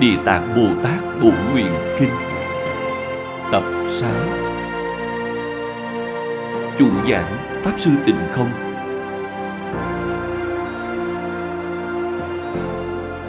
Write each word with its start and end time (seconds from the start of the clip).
Địa 0.00 0.16
Tạng 0.24 0.56
Bồ 0.56 0.82
Tát 0.82 0.98
Bộ 1.22 1.30
Nguyện 1.52 1.72
Kinh. 1.98 2.10
Tập 3.52 3.62
6 4.00 4.10
Chủ 6.78 6.86
giảng 7.10 7.36
Pháp 7.64 7.72
Sư 7.78 7.90
Tịnh 8.06 8.18
Không. 8.32 8.50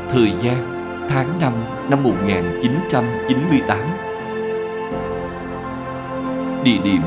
Thời 0.09 0.33
gian, 0.41 0.57
tháng 1.09 1.39
5 1.39 1.53
năm 1.89 2.03
1998 2.03 3.77
Địa 6.63 6.77
điểm, 6.83 7.01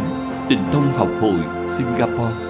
Tịnh 0.48 0.64
Thông 0.72 0.92
Học 0.92 1.08
Hội, 1.20 1.40
Singapore. 1.78 2.49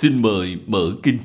Xin 0.00 0.22
mời 0.22 0.58
mở 0.66 0.96
kinh. 1.02 1.18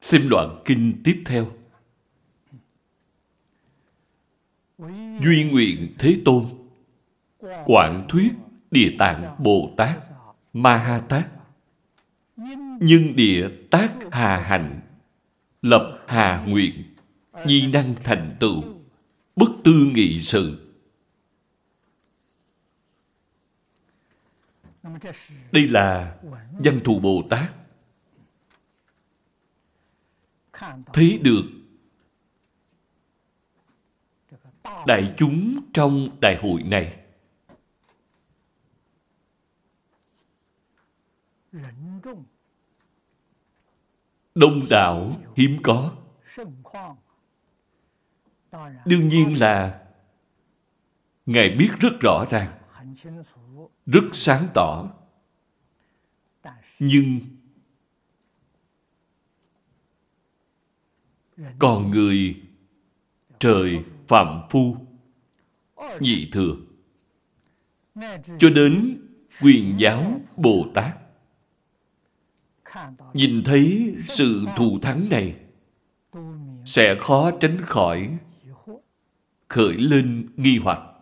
Xem 0.00 0.28
đoạn 0.28 0.62
kinh 0.64 1.00
tiếp 1.04 1.22
theo. 1.26 1.52
Duy 5.20 5.44
nguyện 5.50 5.94
Thế 5.98 6.16
Tôn, 6.24 6.46
Quảng 7.64 8.06
thuyết, 8.08 8.32
Địa 8.70 8.96
Tạng, 8.98 9.36
Bồ 9.38 9.74
Tát 9.76 9.98
Ma 10.52 10.76
Ha 10.76 11.00
Tát 11.08 11.26
Nhân 12.80 13.16
địa 13.16 13.48
tác 13.70 13.92
hà 14.10 14.36
hạnh, 14.38 14.80
Lập 15.62 15.98
hà 16.06 16.44
nguyện, 16.46 16.84
Nhi 17.46 17.66
năng 17.66 17.94
thành 18.04 18.36
tựu, 18.40 18.62
Bất 19.36 19.50
tư 19.64 19.72
nghị 19.94 20.22
sự 20.22 20.65
Đây 25.52 25.68
là 25.68 26.18
văn 26.58 26.80
thù 26.84 27.00
Bồ 27.00 27.22
Tát. 27.30 27.50
Thấy 30.92 31.18
được 31.22 31.42
đại 34.86 35.14
chúng 35.16 35.60
trong 35.72 36.20
đại 36.20 36.38
hội 36.42 36.62
này. 36.62 37.02
Đông 44.34 44.66
đảo 44.70 45.20
hiếm 45.36 45.58
có. 45.62 45.96
Đương 48.84 49.08
nhiên 49.08 49.40
là 49.40 49.82
ngài 51.26 51.50
biết 51.58 51.68
rất 51.80 51.92
rõ 52.00 52.24
ràng 52.30 52.55
rất 53.86 54.04
sáng 54.12 54.48
tỏ. 54.54 54.90
Nhưng 56.78 57.20
còn 61.58 61.90
người 61.90 62.42
trời 63.38 63.84
phạm 64.08 64.42
phu, 64.50 64.76
nhị 66.00 66.30
thừa, 66.32 66.56
cho 68.38 68.50
đến 68.54 69.00
quyền 69.42 69.76
giáo 69.78 70.20
Bồ 70.36 70.66
Tát 70.74 70.96
nhìn 73.12 73.42
thấy 73.44 73.96
sự 74.08 74.46
thù 74.56 74.78
thắng 74.82 75.08
này, 75.08 75.36
sẽ 76.64 76.96
khó 77.00 77.30
tránh 77.40 77.60
khỏi 77.62 78.18
khởi 79.48 79.74
lên 79.74 80.28
nghi 80.36 80.58
hoặc 80.58 80.95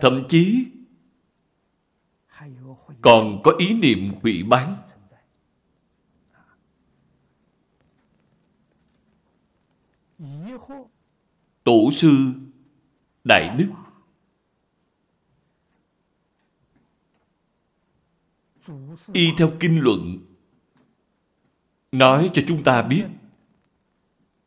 thậm 0.00 0.26
chí 0.28 0.72
còn 3.02 3.40
có 3.44 3.52
ý 3.58 3.74
niệm 3.74 4.12
hủy 4.22 4.42
bán. 4.42 4.82
Tổ 11.64 11.90
sư 11.92 12.08
Đại 13.24 13.56
Đức 13.58 13.68
Y 19.12 19.30
theo 19.38 19.50
kinh 19.60 19.80
luận 19.80 20.18
nói 21.92 22.30
cho 22.34 22.42
chúng 22.48 22.64
ta 22.64 22.82
biết 22.82 23.06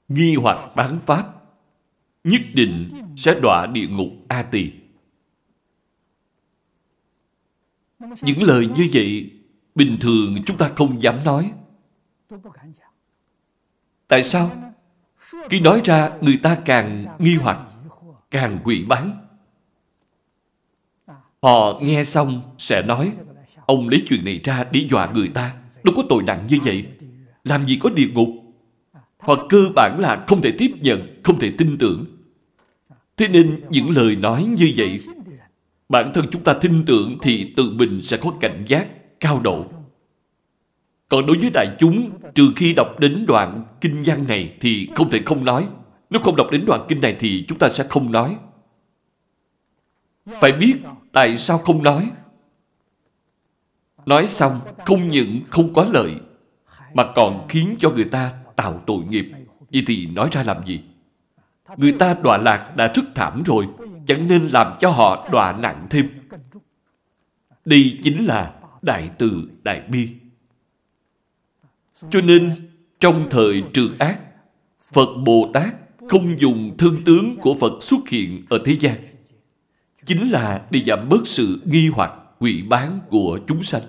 nghi 0.08 0.36
hoặc 0.36 0.72
bán 0.76 1.00
pháp 1.06 1.39
nhất 2.24 2.42
định 2.54 2.90
sẽ 3.18 3.40
đọa 3.42 3.66
địa 3.66 3.88
ngục 3.88 4.10
A 4.28 4.42
Tỳ. 4.42 4.72
Những 8.22 8.44
lời 8.44 8.68
như 8.76 8.90
vậy, 8.94 9.32
bình 9.76 9.98
thường 10.02 10.38
chúng 10.46 10.58
ta 10.58 10.72
không 10.76 11.02
dám 11.02 11.24
nói. 11.24 11.52
Tại 14.08 14.24
sao? 14.24 14.74
Khi 15.50 15.60
nói 15.60 15.82
ra, 15.86 16.12
người 16.22 16.40
ta 16.44 16.58
càng 16.66 17.06
nghi 17.20 17.36
hoặc, 17.36 17.60
càng 18.32 18.60
quỷ 18.64 18.86
bán. 18.88 19.28
Họ 21.42 21.80
nghe 21.82 22.04
xong 22.04 22.42
sẽ 22.58 22.82
nói, 22.82 23.14
ông 23.66 23.90
lấy 23.90 24.04
chuyện 24.08 24.26
này 24.26 24.40
ra 24.44 24.64
để 24.72 24.88
dọa 24.92 25.12
người 25.12 25.28
ta. 25.28 25.56
Đâu 25.84 25.94
có 25.98 26.04
tội 26.10 26.24
nặng 26.24 26.48
như 26.50 26.58
vậy. 26.64 26.88
Làm 27.44 27.68
gì 27.68 27.80
có 27.82 27.90
địa 27.90 28.08
ngục? 28.14 28.30
Hoặc 29.20 29.40
cơ 29.50 29.70
bản 29.76 30.00
là 30.00 30.26
không 30.28 30.42
thể 30.42 30.52
tiếp 30.58 30.72
nhận, 30.82 31.22
không 31.24 31.40
thể 31.40 31.52
tin 31.58 31.78
tưởng. 31.78 32.06
Thế 33.18 33.28
nên 33.28 33.60
những 33.70 33.90
lời 33.90 34.16
nói 34.16 34.44
như 34.44 34.74
vậy 34.78 35.00
bản 35.90 36.12
thân 36.14 36.26
chúng 36.32 36.44
ta 36.44 36.54
tin 36.54 36.86
tưởng 36.86 37.18
thì 37.22 37.54
tự 37.58 37.72
mình 37.72 38.02
sẽ 38.02 38.18
có 38.18 38.34
cảnh 38.40 38.66
giác 38.68 38.88
cao 39.20 39.40
độ. 39.44 39.66
Còn 41.10 41.26
đối 41.26 41.38
với 41.38 41.50
đại 41.54 41.68
chúng, 41.80 42.12
trừ 42.36 42.52
khi 42.56 42.74
đọc 42.74 43.00
đến 43.00 43.26
đoạn 43.28 43.66
kinh 43.82 44.04
văn 44.06 44.26
này 44.28 44.54
thì 44.60 44.90
không 44.96 45.10
thể 45.10 45.22
không 45.26 45.46
nói. 45.46 45.68
Nếu 46.10 46.22
không 46.22 46.36
đọc 46.36 46.48
đến 46.52 46.66
đoạn 46.66 46.86
kinh 46.90 47.02
này 47.02 47.18
thì 47.20 47.46
chúng 47.48 47.58
ta 47.58 47.70
sẽ 47.70 47.86
không 47.90 48.12
nói. 48.12 48.38
Phải 50.42 50.52
biết 50.52 50.76
tại 51.12 51.38
sao 51.38 51.58
không 51.58 51.84
nói. 51.84 52.12
Nói 54.06 54.28
xong 54.28 54.60
không 54.86 55.08
những 55.08 55.42
không 55.50 55.74
có 55.74 55.88
lợi 55.92 56.16
mà 56.94 57.04
còn 57.16 57.46
khiến 57.50 57.76
cho 57.80 57.90
người 57.90 58.06
ta 58.06 58.32
tạo 58.60 58.84
tội 58.88 59.04
nghiệp. 59.10 59.32
Vậy 59.74 59.84
thì 59.88 60.06
nói 60.06 60.30
ra 60.32 60.44
làm 60.44 60.66
gì? 60.66 60.80
Người 61.78 61.92
ta 61.92 62.16
đọa 62.24 62.38
lạc 62.38 62.74
đã 62.76 62.92
rất 62.96 63.04
thảm 63.16 63.44
rồi 63.46 63.68
chẳng 64.08 64.28
nên 64.28 64.48
làm 64.48 64.78
cho 64.80 64.90
họ 64.90 65.28
đọa 65.32 65.56
nặng 65.60 65.88
thêm. 65.90 66.10
Đây 67.66 68.00
chính 68.04 68.26
là 68.26 68.54
đại 68.82 69.10
từ 69.18 69.50
đại 69.64 69.82
bi. 69.90 70.10
Cho 72.12 72.22
nên, 72.22 72.52
trong 73.00 73.28
thời 73.30 73.64
trừ 73.74 73.90
ác, 74.00 74.20
Phật 74.94 75.10
Bồ 75.26 75.50
Tát 75.54 75.76
không 76.10 76.40
dùng 76.40 76.76
thân 76.78 76.98
tướng 77.06 77.38
của 77.38 77.54
Phật 77.62 77.74
xuất 77.82 78.10
hiện 78.10 78.46
ở 78.50 78.60
thế 78.66 78.76
gian. 78.80 78.96
Chính 80.06 80.32
là 80.32 80.62
để 80.72 80.84
giảm 80.88 81.10
bớt 81.10 81.28
sự 81.28 81.62
nghi 81.66 81.88
hoặc, 81.88 82.12
quỷ 82.40 82.64
bán 82.70 83.00
của 83.10 83.40
chúng 83.48 83.64
sanh. 83.64 83.82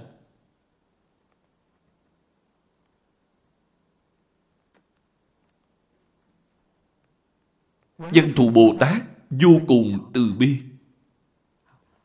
Dân 8.13 8.33
thù 8.37 8.51
Bồ 8.51 8.75
Tát 8.81 9.03
vô 9.31 9.61
cùng 9.67 10.11
từ 10.15 10.35
bi, 10.39 10.61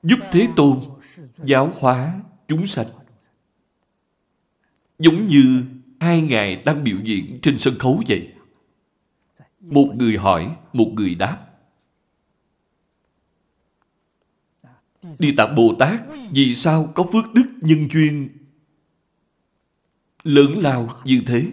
giúp 0.03 0.19
Thế 0.31 0.47
Tôn 0.56 0.79
giáo 1.44 1.73
hóa 1.79 2.22
chúng 2.47 2.67
sanh. 2.67 2.88
Giống 5.00 5.28
như 5.28 5.63
hai 6.00 6.22
ngài 6.22 6.55
đang 6.55 6.84
biểu 6.84 6.97
diễn 7.03 7.39
trên 7.41 7.57
sân 7.59 7.79
khấu 7.79 8.03
vậy. 8.07 8.34
Một 9.59 9.94
người 9.95 10.17
hỏi, 10.17 10.55
một 10.73 10.91
người 10.94 11.16
đáp. 11.16 11.46
Địa 15.20 15.34
Tạng 15.37 15.55
Bồ 15.55 15.75
Tát 15.79 16.02
vì 16.31 16.55
sao 16.55 16.91
có 16.96 17.03
phước 17.14 17.34
đức 17.34 17.46
nhân 17.61 17.87
duyên 17.93 18.29
lớn 20.23 20.58
lao 20.58 21.02
như 21.05 21.22
thế? 21.25 21.52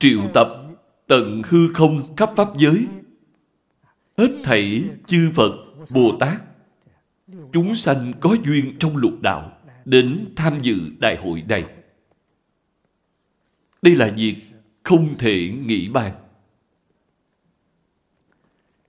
Triệu 0.00 0.20
tập 0.34 0.48
tận 1.06 1.42
hư 1.46 1.72
không 1.72 2.16
khắp 2.16 2.30
pháp 2.36 2.48
giới. 2.58 2.86
Hết 4.18 4.28
thảy 4.44 4.84
chư 5.06 5.30
Phật, 5.34 5.52
Bồ 5.90 6.16
Tát, 6.20 6.38
chúng 7.52 7.74
sanh 7.74 8.12
có 8.20 8.36
duyên 8.44 8.76
trong 8.78 8.96
lục 8.96 9.12
đạo 9.22 9.58
đến 9.84 10.26
tham 10.36 10.58
dự 10.62 10.74
đại 10.98 11.16
hội 11.16 11.42
này. 11.48 11.64
Đây 13.82 13.96
là 13.96 14.12
việc 14.16 14.36
không 14.82 15.14
thể 15.18 15.52
nghĩ 15.66 15.88
bàn. 15.88 16.12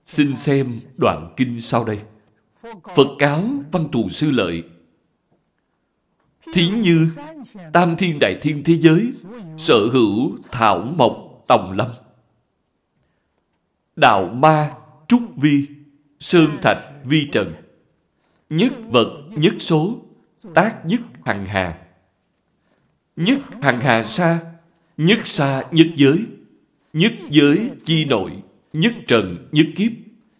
Xin 0.04 0.36
xem 0.36 0.80
đoạn 0.96 1.34
kinh 1.36 1.60
sau 1.60 1.84
đây. 1.84 2.00
Phật 2.96 3.08
cáo 3.18 3.44
văn 3.72 3.88
thù 3.92 4.08
sư 4.08 4.30
lợi. 4.30 4.62
Thí 6.52 6.68
như 6.68 7.08
tam 7.72 7.96
thiên 7.96 8.18
đại 8.20 8.38
thiên 8.42 8.62
thế 8.64 8.74
giới 8.80 9.12
sở 9.58 9.88
hữu 9.92 10.38
thảo 10.50 10.78
mộc 10.96 11.44
tòng 11.46 11.72
lâm 11.72 11.88
đạo 13.96 14.28
ma, 14.34 14.74
trúc 15.08 15.36
vi, 15.36 15.66
sơn 16.20 16.58
thạch, 16.62 16.78
vi 17.04 17.28
trần. 17.32 17.52
Nhất 18.50 18.72
vật, 18.90 19.22
nhất 19.36 19.54
số, 19.58 19.98
tác 20.54 20.86
nhất 20.86 21.00
hằng 21.24 21.46
hà. 21.46 21.78
Nhất 23.16 23.38
hằng 23.62 23.80
hà 23.80 24.04
xa 24.04 24.40
nhất 24.96 25.18
xa 25.24 25.62
nhất 25.70 25.86
giới, 25.96 26.26
nhất 26.92 27.12
giới 27.30 27.70
chi 27.84 28.04
nội, 28.04 28.32
nhất 28.72 28.92
trần 29.06 29.48
nhất 29.52 29.66
kiếp, 29.76 29.92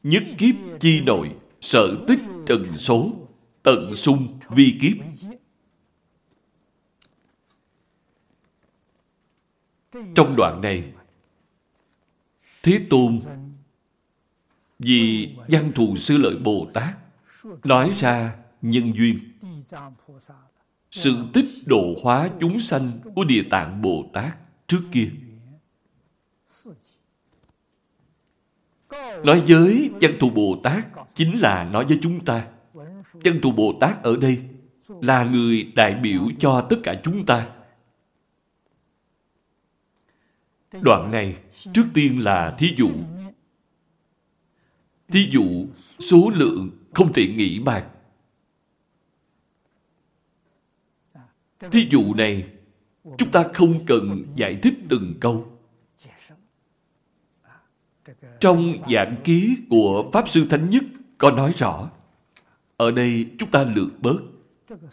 nhất 0.02 0.22
kiếp 0.38 0.54
chi 0.80 1.00
nội, 1.00 1.30
sở 1.60 1.96
tích 2.08 2.20
trần 2.46 2.76
số, 2.78 3.12
tận 3.62 3.94
sung 3.94 4.38
vi 4.50 4.76
kiếp. 4.80 4.96
Trong 9.92 10.36
đoạn 10.36 10.60
này, 10.62 10.92
Thế 12.62 12.80
Tôn 12.90 13.20
vì 14.78 15.34
văn 15.48 15.72
thù 15.74 15.96
sư 15.96 16.16
lợi 16.16 16.36
Bồ 16.44 16.66
Tát 16.74 16.94
nói 17.64 17.92
ra 18.00 18.36
nhân 18.62 18.92
duyên 18.96 19.18
sự 20.90 21.16
tích 21.32 21.48
độ 21.66 21.94
hóa 22.02 22.30
chúng 22.40 22.60
sanh 22.60 22.98
của 23.14 23.24
Địa 23.24 23.42
Tạng 23.50 23.82
Bồ 23.82 24.10
Tát 24.12 24.36
trước 24.66 24.82
kia. 24.92 25.08
Nói 29.24 29.42
với 29.48 29.90
văn 30.00 30.12
thù 30.20 30.30
Bồ 30.30 30.60
Tát 30.62 30.84
chính 31.14 31.40
là 31.40 31.64
nói 31.72 31.84
với 31.84 31.98
chúng 32.02 32.24
ta. 32.24 32.46
Văn 33.12 33.38
thù 33.42 33.52
Bồ 33.52 33.72
Tát 33.80 34.02
ở 34.02 34.16
đây 34.20 34.38
là 34.88 35.24
người 35.24 35.72
đại 35.74 35.94
biểu 35.94 36.20
cho 36.38 36.66
tất 36.70 36.76
cả 36.82 37.00
chúng 37.04 37.26
ta. 37.26 37.46
Đoạn 40.80 41.10
này 41.10 41.36
trước 41.74 41.84
tiên 41.94 42.24
là 42.24 42.56
thí 42.58 42.74
dụ. 42.76 42.90
Thí 45.08 45.28
dụ 45.30 45.66
số 45.98 46.30
lượng 46.34 46.70
không 46.94 47.12
thể 47.12 47.26
nghĩ 47.26 47.58
bàn. 47.58 47.88
Thí 51.70 51.88
dụ 51.90 52.14
này 52.14 52.48
chúng 53.18 53.30
ta 53.32 53.44
không 53.54 53.86
cần 53.86 54.24
giải 54.36 54.58
thích 54.62 54.74
từng 54.88 55.14
câu. 55.20 55.58
Trong 58.40 58.78
giảng 58.92 59.16
ký 59.24 59.56
của 59.70 60.10
Pháp 60.12 60.28
Sư 60.28 60.46
Thánh 60.50 60.70
Nhất 60.70 60.84
có 61.18 61.30
nói 61.30 61.52
rõ, 61.58 61.90
ở 62.76 62.90
đây 62.90 63.30
chúng 63.38 63.50
ta 63.50 63.62
lược 63.62 64.00
bớt. 64.00 64.16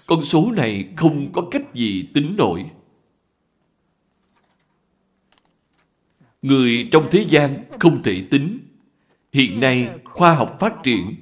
Con 0.08 0.24
số 0.24 0.52
này 0.52 0.94
không 0.98 1.32
có 1.34 1.48
cách 1.52 1.74
gì 1.74 2.10
tính 2.14 2.36
nổi. 2.38 2.66
Người 6.42 6.88
trong 6.92 7.08
thế 7.12 7.26
gian 7.30 7.64
không 7.80 8.04
thể 8.04 8.24
tính. 8.32 8.60
Hiện 9.34 9.60
nay 9.60 9.90
khoa 10.04 10.34
học 10.34 10.58
phát 10.60 10.74
triển, 10.84 11.16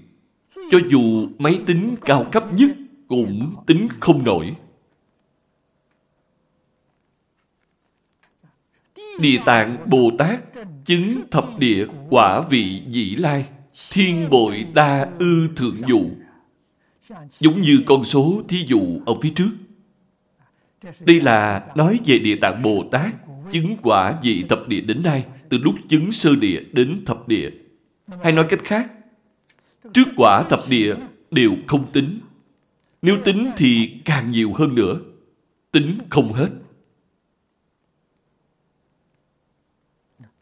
cho 0.71 0.77
dù 0.89 1.27
máy 1.37 1.59
tính 1.65 1.95
cao 2.01 2.25
cấp 2.31 2.53
nhất 2.53 2.69
cũng 3.07 3.55
tính 3.67 3.87
không 3.99 4.23
nổi. 4.23 4.55
Địa 9.19 9.39
Tạng 9.45 9.77
Bồ 9.89 10.11
Tát 10.17 10.39
chứng 10.85 11.21
thập 11.31 11.59
địa 11.59 11.85
quả 12.09 12.41
vị 12.49 12.81
dĩ 12.87 13.15
lai, 13.15 13.45
thiên 13.91 14.29
bội 14.29 14.65
đa 14.73 15.09
ư 15.19 15.47
thượng 15.55 15.81
dụ. 15.87 16.01
Giống 17.39 17.61
như 17.61 17.79
con 17.85 18.03
số 18.03 18.41
thí 18.47 18.65
dụ 18.67 18.99
ở 19.05 19.13
phía 19.21 19.31
trước. 19.35 19.49
Đây 20.99 21.21
là 21.21 21.67
nói 21.75 21.99
về 22.05 22.19
Địa 22.19 22.35
Tạng 22.41 22.61
Bồ 22.61 22.83
Tát 22.91 23.15
chứng 23.51 23.77
quả 23.81 24.19
vị 24.23 24.45
thập 24.49 24.67
địa 24.67 24.81
đến 24.81 25.03
nay, 25.03 25.25
từ 25.49 25.57
lúc 25.57 25.75
chứng 25.89 26.11
sơ 26.11 26.35
địa 26.35 26.59
đến 26.71 27.05
thập 27.05 27.27
địa. 27.27 27.49
Hay 28.23 28.31
nói 28.31 28.45
cách 28.49 28.59
khác, 28.63 28.91
trước 29.93 30.07
quả 30.15 30.43
thập 30.49 30.59
địa 30.69 30.95
đều 31.31 31.51
không 31.67 31.91
tính. 31.91 32.19
Nếu 33.01 33.17
tính 33.25 33.51
thì 33.57 33.91
càng 34.05 34.31
nhiều 34.31 34.53
hơn 34.53 34.75
nữa. 34.75 34.99
Tính 35.71 35.97
không 36.09 36.33
hết. 36.33 36.49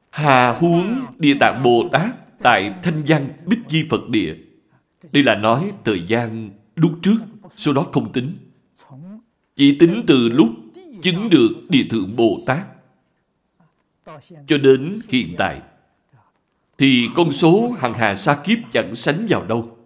Hà 0.10 0.54
huống 0.60 1.06
Địa 1.20 1.34
Tạng 1.40 1.64
Bồ 1.64 1.90
Tát 1.92 2.38
tại 2.44 2.74
Thanh 2.84 3.04
Văn 3.08 3.30
Bích 3.46 3.60
Di 3.70 3.84
Phật 3.90 4.10
Địa. 4.10 4.36
Đây 5.12 5.24
là 5.24 5.36
nói 5.36 5.72
thời 5.86 6.08
gian 6.08 6.50
lúc 6.76 6.92
trước, 7.02 7.18
sau 7.58 7.74
đó 7.74 7.88
không 7.92 8.14
tính. 8.14 8.38
Chỉ 9.56 9.78
tính 9.80 10.04
từ 10.08 10.30
lúc 10.30 10.50
chứng 11.02 11.30
được 11.30 11.50
Địa 11.70 11.86
Thượng 11.90 12.16
Bồ 12.16 12.40
Tát 12.46 12.75
cho 14.48 14.58
đến 14.58 15.00
hiện 15.10 15.36
tại, 15.38 15.62
thì 16.78 17.08
con 17.16 17.32
số 17.32 17.72
hằng 17.78 17.94
hà 17.94 18.16
sa 18.16 18.42
kiếp 18.46 18.58
chẳng 18.72 18.96
sánh 18.96 19.28
vào 19.30 19.46
đâu. 19.46 19.78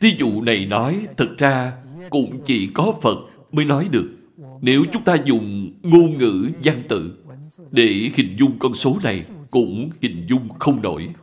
Thí 0.00 0.14
dụ 0.18 0.42
này 0.42 0.66
nói, 0.66 1.06
thật 1.16 1.34
ra 1.38 1.82
cũng 2.10 2.40
chỉ 2.44 2.70
có 2.74 2.92
Phật 3.02 3.18
mới 3.52 3.64
nói 3.64 3.88
được. 3.92 4.10
Nếu 4.60 4.84
chúng 4.92 5.04
ta 5.04 5.16
dùng 5.24 5.72
ngôn 5.82 6.18
ngữ 6.18 6.50
văn 6.64 6.82
tự 6.88 7.24
để 7.70 8.10
hình 8.14 8.36
dung 8.38 8.58
con 8.58 8.74
số 8.74 8.98
này 9.02 9.24
cũng 9.50 9.90
hình 10.00 10.26
dung 10.28 10.48
không 10.58 10.82
nổi. 10.82 11.14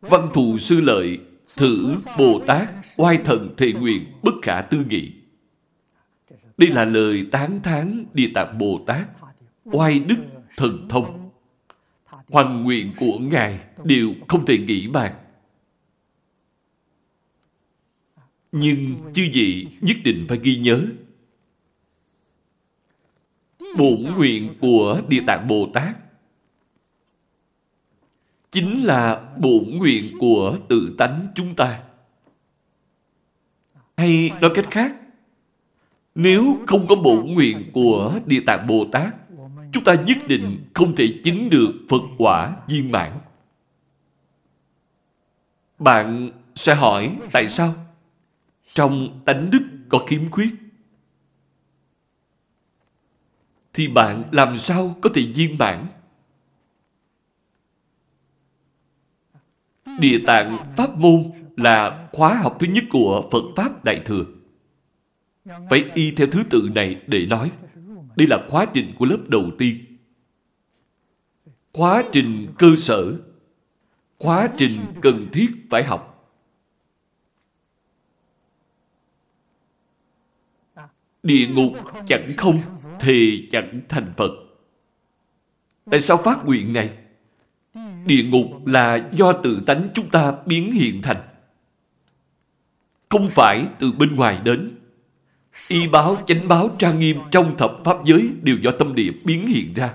Văn 0.00 0.28
thù 0.34 0.58
sư 0.58 0.80
lợi 0.80 1.18
thử 1.56 1.96
Bồ 2.18 2.40
Tát 2.46 2.70
oai 2.96 3.18
thần 3.24 3.54
thệ 3.56 3.72
nguyện 3.72 4.12
bất 4.22 4.34
khả 4.42 4.60
tư 4.60 4.84
nghị. 4.88 5.12
Đây 6.56 6.70
là 6.70 6.84
lời 6.84 7.26
tán 7.32 7.60
thán 7.62 8.04
Địa 8.14 8.30
Tạng 8.34 8.58
Bồ 8.58 8.84
Tát, 8.86 9.08
oai 9.64 9.98
đức 9.98 10.16
thần 10.56 10.86
thông. 10.88 11.30
Hoành 12.28 12.62
nguyện 12.62 12.92
của 13.00 13.18
Ngài 13.18 13.60
đều 13.84 14.14
không 14.28 14.46
thể 14.46 14.58
nghĩ 14.58 14.88
bàn. 14.88 15.14
Nhưng 18.52 18.96
chư 19.14 19.22
vị 19.32 19.66
nhất 19.80 19.96
định 20.04 20.26
phải 20.28 20.38
ghi 20.42 20.56
nhớ. 20.56 20.86
Bổn 23.78 24.02
nguyện 24.16 24.54
của 24.60 25.00
Địa 25.08 25.22
Tạng 25.26 25.48
Bồ 25.48 25.70
Tát 25.74 25.96
chính 28.52 28.84
là 28.84 29.22
bổn 29.38 29.64
nguyện 29.70 30.18
của 30.18 30.58
tự 30.68 30.94
tánh 30.98 31.28
chúng 31.34 31.54
ta. 31.54 31.82
Hay 33.96 34.30
nói 34.40 34.50
cách 34.54 34.66
khác, 34.70 34.92
nếu 36.14 36.56
không 36.66 36.86
có 36.88 36.96
bổn 36.96 37.26
nguyện 37.34 37.70
của 37.72 38.20
Địa 38.26 38.40
Tạng 38.46 38.66
Bồ 38.66 38.86
Tát, 38.92 39.14
chúng 39.72 39.84
ta 39.84 39.94
nhất 39.94 40.18
định 40.26 40.64
không 40.74 40.94
thể 40.96 41.20
chứng 41.24 41.50
được 41.50 41.72
Phật 41.88 42.02
quả 42.18 42.56
viên 42.68 42.92
mãn. 42.92 43.18
Bạn 45.78 46.30
sẽ 46.54 46.74
hỏi 46.74 47.16
tại 47.32 47.48
sao? 47.48 47.74
Trong 48.74 49.20
tánh 49.24 49.50
đức 49.50 49.62
có 49.88 49.98
khiếm 49.98 50.30
khuyết. 50.30 50.50
Thì 53.72 53.88
bạn 53.88 54.24
làm 54.32 54.58
sao 54.58 54.96
có 55.00 55.10
thể 55.14 55.22
viên 55.22 55.58
mãn? 55.58 55.86
Địa 60.00 60.18
tạng 60.26 60.74
Pháp 60.76 60.98
môn 60.98 61.30
là 61.56 62.08
khóa 62.12 62.34
học 62.34 62.56
thứ 62.60 62.66
nhất 62.66 62.84
của 62.90 63.28
Phật 63.32 63.42
Pháp 63.56 63.84
Đại 63.84 64.02
Thừa. 64.04 64.24
Phải 65.44 65.90
y 65.94 66.10
theo 66.10 66.26
thứ 66.26 66.42
tự 66.50 66.68
này 66.74 67.02
để 67.06 67.26
nói. 67.26 67.50
Đây 68.16 68.26
là 68.28 68.46
khóa 68.50 68.66
trình 68.74 68.94
của 68.98 69.04
lớp 69.04 69.18
đầu 69.28 69.50
tiên. 69.58 69.84
Khóa 71.72 72.04
trình 72.12 72.48
cơ 72.58 72.68
sở. 72.78 73.18
Khóa 74.18 74.48
trình 74.56 74.80
cần 75.02 75.26
thiết 75.32 75.48
phải 75.70 75.84
học. 75.84 76.08
Địa 81.22 81.46
ngục 81.46 81.72
chẳng 82.06 82.32
không, 82.36 82.60
thì 83.00 83.48
chẳng 83.52 83.80
thành 83.88 84.12
Phật. 84.16 84.30
Tại 85.90 86.00
sao 86.02 86.16
phát 86.24 86.44
nguyện 86.44 86.72
này? 86.72 87.01
Địa 88.06 88.22
ngục 88.22 88.66
là 88.66 89.08
do 89.12 89.32
tự 89.32 89.62
tánh 89.66 89.88
chúng 89.94 90.10
ta 90.10 90.32
biến 90.46 90.72
hiện 90.72 91.02
thành. 91.02 91.22
Không 93.08 93.28
phải 93.34 93.66
từ 93.78 93.92
bên 93.92 94.16
ngoài 94.16 94.40
đến. 94.44 94.78
Y 95.68 95.88
báo, 95.88 96.22
chánh 96.26 96.48
báo, 96.48 96.70
trang 96.78 96.98
nghiêm 96.98 97.18
trong 97.30 97.56
thập 97.56 97.70
pháp 97.84 97.96
giới 98.04 98.30
đều 98.42 98.56
do 98.62 98.70
tâm 98.78 98.94
địa 98.94 99.10
biến 99.24 99.46
hiện 99.46 99.74
ra. 99.74 99.94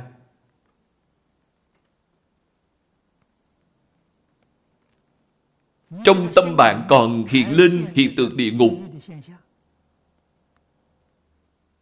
Trong 6.04 6.32
tâm 6.36 6.56
bạn 6.58 6.82
còn 6.90 7.26
hiện 7.30 7.58
lên 7.58 7.86
hiện 7.94 8.16
tượng 8.16 8.38
địa 8.38 8.52
ngục. 8.52 8.74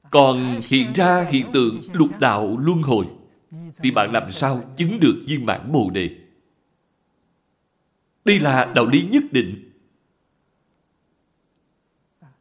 Còn 0.09 0.61
hiện 0.63 0.93
ra 0.93 1.25
hiện 1.29 1.45
tượng 1.53 1.81
lục 1.93 2.19
đạo 2.19 2.57
luân 2.57 2.81
hồi 2.81 3.05
thì 3.77 3.91
bạn 3.91 4.11
làm 4.11 4.31
sao 4.31 4.73
chứng 4.77 4.99
được 4.99 5.23
viên 5.27 5.45
mãn 5.45 5.71
Bồ 5.71 5.89
Đề? 5.89 6.09
Đây 8.25 8.39
là 8.39 8.71
đạo 8.75 8.85
lý 8.85 9.07
nhất 9.11 9.23
định. 9.31 9.71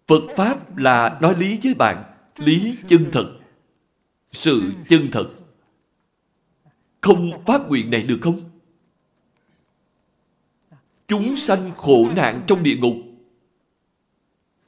Phật 0.07 0.23
Pháp 0.37 0.77
là 0.77 1.19
nói 1.23 1.35
lý 1.39 1.59
với 1.65 1.75
bạn, 1.75 2.05
lý 2.37 2.77
chân 2.89 3.09
thật, 3.13 3.39
sự 4.33 4.73
chân 4.89 5.09
thật. 5.13 5.27
Không 7.01 7.45
phát 7.47 7.61
nguyện 7.69 7.91
này 7.91 8.03
được 8.03 8.19
không? 8.21 8.51
Chúng 11.09 11.37
sanh 11.37 11.71
khổ 11.77 12.11
nạn 12.17 12.43
trong 12.47 12.63
địa 12.63 12.77
ngục 12.77 12.97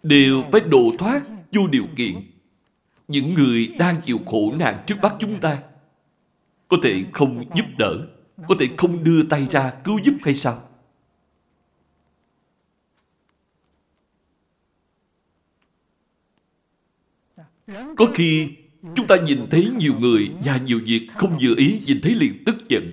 đều 0.02 0.44
phải 0.52 0.60
độ 0.60 0.92
thoát 0.98 1.22
vô 1.52 1.66
điều 1.66 1.86
kiện. 1.96 2.20
Những 3.08 3.34
người 3.34 3.66
đang 3.78 4.00
chịu 4.04 4.18
khổ 4.26 4.52
nạn 4.58 4.84
trước 4.86 4.96
mắt 5.02 5.14
chúng 5.18 5.40
ta 5.40 5.62
có 6.68 6.76
thể 6.82 7.04
không 7.12 7.44
giúp 7.54 7.64
đỡ, 7.78 8.06
có 8.48 8.54
thể 8.60 8.66
không 8.78 9.04
đưa 9.04 9.22
tay 9.22 9.46
ra 9.50 9.80
cứu 9.84 9.98
giúp 10.04 10.14
hay 10.22 10.34
sao? 10.34 10.68
Có 17.96 18.06
khi 18.14 18.56
chúng 18.94 19.06
ta 19.06 19.16
nhìn 19.16 19.46
thấy 19.50 19.70
nhiều 19.78 19.94
người 19.98 20.30
và 20.44 20.56
nhiều 20.56 20.80
việc 20.84 21.08
không 21.14 21.38
vừa 21.42 21.54
ý 21.56 21.82
nhìn 21.86 22.00
thấy 22.02 22.14
liền 22.14 22.42
tức 22.46 22.56
giận. 22.68 22.92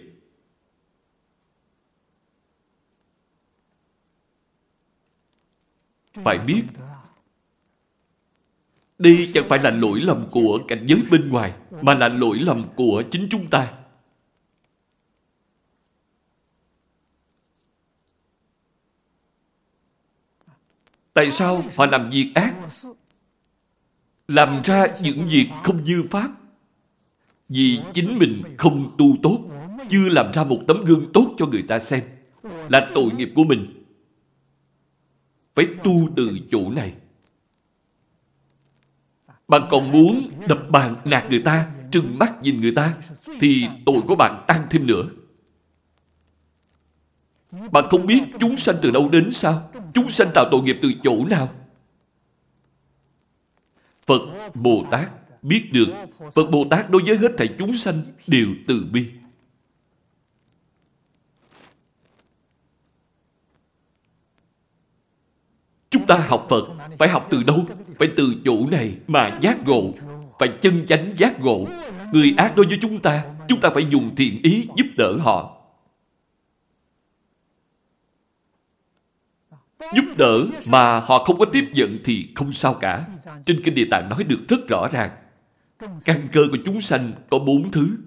Phải 6.13 6.37
biết, 6.37 6.63
đây 9.03 9.31
chẳng 9.33 9.45
phải 9.49 9.59
là 9.59 9.71
lỗi 9.71 10.01
lầm 10.01 10.27
của 10.31 10.59
cảnh 10.67 10.85
giới 10.85 11.01
bên 11.11 11.29
ngoài, 11.29 11.53
mà 11.81 11.93
là 11.93 12.07
lỗi 12.07 12.39
lầm 12.39 12.63
của 12.75 13.03
chính 13.11 13.27
chúng 13.31 13.47
ta. 13.47 13.73
Tại 21.13 21.31
sao 21.31 21.63
họ 21.75 21.85
làm 21.85 22.09
việc 22.09 22.31
ác? 22.35 22.55
Làm 24.27 24.61
ra 24.63 24.87
những 25.01 25.27
việc 25.27 25.49
không 25.63 25.83
như 25.83 26.03
Pháp. 26.11 26.31
Vì 27.49 27.79
chính 27.93 28.19
mình 28.19 28.43
không 28.57 28.95
tu 28.97 29.05
tốt, 29.23 29.39
chưa 29.89 30.09
làm 30.09 30.31
ra 30.33 30.43
một 30.43 30.59
tấm 30.67 30.85
gương 30.85 31.11
tốt 31.13 31.35
cho 31.37 31.45
người 31.45 31.63
ta 31.67 31.79
xem. 31.79 32.03
Là 32.43 32.91
tội 32.93 33.11
nghiệp 33.17 33.31
của 33.35 33.43
mình. 33.43 33.83
Phải 35.55 35.65
tu 35.83 36.09
từ 36.15 36.39
chỗ 36.51 36.69
này. 36.69 36.93
Bạn 39.53 39.67
còn 39.69 39.91
muốn 39.91 40.29
đập 40.47 40.59
bàn 40.69 40.95
nạt 41.05 41.29
người 41.29 41.41
ta, 41.45 41.71
trừng 41.91 42.19
mắt 42.19 42.41
nhìn 42.41 42.61
người 42.61 42.73
ta, 42.75 42.97
thì 43.39 43.67
tội 43.85 44.01
của 44.07 44.15
bạn 44.15 44.43
tăng 44.47 44.67
thêm 44.69 44.87
nữa. 44.87 45.03
Bạn 47.71 47.85
không 47.89 48.05
biết 48.05 48.23
chúng 48.39 48.57
sanh 48.57 48.75
từ 48.81 48.91
đâu 48.91 49.09
đến 49.09 49.29
sao? 49.31 49.69
Chúng 49.93 50.09
sanh 50.09 50.31
tạo 50.33 50.45
tội 50.51 50.61
nghiệp 50.61 50.77
từ 50.81 50.89
chỗ 51.03 51.25
nào? 51.25 51.49
Phật 54.05 54.21
Bồ 54.53 54.85
Tát 54.91 55.09
biết 55.41 55.69
được 55.71 55.87
Phật 56.35 56.51
Bồ 56.51 56.65
Tát 56.69 56.89
đối 56.89 57.03
với 57.03 57.17
hết 57.17 57.31
thảy 57.37 57.55
chúng 57.59 57.77
sanh 57.77 58.03
đều 58.27 58.47
từ 58.67 58.85
bi. 58.91 59.11
Chúng 65.89 66.05
ta 66.07 66.17
học 66.27 66.47
Phật 66.49 66.63
phải 66.99 67.09
học 67.09 67.27
từ 67.31 67.43
đâu? 67.43 67.65
Phải 67.99 68.07
từ 68.17 68.35
chỗ 68.45 68.65
này 68.71 68.97
mà 69.07 69.39
giác 69.41 69.57
ngộ. 69.65 69.93
Phải 70.39 70.49
chân 70.61 70.85
chánh 70.87 71.13
giác 71.17 71.39
ngộ. 71.39 71.67
Người 72.13 72.33
ác 72.37 72.53
đối 72.55 72.65
với 72.65 72.77
chúng 72.81 73.01
ta, 73.01 73.23
chúng 73.47 73.59
ta 73.59 73.69
phải 73.69 73.85
dùng 73.89 74.15
thiện 74.15 74.41
ý 74.43 74.67
giúp 74.77 74.87
đỡ 74.97 75.17
họ. 75.21 75.59
Giúp 79.95 80.05
đỡ 80.17 80.45
mà 80.67 80.99
họ 80.99 81.23
không 81.23 81.37
có 81.37 81.45
tiếp 81.45 81.69
nhận 81.73 81.97
thì 82.03 82.29
không 82.35 82.53
sao 82.53 82.73
cả. 82.73 83.07
Trên 83.45 83.63
Kinh 83.63 83.75
Địa 83.75 83.87
Tạng 83.91 84.09
nói 84.09 84.23
được 84.23 84.39
rất 84.47 84.67
rõ 84.67 84.87
ràng. 84.91 85.11
Căn 86.05 86.27
cơ 86.33 86.41
của 86.51 86.57
chúng 86.65 86.81
sanh 86.81 87.11
có 87.29 87.39
bốn 87.39 87.71
thứ. 87.71 87.97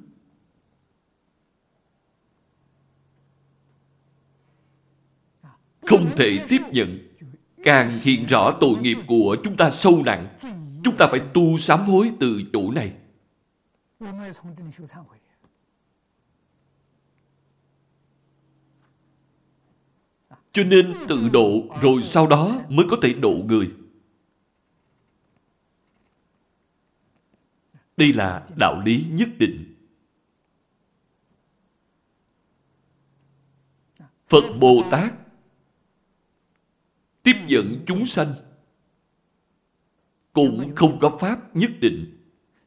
Không 5.87 6.11
thể 6.17 6.39
tiếp 6.49 6.61
nhận. 6.73 7.06
Càng 7.67 7.99
hiện 8.03 8.27
rõ 8.27 8.57
tội 8.61 8.79
nghiệp 8.81 8.99
của 9.07 9.37
chúng 9.45 9.57
ta 9.57 9.71
sâu 9.71 10.03
nặng. 10.05 10.39
Chúng 10.85 10.97
ta 10.99 11.07
phải 11.11 11.21
tu 11.35 11.59
sám 11.59 11.81
hối 11.81 12.13
từ 12.21 12.43
chỗ 12.53 12.71
này. 12.71 12.97
Cho 20.53 20.65
nên 20.65 20.95
tự 21.09 21.29
độ 21.29 21.63
rồi 21.83 22.03
sau 22.03 22.27
đó 22.27 22.63
mới 22.69 22.87
có 22.91 22.97
thể 23.03 23.13
độ 23.13 23.33
người. 23.33 23.75
Đây 27.97 28.13
là 28.13 28.47
đạo 28.57 28.83
lý 28.85 29.07
nhất 29.11 29.29
định. 29.39 29.75
Phật 34.29 34.45
Bồ 34.61 34.83
Tát 34.91 35.26
tiếp 37.27 37.37
nhận 37.47 37.79
chúng 37.87 38.07
sanh 38.07 38.35
cũng 40.33 40.75
không 40.77 40.99
có 41.01 41.19
pháp 41.21 41.57
nhất 41.57 41.71
định. 41.81 42.19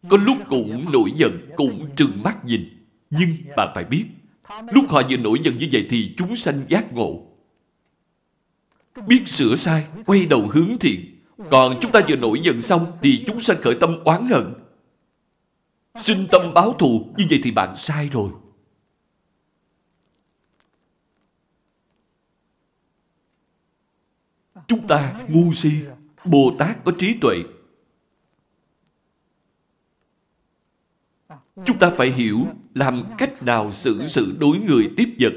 Có 0.10 0.18
lúc 0.18 0.38
cũng 0.50 0.92
nổi 0.92 1.12
giận, 1.16 1.50
cũng 1.56 1.90
trừng 1.96 2.24
mắt 2.24 2.46
nhìn. 2.46 2.86
Nhưng 3.10 3.30
bạn 3.56 3.72
phải 3.76 3.84
biết, 3.84 4.06
lúc 4.72 4.86
họ 4.90 5.02
vừa 5.10 5.18
nổi 5.18 5.40
giận 5.44 5.58
như 5.58 5.68
vậy 5.72 5.88
thì 5.90 6.14
chúng 6.18 6.36
sanh 6.36 6.66
giác 6.68 6.94
ngộ. 6.94 7.26
Biết 9.08 9.22
sửa 9.26 9.56
sai, 9.56 9.88
quay 10.06 10.26
đầu 10.26 10.48
hướng 10.52 10.78
thiện. 10.80 11.16
Còn 11.52 11.78
chúng 11.82 11.92
ta 11.92 12.00
vừa 12.10 12.16
nổi 12.16 12.40
giận 12.44 12.62
xong 12.62 12.92
thì 13.02 13.24
chúng 13.28 13.42
sanh 13.42 13.58
khởi 13.62 13.76
tâm 13.80 14.00
oán 14.04 14.28
hận. 14.30 14.54
Sinh 16.04 16.28
tâm 16.32 16.54
báo 16.54 16.74
thù, 16.74 17.14
như 17.18 17.26
vậy 17.30 17.40
thì 17.44 17.52
bạn 17.52 17.76
sai 17.78 18.10
rồi. 18.14 18.30
Chúng 24.70 24.88
ta 24.88 25.16
ngu 25.28 25.54
si, 25.54 25.72
Bồ 26.26 26.52
Tát 26.60 26.84
có 26.84 26.92
trí 27.00 27.18
tuệ. 27.22 27.36
Chúng 31.66 31.80
ta 31.80 31.92
phải 31.98 32.12
hiểu 32.12 32.40
làm 32.76 33.04
cách 33.18 33.44
nào 33.44 33.74
xử 33.74 34.08
sự 34.08 34.38
đối 34.40 34.58
người 34.58 34.90
tiếp 34.98 35.16
vật. 35.20 35.34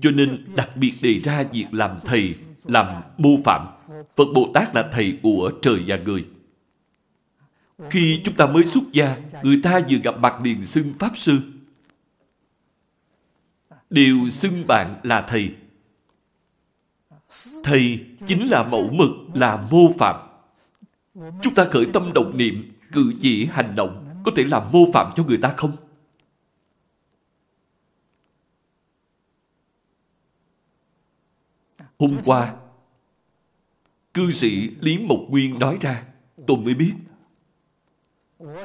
Cho 0.00 0.10
nên 0.10 0.44
đặc 0.56 0.70
biệt 0.76 0.92
đề 1.02 1.18
ra 1.18 1.44
việc 1.52 1.66
làm 1.72 1.98
thầy, 2.04 2.34
làm 2.64 3.02
mô 3.18 3.30
phạm. 3.44 3.66
Phật 4.16 4.24
Bồ 4.34 4.50
Tát 4.54 4.74
là 4.74 4.90
thầy 4.92 5.18
của 5.22 5.52
trời 5.62 5.84
và 5.86 5.96
người. 5.96 6.24
Khi 7.90 8.20
chúng 8.24 8.34
ta 8.34 8.46
mới 8.46 8.64
xuất 8.64 8.84
gia, 8.92 9.16
người 9.42 9.60
ta 9.62 9.80
vừa 9.90 9.98
gặp 9.98 10.18
mặt 10.18 10.34
liền 10.42 10.66
xưng 10.66 10.94
Pháp 10.98 11.12
Sư. 11.16 11.40
Đều 13.90 14.28
xưng 14.30 14.64
bạn 14.68 15.00
là 15.02 15.26
thầy. 15.28 15.54
Thầy 17.64 18.06
chính 18.26 18.48
là 18.48 18.62
mẫu 18.62 18.90
mực, 18.92 19.10
là 19.34 19.66
mô 19.70 19.92
phạm. 19.98 20.28
Chúng 21.42 21.54
ta 21.54 21.64
khởi 21.64 21.86
tâm 21.92 22.12
động 22.14 22.36
niệm, 22.36 22.72
cử 22.92 23.12
chỉ 23.20 23.46
hành 23.46 23.74
động 23.76 24.04
có 24.24 24.30
thể 24.36 24.44
làm 24.44 24.62
mô 24.72 24.92
phạm 24.92 25.12
cho 25.16 25.24
người 25.24 25.38
ta 25.38 25.54
không? 25.56 25.76
Hôm 31.98 32.18
qua, 32.24 32.54
cư 34.14 34.32
sĩ 34.32 34.70
Lý 34.80 34.98
Mộc 34.98 35.18
Nguyên 35.28 35.58
nói 35.58 35.78
ra, 35.80 36.04
tôi 36.46 36.56
mới 36.56 36.74
biết. 36.74 36.92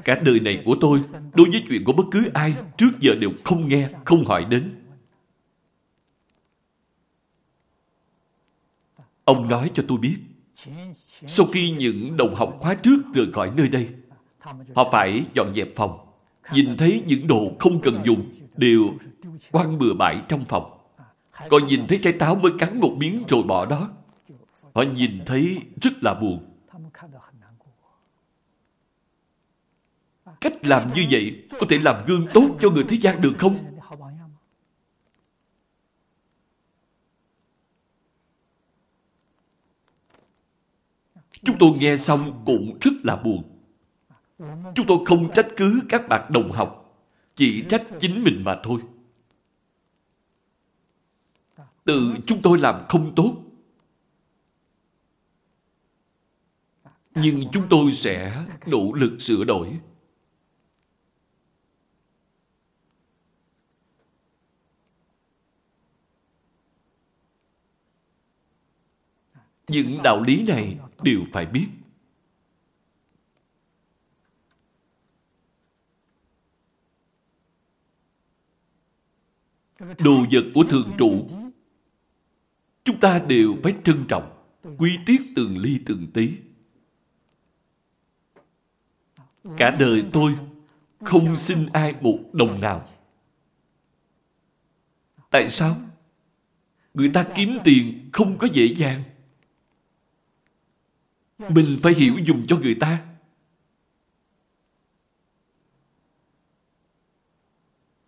Cả 0.05 0.15
đời 0.25 0.39
này 0.39 0.63
của 0.65 0.75
tôi, 0.81 1.01
đối 1.33 1.49
với 1.49 1.63
chuyện 1.69 1.83
của 1.83 1.93
bất 1.93 2.03
cứ 2.11 2.29
ai, 2.33 2.55
trước 2.77 2.89
giờ 2.99 3.15
đều 3.15 3.31
không 3.43 3.67
nghe, 3.67 3.89
không 4.05 4.25
hỏi 4.25 4.45
đến. 4.45 4.82
Ông 9.25 9.49
nói 9.49 9.71
cho 9.73 9.83
tôi 9.87 9.97
biết, 9.97 10.17
sau 11.27 11.45
khi 11.53 11.71
những 11.71 12.17
đồng 12.17 12.35
học 12.35 12.57
khóa 12.59 12.75
trước 12.75 12.97
rời 13.13 13.25
khỏi 13.33 13.51
nơi 13.55 13.67
đây, 13.67 13.89
họ 14.75 14.89
phải 14.91 15.25
dọn 15.33 15.53
dẹp 15.55 15.67
phòng. 15.75 15.99
Nhìn 16.53 16.77
thấy 16.77 17.03
những 17.07 17.27
đồ 17.27 17.51
không 17.59 17.81
cần 17.81 18.01
dùng 18.05 18.31
đều 18.57 18.93
quăng 19.51 19.79
bừa 19.79 19.93
bãi 19.93 20.21
trong 20.29 20.45
phòng. 20.45 20.77
Còn 21.49 21.67
nhìn 21.67 21.87
thấy 21.87 21.99
trái 22.03 22.13
táo 22.13 22.35
mới 22.35 22.51
cắn 22.59 22.79
một 22.79 22.95
miếng 22.97 23.23
rồi 23.27 23.43
bỏ 23.43 23.65
đó. 23.65 23.89
Họ 24.73 24.81
nhìn 24.81 25.19
thấy 25.25 25.61
rất 25.81 25.93
là 26.01 26.13
buồn. 26.13 26.39
Cách 30.41 30.65
làm 30.65 30.93
như 30.93 31.05
vậy 31.11 31.43
có 31.59 31.65
thể 31.69 31.77
làm 31.77 32.05
gương 32.07 32.27
tốt 32.33 32.49
cho 32.61 32.69
người 32.69 32.83
thế 32.83 32.97
gian 33.01 33.21
được 33.21 33.33
không? 33.37 33.72
Chúng 41.43 41.55
tôi 41.59 41.71
nghe 41.77 41.97
xong 41.97 42.43
cũng 42.45 42.77
rất 42.81 42.93
là 43.03 43.15
buồn. 43.15 43.43
Chúng 44.75 44.85
tôi 44.87 44.97
không 45.05 45.29
trách 45.35 45.47
cứ 45.57 45.81
các 45.89 46.01
bạn 46.09 46.31
đồng 46.33 46.51
học, 46.51 46.99
chỉ 47.35 47.65
trách 47.69 47.81
chính 47.99 48.23
mình 48.23 48.43
mà 48.43 48.59
thôi. 48.63 48.81
Tự 51.83 52.15
chúng 52.27 52.41
tôi 52.41 52.57
làm 52.57 52.85
không 52.89 53.13
tốt. 53.15 53.35
Nhưng 57.15 57.43
chúng 57.51 57.67
tôi 57.69 57.91
sẽ 57.91 58.45
nỗ 58.65 58.93
lực 58.93 59.17
sửa 59.19 59.43
đổi. 59.43 59.79
Những 69.67 69.99
đạo 70.03 70.21
lý 70.21 70.43
này 70.43 70.77
đều 71.03 71.21
phải 71.31 71.45
biết. 71.45 71.67
Đồ 79.79 80.25
vật 80.31 80.43
của 80.53 80.63
thường 80.63 80.91
trụ 80.97 81.27
chúng 82.83 82.99
ta 82.99 83.19
đều 83.27 83.55
phải 83.63 83.73
trân 83.83 84.05
trọng, 84.07 84.43
quy 84.77 84.99
tiết 85.05 85.21
từng 85.35 85.57
ly 85.57 85.79
từng 85.85 86.07
tí. 86.13 86.31
Cả 89.57 89.75
đời 89.79 90.03
tôi 90.13 90.35
không 90.99 91.37
xin 91.37 91.65
ai 91.73 91.93
một 92.01 92.19
đồng 92.33 92.61
nào. 92.61 92.87
Tại 95.31 95.49
sao? 95.51 95.81
Người 96.93 97.11
ta 97.13 97.25
kiếm 97.35 97.57
tiền 97.63 98.09
không 98.13 98.37
có 98.37 98.47
dễ 98.53 98.65
dàng. 98.77 99.03
Mình 101.49 101.79
phải 101.83 101.93
hiểu 101.93 102.13
dùng 102.25 102.45
cho 102.47 102.57
người 102.57 102.75
ta. 102.75 103.05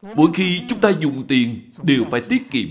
Mỗi 0.02 0.32
khi 0.34 0.62
chúng 0.70 0.80
ta 0.80 0.90
dùng 0.90 1.26
tiền 1.28 1.72
đều 1.84 2.06
phải 2.12 2.22
tiết 2.30 2.52
kiệm. 2.52 2.68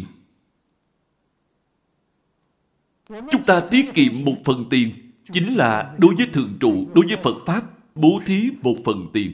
Chúng 3.09 3.45
ta 3.47 3.63
tiết 3.71 3.95
kiệm 3.95 4.25
một 4.25 4.37
phần 4.45 4.65
tiền 4.71 5.13
chính 5.33 5.55
là 5.55 5.95
đối 5.99 6.15
với 6.15 6.27
thường 6.33 6.57
trụ, 6.61 6.87
đối 6.95 7.07
với 7.07 7.17
Phật 7.23 7.35
Pháp 7.47 7.63
bố 7.95 8.21
thí 8.27 8.51
một 8.63 8.77
phần 8.85 9.09
tiền. 9.13 9.33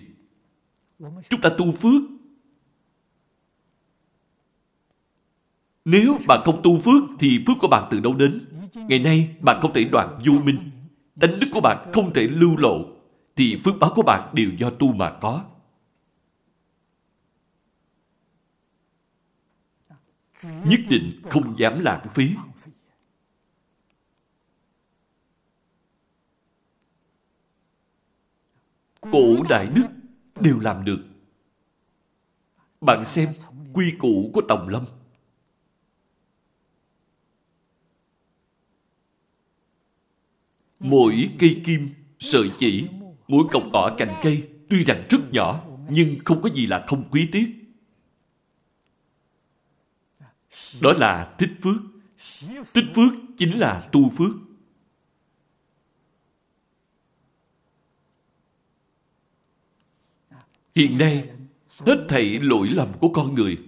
Chúng 1.29 1.41
ta 1.41 1.51
tu 1.59 1.73
phước. 1.73 2.03
Nếu 5.85 6.19
bạn 6.29 6.41
không 6.45 6.61
tu 6.63 6.79
phước 6.79 7.03
thì 7.19 7.45
phước 7.47 7.57
của 7.61 7.69
bạn 7.69 7.89
từ 7.91 8.01
đâu 8.01 8.15
đến? 8.15 8.47
Ngày 8.75 8.99
nay 8.99 9.37
bạn 9.41 9.59
không 9.63 9.73
thể 9.73 9.85
đoạn 9.85 10.19
vô 10.27 10.33
minh. 10.33 10.71
Tánh 11.21 11.41
đức 11.41 11.47
của 11.53 11.61
bạn 11.61 11.91
không 11.93 12.13
thể 12.15 12.23
lưu 12.23 12.57
lộ, 12.57 12.85
thì 13.37 13.61
phước 13.65 13.75
báo 13.81 13.93
của 13.97 14.03
bạn 14.03 14.35
đều 14.35 14.51
do 14.59 14.71
tu 14.71 14.93
mà 14.93 15.19
có. 15.21 15.45
Nhất 20.43 20.81
định 20.89 21.23
không 21.31 21.59
dám 21.59 21.81
lãng 21.81 22.07
phí. 22.15 22.35
Cổ 29.01 29.37
Đại 29.49 29.67
Đức 29.75 29.87
đều 30.41 30.61
làm 30.61 30.85
được. 30.85 31.05
Bạn 32.81 33.05
xem 33.15 33.35
quy 33.73 33.95
củ 33.99 34.31
của 34.35 34.43
Tòng 34.49 34.69
Lâm. 34.69 34.87
Mỗi 40.81 41.31
cây 41.39 41.63
kim, 41.65 41.89
sợi 42.21 42.51
chỉ, 42.59 42.89
mỗi 43.29 43.45
cọng 43.53 43.71
cỏ 43.73 43.95
cành 43.99 44.15
cây 44.23 44.49
tuy 44.69 44.85
rằng 44.85 45.07
rất 45.11 45.19
nhỏ 45.33 45.65
nhưng 45.91 46.17
không 46.25 46.43
có 46.43 46.49
gì 46.49 46.67
là 46.67 46.85
không 46.89 47.05
quý 47.11 47.29
tiếc. 47.33 47.47
Đó 50.83 50.93
là 50.93 51.35
tích 51.39 51.51
phước. 51.63 51.77
Tích 52.73 52.85
phước 52.95 53.13
chính 53.37 53.59
là 53.59 53.89
tu 53.93 54.11
phước. 54.11 54.31
Hiện 60.75 60.99
nay, 60.99 61.29
hết 61.87 62.07
thảy 62.09 62.39
lỗi 62.43 62.69
lầm 62.69 62.89
của 63.01 63.09
con 63.09 63.35
người. 63.35 63.59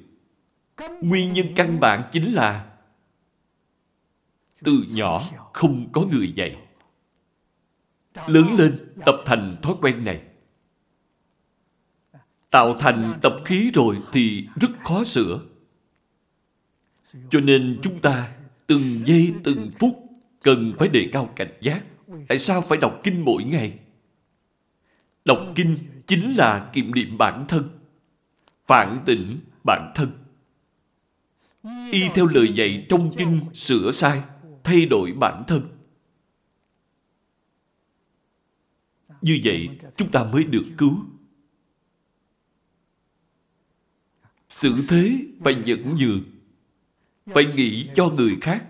Nguyên 1.00 1.32
nhân 1.32 1.46
căn 1.56 1.80
bản 1.80 2.02
chính 2.12 2.32
là 2.32 2.76
từ 4.64 4.84
nhỏ 4.90 5.30
không 5.52 5.88
có 5.92 6.00
người 6.00 6.32
dạy. 6.36 6.61
Lớn 8.26 8.54
lên 8.58 8.78
tập 9.06 9.14
thành 9.26 9.56
thói 9.62 9.74
quen 9.80 10.04
này. 10.04 10.22
Tạo 12.50 12.74
thành 12.74 13.18
tập 13.22 13.32
khí 13.44 13.70
rồi 13.74 13.98
thì 14.12 14.48
rất 14.60 14.70
khó 14.84 15.04
sửa. 15.04 15.40
Cho 17.30 17.40
nên 17.40 17.78
chúng 17.82 18.00
ta 18.00 18.32
từng 18.66 19.02
giây 19.04 19.34
từng 19.44 19.70
phút 19.78 20.02
cần 20.42 20.72
phải 20.78 20.88
đề 20.88 21.08
cao 21.12 21.32
cảnh 21.36 21.52
giác. 21.60 21.84
Tại 22.28 22.38
sao 22.38 22.62
phải 22.62 22.78
đọc 22.78 23.00
kinh 23.02 23.24
mỗi 23.24 23.44
ngày? 23.44 23.78
Đọc 25.24 25.38
kinh 25.54 25.76
chính 26.06 26.36
là 26.36 26.70
kiểm 26.72 26.92
điểm 26.92 27.18
bản 27.18 27.44
thân, 27.48 27.68
phản 28.66 29.02
tỉnh 29.06 29.38
bản 29.64 29.92
thân. 29.94 30.12
Y 31.92 32.08
theo 32.14 32.26
lời 32.26 32.52
dạy 32.54 32.86
trong 32.88 33.10
kinh 33.16 33.40
sửa 33.54 33.90
sai, 33.94 34.22
thay 34.64 34.86
đổi 34.86 35.12
bản 35.12 35.44
thân. 35.46 35.68
Như 39.22 39.40
vậy, 39.44 39.68
chúng 39.96 40.10
ta 40.10 40.24
mới 40.24 40.44
được 40.44 40.64
cứu. 40.78 40.96
Sự 44.48 44.74
thế 44.88 45.26
phải 45.44 45.54
nhẫn 45.54 45.94
nhường, 45.98 46.22
phải 47.26 47.44
nghĩ 47.56 47.86
cho 47.94 48.08
người 48.08 48.36
khác. 48.40 48.66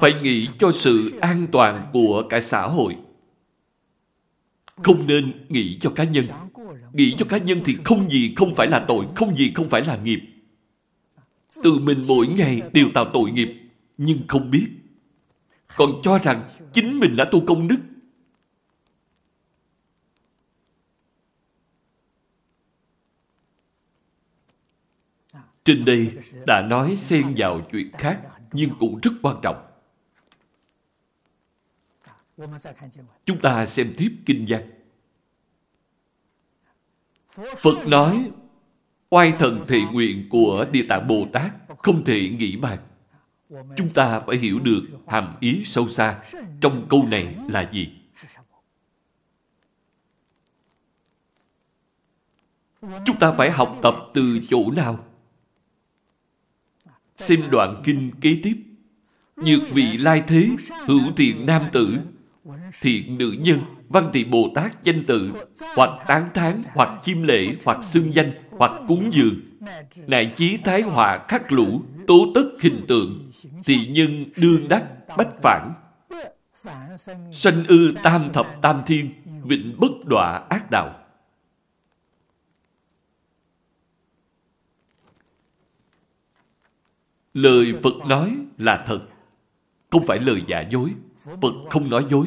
Phải 0.00 0.12
nghĩ 0.22 0.48
cho 0.58 0.72
sự 0.74 1.18
an 1.20 1.46
toàn 1.52 1.90
của 1.92 2.22
cả 2.30 2.40
xã 2.50 2.62
hội. 2.62 2.96
Không 4.76 5.06
nên 5.06 5.46
nghĩ 5.48 5.78
cho 5.80 5.90
cá 5.90 6.04
nhân. 6.04 6.26
Nghĩ 6.92 7.14
cho 7.18 7.26
cá 7.28 7.38
nhân 7.38 7.60
thì 7.64 7.76
không 7.84 8.10
gì 8.10 8.34
không 8.36 8.54
phải 8.54 8.66
là 8.66 8.84
tội, 8.88 9.06
không 9.16 9.36
gì 9.36 9.52
không 9.54 9.68
phải 9.68 9.84
là 9.84 9.96
nghiệp. 9.96 10.20
Từ 11.62 11.72
mình 11.72 12.04
mỗi 12.08 12.26
ngày 12.26 12.62
đều 12.72 12.86
tạo 12.94 13.10
tội 13.12 13.30
nghiệp, 13.30 13.48
nhưng 13.98 14.18
không 14.28 14.50
biết. 14.50 14.68
Còn 15.76 16.00
cho 16.02 16.18
rằng 16.18 16.48
chính 16.72 17.00
mình 17.00 17.16
đã 17.16 17.24
tu 17.32 17.46
công 17.46 17.68
đức. 17.68 17.78
Trên 25.64 25.84
đây 25.84 26.18
đã 26.46 26.66
nói 26.70 26.96
xen 26.96 27.34
vào 27.36 27.60
chuyện 27.72 27.90
khác, 27.92 28.22
nhưng 28.52 28.70
cũng 28.78 29.00
rất 29.02 29.10
quan 29.22 29.36
trọng. 29.42 29.66
Chúng 33.24 33.40
ta 33.42 33.66
xem 33.66 33.94
tiếp 33.98 34.10
kinh 34.26 34.46
văn. 34.48 34.70
Phật 37.36 37.86
nói, 37.86 38.30
oai 39.10 39.32
thần 39.38 39.64
thị 39.68 39.82
nguyện 39.92 40.28
của 40.30 40.66
Địa 40.72 40.86
Tạng 40.88 41.06
Bồ 41.06 41.26
Tát 41.32 41.52
không 41.78 42.04
thể 42.04 42.28
nghĩ 42.28 42.56
bàn. 42.56 42.78
Chúng 43.48 43.88
ta 43.94 44.20
phải 44.26 44.36
hiểu 44.36 44.58
được 44.58 44.82
hàm 45.06 45.36
ý 45.40 45.62
sâu 45.64 45.88
xa 45.88 46.20
trong 46.60 46.86
câu 46.88 47.06
này 47.10 47.36
là 47.48 47.70
gì. 47.72 47.88
Chúng 52.80 53.18
ta 53.20 53.32
phải 53.38 53.50
học 53.50 53.78
tập 53.82 53.94
từ 54.14 54.40
chỗ 54.48 54.70
nào? 54.70 55.04
Xem 57.16 57.42
đoạn 57.50 57.82
kinh 57.84 58.10
kế 58.20 58.36
tiếp. 58.42 58.56
Nhược 59.36 59.62
vị 59.72 59.96
lai 59.96 60.22
thế, 60.26 60.50
hữu 60.86 61.00
thiện 61.16 61.46
nam 61.46 61.62
tử, 61.72 61.96
thiện 62.80 63.18
nữ 63.18 63.36
nhân, 63.38 63.60
văn 63.88 64.10
thị 64.12 64.24
Bồ 64.24 64.50
Tát 64.54 64.82
danh 64.82 65.04
tự, 65.06 65.32
hoặc 65.76 65.90
tán 66.06 66.30
thán, 66.34 66.62
hoặc 66.74 66.98
chim 67.02 67.22
lễ, 67.22 67.56
hoặc 67.64 67.78
xưng 67.92 68.14
danh, 68.14 68.32
hoặc 68.50 68.72
cúng 68.88 69.10
dường, 69.12 69.40
nại 70.06 70.32
chí 70.36 70.56
thái 70.64 70.82
họa 70.82 71.24
khắc 71.28 71.52
lũ, 71.52 71.82
tố 72.06 72.32
tất 72.34 72.44
hình 72.60 72.84
tượng, 72.88 73.30
thị 73.64 73.86
nhân 73.86 74.24
đương 74.36 74.68
đắc, 74.68 74.84
bách 75.16 75.42
phản, 75.42 75.72
sanh 77.32 77.64
ư 77.68 77.94
tam 78.02 78.32
thập 78.32 78.46
tam 78.62 78.82
thiên, 78.86 79.10
vịnh 79.44 79.74
bất 79.78 79.92
đọa 80.04 80.46
ác 80.50 80.70
đạo. 80.70 81.02
Lời 87.34 87.74
Phật 87.82 87.94
nói 88.06 88.36
là 88.58 88.84
thật, 88.86 89.00
không 89.90 90.06
phải 90.06 90.18
lời 90.18 90.42
giả 90.48 90.60
dối. 90.70 90.90
Phật 91.24 91.54
không 91.70 91.90
nói 91.90 92.06
dối. 92.10 92.26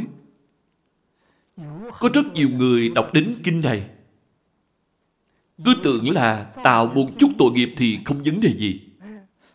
Có 2.00 2.10
rất 2.14 2.34
nhiều 2.34 2.50
người 2.50 2.90
đọc 2.90 3.10
đến 3.14 3.36
kinh 3.44 3.62
này. 3.62 3.90
Cứ 5.66 5.74
tưởng 5.84 6.10
là 6.10 6.52
tạo 6.64 6.86
một 6.96 7.08
chút 7.20 7.30
tội 7.38 7.52
nghiệp 7.52 7.70
thì 7.78 8.00
không 8.06 8.24
vấn 8.24 8.42
đề 8.42 8.54
gì. 8.54 8.89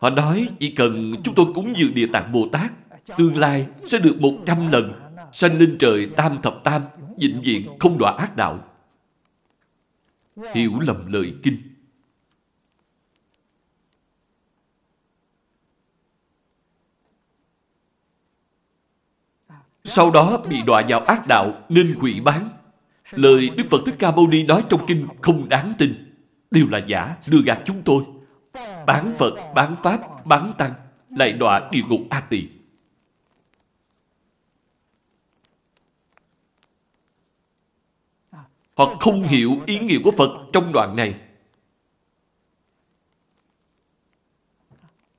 Họ 0.05 0.11
nói 0.11 0.49
chỉ 0.59 0.69
cần 0.69 1.13
chúng 1.23 1.35
tôi 1.35 1.45
cúng 1.55 1.73
dường 1.77 1.93
Địa 1.93 2.05
Tạng 2.13 2.31
Bồ 2.31 2.47
Tát, 2.51 2.71
tương 3.17 3.37
lai 3.37 3.67
sẽ 3.85 3.97
được 3.97 4.15
một 4.21 4.31
trăm 4.45 4.71
lần, 4.71 4.93
sanh 5.31 5.59
lên 5.59 5.77
trời 5.79 6.09
tam 6.17 6.41
thập 6.41 6.63
tam, 6.63 6.81
vĩnh 7.17 7.41
viễn 7.41 7.69
không 7.79 7.97
đọa 7.97 8.11
ác 8.17 8.35
đạo. 8.35 8.59
Hiểu 10.53 10.79
lầm 10.79 11.13
lời 11.13 11.33
kinh. 11.43 11.57
sau 19.85 20.11
đó 20.11 20.43
bị 20.49 20.61
đọa 20.61 20.83
vào 20.89 20.99
ác 20.99 21.27
đạo 21.27 21.53
nên 21.69 21.95
hủy 21.99 22.21
bán. 22.21 22.49
Lời 23.11 23.49
Đức 23.57 23.63
Phật 23.71 23.81
Thích 23.85 23.95
Ca 23.99 24.11
Mâu 24.11 24.27
Ni 24.27 24.43
nói 24.43 24.63
trong 24.69 24.85
kinh 24.87 25.07
không 25.21 25.49
đáng 25.49 25.73
tin, 25.77 26.13
đều 26.51 26.67
là 26.67 26.77
giả, 26.77 27.15
đưa 27.27 27.41
gạt 27.45 27.59
chúng 27.65 27.81
tôi. 27.85 28.03
Bán 28.87 29.15
Phật, 29.19 29.53
bán 29.55 29.75
Pháp, 29.83 30.25
bán 30.25 30.53
Tăng, 30.57 30.73
lại 31.09 31.33
đọa 31.33 31.69
địa 31.71 31.81
ngục 31.89 32.01
A 32.09 32.19
Tỳ. 32.19 32.47
hoặc 38.75 38.97
không 38.99 39.23
hiểu 39.23 39.57
ý 39.65 39.79
nghĩa 39.79 39.99
của 40.03 40.11
Phật 40.17 40.29
trong 40.53 40.73
đoạn 40.73 40.95
này. 40.95 41.19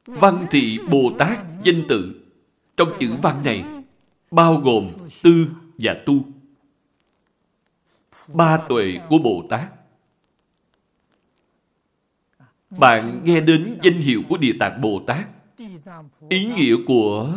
Văn 0.06 0.46
thị 0.50 0.78
Bồ 0.90 1.12
Tát 1.18 1.38
danh 1.62 1.82
tự 1.88 2.22
trong 2.76 2.92
chữ 2.98 3.14
văn 3.22 3.44
này 3.44 3.64
bao 4.30 4.56
gồm 4.56 4.90
tư 5.22 5.46
và 5.78 5.96
tu. 6.06 6.14
Ba 8.34 8.56
tuệ 8.68 8.98
của 9.08 9.18
Bồ 9.18 9.42
Tát. 9.50 9.75
Bạn 12.78 13.20
nghe 13.24 13.40
đến 13.40 13.78
danh 13.82 14.00
hiệu 14.00 14.22
của 14.28 14.36
Địa 14.36 14.52
Tạng 14.60 14.80
Bồ 14.80 15.02
Tát. 15.06 15.26
Ý 16.28 16.44
nghĩa 16.44 16.74
của 16.86 17.34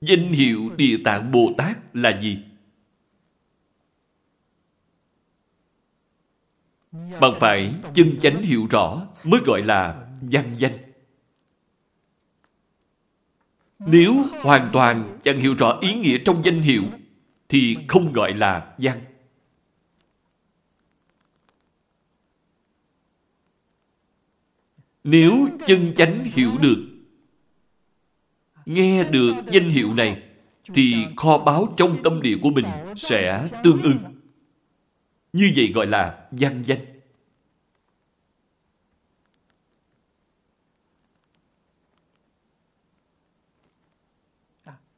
danh 0.00 0.32
hiệu 0.32 0.70
Địa 0.76 0.96
Tạng 1.04 1.32
Bồ 1.32 1.52
Tát 1.56 1.96
là 1.96 2.20
gì? 2.22 2.44
Bạn 6.92 7.32
phải 7.40 7.74
chân 7.94 8.16
chánh 8.22 8.42
hiểu 8.42 8.66
rõ 8.70 9.06
mới 9.24 9.40
gọi 9.44 9.62
là 9.62 10.06
văn 10.20 10.54
danh. 10.58 10.78
Nếu 13.78 14.14
hoàn 14.42 14.70
toàn 14.72 15.18
chẳng 15.22 15.40
hiểu 15.40 15.54
rõ 15.58 15.78
ý 15.80 15.94
nghĩa 15.94 16.18
trong 16.24 16.44
danh 16.44 16.60
hiệu, 16.60 16.82
thì 17.48 17.76
không 17.88 18.12
gọi 18.12 18.32
là 18.34 18.74
văn. 18.78 19.00
Nếu 25.04 25.48
chân 25.66 25.92
chánh 25.96 26.24
hiểu 26.24 26.58
được, 26.58 26.86
nghe 28.66 29.04
được 29.04 29.32
danh 29.50 29.70
hiệu 29.70 29.94
này, 29.94 30.22
thì 30.74 30.94
kho 31.16 31.38
báo 31.38 31.74
trong 31.76 32.02
tâm 32.04 32.22
địa 32.22 32.36
của 32.42 32.50
mình 32.50 32.66
sẽ 32.96 33.48
tương 33.64 33.82
ưng. 33.82 33.98
Như 35.32 35.52
vậy 35.56 35.72
gọi 35.74 35.86
là 35.86 36.28
gian 36.32 36.62
danh. 36.66 36.78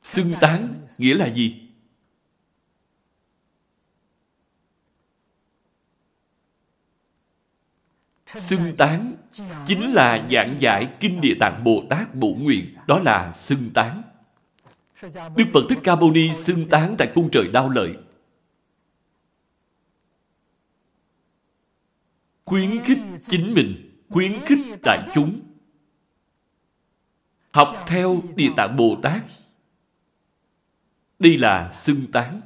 Xưng 0.02 0.34
tán 0.40 0.86
nghĩa 0.98 1.14
là 1.14 1.26
gì? 1.26 1.63
Xưng 8.36 8.76
tán 8.76 9.14
chính 9.66 9.92
là 9.92 10.28
giảng 10.32 10.56
giải 10.60 10.88
Kinh 11.00 11.20
Địa 11.20 11.34
Tạng 11.40 11.64
Bồ 11.64 11.84
Tát 11.90 12.14
Bổ 12.14 12.34
Nguyện, 12.38 12.74
đó 12.86 12.98
là 12.98 13.32
xưng 13.32 13.70
tán. 13.74 14.02
Đức 15.36 15.44
Phật 15.52 15.60
Thích 15.68 15.78
Ca 15.84 15.94
Mâu 15.94 16.10
Ni 16.10 16.30
xưng 16.46 16.68
tán 16.68 16.94
tại 16.98 17.12
cung 17.14 17.28
trời 17.32 17.48
đau 17.48 17.68
lợi. 17.68 17.96
Khuyến 22.44 22.84
khích 22.84 22.98
chính 23.28 23.54
mình, 23.54 24.00
khuyến 24.10 24.40
khích 24.46 24.58
đại 24.82 25.08
chúng. 25.14 25.40
Học 27.50 27.84
theo 27.86 28.22
Địa 28.36 28.50
Tạng 28.56 28.76
Bồ 28.76 28.96
Tát. 29.02 29.22
Đây 31.18 31.38
là 31.38 31.72
xưng 31.84 32.06
tán. 32.12 32.40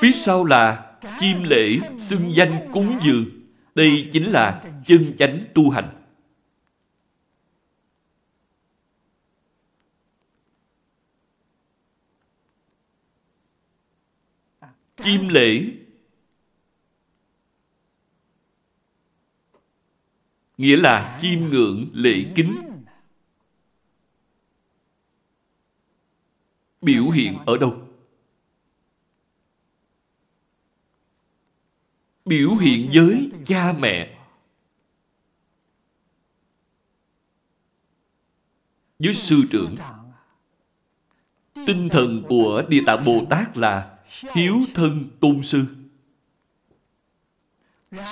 Phía 0.00 0.12
sau 0.24 0.44
là 0.44 0.96
chim 1.20 1.42
lễ, 1.42 1.78
xưng 1.98 2.34
danh 2.34 2.68
cúng 2.72 2.98
dường. 3.02 3.26
Đây 3.74 4.08
chính 4.12 4.32
là 4.32 4.62
chân 4.86 5.14
chánh 5.18 5.44
tu 5.54 5.70
hành. 5.70 5.94
Chim 14.96 15.28
lễ 15.28 15.64
nghĩa 20.58 20.76
là 20.76 21.18
chiêm 21.22 21.40
ngưỡng 21.40 21.86
lễ 21.92 22.32
kính. 22.34 22.56
Biểu 26.80 27.10
hiện 27.10 27.38
ở 27.46 27.56
đâu? 27.56 27.87
Biểu 32.28 32.54
hiện 32.54 32.90
với 32.94 33.30
cha 33.46 33.72
mẹ. 33.78 34.18
Với 38.98 39.14
sư 39.14 39.36
trưởng, 39.50 39.76
tinh 41.66 41.88
thần 41.88 42.22
của 42.28 42.62
địa 42.68 42.82
tạng 42.86 43.04
bồ 43.06 43.26
tát 43.30 43.56
là 43.56 43.98
hiếu 44.34 44.56
thân 44.74 45.10
tôn 45.20 45.42
sư. 45.42 45.64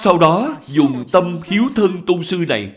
Sau 0.05 0.19
đó, 0.19 0.61
dùng 0.67 1.05
tâm 1.13 1.41
hiếu 1.45 1.65
thân 1.77 2.03
tôn 2.07 2.25
sư 2.25 2.45
này, 2.49 2.77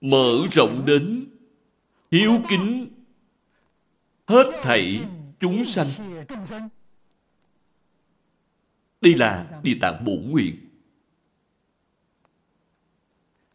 mở 0.00 0.46
rộng 0.52 0.84
đến 0.86 1.26
hiếu 2.10 2.40
kính 2.48 2.97
hết 4.28 4.60
thảy 4.62 5.00
chúng 5.40 5.64
sanh. 5.64 5.86
Đây 9.00 9.14
là 9.14 9.46
Địa 9.62 9.76
Tạng 9.80 10.04
Bổn 10.04 10.30
Nguyện. 10.30 10.56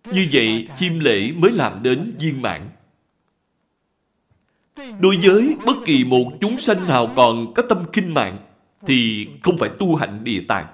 Như 0.06 0.28
vậy, 0.34 0.68
chim 0.78 1.00
lễ 1.00 1.32
mới 1.32 1.52
làm 1.52 1.84
đến 1.84 2.16
viên 2.20 2.42
mãn. 2.42 2.70
Đối 4.76 5.18
với 5.24 5.58
bất 5.66 5.76
kỳ 5.86 6.04
một 6.04 6.32
chúng 6.42 6.58
sanh 6.58 6.88
nào 6.88 7.14
còn 7.16 7.54
có 7.56 7.64
tâm 7.70 7.86
kinh 7.94 8.14
mạng, 8.14 8.38
thì 8.88 9.28
không 9.44 9.58
phải 9.58 9.70
tu 9.80 9.96
hạnh 9.96 10.24
địa 10.24 10.42
tạng. 10.48 10.68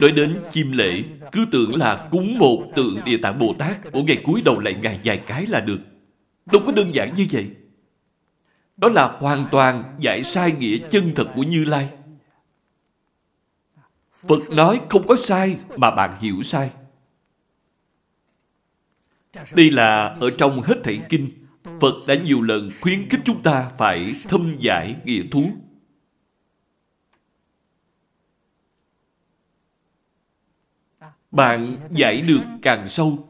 Nói 0.00 0.10
đến 0.10 0.42
chim 0.50 0.72
lễ, 0.72 1.02
cứ 1.32 1.46
tưởng 1.52 1.76
là 1.76 2.08
cúng 2.10 2.38
một 2.38 2.66
tượng 2.76 3.00
Địa 3.04 3.16
Tạng 3.16 3.38
Bồ 3.38 3.54
Tát, 3.58 3.92
của 3.92 4.02
ngày 4.02 4.20
cuối 4.24 4.42
đầu 4.44 4.60
lại 4.60 4.74
ngày 4.82 5.00
vài 5.04 5.22
cái 5.26 5.46
là 5.46 5.60
được. 5.60 5.80
Đâu 6.52 6.62
có 6.66 6.72
đơn 6.72 6.94
giản 6.94 7.14
như 7.14 7.26
vậy. 7.32 7.50
Đó 8.76 8.88
là 8.88 9.06
hoàn 9.06 9.46
toàn 9.50 9.96
giải 9.98 10.22
sai 10.22 10.52
nghĩa 10.52 10.78
chân 10.90 11.12
thật 11.16 11.26
của 11.34 11.42
Như 11.42 11.64
Lai. 11.64 11.88
Phật 14.28 14.50
nói 14.50 14.80
không 14.88 15.06
có 15.06 15.16
sai 15.24 15.56
mà 15.76 15.90
bạn 15.90 16.16
hiểu 16.20 16.42
sai. 16.42 16.70
Đây 19.52 19.70
là 19.70 20.16
ở 20.20 20.30
trong 20.30 20.62
hết 20.62 20.74
thảy 20.84 21.00
kinh, 21.08 21.30
Phật 21.80 21.94
đã 22.06 22.14
nhiều 22.14 22.42
lần 22.42 22.70
khuyến 22.80 23.08
khích 23.08 23.20
chúng 23.24 23.42
ta 23.42 23.70
phải 23.78 24.14
thâm 24.28 24.54
giải 24.58 24.96
nghĩa 25.04 25.22
thú. 25.30 25.50
Bạn 31.30 31.76
giải 31.90 32.20
được 32.20 32.40
càng 32.62 32.88
sâu, 32.88 33.28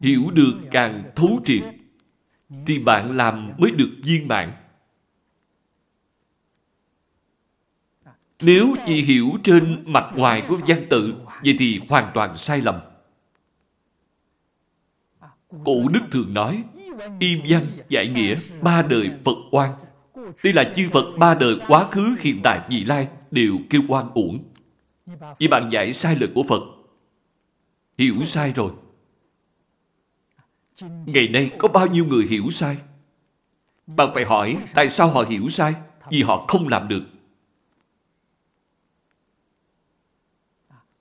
hiểu 0.00 0.30
được 0.30 0.52
càng 0.70 1.10
thấu 1.16 1.40
triệt, 1.44 1.62
thì 2.66 2.78
bạn 2.78 3.16
làm 3.16 3.52
mới 3.58 3.70
được 3.70 3.90
viên 4.02 4.28
mãn. 4.28 4.52
Nếu 8.40 8.76
chỉ 8.86 9.02
hiểu 9.02 9.30
trên 9.44 9.82
mặt 9.86 10.04
ngoài 10.16 10.42
của 10.48 10.58
văn 10.66 10.84
tự, 10.90 11.14
vậy 11.44 11.56
thì 11.58 11.80
hoàn 11.88 12.10
toàn 12.14 12.36
sai 12.36 12.60
lầm. 12.60 12.80
Cổ 15.64 15.88
Đức 15.92 16.00
thường 16.10 16.34
nói, 16.34 16.64
y 17.18 17.40
văn 17.48 17.66
giải 17.88 18.08
nghĩa 18.08 18.34
ba 18.62 18.82
đời 18.82 19.10
Phật 19.24 19.36
oan. 19.50 19.72
Đây 20.44 20.52
là 20.52 20.72
chư 20.76 20.88
Phật 20.92 21.04
ba 21.18 21.34
đời 21.34 21.56
quá 21.68 21.88
khứ, 21.90 22.16
hiện 22.20 22.40
tại, 22.42 22.60
vị 22.68 22.84
lai 22.84 23.08
đều 23.30 23.58
kêu 23.70 23.82
oan 23.88 24.10
uổng. 24.14 24.44
Vì 25.38 25.48
bạn 25.48 25.68
giải 25.72 25.92
sai 25.92 26.16
lời 26.16 26.30
của 26.34 26.42
Phật, 26.48 26.62
hiểu 27.98 28.24
sai 28.24 28.52
rồi. 28.52 28.72
Ngày 31.06 31.28
nay 31.28 31.50
có 31.58 31.68
bao 31.68 31.86
nhiêu 31.86 32.04
người 32.04 32.26
hiểu 32.26 32.50
sai? 32.50 32.76
Bạn 33.86 34.10
phải 34.14 34.24
hỏi 34.24 34.56
tại 34.74 34.90
sao 34.90 35.10
họ 35.10 35.24
hiểu 35.28 35.48
sai? 35.48 35.74
Vì 36.10 36.22
họ 36.22 36.44
không 36.48 36.68
làm 36.68 36.88
được. 36.88 37.02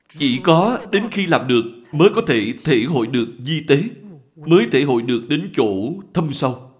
Chỉ 0.09 0.39
có 0.43 0.79
đến 0.91 1.07
khi 1.11 1.27
làm 1.27 1.47
được 1.47 1.63
mới 1.91 2.09
có 2.15 2.21
thể 2.27 2.53
thể 2.63 2.83
hội 2.89 3.07
được 3.07 3.27
di 3.39 3.63
tế, 3.67 3.83
mới 4.35 4.67
thể 4.71 4.83
hội 4.83 5.01
được 5.01 5.21
đến 5.29 5.51
chỗ 5.53 5.93
thâm 6.13 6.33
sâu. 6.33 6.71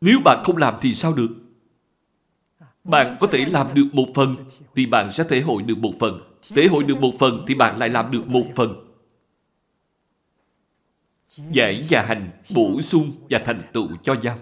Nếu 0.00 0.20
bạn 0.24 0.42
không 0.44 0.56
làm 0.56 0.74
thì 0.80 0.94
sao 0.94 1.12
được? 1.12 1.28
Bạn 2.84 3.16
có 3.20 3.26
thể 3.26 3.44
làm 3.44 3.74
được 3.74 3.86
một 3.92 4.06
phần 4.14 4.36
thì 4.74 4.86
bạn 4.86 5.12
sẽ 5.12 5.24
thể 5.28 5.40
hội 5.40 5.62
được 5.62 5.78
một 5.78 5.92
phần 6.00 6.25
tế 6.54 6.66
hội 6.66 6.84
được 6.84 6.98
một 6.98 7.12
phần 7.18 7.44
thì 7.48 7.54
bạn 7.54 7.78
lại 7.78 7.88
làm 7.88 8.10
được 8.10 8.26
một 8.26 8.46
phần. 8.56 8.74
Giải 11.52 11.86
và 11.90 12.02
hành 12.02 12.30
bổ 12.54 12.82
sung 12.82 13.12
và 13.30 13.38
thành 13.44 13.62
tựu 13.72 13.88
cho 14.02 14.14
nhau. 14.14 14.38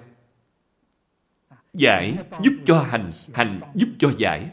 Giải 1.74 2.16
giúp 2.42 2.52
cho 2.64 2.80
hành, 2.80 3.12
hành 3.34 3.60
giúp 3.74 3.88
cho 3.98 4.12
giải. 4.18 4.50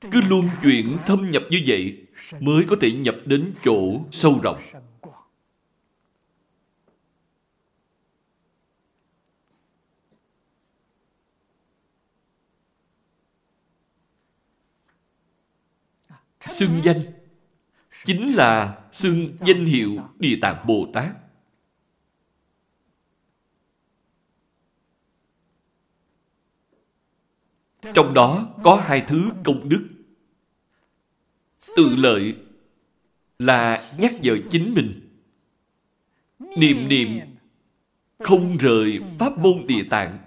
Cứ 0.00 0.20
luôn 0.28 0.48
chuyển 0.62 0.98
thâm 1.06 1.30
nhập 1.30 1.42
như 1.50 1.62
vậy 1.66 2.06
mới 2.40 2.64
có 2.68 2.76
thể 2.80 2.92
nhập 2.92 3.16
đến 3.24 3.52
chỗ 3.64 4.00
sâu 4.10 4.40
rộng. 4.42 4.60
Xưng 16.60 16.80
danh 16.84 17.02
chính 18.04 18.32
là 18.32 18.80
xưng 18.92 19.36
danh 19.46 19.64
hiệu 19.64 19.96
Địa 20.18 20.38
Tạng 20.42 20.66
Bồ 20.66 20.86
Tát. 20.94 21.10
Trong 27.94 28.14
đó 28.14 28.54
có 28.62 28.82
hai 28.84 29.04
thứ 29.08 29.30
công 29.44 29.68
đức. 29.68 29.88
Tự 31.76 31.96
lợi 31.96 32.36
là 33.38 33.92
nhắc 33.98 34.14
nhở 34.20 34.38
chính 34.50 34.74
mình. 34.74 35.08
Niệm 36.56 36.88
niệm 36.88 37.20
không 38.18 38.56
rời 38.56 38.98
pháp 39.18 39.38
môn 39.38 39.66
địa 39.66 39.84
tạng. 39.90 40.18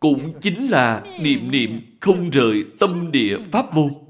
Cũng 0.00 0.40
chính 0.40 0.68
là 0.68 1.04
niệm 1.20 1.50
niệm 1.50 1.96
không 2.00 2.30
rời 2.30 2.64
tâm 2.80 3.12
địa 3.12 3.36
pháp 3.52 3.74
môn. 3.74 4.01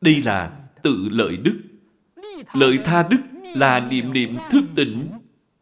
Đây 0.00 0.20
là 0.20 0.52
tự 0.82 1.08
lợi 1.10 1.36
đức. 1.36 1.60
Lợi 2.52 2.78
tha 2.84 3.08
đức 3.10 3.20
là 3.54 3.80
niệm 3.80 4.12
niệm 4.12 4.36
thức 4.50 4.64
tỉnh 4.74 5.08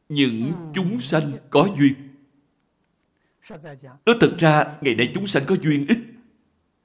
những 0.09 0.53
chúng 0.75 1.01
sanh 1.01 1.33
có 1.51 1.69
duyên. 1.79 1.95
Nói 4.07 4.17
thật 4.21 4.35
ra, 4.39 4.65
ngày 4.81 4.95
nay 4.95 5.13
chúng 5.15 5.27
sanh 5.27 5.45
có 5.47 5.57
duyên 5.63 5.87
ít, 5.89 5.99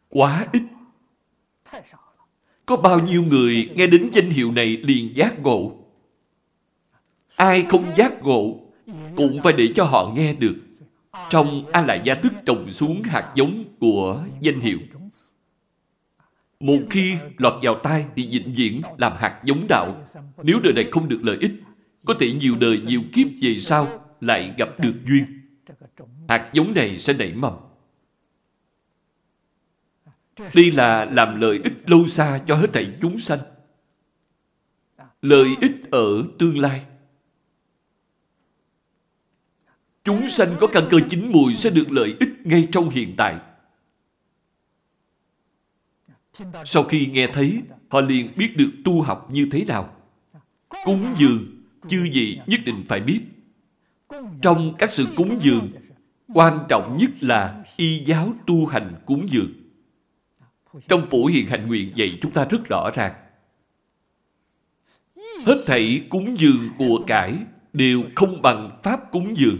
quá 0.09 0.47
ít. 0.51 0.61
Có 2.65 2.77
bao 2.77 2.99
nhiêu 2.99 3.23
người 3.23 3.69
nghe 3.75 3.87
đến 3.87 4.09
danh 4.13 4.29
hiệu 4.29 4.51
này 4.51 4.77
liền 4.77 5.15
giác 5.15 5.39
ngộ. 5.39 5.75
Ai 7.35 7.65
không 7.69 7.85
giác 7.97 8.23
ngộ, 8.23 8.59
cũng 9.15 9.41
phải 9.43 9.53
để 9.53 9.67
cho 9.75 9.83
họ 9.83 10.13
nghe 10.15 10.33
được. 10.33 10.55
Trong 11.29 11.65
A 11.71 11.81
Lại 11.81 12.01
Gia 12.03 12.13
Tức 12.15 12.33
trồng 12.45 12.71
xuống 12.71 13.01
hạt 13.03 13.31
giống 13.35 13.63
của 13.79 14.23
danh 14.41 14.59
hiệu. 14.59 14.79
Một 16.63 16.79
khi 16.89 17.17
lọt 17.37 17.53
vào 17.63 17.79
tai 17.83 18.05
thì 18.15 18.27
vĩnh 18.27 18.53
viễn 18.55 18.81
làm 18.97 19.13
hạt 19.17 19.41
giống 19.43 19.65
đạo. 19.69 20.05
Nếu 20.43 20.59
đời 20.59 20.73
này 20.73 20.89
không 20.91 21.09
được 21.09 21.19
lợi 21.23 21.37
ích, 21.41 21.51
có 22.05 22.13
thể 22.19 22.31
nhiều 22.31 22.55
đời 22.55 22.81
nhiều 22.85 23.01
kiếp 23.13 23.27
về 23.41 23.59
sau 23.59 24.05
lại 24.21 24.53
gặp 24.57 24.69
được 24.79 24.93
duyên. 25.05 25.25
Hạt 26.27 26.49
giống 26.53 26.73
này 26.73 26.99
sẽ 26.99 27.13
nảy 27.13 27.33
mầm. 27.33 27.53
Đây 30.37 30.71
là 30.71 31.05
làm 31.05 31.41
lợi 31.41 31.59
ích 31.63 31.89
lâu 31.89 32.07
xa 32.07 32.39
cho 32.47 32.55
hết 32.55 32.67
thảy 32.73 32.95
chúng 33.01 33.19
sanh. 33.19 33.39
Lợi 35.21 35.47
ích 35.61 35.91
ở 35.91 36.23
tương 36.39 36.57
lai. 36.57 36.85
Chúng 40.03 40.29
sanh 40.29 40.55
có 40.59 40.67
căn 40.67 40.87
cơ 40.91 40.97
chính 41.09 41.31
mùi 41.31 41.55
sẽ 41.55 41.69
được 41.69 41.91
lợi 41.91 42.15
ích 42.19 42.29
ngay 42.43 42.67
trong 42.71 42.89
hiện 42.89 43.13
tại. 43.17 43.35
Sau 46.65 46.83
khi 46.83 47.05
nghe 47.05 47.27
thấy, 47.33 47.61
họ 47.89 48.01
liền 48.01 48.33
biết 48.37 48.57
được 48.57 48.69
tu 48.85 49.01
học 49.01 49.27
như 49.31 49.47
thế 49.51 49.65
nào. 49.65 49.95
Cúng 50.85 51.05
dường, 51.17 51.63
chư 51.87 52.09
vị 52.13 52.39
nhất 52.47 52.59
định 52.65 52.83
phải 52.87 52.99
biết. 52.99 53.21
Trong 54.41 54.73
các 54.77 54.89
sự 54.93 55.07
cúng 55.15 55.39
dường, 55.41 55.71
quan 56.33 56.59
trọng 56.69 56.97
nhất 56.99 57.09
là 57.21 57.63
y 57.77 58.03
giáo 58.03 58.33
tu 58.47 58.65
hành 58.65 58.93
cúng 59.05 59.29
dường. 59.29 59.53
Trong 60.87 61.09
phổ 61.09 61.25
hiện 61.25 61.47
hành 61.47 61.67
nguyện 61.67 61.91
dạy 61.95 62.17
chúng 62.21 62.31
ta 62.31 62.45
rất 62.49 62.65
rõ 62.69 62.89
ràng. 62.95 63.13
Hết 65.45 65.63
thảy 65.65 66.05
cúng 66.09 66.37
dường 66.37 66.69
của 66.77 67.03
cải 67.07 67.37
đều 67.73 68.03
không 68.15 68.41
bằng 68.41 68.79
pháp 68.83 69.11
cúng 69.11 69.37
dường. 69.37 69.57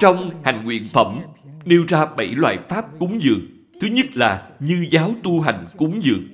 Trong 0.00 0.42
hành 0.44 0.64
nguyện 0.64 0.88
phẩm 0.92 1.20
nêu 1.64 1.84
ra 1.88 2.06
bảy 2.16 2.26
loại 2.26 2.58
pháp 2.68 2.98
cúng 2.98 3.22
dường. 3.22 3.57
Thứ 3.80 3.86
nhất 3.86 4.06
là 4.14 4.50
như 4.60 4.86
giáo 4.90 5.14
tu 5.22 5.40
hành 5.40 5.66
cúng 5.76 6.00
dường. 6.02 6.28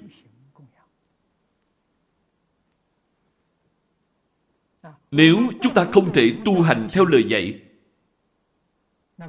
Nếu 5.10 5.36
chúng 5.62 5.74
ta 5.74 5.86
không 5.92 6.12
thể 6.12 6.36
tu 6.44 6.62
hành 6.62 6.88
theo 6.92 7.04
lời 7.04 7.24
dạy, 7.28 7.60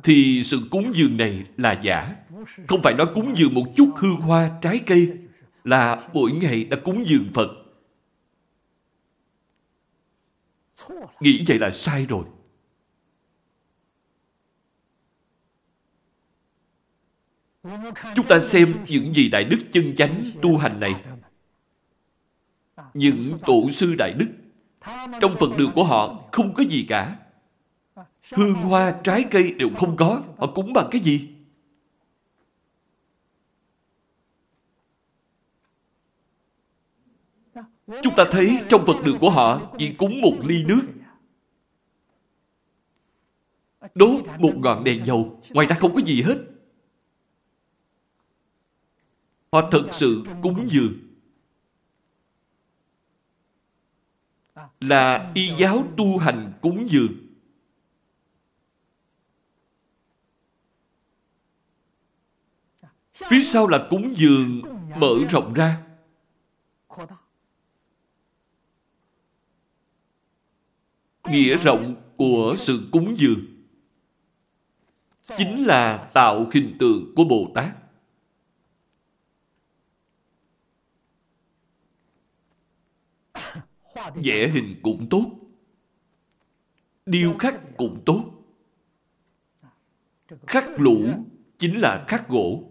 thì 0.03 0.41
sự 0.45 0.67
cúng 0.71 0.91
dường 0.95 1.17
này 1.17 1.45
là 1.57 1.81
giả. 1.83 2.15
Không 2.67 2.81
phải 2.83 2.93
nói 2.93 3.07
cúng 3.15 3.33
dường 3.37 3.53
một 3.53 3.65
chút 3.75 3.89
hương 3.95 4.15
hoa, 4.15 4.59
trái 4.61 4.79
cây, 4.85 5.17
là 5.63 6.09
mỗi 6.13 6.31
ngày 6.31 6.63
đã 6.63 6.77
cúng 6.83 7.05
dường 7.05 7.29
Phật. 7.33 7.49
Nghĩ 11.19 11.45
vậy 11.47 11.59
là 11.59 11.71
sai 11.71 12.05
rồi. 12.05 12.25
Chúng 18.15 18.25
ta 18.29 18.41
xem 18.51 18.85
những 18.87 19.13
gì 19.13 19.29
Đại 19.29 19.43
Đức 19.43 19.57
chân 19.71 19.95
chánh 19.97 20.23
tu 20.41 20.57
hành 20.57 20.79
này. 20.79 21.03
Những 22.93 23.39
tổ 23.45 23.69
sư 23.71 23.95
Đại 23.97 24.13
Đức, 24.13 24.27
trong 25.21 25.35
phần 25.39 25.57
đường 25.57 25.71
của 25.75 25.83
họ 25.83 26.23
không 26.31 26.53
có 26.53 26.63
gì 26.63 26.85
cả. 26.89 27.17
Hương 28.33 28.53
hoa, 28.53 28.99
trái 29.03 29.25
cây 29.31 29.51
đều 29.51 29.69
không 29.77 29.95
có. 29.95 30.23
Họ 30.37 30.47
cúng 30.47 30.73
bằng 30.73 30.87
cái 30.91 31.01
gì? 31.01 31.29
Chúng 38.03 38.15
ta 38.17 38.23
thấy 38.31 38.59
trong 38.69 38.85
Phật 38.85 39.05
đường 39.05 39.17
của 39.19 39.29
họ 39.29 39.75
chỉ 39.77 39.93
cúng 39.93 40.21
một 40.21 40.33
ly 40.43 40.63
nước. 40.63 40.81
Đốt 43.95 44.21
một 44.39 44.53
ngọn 44.55 44.83
đèn 44.83 45.05
dầu, 45.05 45.41
ngoài 45.49 45.67
ra 45.67 45.75
không 45.79 45.95
có 45.95 46.01
gì 46.01 46.21
hết. 46.21 46.37
Họ 49.55 49.69
thật 49.71 49.83
sự 49.91 50.23
cúng 50.41 50.67
dường. 50.69 50.93
Là 54.79 55.31
y 55.33 55.51
giáo 55.59 55.83
tu 55.97 56.17
hành 56.17 56.53
cúng 56.61 56.89
dường. 56.89 57.13
Phía 63.13 63.41
sau 63.53 63.67
là 63.67 63.87
cúng 63.89 64.13
dường 64.17 64.61
mở 64.95 65.15
rộng 65.29 65.53
ra. 65.53 65.83
Nghĩa 71.23 71.57
rộng 71.57 71.95
của 72.17 72.55
sự 72.59 72.89
cúng 72.91 73.15
dường 73.17 73.45
chính 75.37 75.65
là 75.65 76.09
tạo 76.13 76.49
hình 76.53 76.77
tượng 76.79 77.13
của 77.15 77.23
Bồ 77.23 77.51
Tát. 77.55 77.84
Vẽ 84.15 84.47
hình 84.47 84.79
cũng 84.83 85.07
tốt. 85.09 85.31
Điêu 87.05 87.35
khắc 87.39 87.55
cũng 87.77 88.01
tốt. 88.05 88.23
Khắc 90.47 90.79
lũ 90.79 91.25
chính 91.57 91.79
là 91.79 92.05
khắc 92.07 92.27
gỗ. 92.27 92.63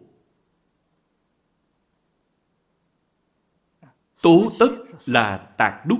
Tố 4.22 4.48
tất 4.58 4.70
là 5.06 5.54
tạc 5.58 5.86
đúc. 5.86 5.98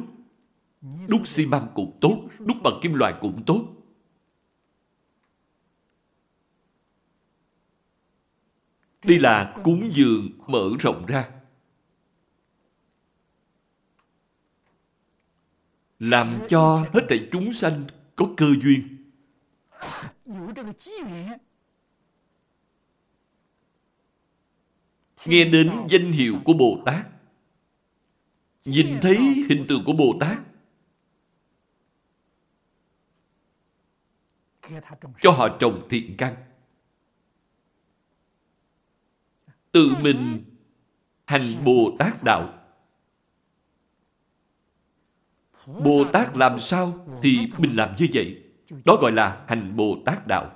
Đúc 1.09 1.21
xi 1.27 1.47
măng 1.47 1.69
cũng 1.75 1.99
tốt, 2.01 2.29
đúc 2.39 2.57
bằng 2.63 2.79
kim 2.83 2.95
loại 2.95 3.15
cũng 3.21 3.43
tốt. 3.47 3.75
Đây 9.05 9.19
là 9.19 9.55
cúng 9.65 9.91
dường 9.93 10.29
mở 10.47 10.71
rộng 10.81 11.07
ra. 11.07 11.31
Làm 15.99 16.41
cho 16.49 16.87
hết 16.93 17.01
thảy 17.09 17.29
chúng 17.33 17.53
sanh 17.53 17.85
có 18.17 18.27
cơ 18.37 18.47
duyên. 18.63 19.11
Nghe 25.27 25.45
đến 25.45 25.73
danh 25.91 26.13
hiệu 26.13 26.35
của 26.45 26.53
Bồ 26.53 26.83
Tát, 26.87 27.07
nhìn 28.65 28.99
thấy 29.03 29.17
hình 29.49 29.65
tượng 29.69 29.83
của 29.87 29.93
Bồ 29.93 30.17
Tát, 30.21 30.39
cho 35.21 35.31
họ 35.31 35.57
trồng 35.61 35.87
thiện 35.91 36.15
căn. 36.19 36.37
Tự 39.73 39.91
mình 40.03 40.45
hành 41.27 41.65
Bồ 41.65 41.97
Tát 41.99 42.25
Đạo. 42.25 42.64
Bồ 45.67 46.05
Tát 46.13 46.37
làm 46.37 46.61
sao 46.61 47.07
thì 47.23 47.39
mình 47.59 47.77
làm 47.77 47.95
như 47.99 48.07
vậy. 48.15 48.43
Đó 48.85 48.97
gọi 49.01 49.13
là 49.13 49.45
hành 49.49 49.77
Bồ 49.77 49.99
Tát 50.07 50.27
Đạo. 50.27 50.51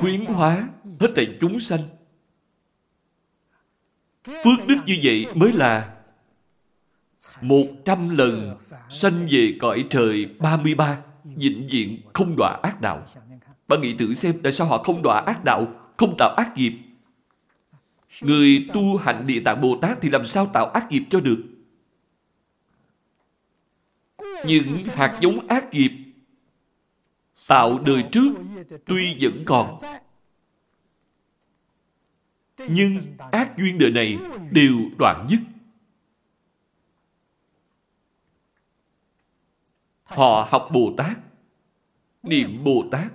Khuyến 0.00 0.24
hóa 0.24 0.68
hết 1.00 1.08
thảy 1.16 1.36
chúng 1.40 1.60
sanh. 1.60 1.80
Phước 4.24 4.66
đức 4.66 4.76
như 4.86 4.98
vậy 5.02 5.26
mới 5.34 5.52
là 5.52 5.96
một 7.40 7.66
trăm 7.84 8.08
lần 8.08 8.56
sanh 8.88 9.26
về 9.30 9.56
cõi 9.60 9.84
trời 9.90 10.26
33, 10.40 11.02
vĩnh 11.24 11.68
diện 11.70 12.00
không 12.12 12.36
đọa 12.36 12.60
ác 12.62 12.80
đạo. 12.80 13.06
Bạn 13.68 13.80
nghĩ 13.80 13.96
thử 13.98 14.14
xem 14.14 14.40
tại 14.42 14.52
sao 14.52 14.66
họ 14.66 14.82
không 14.82 15.02
đọa 15.02 15.20
ác 15.20 15.44
đạo, 15.44 15.66
không 15.96 16.14
tạo 16.18 16.34
ác 16.36 16.52
nghiệp. 16.56 16.72
Người 18.20 18.66
tu 18.74 18.96
hành 18.96 19.26
Địa 19.26 19.42
Tạng 19.44 19.60
Bồ 19.60 19.78
Tát 19.82 19.98
thì 20.00 20.10
làm 20.10 20.26
sao 20.26 20.46
tạo 20.46 20.66
ác 20.66 20.86
nghiệp 20.90 21.02
cho 21.10 21.20
được? 21.20 21.44
Những 24.44 24.82
hạt 24.84 25.18
giống 25.20 25.48
ác 25.48 25.70
nghiệp 25.72 25.90
tạo 27.48 27.78
đời 27.86 28.04
trước 28.12 28.32
tuy 28.84 29.16
vẫn 29.20 29.42
còn. 29.46 29.78
Nhưng 32.68 33.16
ác 33.32 33.56
duyên 33.58 33.78
đời 33.78 33.90
này 33.90 34.18
đều 34.50 34.74
đoạn 34.98 35.26
dứt. 35.30 35.40
Họ 40.04 40.48
học 40.50 40.68
Bồ 40.72 40.94
Tát, 40.96 41.18
niệm 42.22 42.64
Bồ 42.64 42.84
Tát, 42.90 43.06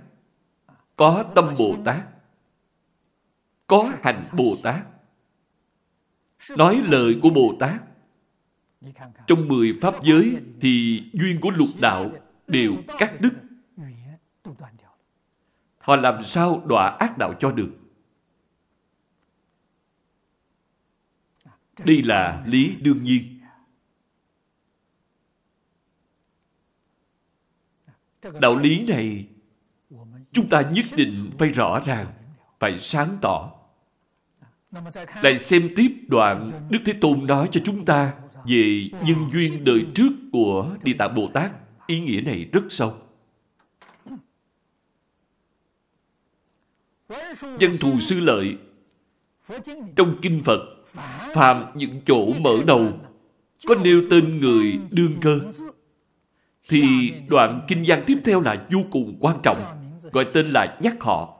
có 0.95 1.25
tâm 1.35 1.55
Bồ 1.57 1.77
Tát, 1.85 2.01
có 3.67 3.91
hành 4.03 4.23
Bồ 4.33 4.55
Tát, 4.63 4.85
nói 6.49 6.81
lời 6.85 7.19
của 7.21 7.29
Bồ 7.29 7.55
Tát. 7.59 7.81
Trong 9.27 9.47
mười 9.47 9.79
pháp 9.81 10.03
giới 10.03 10.41
thì 10.61 11.03
duyên 11.13 11.39
của 11.41 11.49
lục 11.49 11.69
đạo 11.79 12.11
đều 12.47 12.73
cắt 12.99 13.13
đứt. 13.19 13.33
Họ 15.77 15.95
làm 15.95 16.23
sao 16.23 16.63
đọa 16.65 16.97
ác 16.99 17.17
đạo 17.17 17.33
cho 17.39 17.51
được? 17.51 17.71
Đây 21.85 22.01
là 22.03 22.43
lý 22.45 22.75
đương 22.75 23.03
nhiên. 23.03 23.39
Đạo 28.41 28.55
lý 28.55 28.85
này 28.87 29.27
chúng 30.31 30.49
ta 30.49 30.61
nhất 30.61 30.85
định 30.95 31.31
phải 31.39 31.49
rõ 31.49 31.79
ràng, 31.85 32.13
phải 32.59 32.79
sáng 32.79 33.17
tỏ. 33.21 33.54
Lại 35.21 35.39
xem 35.39 35.69
tiếp 35.75 35.91
đoạn 36.07 36.51
Đức 36.69 36.79
Thế 36.85 36.93
Tôn 37.01 37.27
nói 37.27 37.49
cho 37.51 37.61
chúng 37.65 37.85
ta 37.85 38.13
về 38.45 38.89
nhân 39.05 39.29
duyên 39.33 39.63
đời 39.63 39.85
trước 39.95 40.09
của 40.31 40.75
Địa 40.83 40.93
Tạng 40.93 41.15
Bồ 41.15 41.29
Tát. 41.33 41.51
Ý 41.87 41.99
nghĩa 41.99 42.21
này 42.21 42.45
rất 42.51 42.63
sâu. 42.69 42.93
Dân 47.59 47.77
thù 47.79 47.99
sư 47.99 48.19
lợi 48.19 48.57
Trong 49.95 50.15
Kinh 50.21 50.41
Phật 50.45 50.59
Phàm 51.33 51.65
những 51.75 52.01
chỗ 52.05 52.33
mở 52.39 52.57
đầu 52.67 52.99
Có 53.67 53.75
nêu 53.75 54.01
tên 54.09 54.39
người 54.39 54.79
đương 54.91 55.13
cơ 55.21 55.39
thì 56.69 57.13
đoạn 57.27 57.61
kinh 57.67 57.83
văn 57.87 58.03
tiếp 58.07 58.17
theo 58.25 58.41
là 58.41 58.65
vô 58.71 58.79
cùng 58.91 59.17
quan 59.19 59.39
trọng, 59.43 59.63
gọi 60.11 60.25
tên 60.33 60.49
là 60.49 60.77
nhắc 60.81 60.95
họ. 60.99 61.34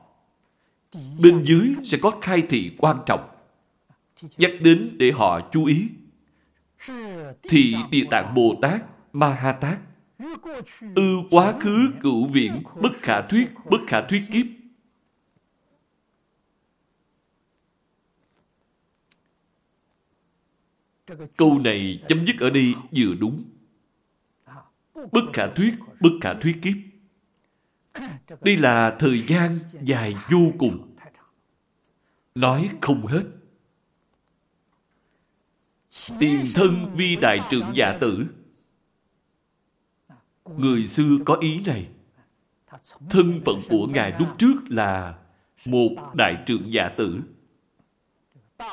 Bên 1.22 1.44
dưới 1.44 1.74
sẽ 1.84 1.98
có 2.02 2.18
khai 2.22 2.42
thị 2.48 2.76
quan 2.78 2.96
trọng, 3.06 3.28
nhắc 4.36 4.50
đến 4.60 4.96
để 4.98 5.12
họ 5.12 5.40
chú 5.52 5.64
ý. 5.64 5.88
thị 7.42 7.74
Địa 7.90 8.04
Tạng 8.10 8.34
Bồ 8.34 8.54
Tát, 8.62 8.82
Ma 9.12 9.34
Ha 9.34 9.52
Tát, 9.52 9.78
ư 10.94 11.16
quá 11.30 11.54
khứ 11.60 11.92
cựu 12.00 12.26
viện, 12.26 12.62
bất 12.82 12.92
khả 13.00 13.20
thuyết, 13.20 13.48
bất 13.70 13.80
khả 13.86 14.00
thuyết 14.00 14.22
kiếp. 14.32 14.46
Câu 21.36 21.58
này 21.64 22.00
chấm 22.08 22.26
dứt 22.26 22.36
ở 22.40 22.50
đây 22.50 22.74
vừa 22.96 23.14
đúng 23.14 23.44
bất 24.94 25.24
khả 25.32 25.46
thuyết, 25.56 25.74
bất 26.00 26.10
khả 26.20 26.34
thuyết 26.34 26.56
kiếp. 26.62 26.74
Đây 28.40 28.56
là 28.56 28.96
thời 28.98 29.22
gian 29.28 29.58
dài 29.82 30.14
vô 30.30 30.52
cùng. 30.58 30.96
Nói 32.34 32.70
không 32.80 33.06
hết. 33.06 33.22
Tiền 36.18 36.46
thân 36.54 36.94
vi 36.96 37.16
đại 37.16 37.40
trưởng 37.50 37.72
giả 37.74 37.98
tử. 38.00 38.26
Người 40.56 40.86
xưa 40.86 41.16
có 41.24 41.34
ý 41.34 41.60
này. 41.66 41.88
Thân 43.10 43.40
phận 43.46 43.62
của 43.68 43.86
Ngài 43.86 44.14
lúc 44.18 44.28
trước 44.38 44.54
là 44.68 45.14
một 45.66 46.14
đại 46.14 46.42
trưởng 46.46 46.72
giả 46.72 46.88
tử. 46.88 47.20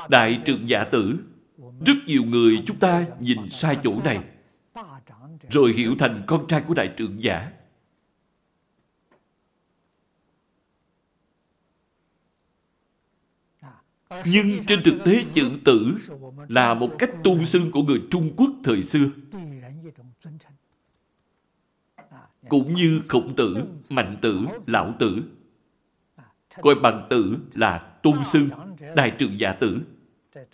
Đại 0.10 0.42
trưởng 0.46 0.70
giả 0.70 0.84
tử, 0.84 1.18
rất 1.86 1.94
nhiều 2.08 2.24
người 2.24 2.64
chúng 2.66 2.80
ta 2.80 3.06
nhìn 3.20 3.50
sai 3.50 3.78
chỗ 3.84 4.02
này 4.04 4.20
rồi 5.50 5.74
hiểu 5.74 5.96
thành 6.00 6.24
con 6.28 6.48
trai 6.48 6.62
của 6.68 6.74
đại 6.74 6.94
trưởng 6.98 7.24
giả. 7.24 7.52
Nhưng 14.26 14.64
trên 14.68 14.84
thực 14.84 15.04
tế 15.06 15.26
chữ 15.34 15.50
tử 15.64 15.96
là 16.48 16.74
một 16.74 16.90
cách 17.00 17.10
tôn 17.24 17.46
xưng 17.46 17.72
của 17.72 17.84
người 17.84 18.02
Trung 18.12 18.32
Quốc 18.36 18.50
thời 18.64 18.84
xưa. 18.84 19.10
Cũng 22.50 22.74
như 22.74 23.02
khổng 23.08 23.36
tử, 23.36 23.58
mạnh 23.90 24.18
tử, 24.22 24.40
lão 24.68 24.94
tử. 25.00 25.24
Coi 26.62 26.76
bằng 26.76 27.08
tử 27.10 27.38
là 27.54 27.78
tôn 27.78 28.18
xưng, 28.34 28.50
đại 28.96 29.12
trưởng 29.18 29.40
giả 29.40 29.54
tử. 29.54 29.80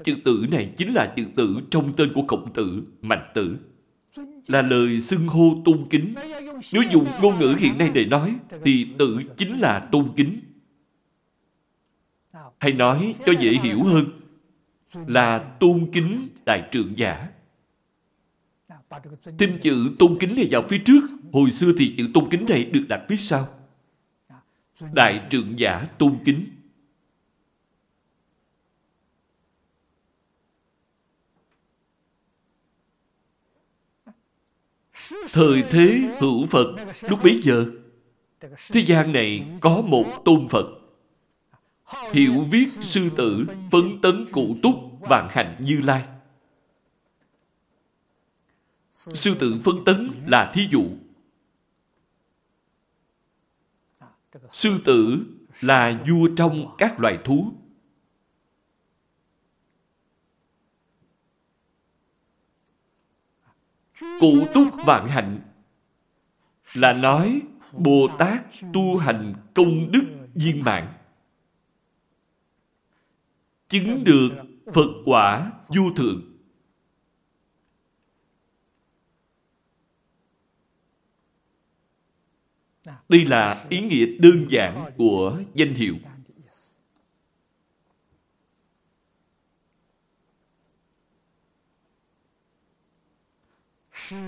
Chữ 0.04 0.16
tử 0.24 0.46
này 0.52 0.74
chính 0.78 0.94
là 0.94 1.14
chữ 1.16 1.24
tử 1.36 1.56
trong 1.72 1.94
tên 1.94 2.14
của 2.14 2.24
khổng 2.28 2.54
tử, 2.54 2.84
mạnh 3.02 3.32
tử 3.34 3.58
là 4.48 4.62
lời 4.62 5.02
xưng 5.02 5.28
hô 5.28 5.62
tôn 5.66 5.86
kính. 5.90 6.14
Nếu 6.74 6.84
dùng 6.92 7.06
ngôn 7.22 7.40
ngữ 7.40 7.56
hiện 7.60 7.78
nay 7.78 7.92
để 7.94 8.06
nói, 8.06 8.36
thì 8.66 8.88
Tử 8.98 9.20
chính 9.38 9.60
là 9.60 9.80
tôn 9.80 10.10
kính. 10.16 10.40
Hay 12.60 12.74
nói 12.74 13.16
cho 13.26 13.32
dễ 13.40 13.52
hiểu 13.64 13.84
hơn, 13.84 14.06
là 14.94 15.40
tôn 15.40 15.90
kính 15.94 16.30
đại 16.46 16.70
trưởng 16.72 16.94
giả. 16.98 17.28
Thêm 19.40 19.60
chữ 19.62 19.96
tôn 20.00 20.18
kính 20.20 20.36
này 20.36 20.48
vào 20.52 20.64
phía 20.70 20.78
trước, 20.86 21.02
hồi 21.34 21.52
xưa 21.52 21.72
thì 21.78 21.94
chữ 21.98 22.08
tôn 22.14 22.30
kính 22.32 22.46
này 22.50 22.64
được 22.64 22.86
đặt 22.90 23.02
phía 23.10 23.18
sau. 23.18 23.48
Đại 24.94 25.28
trưởng 25.30 25.60
giả 25.60 25.88
tôn 25.98 26.20
kính. 26.26 26.46
Thời 35.32 35.64
thế 35.70 36.18
hữu 36.20 36.46
Phật 36.46 36.76
lúc 37.02 37.20
bấy 37.24 37.42
giờ, 37.44 37.66
thế 38.42 38.80
gian 38.88 39.14
này 39.14 39.46
có 39.62 39.82
một 39.82 40.22
tôn 40.26 40.48
Phật. 40.50 40.79
Hiểu 41.90 42.44
viết 42.52 42.68
sư 42.82 43.10
tử, 43.18 43.46
phấn 43.72 44.02
tấn 44.02 44.26
cụ 44.32 44.56
túc, 44.64 44.74
vạn 45.00 45.28
hành 45.30 45.58
như 45.60 45.82
lai. 45.84 46.08
Sư 48.94 49.36
tử 49.40 49.62
phân 49.66 49.76
tấn 49.86 50.12
là 50.26 50.52
thí 50.54 50.68
dụ. 50.72 50.84
Sư 54.52 54.82
tử 54.86 55.26
là 55.62 56.04
vua 56.10 56.30
trong 56.38 56.76
các 56.78 57.00
loài 57.00 57.20
thú. 57.26 57.54
Cụ 64.20 64.48
túc 64.54 64.68
vạn 64.86 65.10
hạnh 65.10 65.40
là 66.74 66.94
nói 66.94 67.42
Bồ 67.72 68.08
Tát 68.20 68.42
tu 68.74 68.98
hành 68.98 69.36
công 69.56 69.92
đức 69.92 70.28
viên 70.34 70.64
mạng 70.64 70.99
Chứng 73.70 74.04
được 74.04 74.30
Phật 74.74 74.88
quả 75.06 75.52
vô 75.68 75.92
thượng. 75.96 76.22
Đây 83.10 83.26
là 83.26 83.66
ý 83.70 83.82
nghĩa 83.82 84.06
đơn 84.06 84.46
giản 84.50 84.92
của 84.98 85.40
danh 85.54 85.74
hiệu. 85.74 85.96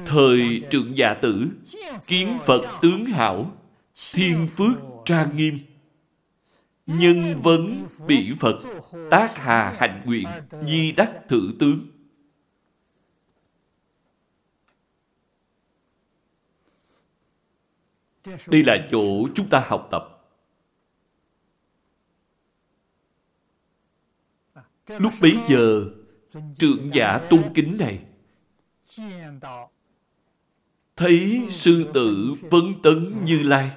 Thời 0.05 0.61
trượng 0.71 0.97
giả 0.97 1.13
tử, 1.13 1.47
kiến 2.07 2.37
Phật 2.45 2.79
tướng 2.81 3.05
hảo, 3.05 3.57
thiên 4.13 4.47
phước 4.57 4.73
trang 5.05 5.35
nghiêm, 5.35 5.59
nhân 6.99 7.41
vấn 7.43 7.87
bị 8.07 8.33
Phật, 8.39 8.61
tác 9.11 9.33
hà 9.35 9.75
hành 9.79 10.01
nguyện, 10.05 10.27
di 10.67 10.91
đắc 10.91 11.21
thử 11.29 11.53
tướng. 11.59 11.87
Đây 18.47 18.63
là 18.63 18.87
chỗ 18.91 19.27
chúng 19.35 19.49
ta 19.49 19.63
học 19.67 19.87
tập. 19.91 20.03
Lúc 24.87 25.13
bấy 25.21 25.37
giờ, 25.49 25.85
trượng 26.57 26.89
giả 26.93 27.27
tôn 27.29 27.43
kính 27.53 27.77
này 27.77 28.05
thấy 30.95 31.47
sư 31.51 31.91
tử 31.93 32.33
vấn 32.51 32.81
tấn 32.83 33.25
như 33.25 33.39
lai 33.43 33.71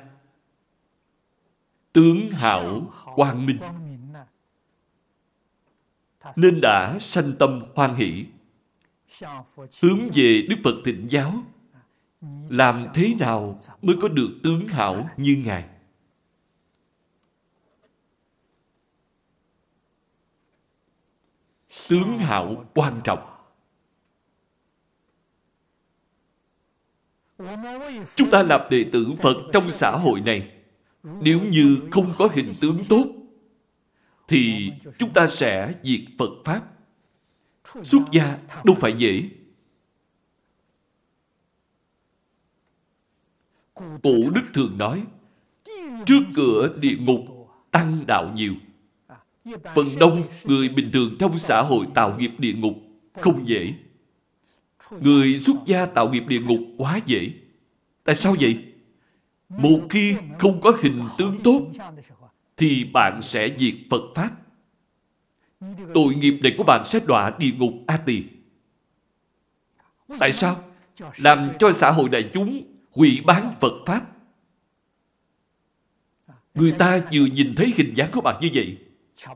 tướng 1.94 2.30
hảo 2.30 2.92
quang 3.16 3.46
minh. 3.46 3.58
Nên 6.36 6.60
đã 6.62 6.98
sanh 7.00 7.32
tâm 7.38 7.62
hoan 7.74 7.94
hỷ 7.94 8.26
hướng 9.82 10.10
về 10.14 10.46
đức 10.48 10.56
phật 10.64 10.74
thịnh 10.84 11.06
giáo. 11.10 11.32
Làm 12.48 12.86
thế 12.94 13.14
nào 13.20 13.60
mới 13.82 13.96
có 14.02 14.08
được 14.08 14.28
tướng 14.42 14.68
hảo 14.68 15.08
như 15.16 15.42
ngài? 15.44 15.68
Tướng 21.88 22.18
hảo 22.18 22.64
quan 22.74 23.00
trọng. 23.04 23.34
Chúng 28.16 28.30
ta 28.30 28.42
làm 28.42 28.60
đệ 28.70 28.84
tử 28.92 29.06
Phật 29.22 29.36
trong 29.52 29.70
xã 29.70 29.90
hội 29.90 30.20
này, 30.20 30.53
nếu 31.04 31.40
như 31.40 31.78
không 31.90 32.12
có 32.18 32.28
hình 32.32 32.52
tướng 32.60 32.84
tốt, 32.88 33.06
thì 34.28 34.70
chúng 34.98 35.12
ta 35.12 35.26
sẽ 35.26 35.74
diệt 35.82 36.00
Phật 36.18 36.30
Pháp. 36.44 36.62
Xuất 37.82 38.02
gia 38.12 38.38
đâu 38.64 38.76
phải 38.80 38.94
dễ. 38.98 39.28
Cổ 43.74 44.30
Đức 44.34 44.42
thường 44.54 44.78
nói, 44.78 45.04
trước 46.06 46.20
cửa 46.36 46.68
địa 46.80 46.96
ngục 46.98 47.20
tăng 47.70 48.04
đạo 48.06 48.32
nhiều. 48.34 48.54
Phần 49.74 49.86
đông 50.00 50.22
người 50.44 50.68
bình 50.68 50.90
thường 50.92 51.16
trong 51.18 51.38
xã 51.38 51.62
hội 51.62 51.86
tạo 51.94 52.18
nghiệp 52.18 52.30
địa 52.38 52.52
ngục 52.52 52.74
không 53.20 53.48
dễ. 53.48 53.74
Người 54.90 55.40
xuất 55.46 55.56
gia 55.66 55.86
tạo 55.86 56.08
nghiệp 56.12 56.24
địa 56.28 56.40
ngục 56.40 56.60
quá 56.78 57.00
dễ. 57.06 57.30
Tại 58.04 58.16
sao 58.16 58.36
vậy? 58.40 58.73
Một 59.48 59.80
khi 59.90 60.16
không 60.38 60.60
có 60.60 60.72
hình 60.82 61.02
tướng 61.18 61.38
tốt, 61.44 61.60
thì 62.56 62.84
bạn 62.84 63.20
sẽ 63.22 63.48
diệt 63.58 63.74
Phật 63.90 64.02
Pháp. 64.14 64.30
Tội 65.94 66.14
nghiệp 66.14 66.38
này 66.42 66.54
của 66.58 66.64
bạn 66.64 66.84
sẽ 66.86 67.00
đọa 67.06 67.32
địa 67.38 67.52
ngục 67.58 67.72
A 67.86 67.96
Tỳ. 67.96 68.22
Tại 70.20 70.32
sao? 70.32 70.56
Làm 71.16 71.52
cho 71.58 71.72
xã 71.72 71.90
hội 71.90 72.08
đại 72.08 72.30
chúng 72.32 72.62
hủy 72.90 73.20
bán 73.26 73.52
Phật 73.60 73.72
Pháp. 73.86 74.02
Người 76.54 76.72
ta 76.72 77.00
vừa 77.12 77.26
nhìn 77.26 77.54
thấy 77.54 77.72
hình 77.76 77.94
dáng 77.96 78.10
của 78.12 78.20
bạn 78.20 78.36
như 78.40 78.48
vậy, 78.54 78.78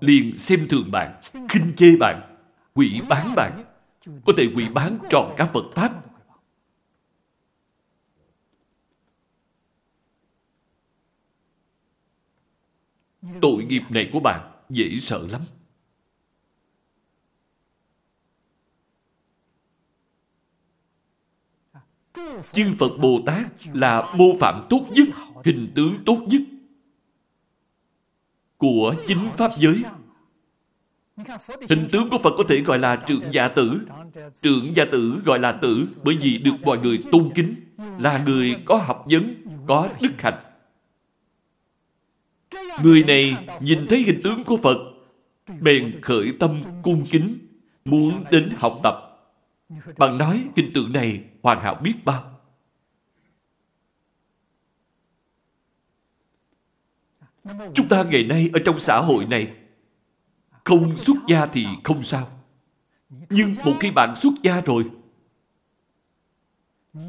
liền 0.00 0.36
xem 0.36 0.68
thường 0.68 0.90
bạn, 0.90 1.20
khinh 1.48 1.72
chê 1.76 1.96
bạn, 2.00 2.36
hủy 2.74 3.00
bán 3.08 3.34
bạn 3.34 3.64
có 4.26 4.32
thể 4.36 4.44
hủy 4.54 4.68
bán 4.68 4.98
trọn 5.10 5.34
cả 5.36 5.46
Phật 5.54 5.64
Pháp. 5.74 5.92
Tội 13.42 13.64
nghiệp 13.64 13.82
này 13.90 14.10
của 14.12 14.20
bạn 14.20 14.50
dễ 14.68 14.98
sợ 15.00 15.26
lắm. 15.30 15.40
Chư 22.52 22.74
Phật 22.78 22.90
Bồ 23.00 23.20
Tát 23.26 23.46
là 23.72 24.14
mô 24.16 24.24
phạm 24.40 24.66
tốt 24.70 24.86
nhất, 24.90 25.08
hình 25.44 25.72
tướng 25.74 25.98
tốt 26.06 26.18
nhất 26.28 26.42
của 28.56 28.94
chính 29.06 29.28
Pháp 29.36 29.50
giới 29.58 29.82
Hình 31.68 31.88
tướng 31.92 32.10
của 32.10 32.18
Phật 32.18 32.34
có 32.38 32.44
thể 32.48 32.60
gọi 32.60 32.78
là 32.78 33.02
trượng 33.06 33.22
gia 33.32 33.48
tử. 33.48 33.80
Trượng 34.42 34.76
gia 34.76 34.84
tử 34.84 35.20
gọi 35.24 35.38
là 35.38 35.52
tử 35.52 35.86
bởi 36.04 36.16
vì 36.20 36.38
được 36.38 36.54
mọi 36.62 36.78
người 36.78 36.98
tôn 37.12 37.30
kính, 37.34 37.54
là 37.98 38.22
người 38.26 38.56
có 38.64 38.76
học 38.76 39.04
vấn, 39.10 39.34
có 39.66 39.88
đức 40.00 40.12
hạnh. 40.18 40.47
Người 42.82 43.02
này 43.02 43.46
nhìn 43.60 43.86
thấy 43.88 44.02
hình 44.02 44.20
tướng 44.24 44.44
của 44.44 44.56
Phật, 44.56 44.78
bèn 45.60 46.00
khởi 46.02 46.32
tâm 46.40 46.62
cung 46.82 47.06
kính, 47.10 47.38
muốn 47.84 48.24
đến 48.30 48.50
học 48.56 48.80
tập. 48.82 48.94
Bạn 49.98 50.18
nói 50.18 50.48
hình 50.56 50.70
tượng 50.74 50.92
này 50.92 51.24
hoàn 51.42 51.60
hảo 51.60 51.74
biết 51.74 51.94
bao. 52.04 52.24
Chúng 57.74 57.88
ta 57.88 58.02
ngày 58.02 58.24
nay 58.24 58.50
ở 58.52 58.60
trong 58.64 58.80
xã 58.80 59.00
hội 59.00 59.24
này 59.26 59.52
không 60.64 60.98
xuất 60.98 61.16
gia 61.28 61.46
thì 61.46 61.66
không 61.84 62.02
sao. 62.02 62.28
Nhưng 63.30 63.54
một 63.64 63.72
khi 63.80 63.90
bạn 63.90 64.14
xuất 64.22 64.32
gia 64.42 64.60
rồi, 64.60 64.84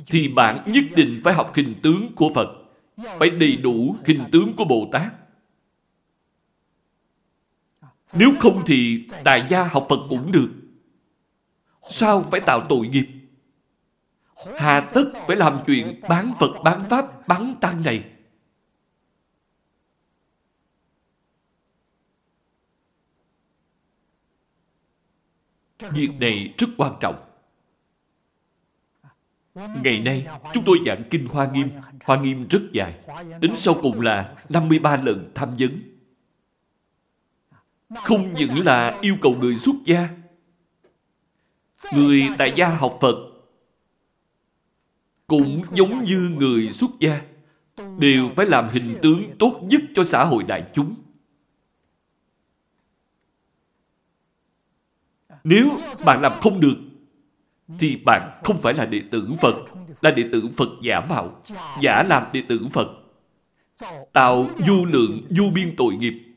thì 0.07 0.27
bạn 0.27 0.63
nhất 0.65 0.83
định 0.95 1.21
phải 1.23 1.33
học 1.33 1.51
hình 1.55 1.75
tướng 1.83 2.11
của 2.15 2.31
Phật, 2.35 2.47
phải 3.19 3.29
đầy 3.29 3.55
đủ 3.55 3.95
hình 4.05 4.23
tướng 4.31 4.53
của 4.57 4.65
Bồ 4.65 4.89
Tát. 4.91 5.13
Nếu 8.13 8.29
không 8.39 8.63
thì 8.67 9.07
đại 9.25 9.47
gia 9.49 9.63
học 9.63 9.85
Phật 9.89 9.99
cũng 10.09 10.31
được. 10.31 10.49
Sao 11.89 12.25
phải 12.31 12.39
tạo 12.39 12.65
tội 12.69 12.87
nghiệp? 12.87 13.07
Hà 14.57 14.89
tất 14.93 15.05
phải 15.27 15.35
làm 15.35 15.59
chuyện 15.67 16.01
bán 16.09 16.33
Phật, 16.39 16.51
bán 16.63 16.89
Pháp, 16.89 17.27
bán 17.27 17.55
Tăng 17.61 17.83
này. 17.83 18.03
Việc 25.91 26.09
này 26.19 26.53
rất 26.57 26.67
quan 26.77 26.93
trọng. 26.99 27.25
Ngày 29.55 29.99
nay, 29.99 30.27
chúng 30.53 30.63
tôi 30.65 30.77
giảng 30.85 31.03
Kinh 31.09 31.27
Hoa 31.27 31.51
Nghiêm. 31.51 31.69
Hoa 32.03 32.21
Nghiêm 32.21 32.47
rất 32.47 32.61
dài. 32.71 32.99
Đến 33.39 33.53
sau 33.55 33.75
cùng 33.81 34.01
là 34.01 34.35
53 34.49 34.95
lần 34.95 35.31
tham 35.35 35.55
vấn. 35.59 35.88
Không 37.95 38.33
những 38.33 38.65
là 38.65 38.97
yêu 39.01 39.15
cầu 39.21 39.35
người 39.39 39.57
xuất 39.57 39.75
gia. 39.85 40.09
Người 41.93 42.29
tại 42.37 42.53
gia 42.55 42.67
học 42.67 42.97
Phật 43.01 43.15
cũng 45.27 45.61
giống 45.73 46.03
như 46.03 46.29
người 46.37 46.69
xuất 46.71 46.89
gia 46.99 47.21
đều 47.97 48.29
phải 48.35 48.45
làm 48.45 48.69
hình 48.69 48.97
tướng 49.01 49.35
tốt 49.39 49.59
nhất 49.63 49.81
cho 49.95 50.03
xã 50.03 50.25
hội 50.25 50.43
đại 50.43 50.65
chúng. 50.73 50.95
Nếu 55.43 55.77
bạn 56.05 56.21
làm 56.21 56.31
không 56.41 56.59
được, 56.59 56.75
thì 57.79 57.95
bạn 57.95 58.41
không 58.43 58.61
phải 58.61 58.73
là 58.73 58.85
đệ 58.85 59.01
tử 59.11 59.27
Phật, 59.41 59.55
là 60.01 60.11
đệ 60.11 60.23
tử 60.31 60.49
Phật 60.57 60.69
giả 60.81 60.99
mạo, 61.09 61.41
giả 61.81 62.03
làm 62.03 62.23
đệ 62.33 62.43
tử 62.49 62.67
Phật, 62.73 62.87
tạo 64.13 64.49
du 64.67 64.85
lượng, 64.85 65.21
du 65.29 65.49
biên 65.55 65.73
tội 65.77 65.93
nghiệp. 65.93 66.28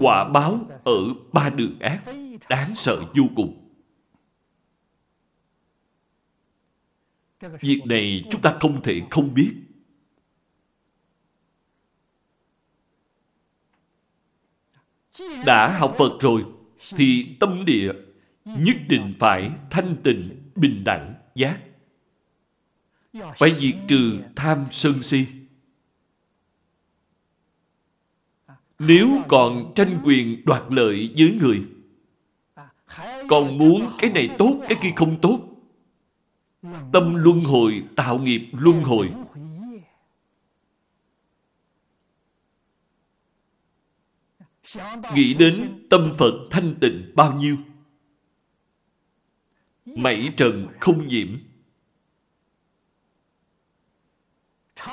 Quả 0.00 0.24
báo 0.24 0.66
ở 0.84 0.98
ba 1.32 1.50
đường 1.50 1.78
ác, 1.80 2.02
đáng 2.48 2.72
sợ 2.76 3.04
vô 3.16 3.24
cùng. 3.36 3.70
Việc 7.60 7.80
này 7.84 8.24
chúng 8.30 8.40
ta 8.40 8.56
không 8.60 8.82
thể 8.82 9.02
không 9.10 9.34
biết. 9.34 9.54
Đã 15.46 15.78
học 15.78 15.94
Phật 15.98 16.20
rồi, 16.20 16.44
thì 16.96 17.36
tâm 17.40 17.64
địa 17.64 17.92
nhất 18.44 18.76
định 18.88 19.14
phải 19.20 19.50
thanh 19.70 19.96
tịnh, 20.04 20.50
bình 20.54 20.84
đẳng, 20.84 21.14
giác. 21.34 21.58
Phải 23.12 23.56
diệt 23.60 23.74
trừ 23.88 24.18
tham 24.36 24.66
sân 24.70 25.02
si. 25.02 25.26
Nếu 28.82 29.08
còn 29.28 29.72
tranh 29.74 30.00
quyền 30.04 30.42
đoạt 30.44 30.62
lợi 30.68 31.14
với 31.16 31.38
người, 31.40 31.64
còn 33.28 33.58
muốn 33.58 33.88
cái 33.98 34.10
này 34.10 34.28
tốt, 34.38 34.60
cái 34.68 34.78
kia 34.82 34.92
không 34.96 35.18
tốt, 35.22 35.40
tâm 36.92 37.14
luân 37.14 37.40
hồi, 37.40 37.82
tạo 37.96 38.18
nghiệp 38.18 38.48
luân 38.52 38.82
hồi, 38.82 39.12
nghĩ 45.14 45.34
đến 45.34 45.86
tâm 45.90 46.14
Phật 46.18 46.48
thanh 46.50 46.74
tịnh 46.80 47.12
bao 47.14 47.34
nhiêu. 47.34 47.56
Mảy 49.84 50.32
trần 50.36 50.66
không 50.80 51.06
nhiễm. 51.06 51.38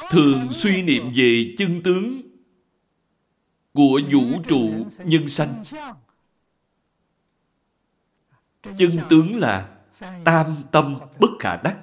Thường 0.10 0.50
suy 0.52 0.82
niệm 0.82 1.12
về 1.16 1.56
chân 1.58 1.82
tướng 1.84 2.27
của 3.78 4.02
vũ 4.12 4.42
trụ 4.48 4.86
nhân 5.06 5.30
sanh. 5.30 5.64
Chân 8.64 9.00
tướng 9.10 9.40
là 9.40 9.78
tam 10.24 10.64
tâm 10.72 11.00
bất 11.20 11.30
khả 11.40 11.62
đắc. 11.64 11.78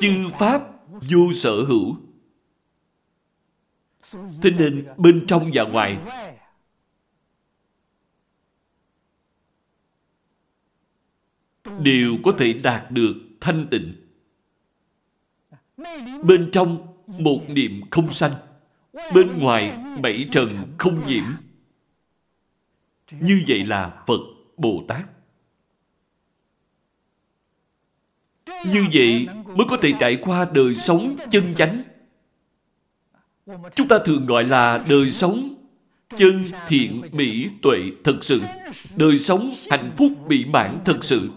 Chư 0.00 0.30
pháp 0.38 0.62
vô 0.90 1.32
sở 1.34 1.64
hữu. 1.68 1.96
Thế 4.12 4.50
nên 4.58 4.88
bên 4.96 5.24
trong 5.28 5.50
và 5.54 5.64
ngoài 5.64 5.98
đều 11.80 12.16
có 12.24 12.32
thể 12.38 12.52
đạt 12.52 12.90
được 12.90 13.14
thanh 13.40 13.66
tịnh. 13.70 13.94
Bên 16.24 16.50
trong 16.52 16.86
một 17.06 17.40
niệm 17.48 17.80
không 17.90 18.12
sanh, 18.12 18.32
bên 18.92 19.38
ngoài 19.38 19.78
bảy 20.02 20.28
trần 20.32 20.48
không 20.78 21.06
nhiễm. 21.06 21.24
Như 23.20 23.42
vậy 23.48 23.64
là 23.64 24.02
Phật 24.06 24.20
Bồ 24.56 24.84
Tát. 24.88 25.02
Như 28.66 28.86
vậy 28.92 29.26
mới 29.46 29.66
có 29.68 29.76
thể 29.82 29.92
trải 30.00 30.18
qua 30.22 30.46
đời 30.52 30.74
sống 30.74 31.16
chân 31.30 31.54
chánh. 31.56 31.82
Chúng 33.74 33.88
ta 33.88 33.98
thường 34.04 34.26
gọi 34.26 34.44
là 34.44 34.84
đời 34.88 35.10
sống 35.10 35.54
chân 36.16 36.50
thiện 36.68 37.02
mỹ 37.12 37.48
tuệ 37.62 37.78
thật 38.04 38.18
sự. 38.20 38.40
Đời 38.96 39.18
sống 39.18 39.54
hạnh 39.70 39.92
phúc 39.96 40.12
mỹ 40.26 40.44
mãn 40.44 40.78
thật 40.84 40.98
sự. 41.02 41.30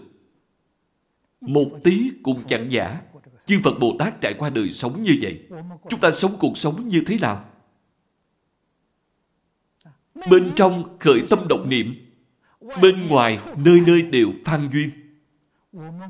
Một 1.40 1.70
tí 1.84 2.10
cũng 2.22 2.42
chẳng 2.46 2.66
giả. 2.70 3.00
Chư 3.46 3.58
Phật 3.64 3.78
Bồ 3.80 3.96
Tát 3.98 4.20
trải 4.20 4.34
qua 4.38 4.50
đời 4.50 4.70
sống 4.70 5.02
như 5.02 5.18
vậy. 5.20 5.40
Chúng 5.88 6.00
ta 6.00 6.10
sống 6.20 6.36
cuộc 6.38 6.58
sống 6.58 6.88
như 6.88 7.02
thế 7.06 7.16
nào? 7.20 7.44
Bên 10.30 10.52
trong 10.56 10.98
khởi 10.98 11.22
tâm 11.30 11.48
động 11.48 11.68
niệm, 11.68 11.94
bên 12.82 13.06
ngoài 13.08 13.38
nơi 13.64 13.80
nơi 13.86 14.02
đều 14.02 14.32
phan 14.44 14.68
duyên. 14.72 14.90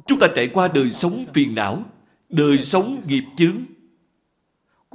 Chúng 0.06 0.18
ta 0.18 0.26
trải 0.36 0.48
qua 0.48 0.68
đời 0.68 0.90
sống 0.90 1.24
phiền 1.34 1.54
não, 1.54 1.84
đời 2.28 2.58
sống 2.58 3.02
nghiệp 3.06 3.24
chướng, 3.36 3.64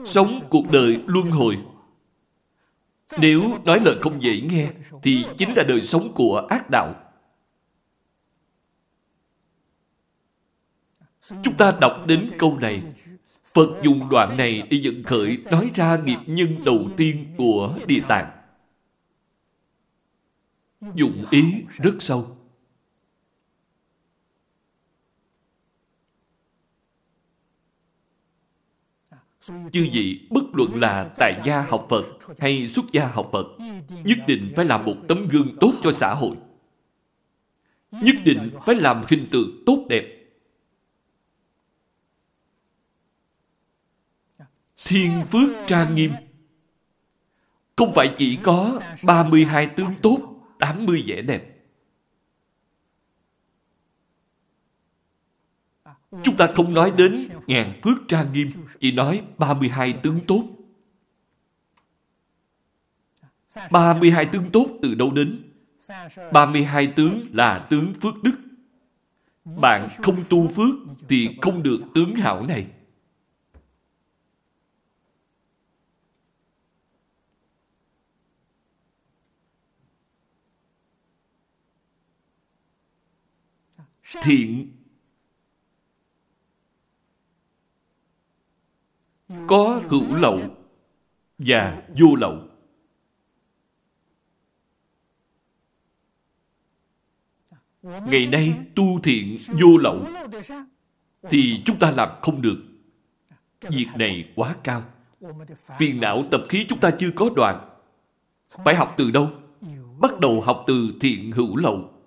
sống 0.06 0.48
cuộc 0.50 0.72
đời 0.72 1.00
luân 1.06 1.32
hồi. 1.32 1.58
Nếu 3.20 3.58
nói 3.66 3.80
lời 3.80 3.96
không 4.02 4.22
dễ 4.22 4.42
nghe, 4.42 4.70
thì 5.04 5.26
chính 5.38 5.54
là 5.56 5.64
đời 5.64 5.82
sống 5.82 6.14
của 6.14 6.48
ác 6.50 6.70
đạo. 6.70 6.96
Chúng 11.44 11.54
ta 11.58 11.78
đọc 11.82 12.08
đến 12.08 12.30
câu 12.38 12.58
này, 12.62 12.84
Phật 13.54 13.82
dùng 13.84 14.10
đoạn 14.10 14.38
này 14.38 14.64
để 14.70 14.78
dẫn 14.78 15.04
khởi 15.04 15.38
nói 15.52 15.72
ra 15.76 15.98
nghiệp 16.06 16.20
nhân 16.26 16.56
đầu 16.66 16.90
tiên 16.98 17.26
của 17.38 17.76
Địa 17.88 18.02
Tạng. 18.08 18.32
Dụng 20.96 21.26
ý 21.32 21.44
rất 21.70 21.94
sâu. 22.00 22.38
Chư 29.48 29.88
vị 29.94 30.28
bất 30.30 30.44
luận 30.54 30.80
là 30.82 31.12
tại 31.18 31.42
gia 31.46 31.62
học 31.62 31.88
Phật 31.90 32.06
hay 32.40 32.68
xuất 32.68 32.86
gia 32.92 33.08
học 33.08 33.30
Phật, 33.32 33.46
nhất 34.04 34.18
định 34.28 34.54
phải 34.56 34.66
làm 34.66 34.86
một 34.86 34.96
tấm 35.08 35.26
gương 35.32 35.58
tốt 35.60 35.74
cho 35.84 35.92
xã 35.92 36.14
hội. 36.14 36.36
Nhất 37.92 38.16
định 38.26 38.52
phải 38.66 38.76
làm 38.76 39.04
hình 39.08 39.28
tượng 39.32 39.64
tốt 39.66 39.86
đẹp. 39.90 40.21
Thiên 44.86 45.26
phước 45.32 45.50
trang 45.68 45.96
nghiêm 45.96 46.12
Không 47.76 47.94
phải 47.96 48.16
chỉ 48.18 48.40
có 48.44 48.82
32 49.04 49.68
tướng 49.76 49.94
tốt, 50.02 50.20
80 50.60 51.04
vẻ 51.08 51.22
đẹp. 51.22 51.48
Chúng 56.24 56.38
ta 56.38 56.48
không 56.56 56.74
nói 56.74 56.94
đến 56.98 57.30
ngàn 57.48 57.80
phước 57.84 57.98
trang 58.08 58.34
nghiêm, 58.34 58.52
chỉ 58.80 58.92
nói 58.92 59.22
32 59.38 59.94
tướng 60.04 60.20
tốt. 60.28 60.44
32 63.72 64.26
tướng 64.26 64.52
tốt 64.52 64.68
từ 64.82 64.94
đâu 64.94 65.12
đến? 65.12 65.44
32 66.34 66.94
tướng 66.96 67.26
là 67.34 67.68
tướng 67.70 67.94
phước 68.02 68.24
đức. 68.24 68.36
Bạn 69.46 69.90
không 70.04 70.24
tu 70.30 70.48
phước 70.48 70.76
thì 71.10 71.30
không 71.42 71.64
được 71.64 71.80
tướng 71.96 72.16
hảo 72.16 72.46
này. 72.46 72.68
Thiện 84.24 84.72
có 89.48 89.82
hữu 89.90 90.16
lậu 90.16 90.40
và 91.38 91.84
vô 92.00 92.16
lậu. 92.16 92.48
Ngày 97.82 98.28
nay 98.28 98.60
tu 98.76 99.00
thiện 99.04 99.38
vô 99.48 99.78
lậu 99.78 100.06
thì 101.30 101.62
chúng 101.66 101.80
ta 101.80 101.92
làm 101.92 102.10
không 102.22 102.42
được. 102.42 102.58
Việc 103.62 103.88
này 103.96 104.32
quá 104.36 104.56
cao. 104.64 104.84
Phiền 105.80 106.00
não 106.02 106.24
tập 106.32 106.42
khí 106.50 106.66
chúng 106.70 106.80
ta 106.80 106.92
chưa 107.00 107.12
có 107.16 107.30
đoạn. 107.36 107.70
Phải 108.66 108.76
học 108.76 108.94
từ 108.98 109.12
đâu? 109.12 109.30
Bắt 110.00 110.20
đầu 110.20 110.42
học 110.42 110.64
từ 110.68 110.74
thiện 111.02 111.32
hữu 111.32 111.56
lậu. 111.56 112.01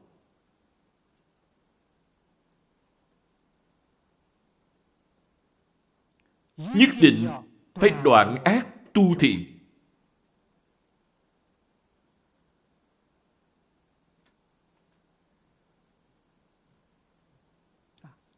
Nhất 6.57 6.89
định 7.01 7.29
phải 7.75 7.91
đoạn 8.05 8.45
ác 8.45 8.67
tu 8.93 9.15
thiện. 9.15 9.45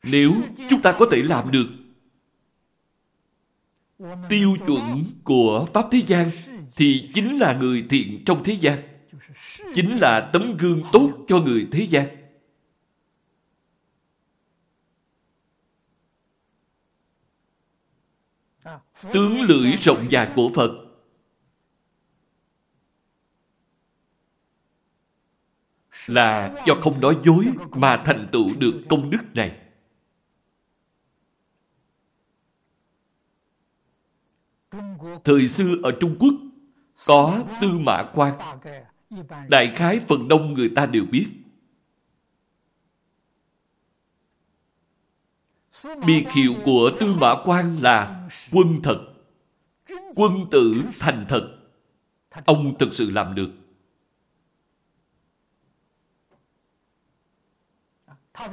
Nếu 0.03 0.33
chúng 0.71 0.83
ta 0.83 0.97
có 0.99 1.07
thể 1.11 1.23
làm 1.23 1.51
được 1.51 1.67
tiêu 4.29 4.57
chuẩn 4.67 5.05
của 5.25 5.67
Pháp 5.75 5.89
thế 5.91 6.03
gian, 6.07 6.31
thì 6.77 7.11
chính 7.15 7.39
là 7.39 7.57
người 7.61 7.87
thiện 7.91 8.23
trong 8.27 8.45
thế 8.45 8.53
gian. 8.53 8.83
Chính 9.75 9.97
là 9.97 10.31
tấm 10.33 10.57
gương 10.57 10.83
tốt 10.93 11.11
cho 11.29 11.39
người 11.39 11.69
thế 11.73 11.87
gian. 11.91 12.16
Tướng 19.13 19.41
lưỡi 19.41 19.73
rộng 19.73 20.07
dài 20.11 20.33
của 20.37 20.51
Phật. 20.55 20.71
Là 26.07 26.63
do 26.67 26.75
không 26.75 27.01
nói 27.01 27.19
dối 27.25 27.47
mà 27.71 28.03
thành 28.07 28.29
tựu 28.33 28.49
được 28.59 28.83
công 28.89 29.11
đức 29.11 29.19
này. 29.35 29.59
Thời 35.25 35.49
xưa 35.49 35.75
ở 35.83 35.93
Trung 36.01 36.17
Quốc, 36.21 36.35
có 37.07 37.45
tư 37.61 37.69
mã 37.79 38.11
quan. 38.15 38.39
Đại 39.49 39.73
khái 39.77 40.01
phần 40.09 40.29
đông 40.29 40.55
người 40.55 40.71
ta 40.77 40.87
đều 40.87 41.05
biết. 41.05 41.27
Biệt 46.07 46.25
hiệu 46.35 46.55
của 46.65 46.91
tư 47.01 47.15
mã 47.21 47.35
quan 47.45 47.79
là 47.83 48.29
quân 48.53 48.81
thật. 48.83 48.99
Quân 50.15 50.33
tử 50.51 50.83
thành 50.99 51.27
thật. 51.29 51.57
Ông 52.45 52.79
thực 52.79 52.93
sự 52.93 53.11
làm 53.11 53.35
được. 53.35 53.51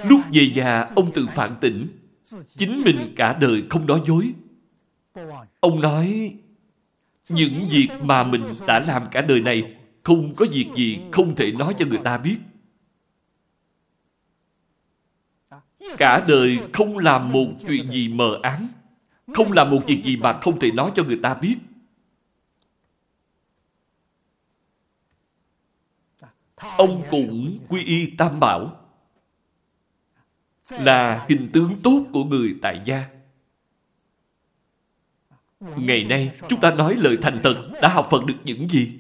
Lúc 0.04 0.20
về 0.32 0.52
già, 0.56 0.88
ông 0.96 1.12
tự 1.14 1.28
phản 1.36 1.56
tỉnh. 1.62 1.88
Chính 2.56 2.82
mình 2.86 3.14
cả 3.16 3.38
đời 3.42 3.64
không 3.70 3.86
nói 3.86 4.02
dối. 4.08 4.34
Ông 5.60 5.82
nói, 5.82 6.38
Những 7.30 7.68
việc 7.70 7.90
mà 8.02 8.24
mình 8.24 8.44
đã 8.68 8.80
làm 8.80 9.04
cả 9.12 9.22
đời 9.22 9.40
này, 9.40 9.76
không 10.04 10.36
có 10.36 10.46
việc 10.52 10.68
gì 10.76 11.00
không 11.12 11.36
thể 11.36 11.52
nói 11.52 11.76
cho 11.80 11.86
người 11.86 12.00
ta 12.04 12.18
biết. 12.18 12.38
Cả 15.98 16.26
đời 16.28 16.60
không 16.74 16.98
làm 16.98 17.32
một 17.32 17.48
chuyện 17.68 17.92
gì 17.92 18.08
mờ 18.08 18.40
ám, 18.44 18.70
không 19.34 19.52
làm 19.52 19.72
một 19.72 19.80
việc 19.88 20.04
gì 20.04 20.18
mà 20.18 20.40
không 20.42 20.60
thể 20.60 20.72
nói 20.72 20.92
cho 20.96 21.04
người 21.04 21.20
ta 21.24 21.34
biết. 21.34 21.56
Ông 26.78 27.04
cũng 27.10 27.60
quy 27.68 27.84
y 27.84 28.06
tam 28.18 28.40
bảo, 28.40 28.80
là 30.70 31.26
hình 31.30 31.50
tướng 31.54 31.80
tốt 31.84 32.04
của 32.14 32.24
người 32.24 32.56
tại 32.62 32.82
gia. 32.86 33.04
Ngày 35.60 36.04
nay, 36.04 36.32
chúng 36.50 36.60
ta 36.60 36.72
nói 36.72 36.96
lời 36.96 37.18
thành 37.22 37.40
thật 37.44 37.70
đã 37.82 37.90
học 37.90 38.08
Phật 38.12 38.26
được 38.26 38.38
những 38.44 38.68
gì? 38.68 39.00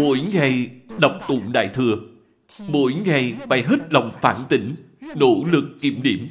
Mỗi 0.00 0.20
ngày 0.32 0.70
đọc 1.00 1.18
tụng 1.28 1.52
Đại 1.52 1.70
Thừa, 1.74 1.96
mỗi 2.68 2.94
ngày 2.94 3.34
phải 3.48 3.62
hết 3.62 3.76
lòng 3.92 4.10
phản 4.22 4.44
tỉnh, 4.48 4.74
nỗ 5.16 5.44
lực 5.52 5.64
kiểm 5.80 6.02
điểm. 6.02 6.28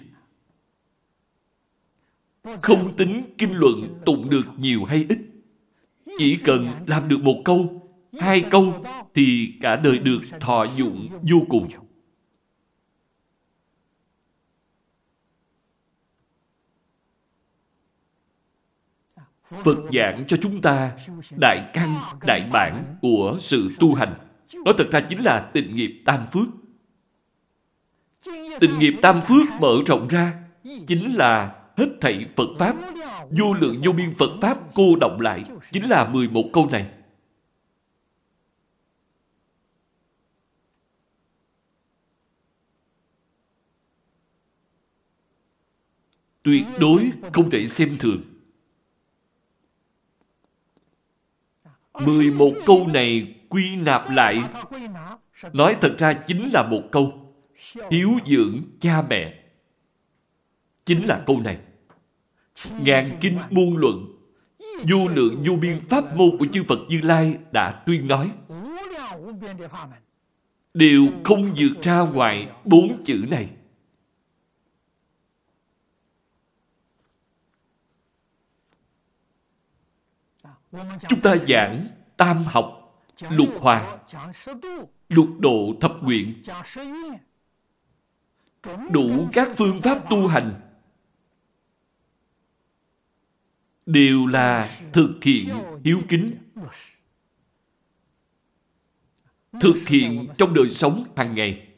Không 2.61 2.95
tính 2.97 3.23
kinh 3.37 3.53
luận 3.53 3.99
tụng 4.05 4.29
được 4.29 4.45
nhiều 4.57 4.83
hay 4.83 5.05
ít. 5.09 5.17
Chỉ 6.17 6.35
cần 6.35 6.67
làm 6.87 7.07
được 7.07 7.17
một 7.21 7.41
câu, 7.45 7.91
hai 8.19 8.41
câu 8.51 8.85
thì 9.13 9.53
cả 9.61 9.75
đời 9.75 9.99
được 9.99 10.19
thọ 10.39 10.65
dụng 10.77 11.09
vô 11.21 11.37
cùng. 11.49 11.67
Phật 19.49 19.77
giảng 19.93 20.23
cho 20.27 20.37
chúng 20.41 20.61
ta 20.61 20.91
đại 21.37 21.69
căn, 21.73 21.95
đại 22.27 22.49
bản 22.51 22.95
của 23.01 23.37
sự 23.39 23.69
tu 23.79 23.93
hành. 23.93 24.13
Đó 24.65 24.71
thật 24.77 24.87
ra 24.91 25.01
chính 25.09 25.23
là 25.23 25.49
tình 25.53 25.75
nghiệp 25.75 26.01
tam 26.05 26.27
phước. 26.31 26.47
Tình 28.59 28.79
nghiệp 28.79 28.93
tam 29.01 29.21
phước 29.27 29.47
mở 29.59 29.75
rộng 29.85 30.07
ra 30.07 30.33
chính 30.87 31.15
là 31.15 31.55
hết 31.77 31.87
thảy 32.01 32.25
Phật 32.35 32.49
Pháp, 32.59 32.75
vô 33.29 33.53
lượng 33.53 33.81
vô 33.85 33.91
biên 33.91 34.13
Phật 34.17 34.29
Pháp 34.41 34.57
cô 34.75 34.95
động 35.01 35.21
lại, 35.21 35.43
chính 35.71 35.89
là 35.89 36.09
11 36.09 36.43
câu 36.53 36.69
này. 36.71 36.89
Tuyệt 46.43 46.65
đối 46.79 47.11
không 47.33 47.49
thể 47.49 47.67
xem 47.67 47.97
thường. 47.99 48.28
11 52.05 52.51
câu 52.65 52.87
này 52.87 53.35
quy 53.49 53.75
nạp 53.75 54.11
lại, 54.11 54.43
nói 55.53 55.75
thật 55.81 55.95
ra 55.97 56.13
chính 56.13 56.49
là 56.53 56.63
một 56.63 56.81
câu. 56.91 57.35
Hiếu 57.91 58.09
dưỡng 58.25 58.61
cha 58.79 59.01
mẹ. 59.09 59.33
Chính 60.85 61.07
là 61.07 61.23
câu 61.25 61.39
này. 61.39 61.57
Ngàn 62.81 63.17
kinh 63.21 63.37
muôn 63.49 63.77
luận, 63.77 64.05
vô 64.89 65.07
lượng 65.07 65.43
vô 65.45 65.55
biên 65.61 65.79
pháp 65.89 66.15
môn 66.15 66.37
của 66.39 66.45
chư 66.51 66.63
Phật 66.63 66.79
Như 66.87 67.01
Lai 67.03 67.37
đã 67.51 67.71
tuyên 67.85 68.07
nói. 68.07 68.31
Đều 70.73 71.07
không 71.23 71.53
vượt 71.57 71.81
ra 71.81 71.99
ngoài 71.99 72.47
bốn 72.65 73.03
chữ 73.05 73.25
này. 73.29 73.49
Chúng 81.09 81.21
ta 81.23 81.35
giảng 81.49 81.87
tam 82.17 82.43
học, 82.43 82.95
lục 83.29 83.49
hòa, 83.59 83.97
lục 85.09 85.27
độ 85.39 85.73
thập 85.81 86.03
nguyện, 86.03 86.43
đủ 88.91 89.29
các 89.33 89.47
phương 89.57 89.81
pháp 89.81 90.09
tu 90.09 90.27
hành. 90.27 90.61
Đều 93.85 94.25
là 94.25 94.79
thực 94.93 95.19
hiện 95.21 95.49
hiếu 95.83 95.99
kính 96.09 96.37
thực 99.61 99.75
hiện 99.87 100.27
trong 100.37 100.53
đời 100.53 100.69
sống 100.69 101.05
hàng 101.15 101.35
ngày 101.35 101.69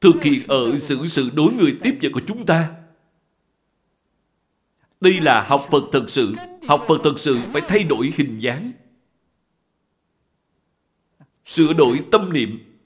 thực 0.00 0.22
hiện 0.22 0.42
ở 0.48 0.78
sự 0.78 1.06
sự 1.06 1.30
đối 1.34 1.52
người 1.52 1.78
tiếp 1.82 1.98
vật 2.02 2.08
của 2.14 2.20
chúng 2.26 2.46
ta. 2.46 2.74
Đây 5.00 5.20
là 5.20 5.44
học 5.48 5.68
Phật 5.70 5.82
thật 5.92 6.04
sự 6.08 6.34
học 6.68 6.84
Phật 6.88 7.00
thật 7.04 7.14
sự 7.16 7.38
phải 7.52 7.62
thay 7.68 7.82
đổi 7.82 8.12
hình 8.16 8.38
dáng 8.38 8.72
sửa 11.44 11.72
đổi 11.72 12.04
tâm 12.12 12.32
niệm 12.32 12.78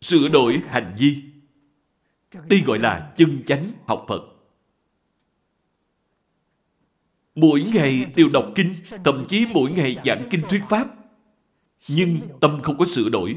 sửa 0.00 0.28
đổi 0.28 0.62
hành 0.68 0.96
vi 0.98 1.22
đây 2.48 2.62
gọi 2.66 2.78
là 2.78 3.12
chân 3.16 3.42
chánh 3.46 3.72
học 3.86 4.04
Phật 4.08 4.32
Mỗi 7.34 7.62
ngày 7.74 8.06
đều 8.16 8.28
đọc 8.28 8.46
kinh, 8.54 8.74
thậm 9.04 9.24
chí 9.28 9.46
mỗi 9.50 9.70
ngày 9.70 9.96
giảng 10.04 10.28
kinh 10.30 10.42
thuyết 10.48 10.62
pháp. 10.68 10.86
Nhưng 11.88 12.20
tâm 12.40 12.60
không 12.62 12.78
có 12.78 12.84
sửa 12.94 13.08
đổi. 13.08 13.36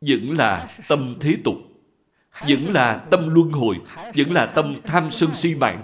Vẫn 0.00 0.30
là 0.30 0.78
tâm 0.88 1.14
thế 1.20 1.36
tục. 1.44 1.54
Vẫn 2.48 2.72
là 2.72 3.06
tâm 3.10 3.34
luân 3.34 3.50
hồi. 3.50 3.76
Vẫn 4.14 4.32
là 4.32 4.46
tâm 4.46 4.74
tham 4.84 5.08
sân 5.12 5.30
si 5.34 5.54
mạng. 5.54 5.82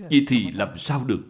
Vậy 0.00 0.24
thì 0.28 0.50
làm 0.50 0.78
sao 0.78 1.04
được? 1.04 1.22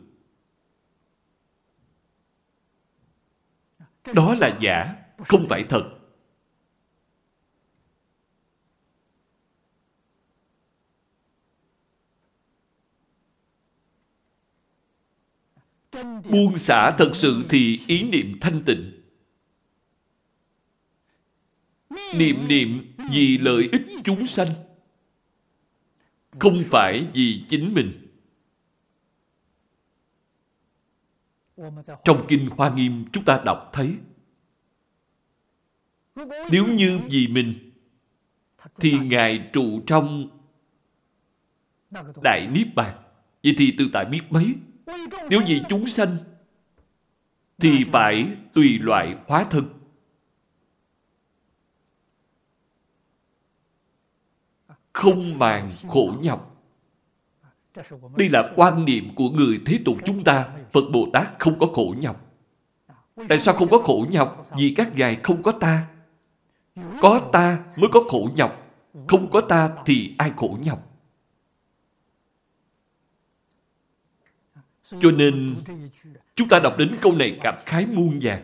Đó 4.14 4.34
là 4.34 4.58
giả, 4.60 4.94
không 5.18 5.46
phải 5.48 5.64
thật. 5.68 5.96
Buông 16.30 16.58
xả 16.58 16.96
thật 16.98 17.10
sự 17.14 17.44
thì 17.48 17.78
ý 17.86 18.02
niệm 18.02 18.38
thanh 18.40 18.62
tịnh. 18.66 18.92
Niệm 22.14 22.48
niệm 22.48 22.94
vì 23.12 23.38
lợi 23.38 23.68
ích 23.72 23.82
chúng 24.04 24.26
sanh. 24.26 24.48
Không 26.38 26.62
phải 26.70 27.06
vì 27.14 27.44
chính 27.48 27.74
mình. 27.74 28.09
Trong 32.04 32.26
Kinh 32.28 32.48
Hoa 32.56 32.74
Nghiêm 32.74 33.04
chúng 33.12 33.24
ta 33.24 33.42
đọc 33.44 33.70
thấy 33.72 33.96
Nếu 36.50 36.66
như 36.66 37.00
vì 37.10 37.28
mình 37.28 37.72
Thì 38.76 38.98
Ngài 38.98 39.50
trụ 39.52 39.80
trong 39.86 40.28
Đại 42.22 42.46
Niết 42.52 42.74
Bàn 42.74 43.02
Vậy 43.44 43.54
thì 43.58 43.74
tự 43.78 43.84
tại 43.92 44.04
biết 44.04 44.22
mấy 44.30 44.54
nếu 45.30 45.40
vì 45.46 45.62
chúng 45.68 45.86
sanh, 45.86 46.16
thì 47.58 47.84
phải 47.92 48.36
tùy 48.54 48.78
loại 48.78 49.16
hóa 49.26 49.46
thân. 49.50 49.68
Không 54.92 55.38
màng 55.38 55.70
khổ 55.88 56.14
nhọc. 56.22 56.62
Đây 58.16 58.28
là 58.28 58.52
quan 58.56 58.84
niệm 58.84 59.14
của 59.14 59.30
người 59.30 59.60
thế 59.66 59.78
tục 59.84 59.96
chúng 60.04 60.24
ta. 60.24 60.56
Phật 60.72 60.84
Bồ 60.92 61.08
Tát 61.12 61.28
không 61.38 61.58
có 61.58 61.66
khổ 61.66 61.94
nhọc. 61.98 62.26
Tại 63.28 63.40
sao 63.40 63.54
không 63.54 63.68
có 63.70 63.78
khổ 63.78 64.06
nhọc? 64.10 64.46
Vì 64.56 64.74
các 64.76 64.96
ngài 64.96 65.20
không 65.22 65.42
có 65.42 65.52
ta. 65.52 65.86
Có 67.00 67.28
ta 67.32 67.64
mới 67.76 67.90
có 67.92 68.00
khổ 68.08 68.30
nhọc. 68.36 68.66
Không 69.08 69.30
có 69.30 69.40
ta 69.40 69.70
thì 69.86 70.14
ai 70.18 70.32
khổ 70.36 70.58
nhọc? 70.60 70.86
Cho 75.00 75.10
nên, 75.10 75.56
chúng 76.34 76.48
ta 76.48 76.58
đọc 76.58 76.74
đến 76.78 76.96
câu 77.00 77.12
này 77.12 77.38
cảm 77.42 77.54
khái 77.66 77.86
muôn 77.86 78.18
vàng. 78.22 78.42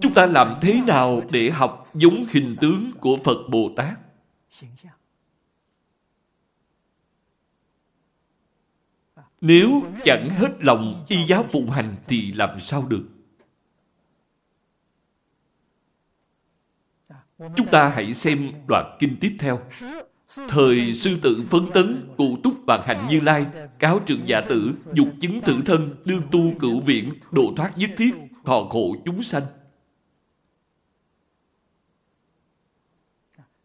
Chúng 0.00 0.14
ta 0.14 0.26
làm 0.26 0.58
thế 0.60 0.80
nào 0.86 1.22
để 1.30 1.50
học 1.50 1.90
giống 1.94 2.24
hình 2.30 2.56
tướng 2.60 2.90
của 3.00 3.18
Phật 3.24 3.48
Bồ 3.50 3.70
Tát? 3.76 3.98
Nếu 9.40 9.82
chẳng 10.04 10.28
hết 10.28 10.48
lòng 10.60 11.04
y 11.08 11.26
giáo 11.26 11.44
phụng 11.52 11.70
hành 11.70 11.96
thì 12.06 12.32
làm 12.32 12.60
sao 12.60 12.86
được? 12.88 13.04
Chúng 17.38 17.66
ta 17.70 17.88
hãy 17.88 18.14
xem 18.14 18.52
đoạn 18.68 18.96
kinh 18.98 19.16
tiếp 19.20 19.36
theo. 19.38 19.60
Thời 20.48 20.94
sư 20.94 21.18
tử 21.22 21.44
phấn 21.50 21.70
tấn, 21.74 22.08
cụ 22.16 22.38
túc 22.42 22.66
bàn 22.66 22.82
hạnh 22.86 23.06
như 23.10 23.20
lai, 23.20 23.46
cáo 23.78 24.00
trường 24.06 24.28
giả 24.28 24.40
tử, 24.48 24.70
dục 24.92 25.08
chứng 25.20 25.40
tự 25.46 25.54
thân, 25.66 25.94
đương 26.04 26.22
tu 26.30 26.40
cửu 26.60 26.80
viện, 26.80 27.12
độ 27.30 27.52
thoát 27.56 27.78
nhất 27.78 27.90
thiết, 27.96 28.14
thọ 28.44 28.68
khổ 28.70 28.96
chúng 29.04 29.22
sanh. 29.22 29.42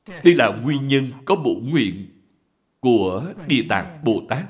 Đây 0.07 0.36
là 0.36 0.49
nguyên 0.63 0.88
nhân 0.88 1.11
có 1.26 1.36
bổ 1.36 1.55
nguyện 1.63 2.07
của 2.80 3.34
Địa 3.47 3.65
Tạng 3.69 3.99
Bồ 4.03 4.21
Tát. 4.30 4.45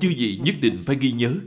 Chư 0.00 0.14
vị 0.16 0.40
nhất 0.44 0.54
định 0.60 0.82
phải 0.86 0.96
ghi 1.00 1.12
nhớ. 1.12 1.40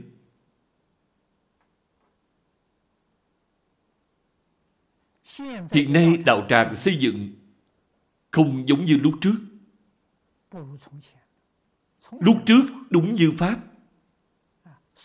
Hiện 5.72 5.94
nay 5.94 6.18
đạo 6.26 6.46
tràng 6.50 6.76
xây 6.76 6.98
dựng 7.00 7.34
không 8.32 8.68
giống 8.68 8.86
như 8.86 8.98
lúc 8.98 9.14
trước. 9.22 9.36
Lúc 12.12 12.38
trước 12.46 12.62
đúng 12.90 13.14
như 13.14 13.32
Pháp. 13.38 13.60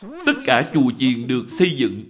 Tất 0.00 0.34
cả 0.46 0.70
chùa 0.74 0.92
chiền 0.98 1.26
được 1.26 1.46
xây 1.58 1.76
dựng 1.78 2.04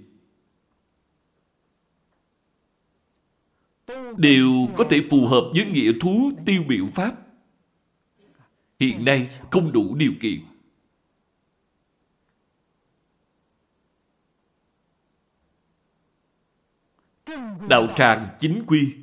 đều 4.17 4.51
có 4.77 4.85
thể 4.91 5.01
phù 5.11 5.27
hợp 5.27 5.51
với 5.55 5.65
nghĩa 5.65 5.93
thú 6.01 6.33
tiêu 6.47 6.63
biểu 6.69 6.87
Pháp. 6.95 7.17
Hiện 8.81 9.05
nay 9.05 9.41
không 9.51 9.73
đủ 9.73 9.95
điều 9.95 10.13
kiện. 10.21 10.41
Đạo 17.69 17.87
tràng 17.97 18.29
chính 18.41 18.63
quy. 18.67 18.95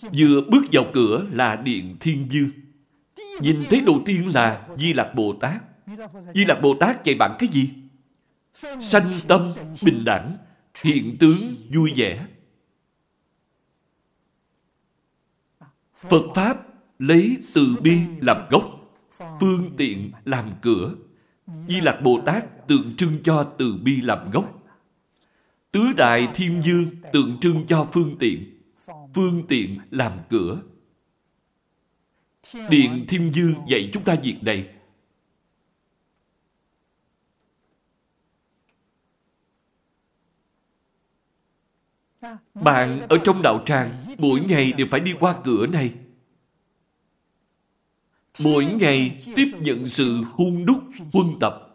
Vừa 0.00 0.40
bước 0.50 0.62
vào 0.72 0.84
cửa 0.92 1.26
là 1.30 1.56
Điện 1.56 1.96
Thiên 2.00 2.28
Dương. 2.30 2.50
Nhìn 3.40 3.64
thấy 3.70 3.80
đầu 3.80 4.02
tiên 4.06 4.34
là 4.34 4.68
Di 4.78 4.92
Lạc 4.92 5.12
Bồ 5.14 5.32
Tát. 5.40 5.62
Di 6.34 6.44
Lạc 6.44 6.60
Bồ 6.62 6.74
Tát 6.80 7.04
chạy 7.04 7.14
bạn 7.14 7.36
cái 7.38 7.48
gì? 7.48 7.70
Sanh 8.80 9.20
tâm, 9.28 9.52
bình 9.82 10.04
đẳng, 10.04 10.36
hiện 10.82 11.16
tướng, 11.20 11.36
vui 11.74 11.92
vẻ. 11.96 12.26
Phật 16.00 16.22
Pháp 16.34 16.56
lấy 16.98 17.38
từ 17.54 17.76
bi 17.82 17.98
làm 18.20 18.36
gốc, 18.50 18.62
phương 19.40 19.70
tiện 19.76 20.12
làm 20.24 20.52
cửa. 20.62 20.94
Di 21.68 21.80
Lạc 21.80 22.00
Bồ 22.02 22.20
Tát 22.26 22.68
tượng 22.68 22.96
trưng 22.96 23.22
cho 23.22 23.52
từ 23.58 23.78
bi 23.82 24.00
làm 24.00 24.30
gốc. 24.30 24.55
Tứ 25.76 25.92
Đại 25.96 26.28
Thiên 26.34 26.62
Dương 26.62 26.90
tượng 27.12 27.38
trưng 27.40 27.66
cho 27.66 27.88
phương 27.92 28.16
tiện, 28.18 28.60
phương 29.14 29.46
tiện 29.48 29.78
làm 29.90 30.18
cửa. 30.28 30.62
Điện 32.68 33.04
Thiên 33.08 33.32
Dương 33.34 33.54
dạy 33.68 33.90
chúng 33.92 34.04
ta 34.04 34.16
việc 34.22 34.36
này. 34.42 34.68
Bạn 42.54 43.00
ở 43.08 43.18
trong 43.24 43.42
đạo 43.42 43.62
tràng 43.66 44.14
mỗi 44.18 44.40
ngày 44.40 44.72
đều 44.72 44.86
phải 44.90 45.00
đi 45.00 45.14
qua 45.20 45.40
cửa 45.44 45.66
này. 45.66 45.94
Mỗi 48.38 48.64
ngày 48.64 49.18
tiếp 49.36 49.52
nhận 49.60 49.88
sự 49.88 50.22
hung 50.32 50.66
đúc, 50.66 50.78
huân 51.12 51.26
tập 51.40 51.65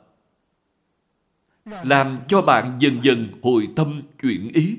làm 1.65 2.19
cho 2.27 2.41
bạn 2.41 2.77
dần 2.79 2.99
dần 3.03 3.39
hồi 3.41 3.67
tâm 3.75 4.01
chuyển 4.21 4.51
ý. 4.53 4.77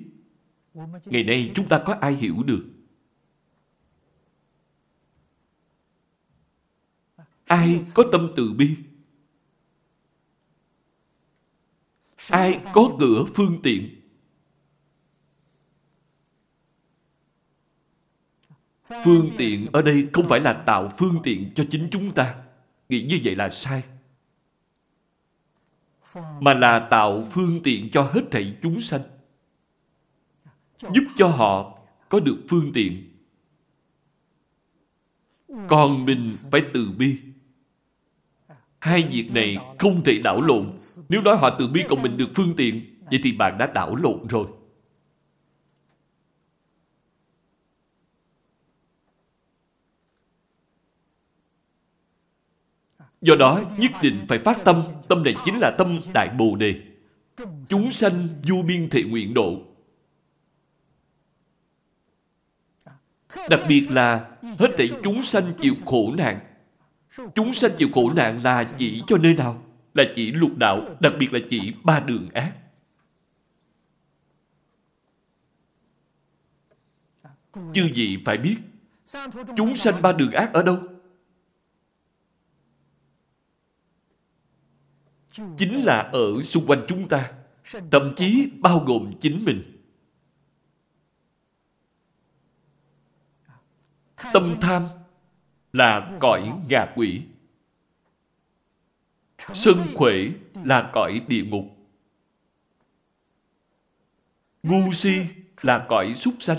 Ngày 1.05 1.25
nay 1.25 1.53
chúng 1.55 1.69
ta 1.69 1.83
có 1.87 1.95
ai 2.01 2.15
hiểu 2.15 2.43
được? 2.43 2.65
Ai 7.45 7.85
có 7.95 8.05
tâm 8.13 8.33
từ 8.37 8.53
bi? 8.53 8.77
Ai 12.29 12.61
có 12.73 12.97
cửa 13.01 13.25
phương 13.35 13.61
tiện? 13.63 14.01
Phương 19.05 19.31
tiện 19.39 19.67
ở 19.73 19.83
đây 19.83 20.09
không 20.13 20.29
phải 20.29 20.41
là 20.41 20.53
tạo 20.53 20.93
phương 20.99 21.21
tiện 21.23 21.51
cho 21.55 21.65
chính 21.71 21.89
chúng 21.91 22.15
ta. 22.15 22.45
Nghĩ 22.89 23.03
như 23.03 23.21
vậy 23.25 23.37
là 23.37 23.49
sai 23.53 23.83
mà 26.41 26.55
là 26.55 26.89
tạo 26.91 27.29
phương 27.31 27.61
tiện 27.65 27.91
cho 27.91 28.03
hết 28.03 28.23
thảy 28.31 28.57
chúng 28.63 28.81
sanh. 28.81 29.01
Giúp 30.81 31.05
cho 31.17 31.27
họ 31.27 31.79
có 32.09 32.21
được 32.21 32.39
phương 32.49 32.71
tiện. 32.75 33.09
Còn 35.69 36.05
mình 36.05 36.37
phải 36.51 36.63
từ 36.75 36.91
bi. 36.99 37.19
Hai 38.79 39.03
việc 39.03 39.31
này 39.35 39.57
không 39.79 40.03
thể 40.05 40.19
đảo 40.25 40.41
lộn. 40.41 40.73
Nếu 41.09 41.21
nói 41.21 41.37
họ 41.37 41.57
từ 41.59 41.69
bi 41.69 41.85
còn 41.89 42.03
mình 42.03 42.17
được 42.17 42.29
phương 42.35 42.55
tiện, 42.57 42.99
vậy 43.11 43.21
thì 43.23 43.33
bạn 43.33 43.59
đã 43.59 43.67
đảo 43.67 43.97
lộn 43.97 44.27
rồi. 44.29 44.47
Do 53.23 53.35
đó, 53.35 53.63
nhất 53.79 53.91
định 54.03 54.25
phải 54.29 54.39
phát 54.39 54.59
tâm. 54.65 54.83
Tâm 55.09 55.23
này 55.25 55.35
chính 55.45 55.59
là 55.59 55.75
tâm 55.79 56.01
Đại 56.15 56.29
Bồ 56.39 56.57
Đề. 56.57 56.75
Chúng 57.69 57.91
sanh 57.91 58.29
du 58.45 58.63
biên 58.63 58.91
thị 58.91 59.03
nguyện 59.03 59.35
độ. 59.35 59.63
Đặc 63.51 63.61
biệt 63.69 63.87
là 63.91 64.29
hết 64.59 64.69
thảy 64.79 64.91
chúng 65.03 65.23
sanh 65.23 65.53
chịu 65.59 65.75
khổ 65.87 66.15
nạn. 66.19 66.41
Chúng 67.35 67.55
sanh 67.55 67.71
chịu 67.79 67.89
khổ 67.93 68.13
nạn 68.13 68.41
là 68.45 68.73
chỉ 68.79 69.03
cho 69.07 69.17
nơi 69.19 69.35
nào? 69.35 69.63
Là 69.95 70.05
chỉ 70.15 70.33
lục 70.33 70.57
đạo, 70.57 70.97
đặc 71.01 71.13
biệt 71.19 71.33
là 71.33 71.41
chỉ 71.51 71.73
ba 71.85 72.01
đường 72.01 72.29
ác. 72.35 72.53
Chư 77.75 77.89
vị 77.95 78.19
phải 78.25 78.37
biết, 78.37 78.57
chúng 79.57 79.75
sanh 79.75 80.03
ba 80.03 80.13
đường 80.13 80.31
ác 80.31 80.53
ở 80.53 80.63
đâu? 80.63 80.79
Chính 85.33 85.85
là 85.85 85.99
ở 86.13 86.43
xung 86.43 86.67
quanh 86.67 86.85
chúng 86.89 87.09
ta, 87.09 87.33
thậm 87.91 88.15
chí 88.17 88.53
bao 88.61 88.79
gồm 88.79 89.13
chính 89.21 89.45
mình. 89.45 89.63
Tâm 94.33 94.57
tham 94.61 94.89
là 95.73 96.17
cõi 96.21 96.53
ngạ 96.69 96.93
quỷ. 96.97 97.23
Sân 99.55 99.87
khuệ 99.95 100.33
là 100.65 100.91
cõi 100.93 101.23
địa 101.29 101.45
ngục. 101.45 101.65
Ngu 104.63 104.93
si 104.93 105.27
là 105.63 105.87
cõi 105.89 106.15
súc 106.17 106.35
sanh. 106.41 106.59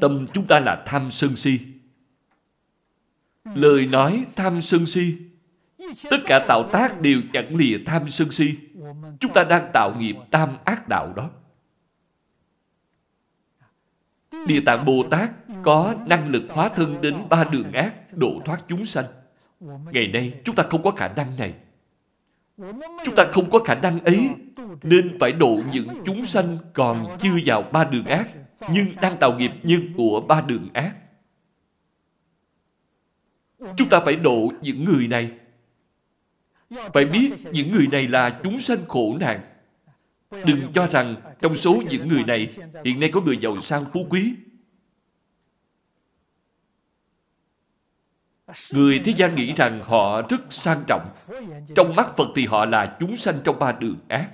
Tâm 0.00 0.26
chúng 0.34 0.46
ta 0.46 0.60
là 0.60 0.82
tham 0.86 1.10
sân 1.12 1.36
si. 1.36 1.60
Lời 3.44 3.86
nói 3.86 4.26
tham 4.36 4.62
sân 4.62 4.86
si 4.86 5.27
Tất 6.10 6.16
cả 6.26 6.44
tạo 6.48 6.62
tác 6.72 7.00
đều 7.00 7.20
chẳng 7.32 7.56
lìa 7.56 7.78
tham 7.86 8.10
sân 8.10 8.30
si. 8.30 8.54
Chúng 9.20 9.32
ta 9.32 9.44
đang 9.44 9.70
tạo 9.72 9.94
nghiệp 9.98 10.16
tam 10.30 10.56
ác 10.64 10.88
đạo 10.88 11.12
đó. 11.16 11.30
Địa 14.46 14.60
Tạng 14.66 14.84
Bồ 14.84 15.04
Tát 15.10 15.30
có 15.62 15.94
năng 16.06 16.28
lực 16.28 16.42
hóa 16.48 16.68
thân 16.68 17.00
đến 17.00 17.28
ba 17.28 17.44
đường 17.44 17.72
ác, 17.72 17.94
độ 18.12 18.40
thoát 18.44 18.64
chúng 18.68 18.86
sanh. 18.86 19.04
Ngày 19.92 20.06
nay, 20.06 20.40
chúng 20.44 20.54
ta 20.54 20.62
không 20.70 20.82
có 20.82 20.90
khả 20.90 21.08
năng 21.08 21.36
này. 21.36 21.54
Chúng 23.04 23.14
ta 23.16 23.24
không 23.32 23.50
có 23.50 23.58
khả 23.58 23.74
năng 23.74 24.04
ấy, 24.04 24.30
nên 24.82 25.16
phải 25.20 25.32
độ 25.32 25.58
những 25.72 25.88
chúng 26.04 26.26
sanh 26.26 26.58
còn 26.74 27.16
chưa 27.18 27.36
vào 27.44 27.62
ba 27.62 27.84
đường 27.84 28.04
ác, 28.04 28.28
nhưng 28.72 28.86
đang 29.00 29.16
tạo 29.16 29.38
nghiệp 29.38 29.52
nhân 29.62 29.92
của 29.96 30.20
ba 30.28 30.40
đường 30.40 30.68
ác. 30.74 30.94
Chúng 33.76 33.88
ta 33.90 34.00
phải 34.04 34.16
độ 34.16 34.52
những 34.62 34.84
người 34.84 35.08
này 35.08 35.30
phải 36.70 37.04
biết 37.04 37.32
những 37.52 37.72
người 37.72 37.86
này 37.92 38.08
là 38.08 38.40
chúng 38.42 38.60
sanh 38.60 38.86
khổ 38.88 39.16
nạn. 39.20 39.40
Đừng 40.30 40.72
cho 40.74 40.86
rằng 40.86 41.16
trong 41.40 41.56
số 41.56 41.82
những 41.90 42.08
người 42.08 42.24
này 42.24 42.48
hiện 42.84 43.00
nay 43.00 43.10
có 43.12 43.20
người 43.20 43.38
giàu 43.40 43.60
sang 43.60 43.84
phú 43.92 44.06
quý. 44.10 44.34
Người 48.72 49.00
thế 49.04 49.12
gian 49.16 49.34
nghĩ 49.34 49.52
rằng 49.52 49.82
họ 49.84 50.22
rất 50.22 50.40
sang 50.50 50.84
trọng. 50.86 51.10
Trong 51.74 51.96
mắt 51.96 52.16
Phật 52.16 52.28
thì 52.34 52.46
họ 52.46 52.64
là 52.64 52.96
chúng 53.00 53.16
sanh 53.16 53.40
trong 53.44 53.58
ba 53.58 53.72
đường 53.72 53.98
ác. 54.08 54.30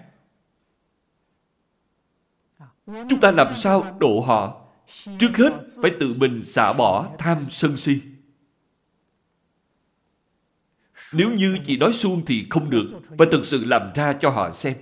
Chúng 2.86 3.20
ta 3.20 3.30
làm 3.30 3.54
sao 3.56 3.96
độ 3.98 4.20
họ? 4.20 4.60
Trước 5.18 5.36
hết 5.36 5.52
phải 5.82 5.90
tự 6.00 6.14
mình 6.18 6.42
xả 6.44 6.72
bỏ 6.72 7.08
tham 7.18 7.46
sân 7.50 7.76
si. 7.76 8.02
Nếu 11.14 11.30
như 11.30 11.58
chỉ 11.66 11.76
nói 11.76 11.92
suông 11.92 12.22
thì 12.26 12.46
không 12.50 12.70
được, 12.70 12.86
phải 13.18 13.28
thực 13.32 13.44
sự 13.44 13.64
làm 13.64 13.92
ra 13.94 14.12
cho 14.20 14.30
họ 14.30 14.50
xem. 14.50 14.74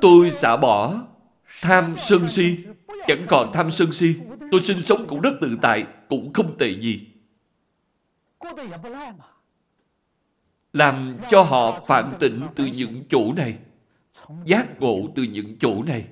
Tôi 0.00 0.30
xả 0.42 0.56
bỏ 0.56 1.02
tham 1.60 1.96
sân 2.08 2.28
si, 2.28 2.56
chẳng 3.06 3.26
còn 3.28 3.50
tham 3.52 3.70
sân 3.70 3.92
si. 3.92 4.14
Tôi 4.50 4.60
sinh 4.60 4.82
sống 4.86 5.06
cũng 5.08 5.20
rất 5.20 5.30
tự 5.40 5.56
tại, 5.62 5.86
cũng 6.08 6.32
không 6.32 6.58
tệ 6.58 6.70
gì. 6.80 7.06
Làm 10.72 11.18
cho 11.30 11.42
họ 11.42 11.84
phản 11.86 12.12
tỉnh 12.20 12.42
từ 12.54 12.66
những 12.66 13.04
chỗ 13.08 13.32
này, 13.32 13.58
giác 14.44 14.80
ngộ 14.80 15.08
từ 15.14 15.22
những 15.22 15.56
chỗ 15.58 15.82
này. 15.82 16.08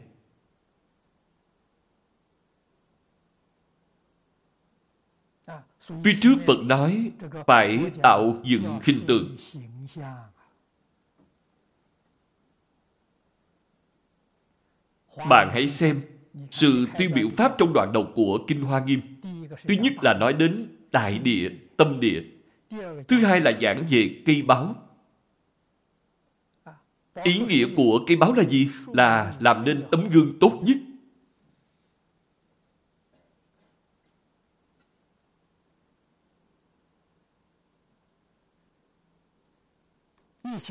Phía 6.04 6.18
trước 6.20 6.34
Phật 6.46 6.58
nói 6.64 7.12
phải 7.46 7.90
tạo 8.02 8.40
dựng 8.44 8.78
hình 8.82 9.00
tượng. 9.06 9.36
Bạn 15.28 15.50
hãy 15.52 15.70
xem 15.70 16.02
sự 16.50 16.86
tiêu 16.98 17.10
biểu 17.14 17.28
pháp 17.36 17.54
trong 17.58 17.72
đoạn 17.72 17.92
đầu 17.94 18.06
của 18.14 18.38
Kinh 18.46 18.60
Hoa 18.62 18.84
Nghiêm. 18.84 19.00
Thứ 19.68 19.74
nhất 19.74 19.92
là 20.02 20.14
nói 20.14 20.32
đến 20.32 20.68
đại 20.92 21.18
địa, 21.18 21.48
tâm 21.76 22.00
địa. 22.00 22.22
Thứ 23.08 23.24
hai 23.24 23.40
là 23.40 23.52
giảng 23.60 23.84
về 23.90 24.22
cây 24.26 24.42
báo. 24.42 24.74
Ý 27.22 27.38
nghĩa 27.38 27.66
của 27.76 28.00
cây 28.06 28.16
báo 28.16 28.32
là 28.32 28.44
gì? 28.44 28.68
Là 28.86 29.36
làm 29.40 29.64
nên 29.64 29.82
tấm 29.90 30.08
gương 30.08 30.38
tốt 30.40 30.60
nhất. 30.62 30.76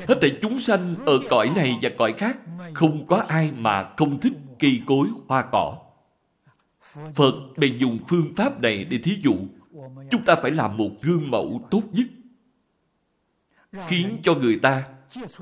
Hết 0.07 0.15
thảy 0.21 0.38
chúng 0.41 0.59
sanh 0.59 0.95
ở 1.05 1.17
cõi 1.29 1.51
này 1.55 1.79
và 1.81 1.89
cõi 1.97 2.13
khác, 2.17 2.38
không 2.73 3.07
có 3.07 3.17
ai 3.17 3.51
mà 3.51 3.93
không 3.97 4.19
thích 4.19 4.33
cây 4.59 4.81
cối, 4.86 5.07
hoa 5.27 5.45
cỏ. 5.51 5.81
Phật 7.15 7.33
bèn 7.57 7.77
dùng 7.77 7.99
phương 8.07 8.33
pháp 8.36 8.61
này 8.61 8.83
để 8.83 8.97
thí 9.03 9.19
dụ, 9.23 9.36
chúng 10.11 10.25
ta 10.25 10.36
phải 10.41 10.51
làm 10.51 10.77
một 10.77 10.91
gương 11.01 11.31
mẫu 11.31 11.67
tốt 11.71 11.81
nhất, 11.91 12.07
khiến 13.88 14.19
cho 14.23 14.36
người 14.36 14.59
ta 14.61 14.89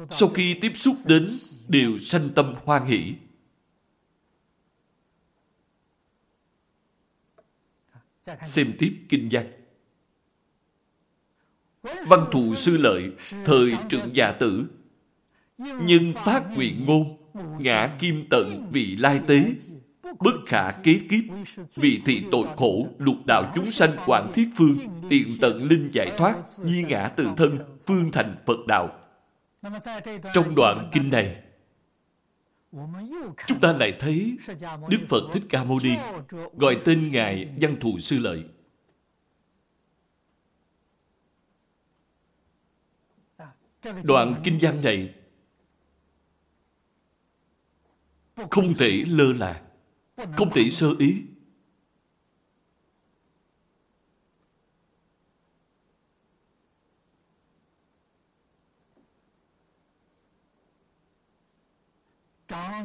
sau 0.09 0.29
khi 0.29 0.57
tiếp 0.61 0.71
xúc 0.75 0.95
đến 1.05 1.29
đều 1.67 1.99
sanh 1.99 2.29
tâm 2.35 2.55
hoan 2.63 2.85
hỷ. 2.85 3.15
Xem 8.45 8.73
tiếp 8.79 9.05
kinh 9.09 9.29
văn. 9.31 9.62
Văn 11.83 12.25
thù 12.31 12.55
sư 12.55 12.77
lợi, 12.77 13.11
thời 13.45 13.71
trượng 13.89 14.13
già 14.13 14.31
tử, 14.31 14.65
nhân 15.57 16.13
phát 16.25 16.43
nguyện 16.55 16.85
ngôn, 16.85 17.17
ngã 17.59 17.95
kim 17.99 18.25
tận 18.29 18.69
vị 18.71 18.95
lai 18.95 19.21
tế, 19.27 19.53
bất 20.19 20.33
khả 20.45 20.71
kế 20.71 20.99
kiếp, 21.09 21.23
vì 21.75 22.01
thị 22.05 22.23
tội 22.31 22.47
khổ, 22.57 22.87
lục 22.97 23.15
đạo 23.25 23.51
chúng 23.55 23.71
sanh 23.71 23.91
quảng 24.05 24.31
thiết 24.33 24.49
phương, 24.57 24.71
tiện 25.09 25.27
tận 25.41 25.67
linh 25.67 25.89
giải 25.93 26.11
thoát, 26.17 26.35
nhi 26.63 26.83
ngã 26.83 27.07
tự 27.07 27.27
thân, 27.37 27.59
phương 27.85 28.11
thành 28.11 28.35
Phật 28.45 28.67
đạo. 28.67 28.89
Trong 30.33 30.55
đoạn 30.55 30.89
kinh 30.91 31.09
này, 31.09 31.35
chúng 33.47 33.59
ta 33.61 33.71
lại 33.71 33.93
thấy 33.99 34.37
Đức 34.89 34.99
Phật 35.09 35.23
Thích 35.33 35.43
Ca 35.49 35.63
Mâu 35.63 35.79
Ni 35.83 35.95
gọi 36.57 36.77
tên 36.85 37.11
Ngài 37.11 37.47
Văn 37.61 37.75
Thù 37.79 37.99
Sư 37.99 38.19
Lợi. 38.19 38.43
Đoạn 43.83 44.41
kinh 44.43 44.59
văn 44.61 44.81
này 44.83 45.15
không 48.51 48.73
thể 48.79 49.03
lơ 49.07 49.33
là, 49.33 49.61
không 50.15 50.49
thể 50.53 50.69
sơ 50.71 50.87
ý. 50.99 51.23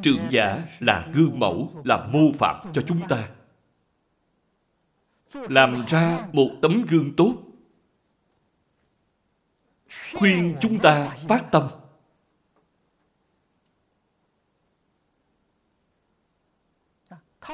Trưởng 0.03 0.29
giả 0.31 0.67
là 0.81 1.11
gương 1.15 1.39
mẫu, 1.39 1.83
là 1.85 2.07
mô 2.07 2.33
phạm 2.39 2.73
cho 2.75 2.83
chúng 2.83 3.01
ta. 3.09 3.31
Làm 5.33 5.85
ra 5.89 6.29
một 6.33 6.51
tấm 6.63 6.85
gương 6.89 7.17
tốt 7.17 7.48
khuyên 10.15 10.57
chúng 10.61 10.79
ta 10.83 11.17
phát 11.29 11.45
tâm. 11.53 11.69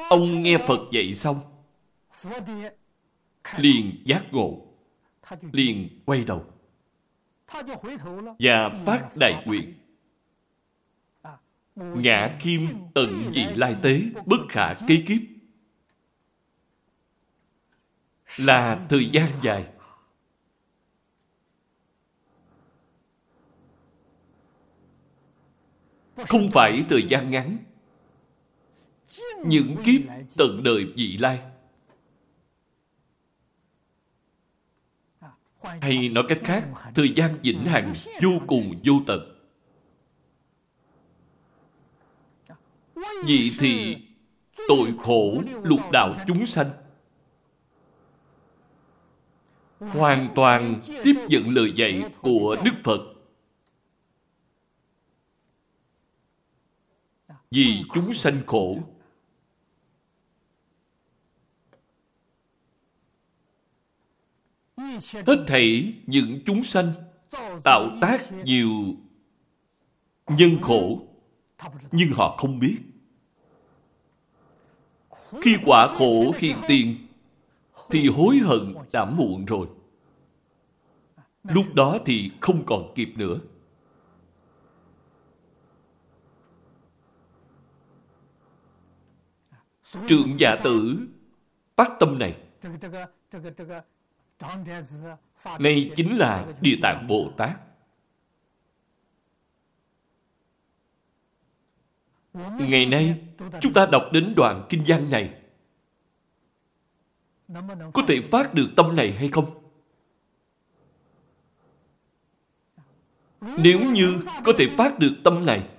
Ông 0.09 0.43
nghe 0.43 0.57
Phật 0.67 0.79
dạy 0.91 1.13
xong, 1.13 1.41
liền 3.57 4.01
giác 4.05 4.23
ngộ, 4.31 4.65
liền 5.51 6.01
quay 6.05 6.23
đầu 6.23 6.45
và 8.39 8.69
phát 8.85 9.09
đại 9.15 9.43
nguyện. 9.45 9.73
Ngã 11.75 12.37
kim 12.43 12.69
tận 12.93 13.31
dị 13.35 13.45
lai 13.55 13.75
tế, 13.81 14.01
bất 14.25 14.37
khả 14.49 14.73
kế 14.87 15.03
kiếp. 15.07 15.21
Là 18.37 18.85
thời 18.89 19.09
gian 19.13 19.29
dài 19.41 19.74
Không 26.15 26.49
phải 26.53 26.85
thời 26.89 27.03
gian 27.09 27.31
ngắn. 27.31 27.57
Những 29.45 29.75
kiếp 29.85 30.01
tận 30.37 30.63
đời 30.63 30.85
vị 30.95 31.17
lai. 31.17 31.39
Hay 35.81 36.09
nói 36.09 36.23
cách 36.29 36.39
khác, 36.43 36.67
thời 36.95 37.13
gian 37.15 37.39
vĩnh 37.43 37.65
hằng 37.65 37.93
vô 38.21 38.29
cùng 38.47 38.73
vô 38.83 38.93
tận. 39.07 39.31
Vì 43.25 43.51
thì 43.59 43.97
tội 44.67 44.93
khổ 44.99 45.41
lục 45.63 45.79
đạo 45.91 46.13
chúng 46.27 46.45
sanh 46.45 46.69
hoàn 49.79 50.29
toàn 50.35 50.81
tiếp 51.03 51.15
nhận 51.29 51.49
lời 51.49 51.73
dạy 51.75 52.03
của 52.21 52.55
Đức 52.65 52.71
Phật 52.83 53.14
vì 57.51 57.83
chúng 57.93 58.13
sanh 58.13 58.41
khổ. 58.47 58.77
Hết 65.27 65.45
thảy 65.47 65.93
những 66.05 66.39
chúng 66.45 66.63
sanh 66.63 66.93
tạo 67.63 67.97
tác 68.01 68.31
nhiều 68.43 68.69
nhân 70.27 70.57
khổ, 70.61 71.07
nhưng 71.91 72.11
họ 72.13 72.37
không 72.37 72.59
biết. 72.59 72.77
Khi 75.41 75.55
quả 75.65 75.87
khổ 75.97 76.33
hiện 76.37 76.57
tiền, 76.67 77.07
thì 77.89 78.07
hối 78.07 78.37
hận 78.37 78.75
đã 78.93 79.05
muộn 79.05 79.45
rồi. 79.45 79.67
Lúc 81.43 81.73
đó 81.73 81.97
thì 82.05 82.31
không 82.41 82.63
còn 82.65 82.91
kịp 82.95 83.09
nữa. 83.15 83.39
Trượng 90.07 90.39
giả 90.39 90.55
tử 90.63 91.07
phát 91.75 91.91
tâm 91.99 92.19
này. 92.19 92.37
Đây 95.59 95.91
chính 95.95 96.17
là 96.17 96.45
Địa 96.61 96.77
Tạng 96.81 97.07
Bồ 97.07 97.31
Tát. 97.37 97.59
Ngày 102.59 102.85
nay, 102.85 103.27
chúng 103.61 103.73
ta 103.73 103.85
đọc 103.91 104.03
đến 104.13 104.33
đoạn 104.35 104.65
kinh 104.69 104.83
văn 104.87 105.09
này. 105.09 105.41
Có 107.93 108.01
thể 108.07 108.21
phát 108.31 108.53
được 108.53 108.67
tâm 108.75 108.95
này 108.95 109.13
hay 109.13 109.29
không? 109.29 109.61
Nếu 113.41 113.79
như 113.79 114.19
có 114.45 114.53
thể 114.57 114.65
phát 114.77 114.99
được 114.99 115.15
tâm 115.23 115.45
này, 115.45 115.69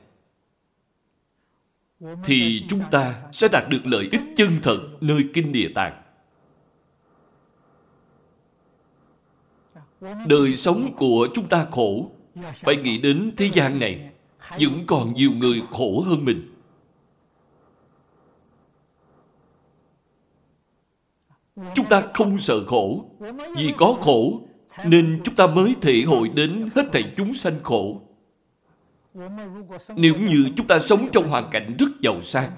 thì 2.00 2.66
chúng 2.68 2.80
ta 2.90 3.22
sẽ 3.32 3.48
đạt 3.52 3.64
được 3.68 3.80
lợi 3.84 4.08
ích 4.12 4.22
chân 4.36 4.58
thật 4.62 4.78
nơi 5.00 5.24
Kinh 5.34 5.52
Địa 5.52 5.68
Tạng. 5.74 6.02
Đời 10.26 10.56
sống 10.56 10.94
của 10.96 11.28
chúng 11.34 11.48
ta 11.48 11.66
khổ, 11.70 12.10
phải 12.64 12.76
nghĩ 12.76 12.98
đến 12.98 13.32
thế 13.36 13.50
gian 13.54 13.78
này, 13.78 14.10
vẫn 14.60 14.84
còn 14.86 15.14
nhiều 15.14 15.30
người 15.30 15.62
khổ 15.70 16.00
hơn 16.00 16.24
mình. 16.24 16.52
Chúng 21.74 21.86
ta 21.88 22.02
không 22.14 22.38
sợ 22.38 22.64
khổ. 22.66 23.04
Vì 23.56 23.72
có 23.76 23.96
khổ, 24.00 24.40
nên 24.84 25.20
chúng 25.24 25.34
ta 25.34 25.46
mới 25.46 25.76
thể 25.80 26.02
hội 26.06 26.28
đến 26.28 26.70
hết 26.74 26.82
thảy 26.92 27.12
chúng 27.16 27.34
sanh 27.34 27.62
khổ. 27.62 28.00
Nếu 29.96 30.14
như 30.16 30.48
chúng 30.56 30.66
ta 30.66 30.78
sống 30.88 31.08
trong 31.12 31.28
hoàn 31.28 31.50
cảnh 31.50 31.76
rất 31.78 31.88
giàu 32.02 32.22
sang, 32.22 32.50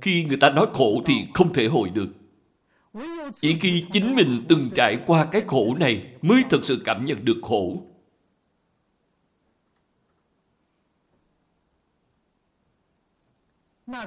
khi 0.00 0.24
người 0.24 0.36
ta 0.40 0.50
nói 0.50 0.66
khổ 0.72 1.02
thì 1.06 1.14
không 1.34 1.52
thể 1.52 1.66
hồi 1.66 1.90
được. 1.90 2.08
Chỉ 3.40 3.56
khi 3.60 3.84
chính 3.92 4.14
mình 4.14 4.44
từng 4.48 4.70
trải 4.74 4.98
qua 5.06 5.28
cái 5.32 5.42
khổ 5.46 5.76
này 5.80 6.06
mới 6.22 6.42
thật 6.50 6.58
sự 6.62 6.82
cảm 6.84 7.04
nhận 7.04 7.24
được 7.24 7.40
khổ. 7.42 7.82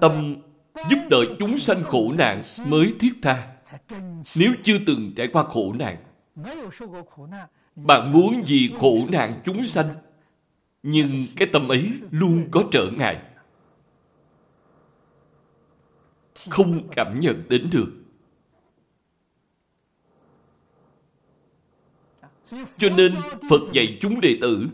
Tâm 0.01 0.35
giúp 0.89 0.99
đỡ 1.09 1.17
chúng 1.39 1.59
sanh 1.59 1.83
khổ 1.83 2.11
nạn 2.17 2.43
mới 2.65 2.93
thiết 2.99 3.13
tha. 3.21 3.47
Nếu 4.35 4.51
chưa 4.63 4.77
từng 4.87 5.13
trải 5.15 5.27
qua 5.33 5.43
khổ 5.43 5.73
nạn, 5.73 5.97
bạn 7.75 8.11
muốn 8.11 8.43
gì 8.45 8.69
khổ 8.79 8.95
nạn 9.09 9.41
chúng 9.43 9.67
sanh, 9.67 9.95
nhưng 10.83 11.25
cái 11.37 11.49
tâm 11.53 11.71
ấy 11.71 11.91
luôn 12.11 12.47
có 12.51 12.63
trở 12.71 12.89
ngại. 12.97 13.21
Không 16.49 16.89
cảm 16.95 17.19
nhận 17.19 17.43
đến 17.49 17.69
được. 17.71 17.91
Cho 22.77 22.89
nên 22.97 23.15
Phật 23.49 23.61
dạy 23.73 23.97
chúng 24.01 24.21
đệ 24.21 24.37
tử 24.41 24.67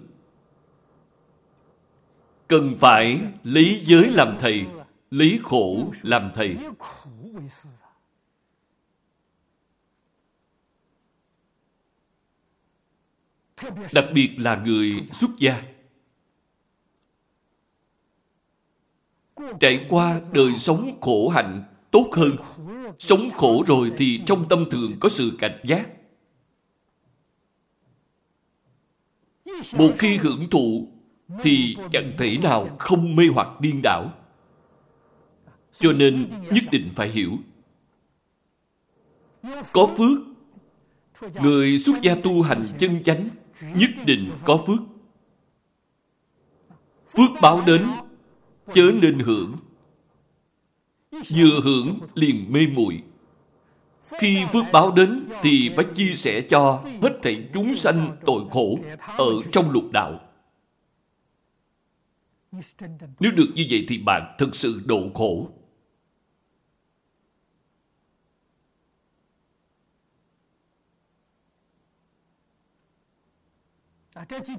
cần 2.47 2.75
phải 2.79 3.21
lý 3.43 3.83
giới 3.85 4.09
làm 4.11 4.37
thầy, 4.39 4.65
lý 5.09 5.39
khổ 5.43 5.91
làm 6.01 6.31
thầy. 6.35 6.57
Đặc 13.93 14.05
biệt 14.13 14.35
là 14.37 14.55
người 14.65 15.07
xuất 15.13 15.29
gia. 15.37 15.74
Trải 19.59 19.85
qua 19.89 20.21
đời 20.33 20.53
sống 20.57 20.97
khổ 21.01 21.29
hạnh 21.29 21.63
tốt 21.91 22.09
hơn. 22.11 22.35
Sống 22.99 23.29
khổ 23.33 23.63
rồi 23.67 23.91
thì 23.97 24.21
trong 24.25 24.45
tâm 24.49 24.65
thường 24.71 24.91
có 24.99 25.09
sự 25.09 25.31
cảnh 25.39 25.59
giác. 25.63 25.87
Một 29.73 29.91
khi 29.99 30.17
hưởng 30.17 30.49
thụ 30.49 30.87
thì 31.41 31.75
chẳng 31.91 32.11
thể 32.17 32.37
nào 32.37 32.75
không 32.79 33.15
mê 33.15 33.23
hoặc 33.33 33.61
điên 33.61 33.81
đảo. 33.83 34.13
Cho 35.79 35.91
nên 35.91 36.29
nhất 36.51 36.63
định 36.71 36.89
phải 36.95 37.09
hiểu. 37.09 37.31
Có 39.71 39.87
phước, 39.97 40.19
người 41.41 41.79
xuất 41.85 42.01
gia 42.01 42.15
tu 42.23 42.41
hành 42.41 42.65
chân 42.77 43.03
chánh 43.03 43.29
nhất 43.75 43.89
định 44.05 44.31
có 44.45 44.57
phước. 44.67 44.79
Phước 47.17 47.29
báo 47.41 47.61
đến, 47.65 47.87
chớ 48.73 48.91
nên 49.01 49.19
hưởng. 49.19 49.55
Vừa 51.11 51.61
hưởng 51.63 51.99
liền 52.15 52.53
mê 52.53 52.67
muội 52.73 53.03
khi 54.19 54.43
phước 54.53 54.63
báo 54.73 54.91
đến 54.91 55.29
thì 55.41 55.69
phải 55.75 55.85
chia 55.95 56.13
sẻ 56.15 56.41
cho 56.49 56.83
hết 57.01 57.19
thảy 57.23 57.49
chúng 57.53 57.75
sanh 57.75 58.17
tội 58.25 58.43
khổ 58.51 58.79
ở 59.17 59.29
trong 59.51 59.71
lục 59.71 59.91
đạo. 59.91 60.19
Nếu 63.19 63.31
được 63.31 63.47
như 63.55 63.65
vậy 63.69 63.85
thì 63.87 63.97
bạn 63.97 64.35
thực 64.39 64.55
sự 64.55 64.81
độ 64.85 65.09
khổ. 65.13 65.49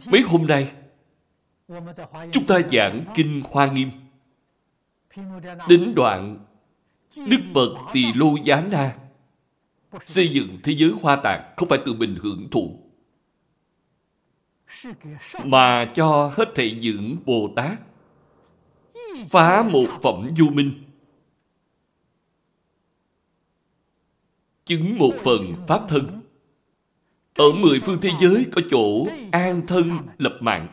Mấy 0.06 0.20
hôm 0.20 0.46
nay, 0.46 0.74
chúng 2.32 2.46
ta 2.46 2.60
giảng 2.72 3.04
Kinh 3.14 3.42
Hoa 3.50 3.72
Nghiêm. 3.72 3.90
Đến 5.68 5.92
đoạn 5.96 6.38
Đức 7.16 7.40
Phật 7.54 7.74
Tỳ 7.92 8.12
Lô 8.14 8.36
Giá 8.44 8.60
Na. 8.70 8.98
Xây 10.06 10.28
dựng 10.28 10.58
thế 10.62 10.72
giới 10.72 10.90
hoa 11.02 11.16
tạng 11.16 11.54
không 11.56 11.68
phải 11.68 11.78
tự 11.86 11.92
mình 11.92 12.18
hưởng 12.22 12.48
thụ 12.50 12.86
mà 15.44 15.92
cho 15.94 16.32
hết 16.36 16.48
thảy 16.54 16.78
những 16.80 17.16
Bồ 17.24 17.50
Tát 17.56 17.78
phá 19.30 19.62
một 19.62 19.86
phẩm 20.02 20.30
du 20.38 20.48
minh. 20.48 20.72
Chứng 24.64 24.98
một 24.98 25.12
phần 25.24 25.54
pháp 25.68 25.82
thân. 25.88 26.20
ở 27.34 27.44
mười 27.52 27.80
phương 27.86 27.98
thế 28.02 28.10
giới 28.20 28.46
có 28.52 28.62
chỗ 28.70 29.06
an 29.32 29.62
thân 29.66 29.98
lập 30.18 30.38
mạng 30.40 30.68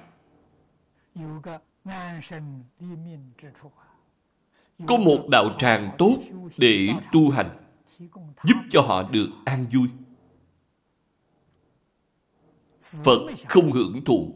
có 4.88 4.98
một 4.98 5.28
đạo 5.32 5.50
tràng 5.60 5.96
tốt 5.98 6.18
để 6.58 6.90
tu 7.12 7.30
hành 7.30 7.50
giúp 8.44 8.58
cho 8.70 8.82
họ 8.82 9.10
được 9.12 9.30
an 9.46 9.66
vui. 9.74 9.88
Phật 13.04 13.20
không 13.48 13.72
hưởng 13.72 14.04
thụ. 14.06 14.36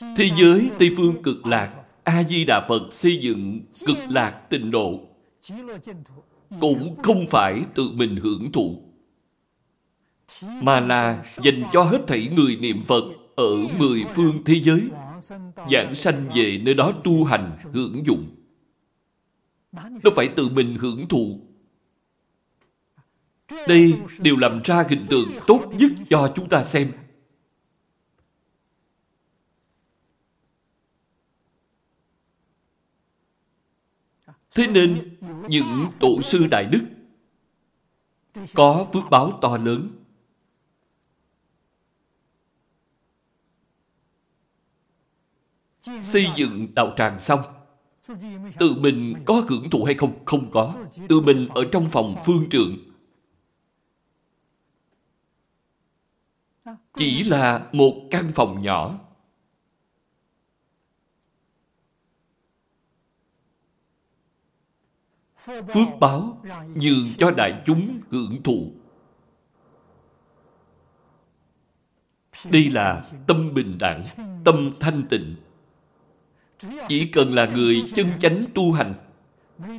Thế 0.00 0.30
giới 0.38 0.70
Tây 0.78 0.90
Phương 0.96 1.22
cực 1.22 1.46
lạc, 1.46 1.84
A-di-đà 2.04 2.66
Phật 2.68 2.88
xây 2.90 3.20
dựng 3.22 3.60
cực 3.86 3.96
lạc 4.08 4.46
tịnh 4.50 4.70
độ 4.70 5.00
cũng 6.60 6.96
không 7.02 7.26
phải 7.30 7.64
tự 7.74 7.90
mình 7.92 8.16
hưởng 8.16 8.52
thụ, 8.52 8.91
mà 10.42 10.80
là 10.80 11.24
dành 11.42 11.62
cho 11.72 11.82
hết 11.82 11.98
thảy 12.06 12.28
người 12.36 12.56
niệm 12.56 12.84
Phật 12.88 13.04
ở 13.36 13.56
mười 13.78 14.04
phương 14.14 14.42
thế 14.44 14.60
giới 14.64 14.90
giảng 15.70 15.94
sanh 15.94 16.28
về 16.34 16.60
nơi 16.62 16.74
đó 16.74 16.92
tu 17.04 17.24
hành, 17.24 17.58
hưởng 17.72 18.06
dụng. 18.06 18.36
Nó 19.72 20.10
phải 20.16 20.28
tự 20.36 20.48
mình 20.48 20.76
hưởng 20.80 21.08
thụ. 21.08 21.40
Đây 23.68 23.94
đều 24.18 24.36
làm 24.36 24.60
ra 24.64 24.84
hình 24.88 25.06
tượng 25.10 25.28
tốt 25.46 25.70
nhất 25.78 25.92
cho 26.10 26.32
chúng 26.36 26.48
ta 26.48 26.64
xem. 26.64 26.92
Thế 34.54 34.66
nên, 34.66 35.16
những 35.48 35.86
tổ 36.00 36.22
sư 36.22 36.46
Đại 36.50 36.64
Đức 36.64 36.84
có 38.54 38.86
phước 38.92 39.02
báo 39.10 39.38
to 39.42 39.56
lớn 39.56 40.01
xây 46.02 46.26
dựng 46.36 46.74
đạo 46.74 46.94
tràng 46.96 47.18
xong, 47.18 47.40
tự 48.58 48.74
mình 48.74 49.22
có 49.26 49.44
hưởng 49.48 49.70
thụ 49.70 49.84
hay 49.84 49.94
không? 49.94 50.24
Không 50.24 50.50
có. 50.50 50.74
Tự 51.08 51.20
mình 51.20 51.48
ở 51.54 51.64
trong 51.72 51.88
phòng 51.90 52.16
phương 52.26 52.48
trượng 52.50 52.76
chỉ 56.94 57.22
là 57.22 57.68
một 57.72 57.94
căn 58.10 58.32
phòng 58.34 58.62
nhỏ. 58.62 58.98
Phước 65.46 65.88
báo 66.00 66.42
nhường 66.74 67.14
cho 67.18 67.30
đại 67.30 67.62
chúng 67.66 68.00
hưởng 68.10 68.42
thụ. 68.42 68.72
Đây 72.50 72.70
là 72.70 73.04
tâm 73.26 73.54
bình 73.54 73.78
đẳng, 73.78 74.04
tâm 74.44 74.72
thanh 74.80 75.06
tịnh 75.10 75.36
chỉ 76.88 77.06
cần 77.06 77.34
là 77.34 77.46
người 77.46 77.84
chân 77.94 78.06
chánh 78.20 78.44
tu 78.54 78.72
hành, 78.72 78.94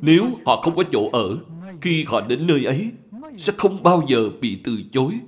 nếu 0.02 0.26
họ 0.46 0.62
không 0.62 0.76
có 0.76 0.84
chỗ 0.92 1.10
ở, 1.14 1.38
khi 1.82 2.04
họ 2.04 2.22
đến 2.22 2.48
nơi 2.48 2.66
ấy, 2.66 2.92
sẽ 3.38 3.54
không 3.58 3.84
bao 3.84 4.04
giờ 4.08 4.30
bị 4.42 4.62
từ 4.64 4.78
chối. 4.92 5.20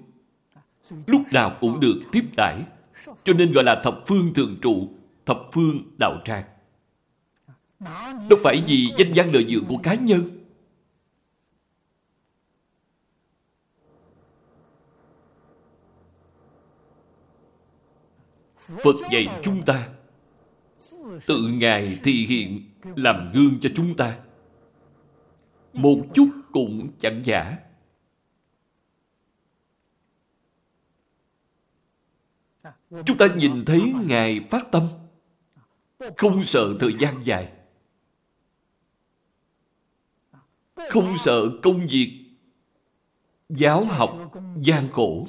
Lúc 1.07 1.21
nào 1.31 1.57
cũng 1.61 1.79
được 1.79 2.01
tiếp 2.11 2.25
đãi, 2.37 2.61
cho 3.23 3.33
nên 3.33 3.51
gọi 3.51 3.63
là 3.63 3.81
thập 3.83 4.03
phương 4.07 4.33
thường 4.33 4.57
trụ, 4.61 4.89
thập 5.25 5.37
phương 5.53 5.83
đạo 5.97 6.21
tràng. 6.25 6.43
Đâu 8.29 8.39
phải 8.43 8.63
vì 8.67 8.87
danh 8.97 9.11
văn 9.15 9.31
lợi 9.33 9.45
dưỡng 9.49 9.65
của 9.65 9.77
cá 9.83 9.95
nhân. 9.95 10.41
Phật 18.83 18.95
dạy 19.11 19.27
chúng 19.43 19.61
ta 19.61 19.89
tự 21.25 21.41
Ngài 21.41 21.99
thị 22.03 22.25
hiện 22.25 22.69
làm 22.95 23.29
gương 23.33 23.59
cho 23.61 23.69
chúng 23.75 23.95
ta. 23.95 24.19
Một 25.73 26.01
chút 26.13 26.29
cũng 26.51 26.89
chẳng 26.99 27.21
giả. 27.25 27.57
Chúng 32.89 33.17
ta 33.17 33.25
nhìn 33.35 33.65
thấy 33.65 33.93
Ngài 34.05 34.47
phát 34.49 34.71
tâm, 34.71 34.87
không 36.17 36.43
sợ 36.43 36.73
thời 36.79 36.93
gian 36.99 37.21
dài. 37.25 37.51
không 40.89 41.15
sợ 41.25 41.49
công 41.63 41.87
việc 41.87 42.25
giáo 43.49 43.83
học 43.83 44.17
gian 44.61 44.89
khổ 44.91 45.25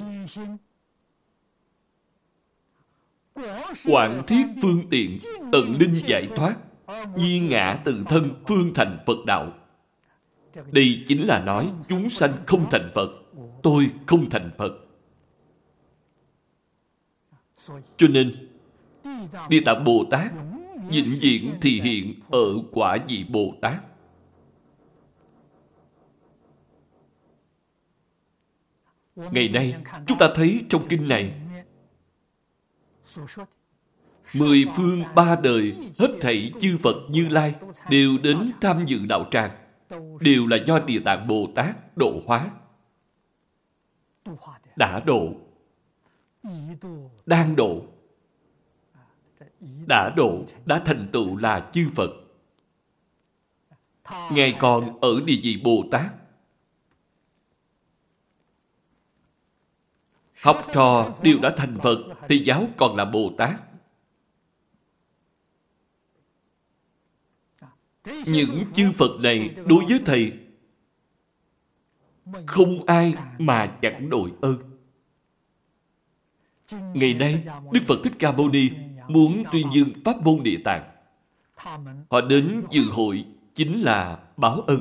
Quản 3.87 4.22
thiết 4.26 4.47
phương 4.62 4.82
tiện, 4.91 5.18
tận 5.53 5.76
linh 5.78 6.03
giải 6.07 6.28
thoát, 6.37 6.57
nhi 7.16 7.41
ngã 7.41 7.78
từ 7.84 8.05
thân 8.09 8.34
phương 8.49 8.72
thành 8.74 8.99
Phật 9.07 9.24
đạo. 9.26 9.53
Đây 10.72 11.05
chính 11.07 11.26
là 11.26 11.45
nói 11.45 11.72
chúng 11.89 12.11
sanh 12.11 12.32
không 12.47 12.66
thành 12.70 12.91
Phật, 12.95 13.11
tôi 13.62 13.91
không 14.07 14.30
thành 14.30 14.51
Phật. 14.59 14.72
Cho 17.97 18.09
nên, 18.09 18.49
Địa 19.49 19.61
Tạng 19.64 19.84
Bồ 19.84 20.05
Tát 20.11 20.32
vĩnh 20.89 21.18
viễn 21.20 21.55
thì 21.61 21.80
hiện 21.80 22.14
ở 22.30 22.45
quả 22.72 22.97
vị 23.09 23.24
Bồ 23.28 23.55
Tát. 23.61 23.76
Ngày 29.16 29.49
nay, 29.49 29.74
chúng 30.07 30.18
ta 30.18 30.28
thấy 30.34 30.64
trong 30.68 30.87
kinh 30.89 31.09
này 31.09 31.32
Mười 34.34 34.64
phương 34.76 35.02
ba 35.14 35.36
đời, 35.42 35.76
hết 35.98 36.08
thảy 36.20 36.52
chư 36.60 36.78
Phật 36.82 36.96
Như 37.10 37.28
Lai 37.28 37.54
đều 37.90 38.18
đến 38.22 38.52
tham 38.60 38.84
dự 38.86 38.98
đạo 39.08 39.28
tràng, 39.30 39.50
đều 40.20 40.46
là 40.46 40.56
do 40.66 40.78
Địa 40.78 41.00
Tạng 41.04 41.26
Bồ 41.26 41.48
Tát 41.54 41.96
độ 41.96 42.22
hóa. 42.26 42.50
Đã 44.76 45.00
độ, 45.00 45.32
đang 47.26 47.56
độ, 47.56 47.82
đã 49.86 50.12
độ, 50.16 50.44
đã 50.66 50.82
thành 50.86 51.08
tựu 51.12 51.36
là 51.36 51.70
chư 51.72 51.88
Phật. 51.94 52.10
Ngài 54.30 54.56
còn 54.60 55.00
ở 55.00 55.20
địa 55.24 55.40
vị 55.42 55.60
Bồ 55.64 55.84
Tát. 55.90 56.12
Học 60.47 60.64
trò 60.74 61.14
đều 61.22 61.38
đã 61.38 61.55
thành 61.57 61.78
Phật, 61.82 61.97
thì 62.28 62.38
giáo 62.38 62.66
còn 62.76 62.97
là 62.97 63.05
Bồ 63.05 63.32
Tát. 63.38 63.61
Những 68.26 68.64
chư 68.74 68.92
Phật 68.99 69.20
này 69.20 69.55
đối 69.66 69.84
với 69.84 70.03
Thầy 70.07 70.32
không 72.47 72.84
ai 72.86 73.14
mà 73.38 73.78
chẳng 73.82 74.11
đội 74.11 74.32
ơn. 74.40 74.59
Ngày 76.94 77.14
nay, 77.14 77.44
Đức 77.72 77.80
Phật 77.88 77.97
Thích 78.05 78.12
Ca 78.18 78.32
Mâu 78.32 78.49
Ni 78.49 78.70
muốn 79.09 79.44
tuyên 79.53 79.66
dương 79.74 79.92
Pháp 80.05 80.22
môn 80.22 80.42
Địa 80.42 80.59
Tạng. 80.64 80.90
Họ 82.11 82.20
đến 82.20 82.62
dự 82.70 82.82
hội 82.90 83.24
chính 83.55 83.80
là 83.80 84.18
báo 84.36 84.61
ơn. 84.61 84.80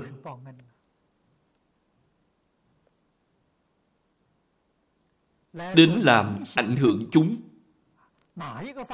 Đến 5.76 5.90
làm 5.90 6.44
ảnh 6.56 6.76
hưởng 6.76 7.06
chúng. 7.12 7.38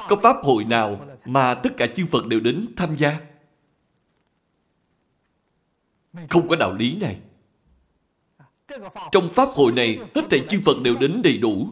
Có 0.08 0.16
Pháp 0.22 0.36
hội 0.42 0.64
nào 0.64 1.06
mà 1.24 1.54
tất 1.54 1.70
cả 1.76 1.86
chư 1.96 2.06
Phật 2.06 2.26
đều 2.26 2.40
đến 2.40 2.66
tham 2.76 2.96
gia? 2.96 3.20
Không 6.30 6.48
có 6.48 6.56
đạo 6.56 6.74
lý 6.74 6.96
này. 6.96 7.20
Trong 9.12 9.28
Pháp 9.34 9.48
hội 9.48 9.72
này, 9.72 9.98
hết 10.14 10.22
thảy 10.30 10.46
chư 10.48 10.60
Phật 10.64 10.76
đều 10.84 10.96
đến 10.96 11.20
đầy 11.24 11.38
đủ. 11.38 11.68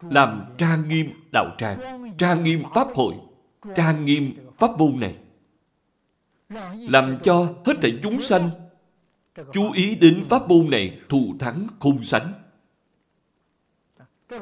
Làm 0.00 0.44
trang 0.58 0.88
nghiêm 0.88 1.12
đạo 1.32 1.46
tràng, 1.58 2.12
trang 2.18 2.44
nghiêm 2.44 2.62
Pháp 2.74 2.88
hội, 2.94 3.14
trang 3.76 4.04
nghiêm 4.04 4.36
Pháp 4.58 4.70
môn 4.78 5.00
này. 5.00 5.16
Làm 6.88 7.16
cho 7.22 7.54
hết 7.64 7.74
thảy 7.82 7.98
chúng 8.02 8.20
sanh 8.20 8.50
chú 9.52 9.72
ý 9.72 9.94
đến 9.94 10.24
Pháp 10.28 10.48
môn 10.48 10.70
này 10.70 10.98
thù 11.08 11.34
thắng 11.38 11.66
khung 11.80 12.04
sánh. 12.04 12.32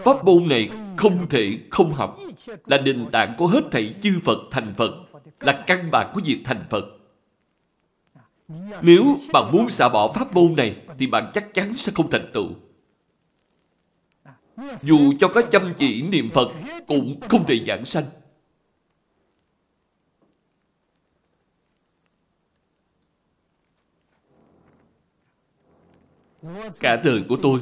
Pháp 0.05 0.25
môn 0.25 0.49
này 0.49 0.69
không 0.97 1.27
thể 1.31 1.59
không 1.71 1.93
học, 1.93 2.19
là 2.67 2.81
nền 2.81 3.07
tảng 3.13 3.35
của 3.39 3.47
hết 3.47 3.61
thảy 3.73 3.95
chư 4.03 4.19
Phật 4.25 4.39
thành 4.51 4.75
Phật, 4.77 4.91
là 5.41 5.65
căn 5.67 5.91
bản 5.91 6.11
của 6.15 6.21
việc 6.25 6.43
thành 6.45 6.65
Phật. 6.71 6.85
Nếu 8.83 9.17
bạn 9.33 9.53
muốn 9.53 9.71
xả 9.71 9.89
bỏ 9.89 10.13
pháp 10.13 10.35
môn 10.35 10.55
này, 10.57 10.77
thì 10.99 11.07
bạn 11.07 11.31
chắc 11.35 11.55
chắn 11.55 11.75
sẽ 11.77 11.93
không 11.95 12.11
thành 12.11 12.31
tựu. 12.35 12.49
Dù 14.83 15.13
cho 15.21 15.29
có 15.29 15.43
chăm 15.53 15.75
chỉ 15.79 16.03
niệm 16.03 16.31
Phật, 16.35 16.49
cũng 16.87 17.21
không 17.29 17.45
thể 17.47 17.55
giảng 17.67 17.85
sanh. 17.85 18.05
Cả 26.81 26.97
đời 27.05 27.23
của 27.29 27.37
tôi, 27.43 27.59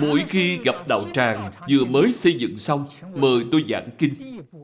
mỗi 0.00 0.24
khi 0.28 0.58
gặp 0.58 0.88
đạo 0.88 1.04
tràng 1.12 1.52
vừa 1.70 1.84
mới 1.84 2.12
xây 2.12 2.34
dựng 2.38 2.58
xong, 2.58 2.86
mời 3.14 3.44
tôi 3.52 3.64
giảng 3.68 3.88
kinh. 3.98 4.14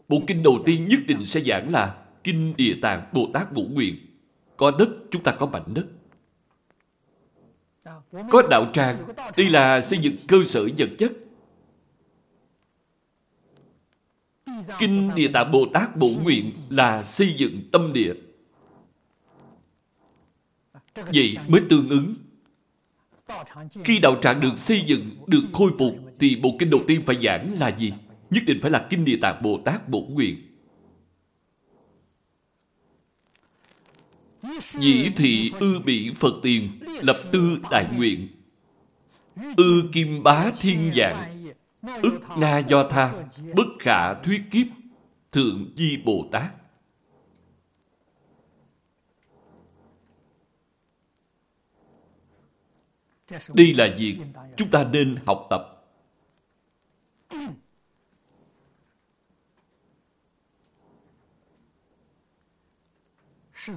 Bộ 0.08 0.22
kinh 0.26 0.42
đầu 0.42 0.58
tiên 0.66 0.88
nhất 0.88 1.00
định 1.06 1.24
sẽ 1.24 1.40
giảng 1.40 1.72
là 1.72 1.96
Kinh 2.24 2.54
Địa 2.56 2.74
Tạng 2.82 3.06
Bồ 3.12 3.28
Tát 3.34 3.52
Bổ 3.52 3.62
Nguyện. 3.62 3.96
Có 4.56 4.70
đất, 4.78 4.88
chúng 5.10 5.22
ta 5.22 5.32
có 5.32 5.46
mảnh 5.46 5.74
đất. 5.74 5.86
Có 8.30 8.42
đạo 8.50 8.66
tràng, 8.72 9.06
đây 9.36 9.48
là 9.48 9.82
xây 9.82 9.98
dựng 9.98 10.16
cơ 10.28 10.36
sở 10.48 10.68
vật 10.78 10.88
chất. 10.98 11.12
Kinh 14.78 15.10
Địa 15.14 15.28
Tạng 15.32 15.52
Bồ 15.52 15.66
Tát 15.74 15.96
Bổ 15.96 16.08
Nguyện 16.22 16.52
là 16.70 17.02
xây 17.02 17.34
dựng 17.38 17.60
tâm 17.72 17.92
địa. 17.92 18.14
Vậy 20.94 21.36
mới 21.48 21.60
tương 21.70 21.88
ứng. 21.88 22.14
Khi 23.84 23.98
đạo 23.98 24.16
tràng 24.22 24.40
được 24.40 24.58
xây 24.58 24.82
dựng, 24.86 25.10
được 25.26 25.42
khôi 25.52 25.70
phục, 25.78 25.94
thì 26.20 26.36
bộ 26.36 26.56
kinh 26.58 26.70
đầu 26.70 26.80
tiên 26.86 27.02
phải 27.06 27.16
giảng 27.22 27.54
là 27.58 27.76
gì? 27.76 27.92
Nhất 28.30 28.42
định 28.46 28.58
phải 28.62 28.70
là 28.70 28.86
Kinh 28.90 29.04
Địa 29.04 29.18
Tạng 29.22 29.42
Bồ 29.42 29.60
Tát 29.64 29.88
Bổ 29.88 30.00
Nguyện. 30.10 30.36
Dĩ 34.80 35.10
thị 35.16 35.52
ư 35.60 35.78
bị 35.78 36.10
Phật 36.20 36.34
tiền, 36.42 36.70
lập 37.00 37.16
tư 37.32 37.58
đại 37.70 37.86
nguyện. 37.96 38.28
Ư 39.56 39.82
kim 39.92 40.22
bá 40.22 40.50
thiên 40.60 40.92
dạng, 40.96 41.46
ức 42.02 42.20
na 42.36 42.58
do 42.58 42.88
tha, 42.90 43.12
bất 43.54 43.66
khả 43.78 44.14
thuyết 44.14 44.42
kiếp, 44.50 44.66
thượng 45.32 45.72
di 45.76 45.96
Bồ 45.96 46.28
Tát. 46.32 46.59
Đây 53.54 53.74
là 53.74 53.88
việc 53.98 54.16
chúng 54.56 54.70
ta 54.70 54.84
nên 54.92 55.16
học 55.26 55.46
tập. 55.50 55.76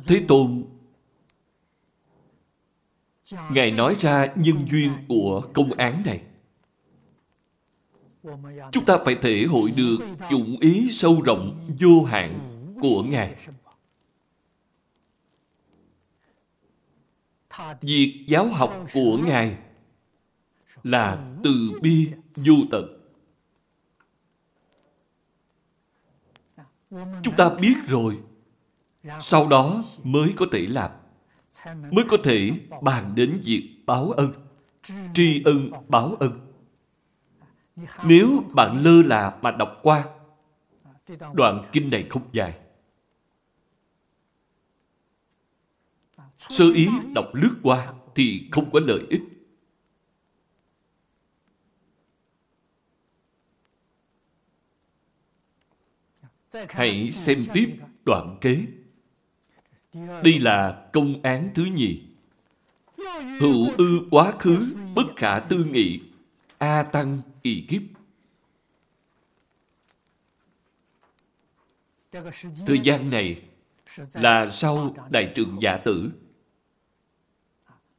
Thế 0.06 0.26
Tôn 0.28 0.64
Ngài 3.52 3.72
nói 3.72 3.96
ra 4.00 4.34
nhân 4.36 4.66
duyên 4.72 4.94
của 5.08 5.42
công 5.54 5.74
án 5.74 6.04
này. 6.06 6.22
Chúng 8.72 8.86
ta 8.86 8.98
phải 9.06 9.16
thể 9.22 9.46
hội 9.50 9.72
được 9.72 9.98
dụng 10.32 10.58
ý 10.60 10.90
sâu 10.92 11.22
rộng 11.26 11.70
vô 11.80 12.04
hạn 12.04 12.40
của 12.82 13.04
Ngài. 13.04 13.36
Việc 17.82 18.26
giáo 18.28 18.48
học 18.48 18.74
của 18.94 19.18
Ngài 19.18 19.58
là 20.84 21.26
từ 21.44 21.80
bi 21.82 22.12
vô 22.36 22.54
tận. 22.72 23.00
Chúng 27.24 27.36
ta 27.38 27.50
biết 27.50 27.76
rồi 27.88 28.20
sau 29.22 29.48
đó 29.48 29.84
mới 30.04 30.34
có 30.38 30.46
thể 30.52 30.60
làm, 30.60 30.92
mới 31.92 32.06
có 32.10 32.18
thể 32.24 32.52
bàn 32.82 33.16
đến 33.16 33.42
việc 33.44 33.84
báo 33.86 34.12
ân, 34.12 34.34
tri 35.14 35.44
ân 35.46 35.72
báo 35.88 36.16
ân. 36.20 36.40
Nếu 38.04 38.44
bạn 38.54 38.78
lơ 38.84 39.02
là 39.02 39.38
mà 39.42 39.52
đọc 39.52 39.80
qua, 39.82 40.04
đoạn 41.34 41.64
kinh 41.72 41.90
này 41.90 42.08
không 42.10 42.24
dài. 42.32 42.54
Sơ 46.50 46.66
ý 46.76 46.88
đọc 47.16 47.26
lướt 47.34 47.56
qua 47.64 47.94
thì 48.16 48.48
không 48.52 48.72
có 48.72 48.80
lợi 48.80 49.02
ích. 49.10 49.22
Hãy 56.70 57.12
xem 57.12 57.46
tiếp 57.54 57.76
đoạn 58.06 58.38
kế. 58.42 58.66
Đây 60.24 60.40
là 60.40 60.90
công 60.94 61.22
án 61.22 61.50
thứ 61.56 61.66
nhì. 61.66 62.02
Hữu 63.40 63.72
ư 63.78 64.08
quá 64.12 64.34
khứ, 64.40 64.76
bất 64.96 65.08
khả 65.16 65.40
tư 65.40 65.66
nghị, 65.72 66.00
A 66.58 66.84
tăng 66.84 67.22
y 67.42 67.66
kiếp. 67.68 67.82
Thời 72.68 72.80
gian 72.84 73.10
này 73.10 73.42
là 74.14 74.50
sau 74.52 74.96
Đại 75.10 75.32
trưởng 75.36 75.58
giả 75.62 75.78
Tử. 75.78 76.12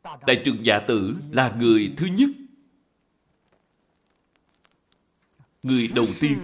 Đại 0.04 0.42
trưởng 0.44 0.66
giả 0.66 0.78
Tử 0.78 1.14
là 1.30 1.54
người 1.58 1.94
thứ 1.96 2.06
nhất. 2.06 2.30
Người 5.62 5.88
đầu 5.94 6.06
tiên. 6.20 6.38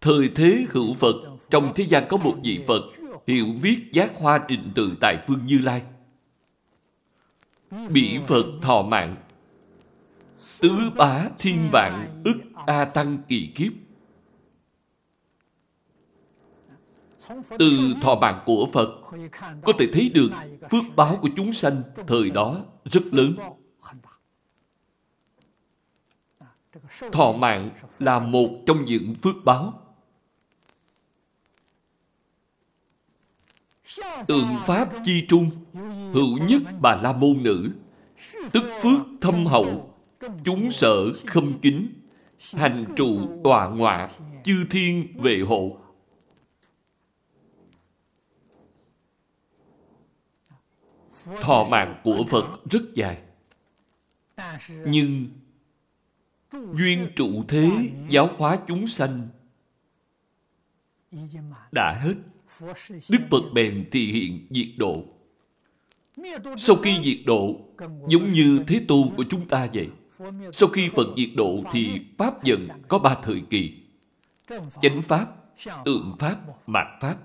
Thời 0.00 0.30
thế 0.34 0.66
hữu 0.70 0.94
Phật, 0.94 1.14
trong 1.50 1.72
thế 1.74 1.84
gian 1.84 2.06
có 2.08 2.16
một 2.16 2.36
vị 2.42 2.64
Phật 2.68 2.82
hiểu 3.26 3.46
viết 3.62 3.78
giác 3.92 4.10
hoa 4.14 4.44
trình 4.48 4.72
tự 4.74 4.96
tại 5.00 5.24
phương 5.26 5.46
Như 5.46 5.58
Lai. 5.58 5.82
bỉ 7.90 8.18
Phật 8.26 8.44
thọ 8.62 8.82
mạng, 8.82 9.16
tứ 10.60 10.70
bá 10.96 11.28
thiên 11.38 11.68
vạn 11.72 12.22
ức 12.24 12.36
A 12.66 12.84
Tăng 12.84 13.18
kỳ 13.28 13.52
kiếp. 13.54 13.72
Từ 17.58 17.94
thọ 18.02 18.14
mạng 18.14 18.42
của 18.46 18.68
Phật, 18.72 18.88
có 19.64 19.72
thể 19.78 19.86
thấy 19.92 20.10
được 20.14 20.28
phước 20.70 20.84
báo 20.96 21.18
của 21.22 21.28
chúng 21.36 21.52
sanh 21.52 21.82
thời 22.06 22.30
đó 22.30 22.64
rất 22.84 23.02
lớn. 23.10 23.34
Thọ 27.12 27.32
mạng 27.32 27.70
là 27.98 28.18
một 28.18 28.48
trong 28.66 28.84
những 28.84 29.14
phước 29.14 29.34
báo. 29.44 29.82
Tượng 34.26 34.56
Pháp 34.66 34.88
chi 35.04 35.24
trung, 35.28 35.50
hữu 36.12 36.38
nhất 36.38 36.62
bà 36.80 36.98
la 37.02 37.12
môn 37.12 37.42
nữ, 37.42 37.70
tức 38.52 38.62
phước 38.82 39.00
thâm 39.20 39.46
hậu, 39.46 39.94
chúng 40.44 40.72
sở 40.72 41.12
khâm 41.26 41.58
kính, 41.58 41.94
hành 42.52 42.84
trụ 42.96 43.40
tòa 43.44 43.68
ngọa, 43.68 44.08
chư 44.44 44.64
thiên 44.70 45.06
vệ 45.22 45.40
hộ. 45.48 45.76
Thọ 51.40 51.66
mạng 51.70 52.00
của 52.04 52.24
Phật 52.30 52.70
rất 52.70 52.82
dài. 52.94 53.18
Nhưng 54.86 55.28
duyên 56.52 57.10
trụ 57.16 57.44
thế 57.48 57.70
giáo 58.08 58.30
hóa 58.36 58.58
chúng 58.66 58.86
sanh 58.86 59.28
đã 61.72 62.00
hết. 62.02 62.14
Đức 63.08 63.20
Phật 63.30 63.42
bèn 63.54 63.88
thị 63.92 64.12
hiện 64.12 64.46
diệt 64.50 64.78
độ. 64.78 65.04
Sau 66.56 66.76
khi 66.76 66.96
diệt 67.04 67.26
độ, 67.26 67.56
giống 68.08 68.32
như 68.32 68.64
Thế 68.66 68.84
Tu 68.88 69.12
của 69.16 69.24
chúng 69.30 69.48
ta 69.48 69.68
vậy. 69.74 69.88
Sau 70.52 70.68
khi 70.68 70.88
Phật 70.96 71.06
diệt 71.16 71.28
độ 71.36 71.62
thì 71.72 72.00
Pháp 72.18 72.44
dần 72.44 72.68
có 72.88 72.98
ba 72.98 73.16
thời 73.22 73.42
kỳ. 73.50 73.74
Chánh 74.80 75.02
Pháp, 75.02 75.26
Tượng 75.84 76.16
Pháp, 76.18 76.36
Mạt 76.66 76.86
Pháp. 77.00 77.16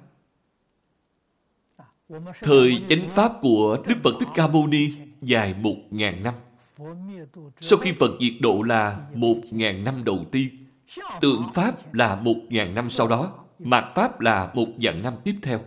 Thời 2.42 2.84
chánh 2.90 3.08
Pháp 3.10 3.32
của 3.42 3.84
Đức 3.88 3.96
Phật 4.04 4.12
Thích 4.20 4.30
Ca 4.36 4.48
Mâu 4.48 4.68
Ni 4.68 4.90
dài 5.22 5.54
một 5.54 5.76
ngàn 5.92 6.24
năm. 6.24 6.34
Sau 7.60 7.80
khi 7.80 7.92
Phật 7.92 8.12
diệt 8.22 8.34
độ 8.42 8.62
là 8.62 9.08
một 9.16 9.38
ngàn 9.52 9.84
năm 9.84 10.04
đầu 10.04 10.26
tiên. 10.32 10.50
Tượng 11.22 11.44
Pháp 11.54 11.94
là 11.94 12.16
một 12.16 12.36
ngàn 12.50 12.76
năm 12.76 12.90
sau 12.90 13.08
đó. 13.08 13.34
Mạt 13.60 13.84
Pháp 13.96 14.20
là 14.20 14.52
một 14.54 14.68
vạn 14.82 15.04
năm 15.04 15.14
tiếp 15.24 15.36
theo. 15.42 15.60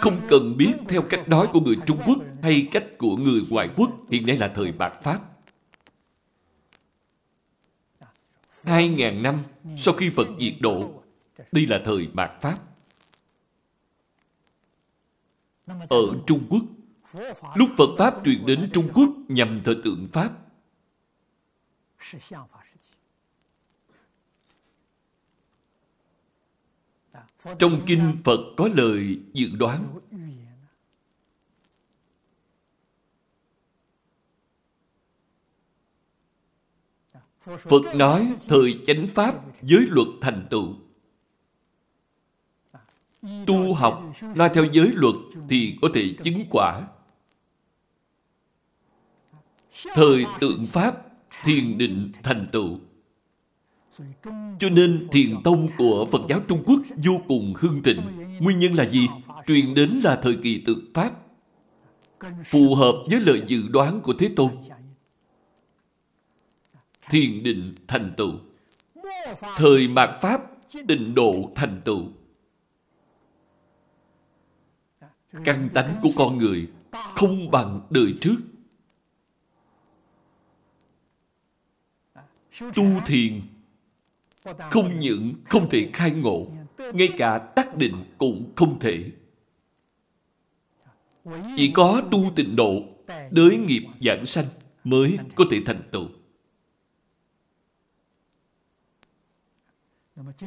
Không 0.00 0.20
cần 0.28 0.56
biết 0.56 0.72
theo 0.88 1.02
cách 1.02 1.28
nói 1.28 1.48
của 1.52 1.60
người 1.60 1.76
Trung 1.86 1.98
Quốc 2.06 2.18
hay 2.42 2.68
cách 2.72 2.84
của 2.98 3.16
người 3.16 3.40
ngoại 3.50 3.68
quốc, 3.76 3.90
hiện 4.10 4.26
nay 4.26 4.36
là 4.36 4.48
thời 4.48 4.72
Mạt 4.72 4.92
Pháp. 5.02 5.20
Hai 8.64 8.88
ngàn 8.88 9.22
năm 9.22 9.42
sau 9.78 9.94
khi 9.94 10.10
Phật 10.10 10.26
diệt 10.40 10.54
độ, 10.60 11.02
đây 11.52 11.66
là 11.66 11.80
thời 11.84 12.08
Mạt 12.12 12.30
Pháp. 12.40 12.58
Ở 15.66 16.22
Trung 16.26 16.46
Quốc, 16.50 16.62
lúc 17.54 17.68
Phật 17.78 17.96
Pháp 17.98 18.14
truyền 18.24 18.46
đến 18.46 18.70
Trung 18.72 18.88
Quốc 18.94 19.08
nhằm 19.28 19.60
thờ 19.64 19.74
tượng 19.84 20.08
Pháp, 20.12 20.30
Trong 27.58 27.82
kinh 27.86 28.16
Phật 28.24 28.40
có 28.56 28.68
lời 28.74 29.20
dự 29.32 29.48
đoán. 29.56 29.98
Phật 37.44 37.94
nói 37.94 38.34
thời 38.48 38.82
chánh 38.86 39.06
pháp 39.14 39.34
giới 39.62 39.86
luật 39.88 40.08
thành 40.20 40.46
tựu. 40.50 40.76
Tu 43.46 43.74
học 43.74 44.02
nói 44.34 44.50
theo 44.54 44.64
giới 44.72 44.90
luật 44.94 45.14
thì 45.48 45.78
có 45.82 45.88
thể 45.94 46.14
chứng 46.22 46.44
quả. 46.50 46.82
Thời 49.94 50.24
tượng 50.40 50.66
pháp, 50.66 50.94
thiền 51.44 51.78
định 51.78 52.12
thành 52.22 52.46
tựu. 52.52 52.78
Cho 54.58 54.68
nên 54.70 55.08
thiền 55.12 55.42
tông 55.44 55.68
của 55.78 56.06
Phật 56.12 56.20
giáo 56.28 56.40
Trung 56.48 56.62
Quốc 56.66 56.80
vô 57.04 57.20
cùng 57.28 57.54
hưng 57.56 57.82
thịnh. 57.82 58.00
Nguyên 58.40 58.58
nhân 58.58 58.74
là 58.74 58.84
gì? 58.84 59.08
Truyền 59.46 59.74
đến 59.74 59.90
là 60.04 60.20
thời 60.22 60.38
kỳ 60.42 60.62
tượng 60.66 60.84
Pháp. 60.94 61.12
Phù 62.44 62.74
hợp 62.74 62.94
với 63.10 63.20
lời 63.20 63.42
dự 63.46 63.68
đoán 63.68 64.00
của 64.00 64.14
Thế 64.18 64.30
Tôn. 64.36 64.50
Thiền 67.10 67.42
định 67.42 67.74
thành 67.88 68.12
tựu. 68.16 68.32
Thời 69.56 69.88
mạt 69.88 70.10
Pháp, 70.22 70.40
định 70.86 71.14
độ 71.14 71.52
thành 71.54 71.80
tựu. 71.84 72.02
Căn 75.44 75.68
tánh 75.74 76.00
của 76.02 76.10
con 76.16 76.38
người 76.38 76.68
không 76.92 77.50
bằng 77.50 77.80
đời 77.90 78.14
trước. 78.20 78.36
Tu 82.60 83.00
thiền 83.06 83.40
không 84.70 85.00
những 85.00 85.34
không 85.44 85.68
thể 85.70 85.90
khai 85.92 86.10
ngộ, 86.10 86.46
ngay 86.78 87.08
cả 87.18 87.38
tác 87.56 87.76
định 87.76 88.04
cũng 88.18 88.52
không 88.56 88.78
thể. 88.78 89.12
Chỉ 91.56 91.72
có 91.74 92.02
tu 92.10 92.32
tịnh 92.36 92.56
độ, 92.56 92.82
đới 93.30 93.56
nghiệp 93.56 93.86
giảng 94.00 94.26
sanh 94.26 94.46
mới 94.84 95.18
có 95.34 95.44
thể 95.50 95.60
thành 95.66 95.82
tựu. 95.90 96.08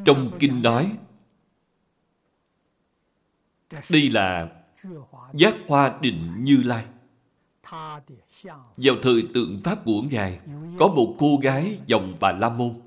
Trong 0.06 0.32
kinh 0.40 0.62
nói, 0.62 0.98
đây 3.90 4.10
là 4.10 4.57
giác 5.34 5.56
hoa 5.68 6.00
định 6.02 6.44
như 6.44 6.58
lai. 6.58 6.86
Vào 8.78 8.96
thời 9.04 9.24
tượng 9.34 9.62
Pháp 9.64 9.80
của 9.86 10.02
Ngài, 10.12 10.40
có 10.80 10.88
một 10.88 11.16
cô 11.20 11.38
gái 11.42 11.80
dòng 11.86 12.18
Bà 12.20 12.32
La 12.32 12.50
Môn. 12.50 12.82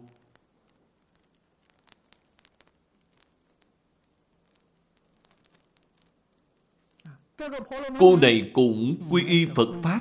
Cô 7.99 8.17
này 8.17 8.51
cũng 8.55 8.97
quy 9.11 9.25
y 9.27 9.47
Phật 9.57 9.69
Pháp. 9.83 10.01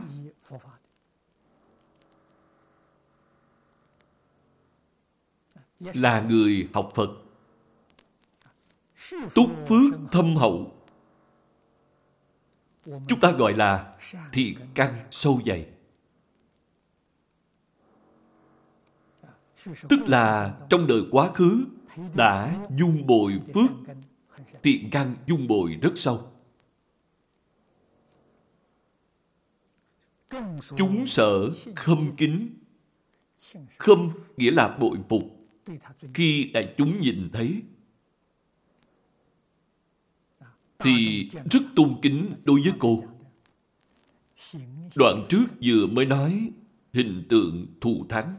Là 5.80 6.22
người 6.22 6.68
học 6.74 6.92
Phật. 6.96 7.10
Túc 9.36 9.50
phước 9.68 9.94
thâm 10.12 10.36
hậu. 10.36 10.79
Chúng 13.08 13.20
ta 13.22 13.32
gọi 13.32 13.54
là 13.54 13.98
thiện 14.32 14.58
căn 14.76 14.96
sâu 15.12 15.42
dày. 15.46 15.68
Tức 19.90 20.00
là 20.08 20.58
trong 20.70 20.88
đời 20.88 21.02
quá 21.12 21.32
khứ 21.34 21.66
đã 22.16 22.66
dung 22.78 23.08
bồi 23.08 23.40
phước, 23.54 23.96
thiện 24.64 24.90
căn 24.92 25.16
dung 25.28 25.48
bồi 25.48 25.80
rất 25.82 25.92
sâu. 25.96 26.32
Chúng 30.78 31.08
sợ 31.08 31.50
khâm 31.76 32.16
kính. 32.18 32.50
Khâm 33.78 34.10
nghĩa 34.38 34.52
là 34.52 34.78
bội 34.80 34.98
phục. 35.10 35.24
Khi 36.14 36.52
đại 36.54 36.74
chúng 36.78 37.00
nhìn 37.02 37.30
thấy, 37.34 37.62
thì 40.80 41.30
rất 41.52 41.60
tôn 41.76 41.96
kính 42.02 42.34
đối 42.44 42.62
với 42.62 42.74
cô. 42.80 43.04
Đoạn 44.96 45.26
trước 45.30 45.46
vừa 45.64 45.88
mới 45.88 46.06
nói 46.06 46.52
hình 46.94 47.24
tượng 47.30 47.68
thù 47.82 48.06
thắng. 48.10 48.36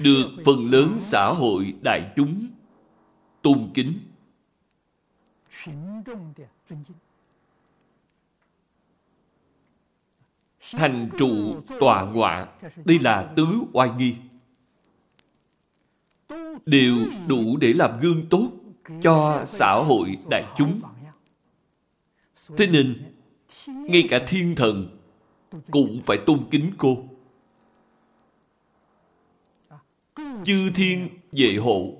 Được 0.00 0.26
phần 0.44 0.70
lớn 0.70 0.98
xã 1.00 1.26
hội 1.26 1.74
đại 1.82 2.12
chúng 2.16 2.46
tôn 3.42 3.70
kính 3.74 3.98
thành 10.72 11.08
trụ 11.18 11.60
tòa 11.80 12.04
ngọa. 12.04 12.48
Đây 12.84 12.98
là 12.98 13.32
tứ 13.36 13.46
oai 13.72 13.90
nghi. 13.98 14.16
đều 16.66 16.96
đủ 17.28 17.56
để 17.56 17.72
làm 17.72 18.00
gương 18.00 18.26
tốt 18.30 18.50
cho 19.02 19.44
xã 19.48 19.72
hội 19.72 20.18
đại 20.30 20.44
chúng. 20.56 20.80
Thế 22.56 22.66
nên, 22.66 23.14
ngay 23.66 24.04
cả 24.10 24.24
thiên 24.28 24.54
thần 24.54 24.98
cũng 25.70 26.02
phải 26.06 26.18
tôn 26.26 26.46
kính 26.50 26.72
cô. 26.78 26.96
Chư 30.44 30.70
thiên 30.74 31.08
vệ 31.32 31.56
hộ. 31.56 31.96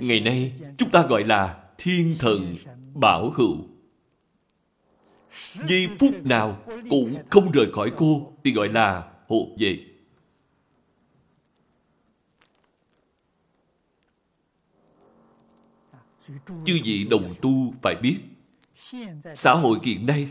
Ngày 0.00 0.20
nay, 0.20 0.52
chúng 0.78 0.90
ta 0.90 1.06
gọi 1.06 1.24
là 1.24 1.64
thiên 1.78 2.16
thần 2.18 2.56
bảo 2.94 3.30
hữu. 3.30 3.56
Giây 5.68 5.88
phút 5.98 6.14
nào 6.24 6.58
cũng 6.90 7.22
không 7.30 7.50
rời 7.50 7.66
khỏi 7.72 7.92
cô 7.96 8.32
thì 8.44 8.52
gọi 8.52 8.68
là 8.68 9.12
hộ 9.28 9.48
vệ. 9.58 9.89
Chư 16.46 16.78
vị 16.84 17.06
đồng 17.10 17.34
tu 17.42 17.74
phải 17.82 17.94
biết, 18.02 18.16
xã 19.34 19.52
hội 19.52 19.78
hiện 19.82 20.06
nay, 20.06 20.30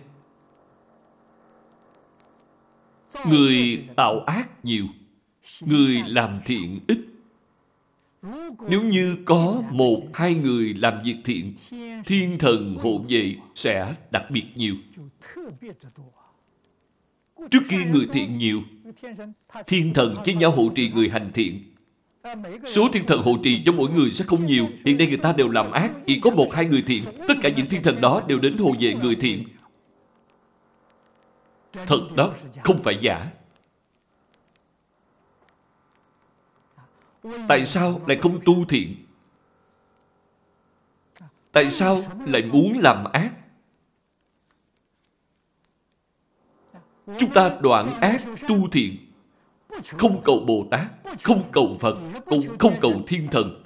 người 3.30 3.84
tạo 3.96 4.20
ác 4.20 4.66
nhiều, 4.66 4.86
người 5.62 6.04
làm 6.08 6.40
thiện 6.46 6.80
ít. 6.88 7.00
Nếu 8.70 8.82
như 8.84 9.18
có 9.26 9.64
một 9.72 10.02
hai 10.14 10.34
người 10.36 10.74
làm 10.74 11.04
việc 11.04 11.16
thiện, 11.26 11.54
thiên 12.06 12.38
thần 12.40 12.76
hộ 12.76 13.06
vệ 13.10 13.36
sẽ 13.56 13.96
đặc 14.12 14.24
biệt 14.32 14.46
nhiều. 14.56 14.76
Trước 17.52 17.64
khi 17.70 17.84
người 17.86 18.08
thiện 18.14 18.38
nhiều, 18.38 18.62
thiên 19.68 19.94
thần 19.94 20.16
chế 20.24 20.34
nhau 20.34 20.52
hộ 20.52 20.70
trì 20.76 20.92
người 20.92 21.10
hành 21.10 21.32
thiện. 21.34 21.64
Số 22.66 22.90
thiên 22.94 23.06
thần 23.06 23.22
hộ 23.22 23.38
trì 23.44 23.64
cho 23.66 23.72
mỗi 23.72 23.90
người 23.90 24.10
sẽ 24.10 24.26
không 24.26 24.46
nhiều. 24.46 24.68
Hiện 24.86 24.98
nay 24.98 25.08
người 25.08 25.18
ta 25.18 25.34
đều 25.38 25.50
làm 25.50 25.72
ác, 25.72 25.92
chỉ 26.08 26.20
có 26.24 26.30
một 26.30 26.54
hai 26.54 26.66
người 26.66 26.82
thiện. 26.88 27.04
Tất 27.28 27.34
cả 27.42 27.50
những 27.50 27.66
thiên 27.66 27.84
thần 27.84 28.02
đó 28.02 28.22
đều 28.28 28.40
đến 28.40 28.58
hộ 28.58 28.72
vệ 28.80 28.94
người 28.94 29.16
thiện. 29.16 29.44
Thật 31.74 32.08
đó, 32.16 32.34
không 32.64 32.84
phải 32.84 32.98
giả. 33.02 33.28
Tại 37.48 37.66
sao 37.66 38.02
lại 38.08 38.18
không 38.22 38.40
tu 38.46 38.66
thiện? 38.66 38.96
Tại 41.52 41.72
sao 41.72 42.00
lại 42.26 42.42
muốn 42.42 42.80
làm 42.80 43.04
ác? 43.04 43.32
Chúng 47.20 47.34
ta 47.34 47.58
đoạn 47.62 48.00
ác 48.02 48.22
tu 48.48 48.70
thiện. 48.72 49.09
Không 49.98 50.22
cầu 50.24 50.40
Bồ 50.48 50.68
Tát, 50.72 50.88
không 51.24 51.50
cầu 51.52 51.78
Phật, 51.80 51.98
cũng 52.26 52.58
không 52.60 52.74
cầu 52.82 52.94
thiên 53.08 53.28
thần. 53.32 53.64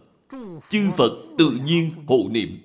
Chư 0.69 0.91
Phật 0.97 1.11
tự 1.37 1.51
nhiên 1.65 1.91
hộ 2.07 2.17
niệm. 2.29 2.59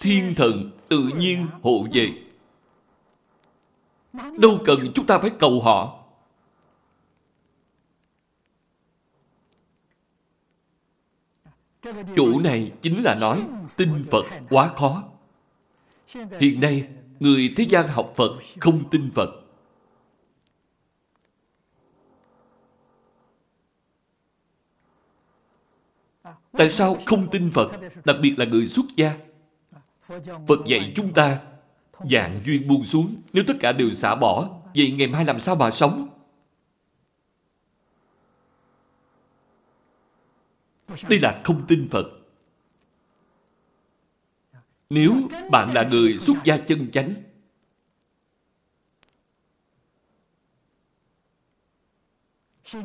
Thiên 0.00 0.34
thần 0.34 0.70
tự 0.88 1.10
nhiên 1.18 1.46
hộ 1.62 1.86
vệ. 1.92 2.08
Đâu 4.38 4.58
cần 4.64 4.92
chúng 4.94 5.06
ta 5.06 5.18
phải 5.18 5.30
cầu 5.38 5.60
họ. 5.60 5.96
Chủ 12.16 12.40
này 12.40 12.72
chính 12.82 13.02
là 13.02 13.14
nói 13.14 13.46
tin 13.76 14.04
Phật 14.10 14.24
quá 14.50 14.72
khó. 14.76 15.04
Hiện 16.40 16.60
nay, 16.60 16.88
người 17.20 17.52
thế 17.56 17.64
gian 17.64 17.88
học 17.88 18.12
Phật 18.16 18.38
không 18.60 18.90
tin 18.90 19.10
Phật. 19.10 19.30
Tại 26.52 26.70
sao 26.70 26.96
không 27.06 27.28
tin 27.30 27.50
Phật, 27.50 27.70
đặc 28.04 28.16
biệt 28.22 28.34
là 28.38 28.44
người 28.44 28.66
xuất 28.66 28.86
gia? 28.96 29.18
Phật 30.48 30.58
dạy 30.66 30.92
chúng 30.96 31.12
ta, 31.12 31.40
dạng 32.10 32.40
duyên 32.44 32.68
buông 32.68 32.84
xuống, 32.84 33.22
nếu 33.32 33.44
tất 33.46 33.54
cả 33.60 33.72
đều 33.72 33.90
xả 33.90 34.14
bỏ, 34.14 34.60
vậy 34.74 34.90
ngày 34.90 35.06
mai 35.06 35.24
làm 35.24 35.40
sao 35.40 35.54
mà 35.54 35.70
sống? 35.70 36.08
Đây 41.08 41.18
là 41.22 41.40
không 41.44 41.64
tin 41.68 41.88
Phật. 41.90 42.04
Nếu 44.90 45.14
bạn 45.50 45.74
là 45.74 45.88
người 45.90 46.18
xuất 46.26 46.36
gia 46.44 46.56
chân 46.56 46.90
chánh, 46.90 47.14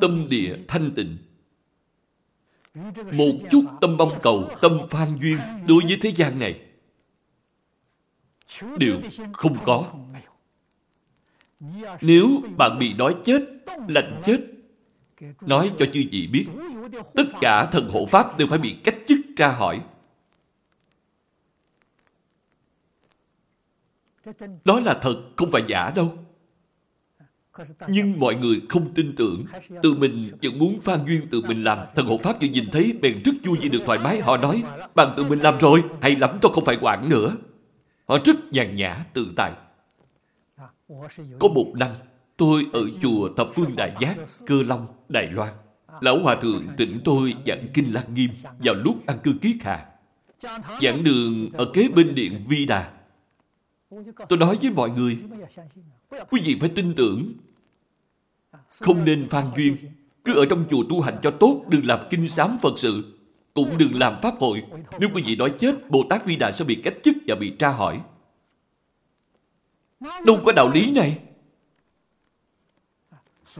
tâm 0.01 0.27
địa 0.29 0.55
thanh 0.67 0.91
tịnh, 0.95 1.17
một 3.11 3.35
chút 3.51 3.63
tâm 3.81 3.97
mong 3.97 4.17
cầu, 4.23 4.49
tâm 4.61 4.79
phan 4.89 5.17
duyên 5.21 5.37
đối 5.67 5.83
với 5.83 5.97
thế 6.01 6.09
gian 6.09 6.39
này 6.39 6.61
đều 8.77 9.01
không 9.33 9.57
có. 9.65 9.93
Nếu 12.01 12.27
bạn 12.57 12.79
bị 12.79 12.93
đói 12.97 13.15
chết, 13.25 13.39
lạnh 13.87 14.21
chết, 14.25 14.37
nói 15.41 15.71
cho 15.79 15.85
chư 15.93 16.03
vị 16.11 16.27
biết, 16.31 16.47
tất 17.15 17.23
cả 17.41 17.69
thần 17.71 17.89
hộ 17.89 18.05
pháp 18.05 18.37
đều 18.37 18.47
phải 18.47 18.59
bị 18.59 18.75
cách 18.83 18.95
chức 19.07 19.17
tra 19.35 19.51
hỏi. 19.51 19.81
Đó 24.65 24.79
là 24.79 24.99
thật, 25.01 25.15
không 25.35 25.51
phải 25.51 25.63
giả 25.67 25.91
đâu. 25.95 26.24
Nhưng 27.87 28.19
mọi 28.19 28.35
người 28.35 28.61
không 28.69 28.93
tin 28.93 29.15
tưởng, 29.15 29.45
tự 29.83 29.93
mình 29.93 30.31
vẫn 30.43 30.59
muốn 30.59 30.79
phan 30.81 30.99
duyên 31.07 31.27
tự 31.31 31.41
mình 31.47 31.63
làm. 31.63 31.79
Thần 31.95 32.05
hộ 32.05 32.17
pháp 32.17 32.41
vừa 32.41 32.47
nhìn 32.47 32.65
thấy 32.71 32.93
bèn 33.01 33.21
rất 33.25 33.31
vui 33.43 33.57
vì 33.61 33.69
được 33.69 33.81
thoải 33.85 33.99
mái. 34.03 34.21
Họ 34.21 34.37
nói, 34.37 34.63
bạn 34.95 35.13
tự 35.17 35.23
mình 35.23 35.39
làm 35.39 35.57
rồi, 35.57 35.83
hay 36.01 36.15
lắm 36.15 36.37
tôi 36.41 36.51
không 36.55 36.65
phải 36.65 36.77
quản 36.81 37.09
nữa. 37.09 37.35
Họ 38.05 38.17
rất 38.25 38.35
nhàn 38.51 38.75
nhã, 38.75 39.05
tự 39.13 39.27
tại. 39.35 39.51
Có 41.39 41.47
một 41.47 41.73
năm, 41.75 41.89
tôi 42.37 42.63
ở 42.73 42.81
chùa 43.01 43.29
Thập 43.37 43.47
Phương 43.55 43.75
Đại 43.75 43.95
Giác, 43.99 44.15
Cơ 44.45 44.55
Long, 44.67 44.87
Đài 45.09 45.27
Loan. 45.31 45.53
Lão 46.01 46.19
Hòa 46.19 46.35
Thượng 46.35 46.63
tỉnh 46.77 46.99
tôi 47.05 47.33
giảng 47.47 47.67
Kinh 47.73 47.93
Lăng 47.93 48.13
Nghiêm 48.13 48.29
vào 48.59 48.75
lúc 48.75 49.05
ăn 49.05 49.19
cư 49.23 49.33
kiết 49.41 49.55
hạ. 49.61 49.85
Giảng 50.81 51.03
đường 51.03 51.49
ở 51.53 51.65
kế 51.73 51.87
bên 51.95 52.15
điện 52.15 52.45
Vi 52.47 52.65
Đà. 52.65 52.91
Tôi 54.29 54.39
nói 54.39 54.57
với 54.61 54.71
mọi 54.71 54.89
người, 54.89 55.17
quý 56.29 56.41
vị 56.45 56.57
phải 56.59 56.69
tin 56.69 56.93
tưởng. 56.95 57.33
Không 58.79 59.05
nên 59.05 59.29
phan 59.29 59.45
duyên. 59.55 59.77
Cứ 60.25 60.33
ở 60.33 60.45
trong 60.49 60.65
chùa 60.69 60.83
tu 60.89 61.01
hành 61.01 61.17
cho 61.23 61.31
tốt, 61.31 61.63
đừng 61.69 61.85
làm 61.85 61.99
kinh 62.09 62.29
sám 62.29 62.57
Phật 62.61 62.73
sự. 62.79 63.19
Cũng 63.53 63.77
đừng 63.77 63.99
làm 63.99 64.15
pháp 64.21 64.33
hội. 64.39 64.63
Nếu 64.99 65.09
quý 65.13 65.23
vị 65.25 65.35
nói 65.35 65.53
chết, 65.59 65.89
Bồ 65.89 66.03
Tát 66.09 66.25
Vi 66.25 66.35
Đà 66.35 66.51
sẽ 66.51 66.65
bị 66.65 66.75
cách 66.75 66.93
chức 67.03 67.15
và 67.27 67.35
bị 67.35 67.53
tra 67.59 67.69
hỏi. 67.69 68.01
Đâu 70.25 70.41
có 70.45 70.51
đạo 70.51 70.71
lý 70.73 70.91
này. 70.91 71.19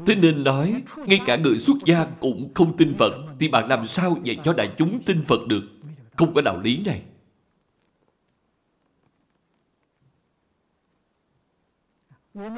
Thế 0.06 0.16
nên 0.16 0.44
nói, 0.44 0.82
ngay 1.06 1.20
cả 1.26 1.36
người 1.36 1.60
xuất 1.60 1.78
gia 1.86 2.06
cũng 2.06 2.52
không 2.56 2.78
tin 2.78 2.94
Phật, 2.94 3.14
thì 3.40 3.48
bạn 3.48 3.68
làm 3.70 3.88
sao 3.88 4.18
dạy 4.24 4.38
cho 4.44 4.54
đại 4.54 4.72
chúng 4.78 5.00
tin 5.06 5.24
Phật 5.24 5.48
được? 5.48 5.64
Không 6.16 6.34
có 6.34 6.42
đạo 6.42 6.60
lý 6.60 6.82
này. 6.86 7.02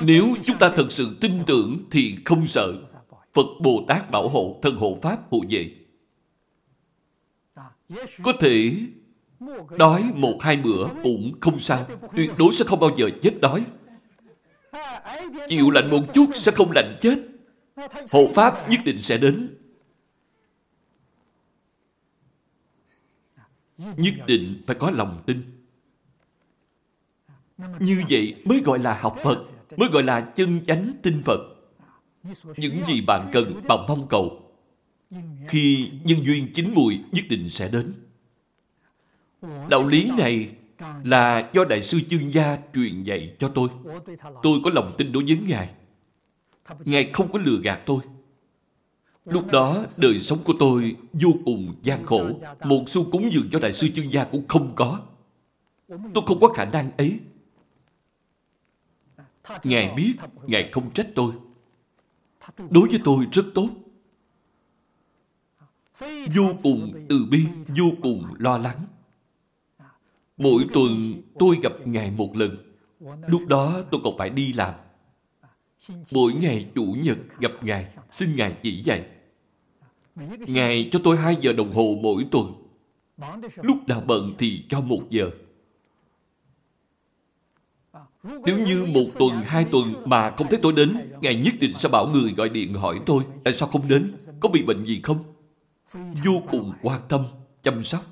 Nếu 0.02 0.36
chúng 0.46 0.58
ta 0.60 0.74
thật 0.76 0.88
sự 0.90 1.18
tin 1.22 1.44
tưởng 1.48 1.86
thì 1.92 2.18
không 2.26 2.48
sợ. 2.48 2.74
Phật 3.34 3.46
Bồ 3.62 3.86
Tát 3.88 4.12
bảo 4.12 4.30
hộ, 4.30 4.60
thân 4.62 4.76
hộ 4.76 4.98
Pháp 5.02 5.20
hộ 5.32 5.40
vệ. 5.50 5.76
Có 8.24 8.34
thể 8.40 8.72
đói 9.78 10.12
một 10.16 10.38
hai 10.42 10.58
bữa 10.58 10.88
cũng 11.04 11.32
không 11.42 11.60
sao. 11.60 11.88
Tuyệt 12.16 12.32
đối 12.38 12.56
sẽ 12.56 12.66
không 12.68 12.80
bao 12.80 12.90
giờ 12.98 13.10
chết 13.22 13.42
đói. 13.42 13.66
Chịu 15.48 15.70
lạnh 15.70 15.90
một 15.92 16.14
chút 16.14 16.30
sẽ 16.36 16.52
không 16.52 16.72
lạnh 16.76 16.98
chết. 17.02 17.16
Hộ 18.12 18.28
Pháp 18.36 18.70
nhất 18.70 18.80
định 18.86 19.02
sẽ 19.02 19.18
đến. 19.18 19.56
Nhất 23.78 24.14
định 24.28 24.64
phải 24.68 24.76
có 24.80 24.92
lòng 24.92 25.24
tin. 25.26 25.42
Như 27.80 28.04
vậy 28.10 28.36
mới 28.46 28.62
gọi 28.66 28.80
là 28.80 29.00
học 29.00 29.18
Phật, 29.24 29.46
mới 29.76 29.90
gọi 29.90 30.04
là 30.04 30.22
chân 30.22 30.62
chánh 30.68 30.92
tinh 31.04 31.22
Phật. 31.26 31.40
Những 32.58 32.84
gì 32.84 33.02
bạn 33.02 33.30
cần, 33.34 33.62
bạn 33.68 33.80
mong 33.88 34.08
cầu, 34.08 34.52
khi 35.48 35.92
nhân 36.04 36.26
duyên 36.26 36.48
chín 36.54 36.72
mùi 36.74 37.00
nhất 37.12 37.26
định 37.30 37.50
sẽ 37.50 37.68
đến. 37.68 37.94
Đạo 39.70 39.88
lý 39.88 40.12
này 40.18 40.50
là 41.04 41.50
do 41.54 41.64
Đại 41.70 41.84
sư 41.84 42.00
Chương 42.10 42.34
Gia 42.34 42.58
truyền 42.74 43.04
dạy 43.04 43.36
cho 43.40 43.52
tôi. 43.56 43.70
Tôi 44.44 44.60
có 44.64 44.70
lòng 44.74 44.94
tin 44.98 45.12
đối 45.12 45.24
với 45.24 45.38
Ngài. 45.48 45.70
Ngài 46.86 47.10
không 47.14 47.32
có 47.32 47.40
lừa 47.40 47.60
gạt 47.64 47.82
tôi. 47.86 48.00
Lúc 49.26 49.52
đó, 49.52 49.86
đời 49.98 50.20
sống 50.20 50.40
của 50.44 50.54
tôi 50.60 50.96
vô 51.14 51.30
cùng 51.46 51.76
gian 51.82 52.06
khổ. 52.06 52.30
Một 52.64 52.84
xu 52.88 53.12
cúng 53.12 53.30
dường 53.34 53.50
cho 53.52 53.60
Đại 53.60 53.74
sư 53.74 53.90
Chương 53.96 54.12
Gia 54.12 54.24
cũng 54.24 54.48
không 54.48 54.72
có. 54.76 55.00
Tôi 55.88 56.24
không 56.28 56.40
có 56.42 56.48
khả 56.48 56.66
năng 56.66 56.92
ấy. 56.98 57.20
Ngài 59.64 59.94
biết, 59.96 60.16
Ngài 60.44 60.70
không 60.72 60.92
trách 60.94 61.08
tôi. 61.16 61.34
Đối 62.58 62.88
với 62.88 63.00
tôi 63.04 63.26
rất 63.32 63.46
tốt. 63.56 63.70
vô 66.36 66.54
cùng 66.64 67.06
từ 67.10 67.26
bi, 67.32 67.46
vô 67.68 67.86
cùng 68.02 68.26
lo 68.40 68.58
lắng. 68.58 68.86
Mỗi 70.38 70.66
tuần 70.74 71.22
tôi 71.40 71.58
gặp 71.64 71.72
Ngài 71.86 72.12
một 72.12 72.36
lần. 72.36 72.58
Lúc 73.28 73.42
đó 73.48 73.82
tôi 73.92 74.02
còn 74.04 74.18
phải 74.18 74.30
đi 74.30 74.54
làm. 74.54 74.74
Mỗi 76.12 76.34
ngày 76.34 76.70
Chủ 76.76 76.84
nhật 76.84 77.18
gặp 77.40 77.52
Ngài, 77.62 77.94
xin 78.12 78.36
Ngài 78.36 78.58
chỉ 78.64 78.82
dạy. 78.82 79.06
Ngài 80.48 80.90
cho 80.92 81.00
tôi 81.04 81.18
hai 81.18 81.38
giờ 81.42 81.54
đồng 81.54 81.74
hồ 81.74 81.98
mỗi 82.02 82.28
tuần. 82.32 82.54
Lúc 83.56 83.78
nào 83.88 84.02
bận 84.08 84.34
thì 84.38 84.66
cho 84.70 84.82
một 84.82 85.02
giờ. 85.10 85.32
Nếu 88.24 88.60
như 88.60 88.86
một 88.86 89.06
tuần, 89.20 89.42
hai 89.46 89.66
tuần 89.72 89.94
mà 90.06 90.34
không 90.38 90.48
thấy 90.50 90.60
tôi 90.62 90.74
đến, 90.74 91.12
Ngài 91.22 91.36
nhất 91.36 91.54
định 91.60 91.74
sẽ 91.76 91.90
bảo 91.90 92.08
người 92.08 92.32
gọi 92.32 92.50
điện 92.50 92.74
hỏi 92.74 93.00
tôi 93.06 93.24
tại 93.44 93.54
sao 93.54 93.70
không 93.70 93.88
đến, 93.88 94.12
có 94.40 94.50
bị 94.50 94.64
bệnh 94.64 94.86
gì 94.86 95.02
không? 95.04 95.24
Vô 96.26 96.42
cùng 96.52 96.74
quan 96.82 97.02
tâm, 97.10 97.26
chăm 97.62 97.84
sóc. 97.84 98.06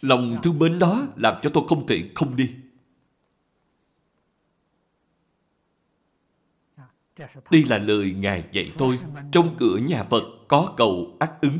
Lòng 0.00 0.38
thương 0.42 0.58
mến 0.58 0.78
đó 0.78 1.06
làm 1.16 1.34
cho 1.42 1.50
tôi 1.54 1.64
không 1.68 1.86
thể 1.86 2.10
không 2.14 2.36
đi. 2.36 2.54
Đây 7.50 7.64
là 7.64 7.78
lời 7.78 8.14
Ngài 8.18 8.44
dạy 8.52 8.72
tôi. 8.78 8.98
Trong 9.32 9.54
cửa 9.58 9.76
nhà 9.76 10.04
Phật 10.04 10.22
có 10.48 10.74
cầu 10.76 11.16
ác 11.18 11.32
ứng. 11.40 11.58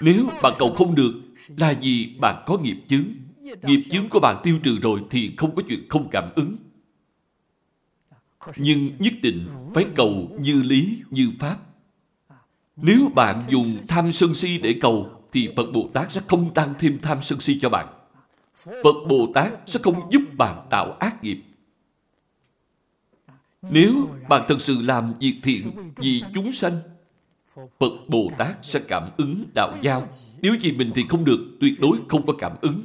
Nếu 0.00 0.26
bạn 0.42 0.52
cầu 0.58 0.74
không 0.78 0.94
được, 0.94 1.12
là 1.56 1.74
vì 1.80 2.16
bạn 2.20 2.44
có 2.46 2.58
nghiệp 2.58 2.76
chướng. 2.88 3.04
Nghiệp 3.62 3.80
chướng 3.90 4.08
của 4.08 4.20
bạn 4.20 4.40
tiêu 4.42 4.58
trừ 4.62 4.78
rồi 4.82 5.00
thì 5.10 5.34
không 5.36 5.56
có 5.56 5.62
chuyện 5.68 5.86
không 5.88 6.08
cảm 6.10 6.30
ứng. 6.36 6.56
Nhưng 8.56 8.90
nhất 8.98 9.12
định 9.22 9.46
phải 9.74 9.86
cầu 9.96 10.36
như 10.40 10.62
lý, 10.62 11.02
như 11.10 11.30
pháp. 11.38 11.58
Nếu 12.76 13.10
bạn 13.14 13.44
dùng 13.48 13.76
tham 13.88 14.12
sân 14.12 14.34
si 14.34 14.58
để 14.58 14.78
cầu, 14.80 15.10
thì 15.32 15.48
Phật 15.56 15.72
Bồ 15.72 15.90
Tát 15.92 16.12
sẽ 16.12 16.20
không 16.28 16.54
tăng 16.54 16.74
thêm 16.78 16.98
tham 17.02 17.18
sân 17.22 17.40
si 17.40 17.58
cho 17.62 17.68
bạn. 17.68 17.88
Phật 18.64 18.94
Bồ 19.08 19.32
Tát 19.34 19.52
sẽ 19.66 19.80
không 19.82 20.12
giúp 20.12 20.22
bạn 20.38 20.66
tạo 20.70 20.92
ác 20.92 21.24
nghiệp. 21.24 21.42
Nếu 23.62 24.08
bạn 24.28 24.44
thật 24.48 24.56
sự 24.58 24.82
làm 24.82 25.14
việc 25.20 25.34
thiện 25.42 25.92
vì 25.96 26.22
chúng 26.34 26.52
sanh, 26.52 26.80
Phật 27.54 27.92
Bồ 28.08 28.30
Tát 28.38 28.56
sẽ 28.62 28.80
cảm 28.88 29.10
ứng 29.16 29.44
đạo 29.54 29.78
giao. 29.82 30.08
Nếu 30.42 30.54
vì 30.60 30.72
mình 30.72 30.92
thì 30.94 31.04
không 31.08 31.24
được, 31.24 31.56
tuyệt 31.60 31.80
đối 31.80 31.98
không 32.08 32.26
có 32.26 32.32
cảm 32.38 32.52
ứng. 32.60 32.82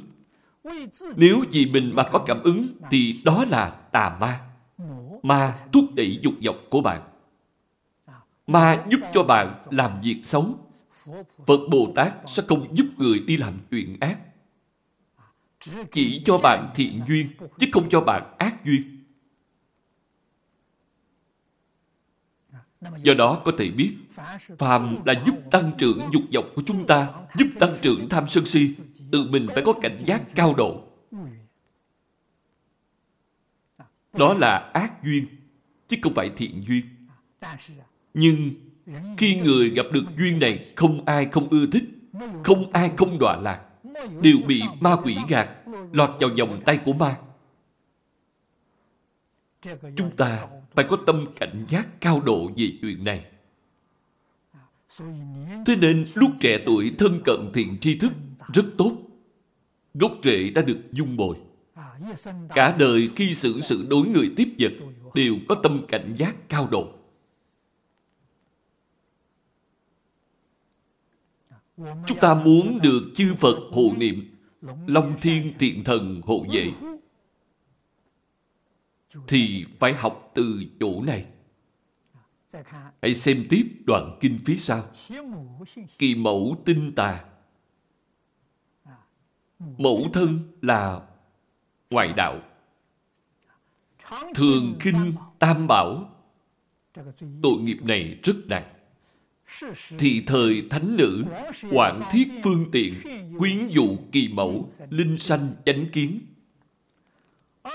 Nếu 1.16 1.44
vì 1.50 1.66
mình 1.66 1.92
mà 1.94 2.08
có 2.12 2.24
cảm 2.26 2.42
ứng, 2.42 2.66
thì 2.90 3.20
đó 3.24 3.44
là 3.48 3.70
tà 3.70 4.16
ma. 4.20 4.40
Ma 5.22 5.58
thúc 5.72 5.84
đẩy 5.94 6.18
dục 6.22 6.34
vọng 6.44 6.66
của 6.70 6.80
bạn. 6.80 7.02
Ma 8.46 8.84
giúp 8.90 9.00
cho 9.14 9.22
bạn 9.22 9.62
làm 9.70 10.00
việc 10.02 10.20
xấu. 10.22 10.58
Phật 11.46 11.60
Bồ 11.70 11.92
Tát 11.94 12.12
sẽ 12.26 12.42
không 12.48 12.76
giúp 12.76 12.86
người 12.96 13.18
đi 13.18 13.36
làm 13.36 13.58
chuyện 13.70 13.96
ác. 14.00 14.18
Chỉ 15.92 16.22
cho 16.24 16.38
bạn 16.38 16.70
thiện 16.74 17.00
duyên, 17.08 17.28
chứ 17.58 17.66
không 17.72 17.88
cho 17.90 18.00
bạn 18.00 18.34
ác 18.38 18.64
duyên. 18.64 19.04
Do 23.02 23.14
đó 23.14 23.42
có 23.44 23.52
thể 23.58 23.70
biết, 23.70 23.96
phàm 24.58 24.96
là 25.04 25.22
giúp 25.26 25.34
tăng 25.50 25.72
trưởng 25.78 26.00
dục 26.12 26.22
vọng 26.34 26.52
của 26.54 26.62
chúng 26.66 26.86
ta, 26.86 27.08
giúp 27.38 27.46
tăng 27.60 27.74
trưởng 27.82 28.08
tham 28.08 28.24
sân 28.28 28.46
si, 28.46 28.74
tự 29.14 29.24
mình 29.30 29.46
phải 29.54 29.62
có 29.66 29.72
cảnh 29.72 29.98
giác 30.06 30.22
cao 30.34 30.54
độ. 30.54 30.82
Đó 34.12 34.34
là 34.34 34.70
ác 34.72 35.02
duyên, 35.02 35.26
chứ 35.88 35.96
không 36.02 36.14
phải 36.14 36.30
thiện 36.36 36.64
duyên. 36.66 36.84
Nhưng 38.14 38.54
khi 39.18 39.36
người 39.36 39.70
gặp 39.70 39.86
được 39.92 40.04
duyên 40.18 40.38
này, 40.38 40.72
không 40.76 41.04
ai 41.04 41.28
không 41.32 41.48
ưa 41.48 41.66
thích, 41.72 41.84
không 42.44 42.72
ai 42.72 42.92
không 42.96 43.18
đọa 43.18 43.36
lạc, 43.36 43.60
đều 44.20 44.36
bị 44.46 44.62
ma 44.80 44.96
quỷ 45.04 45.16
gạt, 45.28 45.48
lọt 45.92 46.10
vào 46.20 46.30
vòng 46.38 46.62
tay 46.64 46.80
của 46.84 46.92
ma. 46.92 47.16
Chúng 49.96 50.16
ta 50.16 50.46
phải 50.74 50.84
có 50.90 50.96
tâm 51.06 51.24
cảnh 51.40 51.66
giác 51.68 51.86
cao 52.00 52.20
độ 52.20 52.50
về 52.56 52.72
chuyện 52.82 53.04
này. 53.04 53.24
Thế 55.66 55.76
nên 55.80 56.06
lúc 56.14 56.30
trẻ 56.40 56.58
tuổi 56.66 56.94
thân 56.98 57.20
cận 57.24 57.50
thiện 57.54 57.78
tri 57.80 57.98
thức 57.98 58.12
rất 58.52 58.64
tốt. 58.78 59.03
Gốc 59.94 60.12
rễ 60.22 60.50
đã 60.50 60.62
được 60.62 60.80
dung 60.92 61.16
bồi. 61.16 61.36
Cả 62.48 62.76
đời 62.78 63.08
khi 63.16 63.34
xử 63.34 63.60
sự 63.60 63.86
đối 63.88 64.06
người 64.06 64.32
tiếp 64.36 64.48
vật 64.58 64.72
đều 65.14 65.34
có 65.48 65.54
tâm 65.62 65.84
cảnh 65.88 66.14
giác 66.18 66.36
cao 66.48 66.68
độ. 66.70 66.92
Chúng 71.76 72.18
ta 72.20 72.34
muốn 72.34 72.78
được 72.82 73.02
chư 73.14 73.34
Phật 73.40 73.56
hộ 73.72 73.92
niệm, 73.96 74.36
Long 74.86 75.16
Thiên 75.22 75.52
Thiện 75.58 75.84
Thần 75.84 76.20
hộ 76.24 76.46
vệ, 76.52 76.72
thì 79.28 79.64
phải 79.78 79.94
học 79.94 80.32
từ 80.34 80.64
chỗ 80.80 81.02
này. 81.02 81.26
Hãy 83.02 83.14
xem 83.14 83.46
tiếp 83.50 83.66
đoạn 83.86 84.18
kinh 84.20 84.38
phía 84.44 84.56
sau. 84.56 84.90
Kỳ 85.98 86.14
mẫu 86.14 86.56
tinh 86.64 86.92
tà. 86.96 87.24
Mẫu 89.58 90.08
thân 90.12 90.38
là 90.62 91.00
ngoại 91.90 92.12
đạo. 92.16 92.40
Thường 94.34 94.76
kinh 94.82 95.12
tam 95.38 95.66
bảo. 95.66 96.10
Tội 97.42 97.56
nghiệp 97.60 97.78
này 97.82 98.18
rất 98.22 98.36
nặng. 98.48 98.74
Thì 99.98 100.22
thời 100.26 100.62
thánh 100.70 100.96
nữ, 100.96 101.24
quản 101.72 102.02
thiết 102.12 102.28
phương 102.44 102.70
tiện, 102.72 102.94
quyến 103.38 103.66
dụ 103.66 103.96
kỳ 104.12 104.28
mẫu, 104.28 104.70
linh 104.90 105.18
sanh 105.18 105.52
chánh 105.66 105.86
kiến 105.92 106.20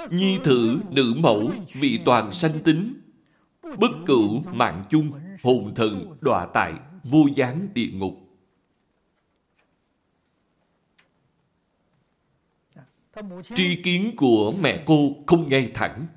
Nhi 0.09 0.39
thử 0.43 0.79
nữ 0.91 1.13
mẫu 1.17 1.51
vị 1.73 1.99
toàn 2.05 2.33
sanh 2.33 2.59
tính 2.63 2.93
Bất 3.63 3.91
cửu 4.05 4.41
mạng 4.53 4.83
chung 4.89 5.11
Hồn 5.43 5.73
thần 5.75 6.15
đọa 6.21 6.47
tại 6.53 6.73
Vô 7.03 7.27
gián 7.35 7.67
địa 7.73 7.89
ngục 7.93 8.28
Tri 13.55 13.81
kiến 13.83 14.13
của 14.17 14.53
mẹ 14.59 14.83
cô 14.87 15.15
không 15.27 15.49
ngay 15.49 15.71
thẳng. 15.73 16.07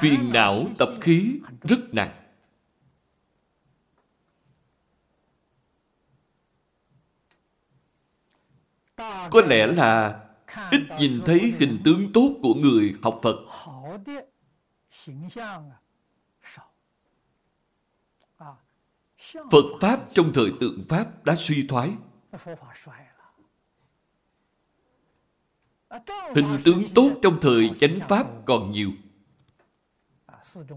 Phiền 0.00 0.30
não 0.32 0.64
tập 0.78 0.88
khí 1.00 1.40
rất 1.62 1.78
nặng. 1.92 2.22
Có 9.30 9.40
lẽ 9.46 9.66
là 9.66 10.22
ít 10.70 10.80
nhìn 11.00 11.20
thấy 11.26 11.54
hình 11.58 11.80
tướng 11.84 12.12
tốt 12.14 12.30
của 12.42 12.54
người 12.54 12.94
học 13.02 13.20
Phật. 13.22 13.36
Phật 19.50 19.64
Pháp 19.80 20.00
trong 20.14 20.32
thời 20.34 20.52
tượng 20.60 20.84
Pháp 20.88 21.24
đã 21.24 21.36
suy 21.38 21.66
thoái. 21.68 21.92
Hình 26.34 26.58
tướng 26.64 26.82
tốt 26.94 27.10
trong 27.22 27.38
thời 27.42 27.70
chánh 27.80 28.00
Pháp 28.08 28.26
còn 28.44 28.70
nhiều. 28.70 28.90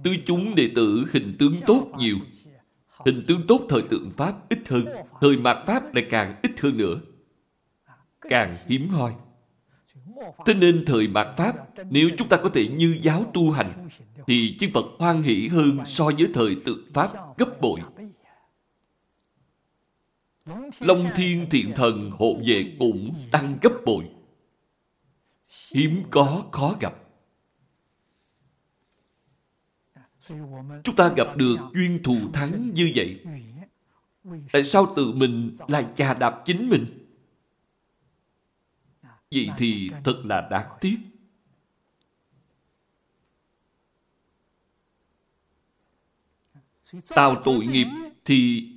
Tứ 0.04 0.12
chúng 0.26 0.56
đệ 0.56 0.70
tử 0.76 1.06
hình 1.12 1.36
tướng 1.40 1.56
tốt 1.68 1.92
nhiều. 1.98 2.18
Hình 3.06 3.24
tướng 3.28 3.48
tốt 3.48 3.62
thời 3.70 3.82
tượng 3.82 4.12
Pháp 4.18 4.50
ít 4.50 4.60
hơn. 4.70 4.86
Thời 5.22 5.38
mạt 5.38 5.58
Pháp 5.68 5.96
lại 5.96 6.08
càng 6.10 6.36
ít 6.44 6.52
hơn 6.60 6.78
nữa 6.78 7.00
càng 8.22 8.58
hiếm 8.68 8.90
hoi. 8.90 9.14
Thế 10.46 10.54
nên 10.54 10.84
thời 10.86 11.08
mạt 11.08 11.28
Pháp, 11.38 11.56
nếu 11.90 12.10
chúng 12.18 12.30
ta 12.30 12.38
có 12.38 12.50
thể 12.54 12.68
như 12.68 13.00
giáo 13.02 13.32
tu 13.34 13.52
hành, 13.52 13.90
thì 14.28 14.58
chư 14.60 14.68
Phật 14.74 14.86
hoan 15.00 15.22
hỷ 15.22 15.48
hơn 15.48 15.80
so 15.86 16.06
với 16.06 16.28
thời 16.34 16.58
tượng 16.66 16.86
Pháp 16.94 17.38
gấp 17.38 17.62
bội. 17.62 17.80
Long 20.80 21.10
Thiên 21.16 21.48
Thiện 21.52 21.74
Thần 21.76 22.12
hộ 22.12 22.42
vệ 22.46 22.76
cũng 22.80 23.16
tăng 23.32 23.58
gấp 23.62 23.74
bội. 23.86 24.10
Hiếm 25.74 26.04
có, 26.12 26.46
khó 26.52 26.78
gặp. 26.80 26.94
Chúng 30.84 30.96
ta 30.98 31.14
gặp 31.18 31.38
được 31.38 31.58
duyên 31.74 32.00
thù 32.04 32.16
thắng 32.34 32.74
như 32.74 32.92
vậy. 32.96 33.20
Tại 34.52 34.64
sao 34.64 34.94
tự 34.96 35.12
mình 35.12 35.56
lại 35.68 35.88
chà 35.96 36.14
đạp 36.14 36.42
chính 36.46 36.70
mình? 36.70 37.08
Vậy 39.32 39.50
thì 39.58 39.90
thật 40.04 40.22
là 40.26 40.48
đáng 40.52 40.78
tiếc. 40.82 40.98
Tạo 47.10 47.42
tội 47.46 47.66
nghiệp 47.66 47.88
thì 48.26 48.70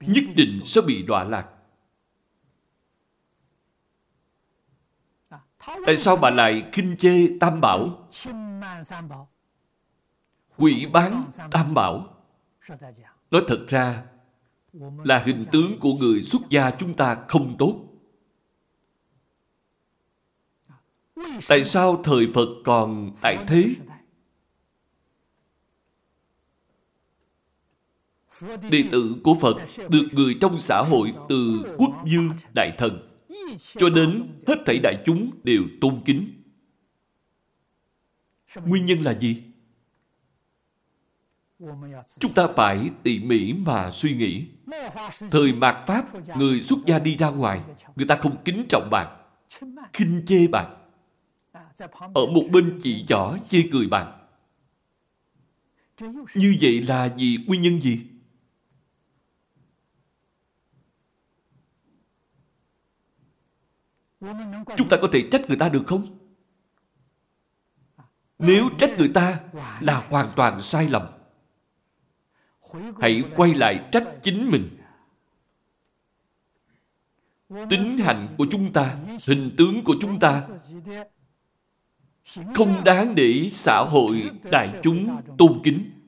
nhất 0.00 0.24
định 0.34 0.60
sẽ 0.64 0.80
bị 0.80 1.02
đọa 1.02 1.24
lạc. 1.24 1.46
Tại 5.86 5.98
sao 6.04 6.16
bà 6.16 6.30
lại 6.30 6.64
khinh 6.72 6.96
chê 6.98 7.28
tam 7.40 7.60
bảo? 7.60 8.08
quỷ 10.60 10.86
bán 10.92 11.24
tam 11.50 11.74
bảo. 11.74 12.16
Nói 13.30 13.42
thật 13.48 13.66
ra, 13.68 14.02
là 15.04 15.18
hình 15.18 15.46
tướng 15.52 15.78
của 15.80 15.92
người 15.94 16.22
xuất 16.22 16.42
gia 16.50 16.70
chúng 16.70 16.94
ta 16.94 17.16
không 17.28 17.56
tốt. 17.58 17.74
Tại 21.48 21.64
sao 21.64 22.00
thời 22.04 22.26
Phật 22.34 22.48
còn 22.64 23.10
tại 23.20 23.38
thế? 23.48 23.64
Đệ 28.70 28.84
tử 28.90 29.16
của 29.24 29.34
Phật 29.34 29.56
được 29.88 30.08
người 30.12 30.36
trong 30.40 30.58
xã 30.58 30.82
hội 30.82 31.12
từ 31.28 31.62
quốc 31.78 31.90
dương 32.06 32.30
đại 32.54 32.72
thần 32.78 33.08
cho 33.74 33.88
đến 33.88 34.28
hết 34.46 34.56
thảy 34.66 34.78
đại 34.82 35.02
chúng 35.04 35.30
đều 35.44 35.62
tôn 35.80 36.02
kính. 36.04 36.34
Nguyên 38.64 38.86
nhân 38.86 39.00
là 39.00 39.18
gì? 39.18 39.42
Chúng 42.18 42.34
ta 42.34 42.48
phải 42.56 42.90
tỉ 43.02 43.18
mỉ 43.18 43.52
mà 43.52 43.90
suy 43.90 44.14
nghĩ. 44.14 44.46
Thời 45.30 45.52
mạt 45.52 45.86
Pháp, 45.86 46.04
người 46.36 46.60
xuất 46.60 46.78
gia 46.86 46.98
đi 46.98 47.16
ra 47.16 47.30
ngoài, 47.30 47.60
người 47.96 48.06
ta 48.06 48.16
không 48.16 48.36
kính 48.44 48.66
trọng 48.68 48.88
bạn, 48.90 49.16
khinh 49.92 50.22
chê 50.26 50.46
bạn. 50.46 50.76
Ở 52.14 52.26
một 52.26 52.44
bên 52.52 52.78
chỉ 52.82 53.04
rõ 53.08 53.36
chê 53.48 53.62
cười 53.72 53.86
bạn. 53.86 54.26
Như 56.34 56.56
vậy 56.60 56.82
là 56.82 57.14
gì? 57.16 57.38
Nguyên 57.46 57.62
nhân 57.62 57.80
gì? 57.80 58.00
Chúng 64.76 64.88
ta 64.90 64.96
có 65.02 65.08
thể 65.12 65.28
trách 65.32 65.48
người 65.48 65.56
ta 65.56 65.68
được 65.68 65.82
không? 65.86 66.18
Nếu 68.38 68.68
trách 68.78 68.90
người 68.98 69.10
ta 69.14 69.40
là 69.80 70.06
hoàn 70.08 70.28
toàn 70.36 70.62
sai 70.62 70.88
lầm. 70.88 71.06
Hãy 73.00 73.24
quay 73.36 73.54
lại 73.54 73.88
trách 73.92 74.08
chính 74.22 74.50
mình. 74.50 74.76
Tính 77.70 77.98
hành 77.98 78.26
của 78.38 78.46
chúng 78.50 78.72
ta, 78.72 78.96
hình 79.26 79.54
tướng 79.58 79.84
của 79.84 79.94
chúng 80.00 80.20
ta 80.20 80.48
không 82.54 82.84
đáng 82.84 83.14
để 83.14 83.50
xã 83.54 83.84
hội 83.90 84.30
đại 84.50 84.80
chúng 84.82 85.22
tôn 85.38 85.60
kính. 85.64 85.99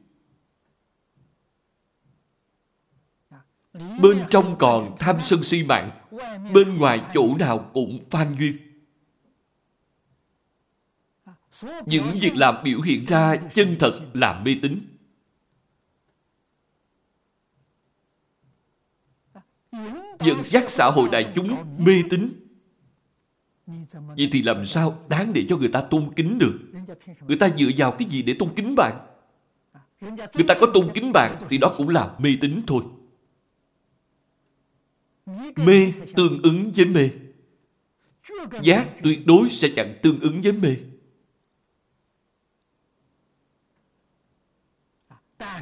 Bên 3.74 4.24
trong 4.31 4.57
còn 4.59 4.97
tham 4.99 5.16
sân 5.24 5.43
si 5.43 5.62
mạng, 5.62 5.90
bên 6.53 6.78
ngoài 6.78 7.01
chỗ 7.15 7.36
nào 7.39 7.70
cũng 7.73 8.05
phan 8.11 8.35
duyên. 8.39 8.57
Những 11.86 12.12
việc 12.20 12.36
làm 12.36 12.55
biểu 12.65 12.81
hiện 12.81 13.05
ra 13.05 13.36
chân 13.55 13.77
thật 13.81 14.01
là 14.15 14.40
mê 14.44 14.57
tín. 14.62 14.81
Dẫn 20.20 20.43
dắt 20.51 20.65
xã 20.69 20.90
hội 20.90 21.09
đại 21.12 21.32
chúng 21.35 21.65
mê 21.78 22.03
tín. 22.11 22.32
Vậy 23.93 24.28
thì 24.32 24.43
làm 24.43 24.66
sao 24.66 24.99
đáng 25.09 25.32
để 25.32 25.47
cho 25.49 25.57
người 25.57 25.70
ta 25.73 25.81
tôn 25.81 26.15
kính 26.16 26.39
được? 26.39 26.59
Người 27.27 27.36
ta 27.36 27.49
dựa 27.59 27.70
vào 27.77 27.93
cái 27.99 28.09
gì 28.09 28.23
để 28.23 28.36
tôn 28.39 28.49
kính 28.57 28.74
bạn? 28.77 29.07
Người 30.01 30.44
ta 30.49 30.55
có 30.61 30.66
tôn 30.74 30.90
kính 30.94 31.12
bạn 31.12 31.36
thì 31.49 31.59
đó 31.59 31.74
cũng 31.77 31.89
là 31.89 32.15
mê 32.19 32.31
tín 32.40 32.62
thôi. 32.66 32.82
Mê 35.57 35.93
tương 36.16 36.43
ứng 36.43 36.73
với 36.77 36.86
mê. 36.86 37.11
Giác 38.62 38.86
tuyệt 39.03 39.27
đối 39.27 39.51
sẽ 39.51 39.69
chẳng 39.77 39.99
tương 40.03 40.20
ứng 40.20 40.40
với 40.40 40.53
mê. 40.53 40.77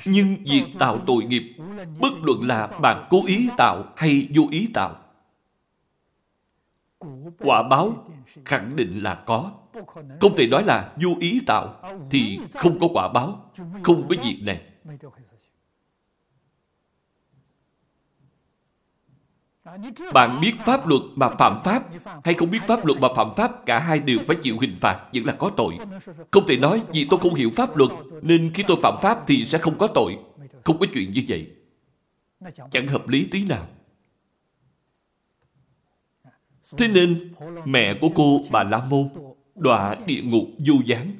Nhưng 0.06 0.36
việc 0.44 0.64
tạo 0.78 1.02
tội 1.06 1.24
nghiệp, 1.24 1.56
bất 2.00 2.12
luận 2.22 2.42
là 2.42 2.66
bạn 2.66 3.06
cố 3.10 3.26
ý 3.26 3.48
tạo 3.56 3.92
hay 3.96 4.28
vô 4.34 4.42
ý 4.50 4.68
tạo, 4.74 4.96
quả 7.38 7.62
báo 7.70 8.08
khẳng 8.44 8.76
định 8.76 9.02
là 9.02 9.22
có. 9.26 9.52
Không 10.20 10.36
thể 10.36 10.46
nói 10.46 10.64
là 10.64 10.96
vô 11.02 11.10
ý 11.20 11.40
tạo 11.46 11.82
thì 12.10 12.38
không 12.54 12.78
có 12.80 12.88
quả 12.92 13.12
báo, 13.12 13.52
không 13.82 14.08
có 14.08 14.14
việc 14.24 14.40
này. 14.42 14.62
Bạn 20.12 20.40
biết 20.40 20.52
pháp 20.64 20.86
luật 20.86 21.02
mà 21.14 21.28
phạm 21.38 21.60
pháp 21.64 21.82
hay 22.24 22.34
không 22.34 22.50
biết 22.50 22.58
pháp 22.68 22.86
luật 22.86 23.00
mà 23.00 23.08
phạm 23.16 23.34
pháp, 23.36 23.66
cả 23.66 23.78
hai 23.78 23.98
đều 23.98 24.18
phải 24.26 24.36
chịu 24.42 24.58
hình 24.58 24.76
phạt, 24.80 25.08
vẫn 25.14 25.24
là 25.24 25.32
có 25.32 25.50
tội. 25.56 25.78
Không 26.30 26.46
thể 26.48 26.56
nói 26.56 26.82
vì 26.92 27.06
tôi 27.10 27.20
không 27.20 27.34
hiểu 27.34 27.50
pháp 27.56 27.76
luật 27.76 27.90
nên 28.22 28.50
khi 28.54 28.64
tôi 28.68 28.76
phạm 28.82 28.94
pháp 29.02 29.24
thì 29.26 29.44
sẽ 29.44 29.58
không 29.58 29.78
có 29.78 29.86
tội. 29.86 30.18
Không 30.64 30.78
có 30.78 30.86
chuyện 30.94 31.10
như 31.10 31.22
vậy. 31.28 31.50
Chẳng 32.70 32.88
hợp 32.88 33.08
lý 33.08 33.24
tí 33.30 33.44
nào. 33.44 33.66
Thế 36.76 36.88
nên 36.88 37.34
mẹ 37.64 37.98
của 38.00 38.08
cô 38.14 38.40
bà 38.50 38.64
La 38.64 38.84
Môn 38.90 39.08
đọa 39.54 39.96
địa 40.06 40.22
ngục 40.22 40.44
vô 40.66 40.74
gián. 40.84 41.16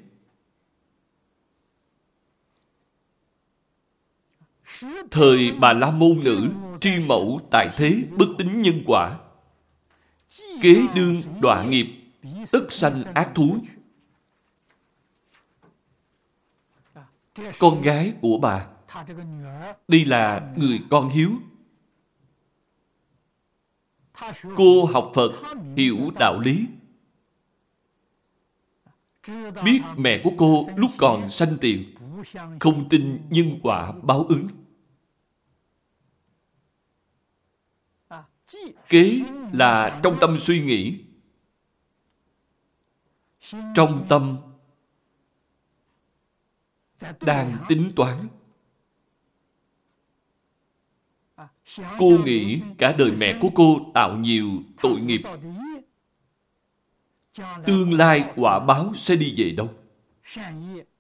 Thời 5.11 5.53
bà 5.61 5.73
La 5.73 5.91
Môn 5.91 6.21
nữ 6.25 6.51
tri 6.81 6.99
mẫu 6.99 7.41
tại 7.51 7.71
thế 7.77 8.05
bất 8.19 8.27
tính 8.39 8.63
nhân 8.63 8.83
quả. 8.87 9.19
Kế 10.63 10.83
đương 10.95 11.23
đọa 11.43 11.65
nghiệp, 11.65 11.87
tất 12.53 12.67
sanh 12.69 13.03
ác 13.15 13.33
thú. 13.35 13.57
Con 17.59 17.83
gái 17.83 18.13
của 18.21 18.39
bà, 18.39 18.67
đây 19.89 20.05
là 20.05 20.53
người 20.57 20.81
con 20.91 21.09
hiếu. 21.09 21.31
Cô 24.57 24.85
học 24.85 25.13
Phật, 25.15 25.33
hiểu 25.77 26.11
đạo 26.19 26.41
lý. 26.41 26.67
Biết 29.65 29.81
mẹ 29.97 30.21
của 30.25 30.31
cô 30.39 30.67
lúc 30.77 30.91
còn 30.99 31.31
sanh 31.31 31.57
tiền, 31.61 31.95
không 32.61 32.89
tin 32.89 33.21
nhân 33.31 33.61
quả 33.63 33.93
báo 34.03 34.25
ứng. 34.29 34.49
Kế 38.89 39.21
là 39.53 40.01
trong 40.03 40.17
tâm 40.21 40.39
suy 40.41 40.61
nghĩ. 40.61 41.05
Trong 43.75 44.07
tâm 44.09 44.39
đang 47.21 47.57
tính 47.69 47.91
toán. 47.97 48.29
Cô 51.99 52.19
nghĩ 52.25 52.61
cả 52.79 52.95
đời 52.99 53.13
mẹ 53.19 53.39
của 53.41 53.51
cô 53.55 53.81
tạo 53.95 54.17
nhiều 54.17 54.51
tội 54.83 55.01
nghiệp. 55.01 55.21
Tương 57.67 57.93
lai 57.93 58.33
quả 58.37 58.59
báo 58.59 58.93
sẽ 58.97 59.17
đi 59.17 59.35
về 59.37 59.51
đâu? 59.51 59.69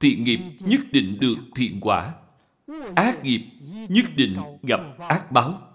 Thiện 0.01 0.25
nghiệp 0.25 0.41
nhất 0.61 0.81
định 0.93 1.19
được 1.21 1.37
thiện 1.55 1.81
quả. 1.81 2.15
Ác 2.95 3.23
nghiệp 3.23 3.51
nhất 3.89 4.05
định 4.17 4.37
gặp 4.63 4.81
ác 4.99 5.33
báo. 5.33 5.70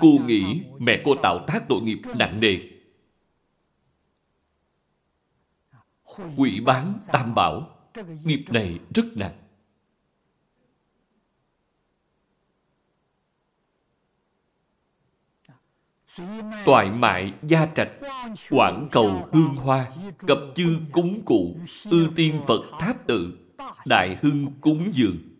Cô 0.00 0.18
nghĩ 0.26 0.62
mẹ 0.78 1.02
cô 1.04 1.14
tạo 1.22 1.44
tác 1.46 1.60
tội 1.68 1.80
nghiệp 1.82 2.00
nặng 2.18 2.40
nề. 2.40 2.58
Quỷ 6.36 6.60
bán 6.60 6.98
tam 7.12 7.34
bảo, 7.34 7.78
nghiệp 8.24 8.44
này 8.48 8.78
rất 8.94 9.04
nặng. 9.16 9.40
Toại 16.64 16.90
mại 16.90 17.32
gia 17.42 17.66
trạch, 17.76 17.90
quảng 18.50 18.88
cầu 18.92 19.28
hương 19.32 19.56
hoa, 19.56 19.88
cập 20.18 20.38
chư 20.54 20.78
cúng 20.92 21.22
cụ, 21.24 21.56
ư 21.90 22.08
tiên 22.16 22.42
Phật 22.46 22.60
tháp 22.80 22.96
tự, 23.06 23.38
đại 23.86 24.18
hưng 24.22 24.52
cúng 24.60 24.90
dường. 24.92 25.33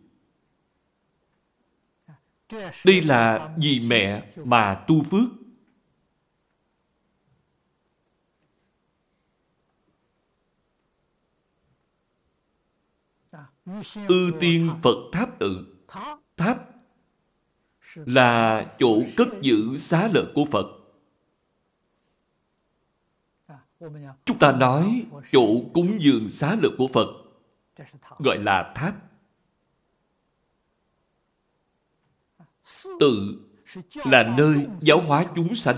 Đây 2.84 3.02
là 3.02 3.54
vì 3.58 3.80
mẹ 3.80 4.32
mà 4.44 4.84
tu 4.86 5.02
phước. 5.02 5.28
Ư 14.08 14.30
tiên 14.40 14.70
Phật 14.82 14.96
tháp 15.12 15.38
tự. 15.38 15.76
Tháp 16.36 16.58
là 17.94 18.66
chỗ 18.78 19.02
cất 19.16 19.28
giữ 19.42 19.76
xá 19.78 20.08
lợi 20.14 20.24
của 20.34 20.44
Phật. 20.44 20.66
Chúng 24.24 24.38
ta 24.38 24.52
nói 24.52 25.06
chỗ 25.32 25.46
cúng 25.74 25.96
dường 26.00 26.28
xá 26.28 26.56
lợi 26.62 26.70
của 26.78 26.88
Phật, 26.92 27.06
gọi 28.18 28.38
là 28.38 28.72
tháp. 28.76 28.94
Tự 33.00 33.40
là 34.04 34.34
nơi 34.38 34.66
giáo 34.80 35.00
hóa 35.00 35.26
chúng 35.36 35.54
sanh. 35.54 35.76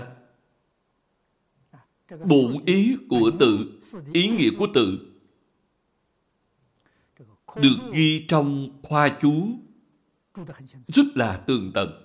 Bổn 2.09 2.65
ý 2.65 2.97
của 3.09 3.31
tự, 3.39 3.81
ý 4.13 4.27
nghĩa 4.27 4.49
của 4.57 4.67
tự 4.73 5.13
được 7.55 7.77
ghi 7.93 8.25
trong 8.27 8.79
khoa 8.83 9.17
chú 9.21 9.47
rất 10.87 11.05
là 11.15 11.43
tường 11.47 11.71
tận. 11.73 12.03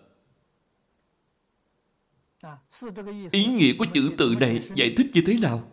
Ý 3.31 3.47
nghĩa 3.47 3.73
của 3.79 3.87
chữ 3.95 4.11
tự 4.19 4.35
này 4.41 4.69
giải 4.75 4.95
thích 4.97 5.07
như 5.15 5.23
thế 5.27 5.37
nào? 5.43 5.73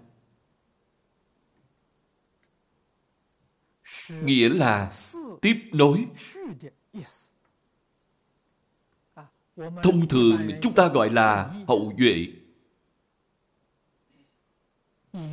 Nghĩa 4.23 4.49
là 4.49 4.91
tiếp 5.41 5.55
nối. 5.71 6.05
Thông 9.83 10.07
thường 10.07 10.49
chúng 10.61 10.73
ta 10.73 10.87
gọi 10.87 11.09
là 11.09 11.53
hậu 11.67 11.93
duệ. 11.99 12.27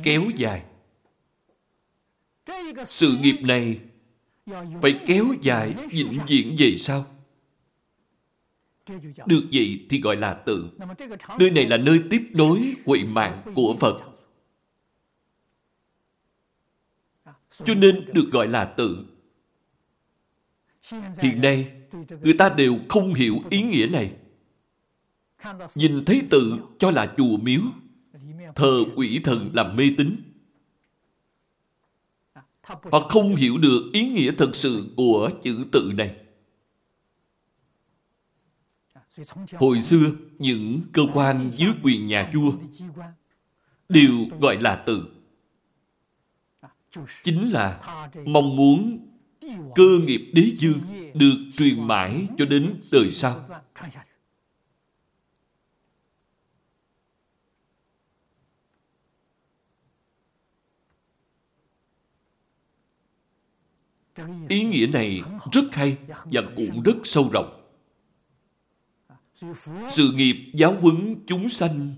Kéo 0.03 0.23
dài. 0.35 0.63
Sự 2.87 3.17
nghiệp 3.21 3.37
này 3.41 3.79
phải 4.81 4.99
kéo 5.07 5.25
dài 5.41 5.75
vĩnh 5.91 6.19
viễn 6.27 6.55
về 6.59 6.75
sau. 6.79 7.05
Được 9.25 9.43
vậy 9.53 9.85
thì 9.89 10.01
gọi 10.01 10.15
là 10.15 10.33
tự. 10.33 10.69
Nơi 11.39 11.49
này 11.49 11.67
là 11.67 11.77
nơi 11.77 12.03
tiếp 12.09 12.21
nối 12.31 12.75
huệ 12.85 13.03
mạng 13.03 13.41
của 13.55 13.77
Phật. 13.79 14.01
Cho 17.65 17.73
nên 17.73 18.05
được 18.13 18.29
gọi 18.31 18.47
là 18.47 18.65
tự. 18.65 19.05
Hiện 21.21 21.41
nay, 21.41 21.76
người 22.21 22.33
ta 22.37 22.49
đều 22.49 22.79
không 22.89 23.13
hiểu 23.13 23.35
ý 23.49 23.61
nghĩa 23.61 23.87
này. 23.87 24.15
Nhìn 25.75 26.05
thấy 26.05 26.21
tự 26.29 26.53
cho 26.79 26.91
là 26.91 27.13
chùa 27.17 27.37
miếu, 27.37 27.61
thờ 28.55 28.83
quỷ 28.95 29.21
thần 29.23 29.49
làm 29.53 29.75
mê 29.75 29.83
tín. 29.97 30.15
Họ 32.63 32.99
không 33.09 33.35
hiểu 33.35 33.57
được 33.57 33.89
ý 33.93 34.09
nghĩa 34.09 34.31
thật 34.37 34.49
sự 34.53 34.93
của 34.97 35.29
chữ 35.43 35.65
tự 35.71 35.91
này. 35.97 36.15
Hồi 39.53 39.81
xưa, 39.81 40.11
những 40.39 40.81
cơ 40.93 41.01
quan 41.13 41.51
dưới 41.55 41.69
quyền 41.83 42.07
nhà 42.07 42.31
vua 42.33 42.51
đều 43.89 44.11
gọi 44.39 44.57
là 44.57 44.75
tự. 44.75 45.05
Chính 47.23 47.51
là 47.51 47.81
mong 48.25 48.55
muốn 48.55 49.06
cơ 49.75 49.99
nghiệp 50.05 50.31
đế 50.33 50.51
dương 50.57 50.81
được 51.13 51.37
truyền 51.57 51.87
mãi 51.87 52.27
cho 52.37 52.45
đến 52.45 52.81
đời 52.91 53.11
sau. 53.11 53.49
Ý 64.49 64.63
nghĩa 64.63 64.87
này 64.93 65.21
rất 65.51 65.63
hay 65.71 65.97
và 66.07 66.41
cũng 66.55 66.83
rất 66.83 66.95
sâu 67.03 67.29
rộng. 67.33 67.63
Sự 69.95 70.11
nghiệp 70.13 70.51
giáo 70.53 70.77
huấn 70.81 71.23
chúng 71.27 71.49
sanh 71.49 71.95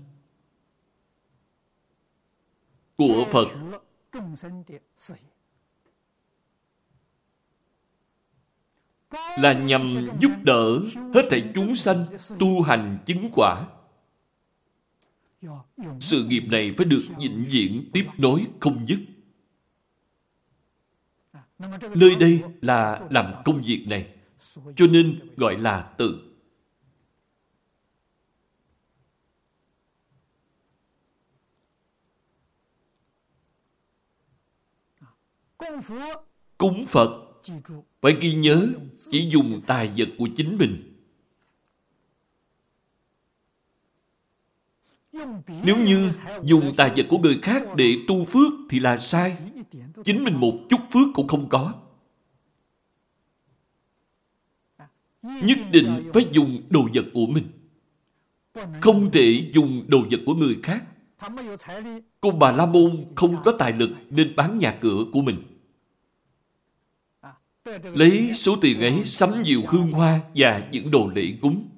của 2.96 3.26
Phật 3.32 3.48
là 9.38 9.52
nhằm 9.52 10.08
giúp 10.20 10.30
đỡ 10.42 10.80
hết 11.14 11.22
thảy 11.30 11.52
chúng 11.54 11.76
sanh 11.76 12.06
tu 12.38 12.62
hành 12.62 12.98
chứng 13.06 13.30
quả. 13.32 13.66
Sự 16.00 16.24
nghiệp 16.24 16.42
này 16.50 16.74
phải 16.76 16.84
được 16.84 17.02
vĩnh 17.18 17.44
viễn 17.50 17.90
tiếp 17.92 18.06
nối 18.18 18.46
không 18.60 18.86
dứt. 18.86 18.98
Nơi 21.94 22.14
đây 22.20 22.42
là 22.60 23.06
làm 23.10 23.34
công 23.44 23.62
việc 23.62 23.86
này, 23.88 24.14
cho 24.54 24.86
nên 24.86 25.20
gọi 25.36 25.58
là 25.58 25.94
tự. 25.98 26.26
Cúng 36.58 36.86
Phật 36.88 37.29
phải 38.00 38.16
ghi 38.20 38.34
nhớ 38.34 38.68
chỉ 39.10 39.28
dùng 39.28 39.60
tài 39.66 39.92
vật 39.96 40.08
của 40.18 40.28
chính 40.36 40.58
mình. 40.58 40.86
Nếu 45.64 45.76
như 45.76 46.12
dùng 46.42 46.74
tài 46.76 46.90
vật 46.96 47.06
của 47.08 47.18
người 47.18 47.38
khác 47.42 47.62
để 47.76 47.96
tu 48.08 48.24
phước 48.24 48.52
thì 48.70 48.80
là 48.80 48.96
sai. 48.96 49.36
Chính 50.04 50.24
mình 50.24 50.34
một 50.34 50.58
chút 50.68 50.80
phước 50.92 51.08
cũng 51.14 51.28
không 51.28 51.48
có. 51.48 51.74
Nhất 55.22 55.58
định 55.72 56.10
phải 56.14 56.26
dùng 56.30 56.62
đồ 56.70 56.88
vật 56.94 57.04
của 57.14 57.26
mình. 57.26 57.44
Không 58.80 59.10
thể 59.10 59.50
dùng 59.52 59.84
đồ 59.88 59.98
vật 60.10 60.20
của 60.26 60.34
người 60.34 60.56
khác. 60.62 60.84
Cô 62.20 62.30
bà 62.30 62.52
La 62.52 62.66
Môn 62.66 63.04
không 63.16 63.42
có 63.44 63.52
tài 63.58 63.72
lực 63.72 63.90
nên 64.10 64.36
bán 64.36 64.58
nhà 64.58 64.78
cửa 64.80 65.04
của 65.12 65.20
mình. 65.20 65.49
Lấy 67.82 68.32
số 68.34 68.56
tiền 68.60 68.80
ấy 68.80 69.04
sắm 69.04 69.42
nhiều 69.42 69.62
hương 69.68 69.92
hoa 69.92 70.20
và 70.34 70.68
những 70.72 70.90
đồ 70.90 71.10
lễ 71.14 71.38
cúng. 71.42 71.68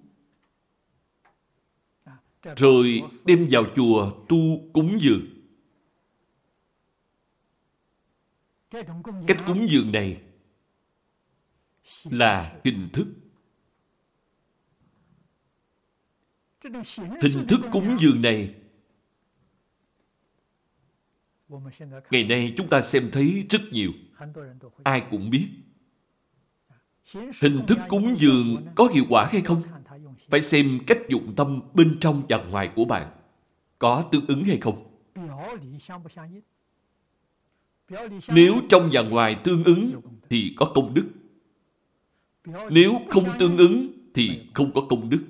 Rồi 2.57 3.03
đem 3.25 3.49
vào 3.51 3.65
chùa 3.77 4.13
tu 4.29 4.71
cúng 4.73 4.99
dường. 5.01 5.27
Cách 9.27 9.43
cúng 9.47 9.67
dường 9.71 9.93
này 9.93 10.23
là 12.05 12.61
hình 12.65 12.89
thức. 12.93 13.07
Hình 17.23 17.47
thức 17.49 17.61
cúng 17.73 17.97
dường 18.01 18.23
này, 18.23 18.55
ngày 22.11 22.25
nay 22.25 22.55
chúng 22.57 22.69
ta 22.69 22.83
xem 22.93 23.11
thấy 23.13 23.47
rất 23.51 23.61
nhiều. 23.73 23.93
Ai 24.83 25.07
cũng 25.11 25.31
biết. 25.31 25.49
Hình 27.41 27.67
thức 27.69 27.79
cúng 27.89 28.15
dường 28.19 28.67
có 28.75 28.89
hiệu 28.95 29.05
quả 29.09 29.29
hay 29.33 29.41
không? 29.41 29.63
Phải 30.29 30.43
xem 30.43 30.81
cách 30.87 30.99
dụng 31.09 31.35
tâm 31.37 31.61
bên 31.75 31.97
trong 32.01 32.23
và 32.29 32.45
ngoài 32.45 32.71
của 32.77 32.85
bạn. 32.85 33.11
Có 33.79 34.05
tương 34.13 34.27
ứng 34.27 34.45
hay 34.45 34.59
không? 34.61 34.85
Nếu 38.29 38.55
trong 38.69 38.89
và 38.93 39.03
ngoài 39.03 39.37
tương 39.45 39.65
ứng 39.65 40.01
thì 40.31 40.55
có 40.57 40.73
công 40.75 40.95
đức. 40.95 41.09
Nếu 42.71 43.01
không 43.11 43.25
tương 43.39 43.57
ứng 43.57 43.93
thì 44.15 44.47
không 44.55 44.73
có 44.75 44.81
công 44.89 45.11
đức. 45.11 45.25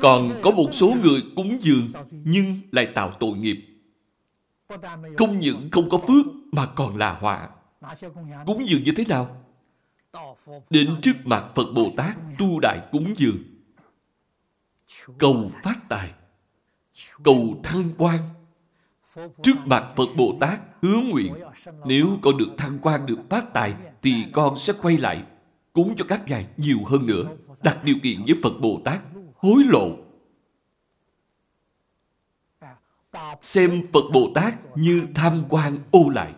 Còn 0.00 0.40
có 0.42 0.50
một 0.50 0.70
số 0.72 0.94
người 1.02 1.22
cúng 1.36 1.58
dường 1.60 1.92
nhưng 2.10 2.60
lại 2.72 2.88
tạo 2.94 3.12
tội 3.20 3.36
nghiệp. 3.36 3.73
Không 5.18 5.40
những 5.40 5.68
không 5.72 5.88
có 5.90 5.98
phước 5.98 6.26
mà 6.52 6.66
còn 6.66 6.96
là 6.96 7.12
họa. 7.12 7.48
Cúng 8.46 8.68
dường 8.68 8.84
như 8.84 8.92
thế 8.96 9.04
nào? 9.08 9.36
Đến 10.70 10.96
trước 11.02 11.12
mặt 11.24 11.44
Phật 11.54 11.66
Bồ 11.74 11.90
Tát 11.96 12.16
tu 12.38 12.60
đại 12.60 12.80
cúng 12.92 13.14
dường. 13.16 13.38
Cầu 15.18 15.50
phát 15.62 15.88
tài. 15.88 16.10
Cầu 17.22 17.60
thăng 17.62 17.90
quan. 17.98 18.20
Trước 19.42 19.56
mặt 19.64 19.92
Phật 19.96 20.08
Bồ 20.16 20.36
Tát 20.40 20.60
hứa 20.82 20.96
nguyện, 20.96 21.34
nếu 21.86 22.18
con 22.22 22.36
được 22.36 22.54
thăng 22.56 22.78
quan, 22.82 23.06
được 23.06 23.18
phát 23.30 23.52
tài, 23.54 23.74
thì 24.02 24.24
con 24.32 24.58
sẽ 24.58 24.72
quay 24.82 24.98
lại 24.98 25.24
cúng 25.72 25.94
cho 25.98 26.04
các 26.08 26.22
ngài 26.26 26.46
nhiều 26.56 26.78
hơn 26.86 27.06
nữa, 27.06 27.24
đặt 27.62 27.84
điều 27.84 27.96
kiện 28.02 28.24
với 28.26 28.36
Phật 28.42 28.52
Bồ 28.60 28.80
Tát 28.84 29.00
hối 29.36 29.64
lộ 29.64 29.88
xem 33.42 33.82
Phật 33.92 34.04
Bồ 34.12 34.30
Tát 34.34 34.54
như 34.74 35.02
tham 35.14 35.44
quan 35.48 35.78
ô 35.90 36.08
lại. 36.08 36.32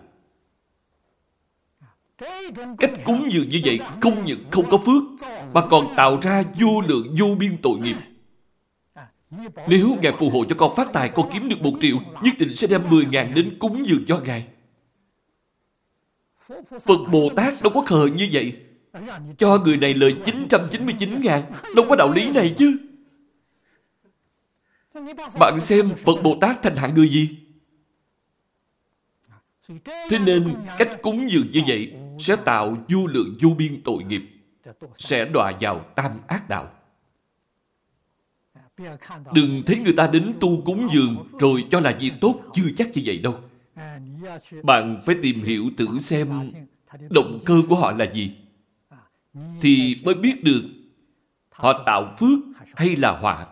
Cách 2.79 2.91
cúng 3.05 3.29
dường 3.33 3.49
như 3.49 3.61
vậy 3.65 3.81
không 4.01 4.25
những 4.25 4.45
không 4.51 4.65
có 4.71 4.79
phước, 4.79 5.03
mà 5.55 5.67
còn 5.71 5.95
tạo 5.97 6.19
ra 6.23 6.43
vô 6.61 6.81
lượng 6.89 7.17
vô 7.21 7.27
biên 7.39 7.57
tội 7.63 7.79
nghiệp. 7.79 7.97
Nếu 9.69 9.97
Ngài 10.03 10.13
phù 10.19 10.31
hộ 10.31 10.45
cho 10.49 10.55
con 10.59 10.77
phát 10.77 10.93
tài, 10.93 11.09
con 11.09 11.31
kiếm 11.33 11.49
được 11.49 11.61
một 11.61 11.73
triệu, 11.81 11.97
nhất 12.23 12.35
định 12.39 12.55
sẽ 12.55 12.67
đem 12.67 12.83
mười 12.91 13.07
ngàn 13.07 13.33
đến 13.35 13.57
cúng 13.59 13.87
dường 13.87 14.05
cho 14.07 14.19
Ngài. 14.19 14.47
Phật 16.71 16.99
Bồ 17.13 17.29
Tát 17.37 17.55
đâu 17.63 17.73
có 17.75 17.81
khờ 17.87 18.09
như 18.17 18.29
vậy. 18.33 18.53
Cho 19.39 19.59
người 19.59 19.77
này 19.77 19.95
lời 19.95 20.17
999 20.25 21.21
ngàn, 21.21 21.43
đâu 21.77 21.87
có 21.89 21.97
đạo 21.97 22.13
lý 22.13 22.31
này 22.31 22.55
chứ. 22.59 22.79
Bạn 25.39 25.61
xem 25.69 25.95
Phật 26.05 26.23
Bồ 26.23 26.37
Tát 26.41 26.63
thành 26.63 26.77
hạng 26.77 26.95
người 26.95 27.09
gì? 27.09 27.39
Thế 29.85 30.19
nên 30.27 30.55
cách 30.79 30.89
cúng 31.03 31.31
dường 31.31 31.51
như 31.51 31.63
vậy 31.67 31.93
sẽ 32.19 32.37
tạo 32.37 32.77
vô 32.89 33.07
lượng 33.07 33.37
vô 33.43 33.51
biên 33.59 33.83
tội 33.85 34.05
nghiệp, 34.05 34.23
sẽ 34.97 35.25
đọa 35.25 35.53
vào 35.61 35.85
tam 35.95 36.21
ác 36.27 36.49
đạo. 36.49 36.71
Đừng 39.33 39.63
thấy 39.67 39.79
người 39.79 39.95
ta 39.97 40.07
đến 40.07 40.33
tu 40.41 40.63
cúng 40.65 40.89
dường 40.93 41.25
rồi 41.41 41.65
cho 41.71 41.81
là 41.81 41.97
việc 42.01 42.13
tốt, 42.21 42.41
chưa 42.55 42.69
chắc 42.79 42.89
như 42.95 43.03
vậy 43.05 43.19
đâu. 43.19 43.41
Bạn 44.63 45.03
phải 45.07 45.17
tìm 45.23 45.43
hiểu 45.43 45.71
thử 45.77 45.99
xem 45.99 46.53
động 47.11 47.41
cơ 47.45 47.63
của 47.69 47.77
họ 47.77 47.93
là 47.93 48.13
gì. 48.13 48.37
Thì 49.61 49.97
mới 50.05 50.15
biết 50.15 50.45
được 50.45 50.63
họ 51.51 51.83
tạo 51.87 52.17
phước 52.19 52.39
hay 52.75 52.97
là 52.97 53.19
họa. 53.19 53.47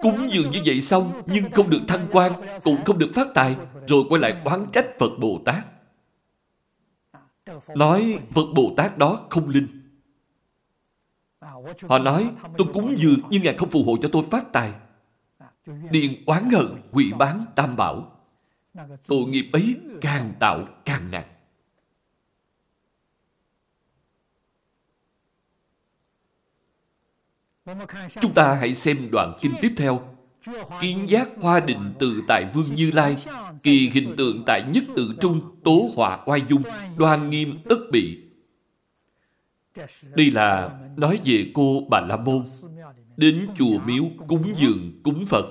Cúng 0.00 0.28
dường 0.30 0.50
như 0.50 0.62
vậy 0.64 0.80
xong, 0.80 1.22
nhưng 1.26 1.50
không 1.50 1.70
được 1.70 1.80
thăng 1.88 2.06
quan, 2.12 2.32
cũng 2.64 2.84
không 2.84 2.98
được 2.98 3.10
phát 3.14 3.26
tài, 3.34 3.56
rồi 3.86 4.04
quay 4.08 4.20
lại 4.20 4.42
oán 4.44 4.66
trách 4.72 4.86
Phật 4.98 5.10
Bồ 5.18 5.40
Tát. 5.44 5.64
Nói 7.74 8.18
Phật 8.30 8.46
Bồ 8.54 8.72
Tát 8.76 8.98
đó 8.98 9.26
không 9.30 9.48
linh. 9.48 9.66
Họ 11.88 11.98
nói, 11.98 12.30
tôi 12.58 12.68
cúng 12.74 12.94
dường 12.98 13.20
nhưng 13.30 13.42
Ngài 13.42 13.56
không 13.56 13.70
phù 13.70 13.82
hộ 13.82 13.96
cho 14.02 14.08
tôi 14.12 14.22
phát 14.30 14.52
tài. 14.52 14.72
Điền 15.90 16.24
oán 16.26 16.50
hận, 16.50 16.66
quỷ 16.92 17.12
bán, 17.18 17.44
tam 17.54 17.76
bảo. 17.76 18.12
Tội 19.06 19.24
nghiệp 19.26 19.50
ấy 19.52 19.76
càng 20.00 20.32
tạo 20.40 20.64
càng 20.84 21.10
nặng. 21.10 21.37
Chúng 28.20 28.34
ta 28.34 28.54
hãy 28.54 28.74
xem 28.74 29.08
đoạn 29.10 29.32
kinh 29.40 29.52
tiếp 29.60 29.72
theo. 29.76 30.00
Kiến 30.80 31.08
giác 31.08 31.28
hoa 31.40 31.60
định 31.60 31.92
tự 31.98 32.22
tại 32.28 32.44
vương 32.54 32.74
Như 32.74 32.90
Lai, 32.94 33.16
kỳ 33.62 33.90
hình 33.92 34.14
tượng 34.16 34.42
tại 34.46 34.62
nhất 34.72 34.84
tự 34.96 35.14
trung, 35.20 35.40
tố 35.64 35.90
họa 35.94 36.18
oai 36.26 36.42
dung, 36.48 36.62
đoan 36.96 37.30
nghiêm 37.30 37.58
tất 37.68 37.78
bị. 37.92 38.18
Đây 40.14 40.30
là 40.30 40.78
nói 40.96 41.20
về 41.24 41.50
cô 41.54 41.82
Bà 41.90 42.00
La 42.00 42.16
Môn. 42.16 42.42
Đến 43.16 43.48
chùa 43.56 43.78
miếu 43.86 44.04
cúng 44.28 44.52
dường, 44.56 45.00
cúng 45.02 45.26
Phật. 45.26 45.46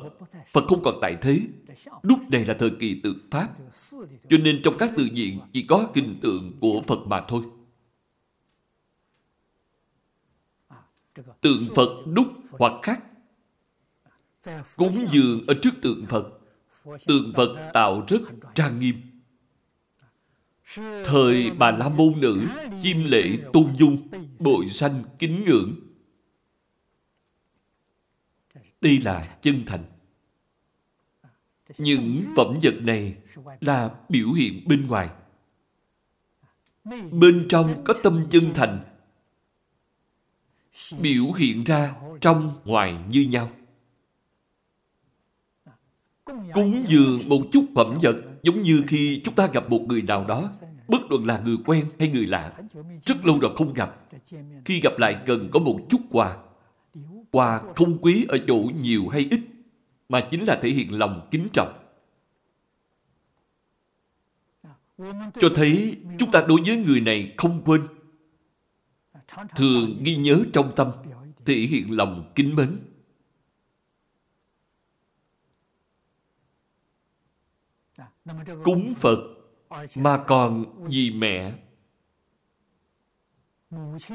Phật 0.53 0.64
không 0.68 0.84
còn 0.84 0.95
tại 1.02 1.18
thế. 1.22 1.39
Lúc 2.02 2.19
này 2.31 2.45
là 2.45 2.53
thời 2.60 2.69
kỳ 2.69 3.02
tự 3.03 3.15
Pháp. 3.31 3.49
Cho 4.30 4.38
nên 4.38 4.61
trong 4.64 4.77
các 4.80 4.91
tự 4.95 5.07
diện 5.14 5.39
chỉ 5.53 5.61
có 5.61 5.88
hình 5.95 6.19
tượng 6.22 6.52
của 6.60 6.81
Phật 6.88 6.99
mà 7.07 7.22
thôi. 7.27 7.41
Tượng 11.41 11.68
Phật 11.76 11.89
đúc 12.14 12.27
hoặc 12.52 12.73
khắc. 12.84 13.03
Cúng 14.76 15.07
dường 15.11 15.45
ở 15.48 15.53
trước 15.61 15.73
tượng 15.81 16.06
Phật. 16.10 16.39
Tượng 17.06 17.31
Phật 17.35 17.72
tạo 17.73 18.03
rất 18.07 18.22
trang 18.56 18.80
nghiêm. 18.80 18.95
Thời 21.06 21.52
bà 21.60 21.72
La 21.72 21.89
Môn 21.89 22.14
Nữ, 22.19 22.48
chim 22.84 23.03
lễ 23.03 23.38
tôn 23.53 23.76
dung, 23.76 24.07
bội 24.39 24.69
sanh 24.69 25.03
kính 25.19 25.45
ngưỡng. 25.45 25.76
Đây 28.81 28.99
là 29.02 29.38
chân 29.41 29.64
thành. 29.65 29.84
Những 31.77 32.34
phẩm 32.35 32.60
vật 32.64 32.76
này 32.81 33.15
là 33.60 33.95
biểu 34.10 34.31
hiện 34.31 34.68
bên 34.68 34.88
ngoài. 34.88 35.10
Bên 37.11 37.45
trong 37.49 37.84
có 37.84 37.94
tâm 38.03 38.27
chân 38.30 38.53
thành, 38.53 38.80
biểu 40.99 41.31
hiện 41.31 41.63
ra 41.63 41.95
trong 42.21 42.53
ngoài 42.65 42.97
như 43.09 43.21
nhau. 43.21 43.49
Cúng 46.53 46.83
dường 46.87 47.29
một 47.29 47.41
chút 47.51 47.65
phẩm 47.75 47.97
vật 48.01 48.15
giống 48.43 48.61
như 48.61 48.83
khi 48.87 49.21
chúng 49.25 49.35
ta 49.35 49.47
gặp 49.47 49.69
một 49.69 49.81
người 49.87 50.01
nào 50.01 50.25
đó, 50.27 50.51
bất 50.87 51.01
luận 51.09 51.25
là 51.25 51.39
người 51.39 51.57
quen 51.65 51.85
hay 51.99 52.09
người 52.09 52.25
lạ, 52.25 52.53
rất 53.05 53.25
lâu 53.25 53.39
rồi 53.39 53.55
không 53.55 53.73
gặp. 53.73 53.95
Khi 54.65 54.79
gặp 54.83 54.93
lại 54.97 55.17
cần 55.25 55.49
có 55.53 55.59
một 55.59 55.79
chút 55.89 56.01
quà. 56.09 56.37
Quà 57.31 57.61
không 57.75 57.97
quý 58.01 58.25
ở 58.29 58.37
chỗ 58.47 58.57
nhiều 58.81 59.07
hay 59.07 59.27
ít, 59.31 59.39
mà 60.09 60.27
chính 60.31 60.43
là 60.43 60.59
thể 60.61 60.69
hiện 60.69 60.97
lòng 60.97 61.27
kính 61.31 61.47
trọng. 61.53 61.73
Cho 65.41 65.49
thấy 65.55 65.97
chúng 66.19 66.31
ta 66.31 66.45
đối 66.47 66.61
với 66.65 66.77
người 66.77 66.99
này 66.99 67.33
không 67.37 67.61
quên. 67.65 67.81
Thường 69.55 70.03
ghi 70.03 70.15
nhớ 70.17 70.43
trong 70.53 70.73
tâm, 70.75 70.91
thể 71.45 71.55
hiện 71.55 71.91
lòng 71.91 72.31
kính 72.35 72.55
mến. 72.55 72.79
Cúng 78.63 78.93
Phật 78.97 79.17
mà 79.95 80.23
còn 80.27 80.65
vì 80.89 81.11
mẹ 81.11 81.59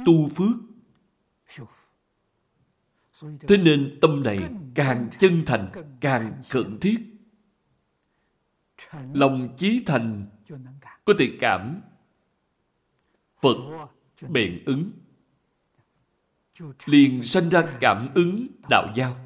tu 0.06 0.28
phước. 0.28 0.56
Thế 3.20 3.56
nên 3.56 3.98
tâm 4.00 4.22
này 4.22 4.38
càng 4.74 5.10
chân 5.18 5.42
thành, 5.46 5.70
càng 6.00 6.42
khẩn 6.50 6.78
thiết. 6.80 6.96
Lòng 8.92 9.54
chí 9.56 9.82
thành 9.86 10.26
có 11.04 11.12
thể 11.18 11.36
cảm 11.40 11.80
Phật 13.40 13.56
bền 14.28 14.64
ứng. 14.66 14.92
Liền 16.86 17.22
sanh 17.22 17.48
ra 17.48 17.62
cảm 17.80 18.08
ứng 18.14 18.46
đạo 18.70 18.86
giao. 18.94 19.16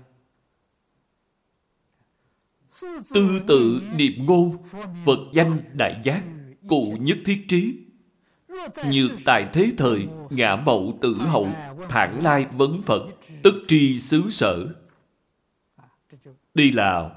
Tư 3.14 3.40
tự 3.46 3.80
niệm 3.96 4.26
ngôn, 4.26 4.56
Phật 5.06 5.18
danh 5.32 5.62
đại 5.72 6.00
giác, 6.04 6.22
cụ 6.68 6.96
nhất 7.00 7.18
thiết 7.24 7.44
trí. 7.48 7.78
Nhược 8.90 9.10
tại 9.24 9.48
thế 9.52 9.72
thời, 9.78 10.06
ngã 10.30 10.56
mậu 10.56 10.98
tử 11.00 11.14
hậu, 11.14 11.48
thản 11.88 12.24
lai 12.24 12.46
vấn 12.52 12.82
Phật, 12.82 13.02
tất 13.42 13.50
tri 13.68 14.00
xứ 14.00 14.22
sở. 14.30 14.66
Đây 16.54 16.72
là 16.72 17.10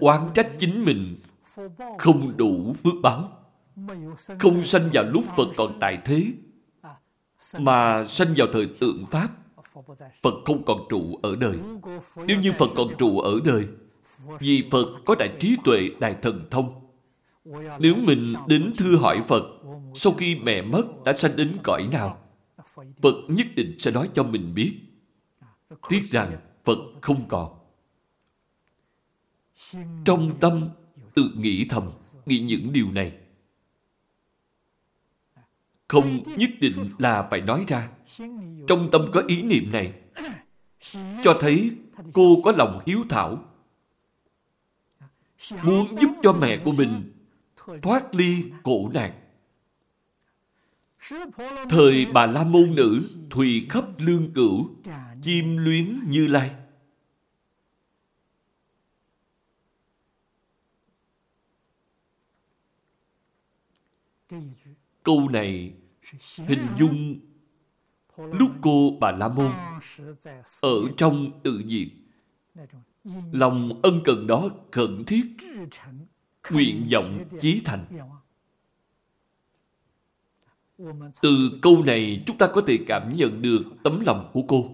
oán 0.00 0.20
trách 0.34 0.48
chính 0.58 0.84
mình 0.84 1.16
không 1.98 2.36
đủ 2.36 2.74
phước 2.84 2.94
báo. 3.02 3.38
Không 4.38 4.64
sanh 4.64 4.90
vào 4.92 5.04
lúc 5.04 5.24
Phật 5.36 5.48
còn 5.56 5.78
tại 5.80 5.98
thế, 6.04 6.32
mà 7.58 8.06
sanh 8.06 8.34
vào 8.36 8.46
thời 8.52 8.66
tượng 8.80 9.06
Pháp. 9.10 9.28
Phật 10.22 10.34
không 10.44 10.62
còn 10.66 10.78
trụ 10.90 11.18
ở 11.22 11.36
đời. 11.36 11.56
Nếu 12.26 12.40
như 12.40 12.52
Phật 12.58 12.68
còn 12.76 12.88
trụ 12.98 13.18
ở 13.18 13.40
đời, 13.44 13.64
vì 14.38 14.68
Phật 14.70 14.86
có 15.04 15.14
đại 15.18 15.36
trí 15.40 15.56
tuệ, 15.64 15.88
đại 16.00 16.16
thần 16.22 16.46
thông. 16.50 16.74
Nếu 17.78 17.94
mình 17.94 18.34
đến 18.46 18.72
thưa 18.78 18.96
hỏi 18.96 19.22
Phật, 19.28 19.42
sau 19.94 20.12
khi 20.12 20.38
mẹ 20.42 20.62
mất 20.62 20.82
đã 21.04 21.12
sanh 21.12 21.36
đến 21.36 21.56
cõi 21.62 21.88
nào, 21.92 22.18
Phật 23.02 23.14
nhất 23.28 23.46
định 23.56 23.76
sẽ 23.78 23.90
nói 23.90 24.08
cho 24.14 24.22
mình 24.22 24.54
biết. 24.54 24.72
Tiếc 25.88 26.02
rằng 26.10 26.36
Phật 26.64 26.78
không 27.00 27.28
còn. 27.28 27.54
Trong 30.04 30.30
tâm 30.40 30.68
tự 31.14 31.22
nghĩ 31.36 31.66
thầm, 31.68 31.90
nghĩ 32.26 32.38
những 32.38 32.72
điều 32.72 32.90
này. 32.92 33.12
Không 35.92 36.22
nhất 36.38 36.50
định 36.60 36.90
là 36.98 37.28
phải 37.30 37.40
nói 37.40 37.64
ra. 37.68 37.88
Trong 38.68 38.88
tâm 38.92 39.10
có 39.12 39.22
ý 39.26 39.42
niệm 39.42 39.72
này, 39.72 39.92
cho 41.24 41.38
thấy 41.40 41.70
cô 42.12 42.40
có 42.44 42.52
lòng 42.52 42.80
hiếu 42.86 43.04
thảo, 43.08 43.44
muốn 45.62 45.96
giúp 46.00 46.10
cho 46.22 46.32
mẹ 46.32 46.62
của 46.64 46.72
mình 46.72 47.12
thoát 47.82 48.14
ly 48.14 48.44
cổ 48.62 48.90
nạn. 48.94 49.12
Thời 51.70 52.06
bà 52.14 52.26
La 52.26 52.44
Môn 52.44 52.74
Nữ 52.74 53.08
thùy 53.30 53.66
khắp 53.70 53.84
lương 53.98 54.32
cửu, 54.32 54.70
chim 55.22 55.56
luyến 55.56 56.00
như 56.08 56.26
lai. 56.26 56.50
Câu 65.02 65.28
này 65.28 65.72
hình 66.36 66.66
dung 66.78 67.20
lúc 68.16 68.50
cô 68.62 68.98
bà 69.00 69.10
La 69.10 69.28
Môn 69.28 69.52
ở 70.60 70.88
trong 70.96 71.40
tự 71.44 71.62
diệt 71.66 71.88
Lòng 73.32 73.80
ân 73.82 74.00
cần 74.04 74.26
đó 74.26 74.50
khẩn 74.72 75.04
thiết, 75.06 75.36
nguyện 76.50 76.88
vọng 76.92 77.24
chí 77.40 77.62
thành. 77.64 77.86
Từ 81.22 81.58
câu 81.62 81.82
này 81.82 82.22
chúng 82.26 82.38
ta 82.38 82.48
có 82.54 82.62
thể 82.66 82.78
cảm 82.86 83.12
nhận 83.16 83.42
được 83.42 83.62
tấm 83.84 84.00
lòng 84.06 84.30
của 84.32 84.42
cô. 84.48 84.70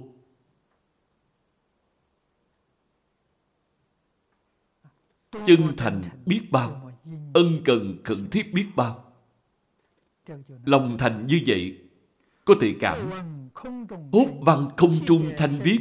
Chân 5.46 5.74
thành 5.76 6.02
biết 6.26 6.40
bao, 6.50 6.92
ân 7.34 7.62
cần 7.64 7.98
khẩn 8.04 8.30
thiết 8.30 8.54
biết 8.54 8.66
bao. 8.76 9.07
Lòng 10.64 10.96
thành 10.98 11.26
như 11.26 11.40
vậy, 11.46 11.78
có 12.44 12.54
thể 12.60 12.74
cảm 12.80 13.10
hốt 14.12 14.28
văn 14.40 14.68
không 14.76 14.98
trung 15.06 15.32
thanh 15.36 15.58
viết 15.64 15.78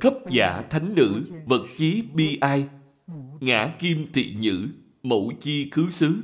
khắp 0.00 0.12
giả 0.30 0.62
thánh 0.70 0.94
nữ, 0.94 1.24
vật 1.46 1.66
chí 1.76 2.02
bi 2.14 2.38
ai, 2.40 2.68
ngã 3.40 3.76
kim 3.78 4.06
thị 4.12 4.36
nhữ, 4.38 4.68
mẫu 5.02 5.32
chi 5.40 5.70
khứ 5.70 5.90
xứ. 5.90 6.22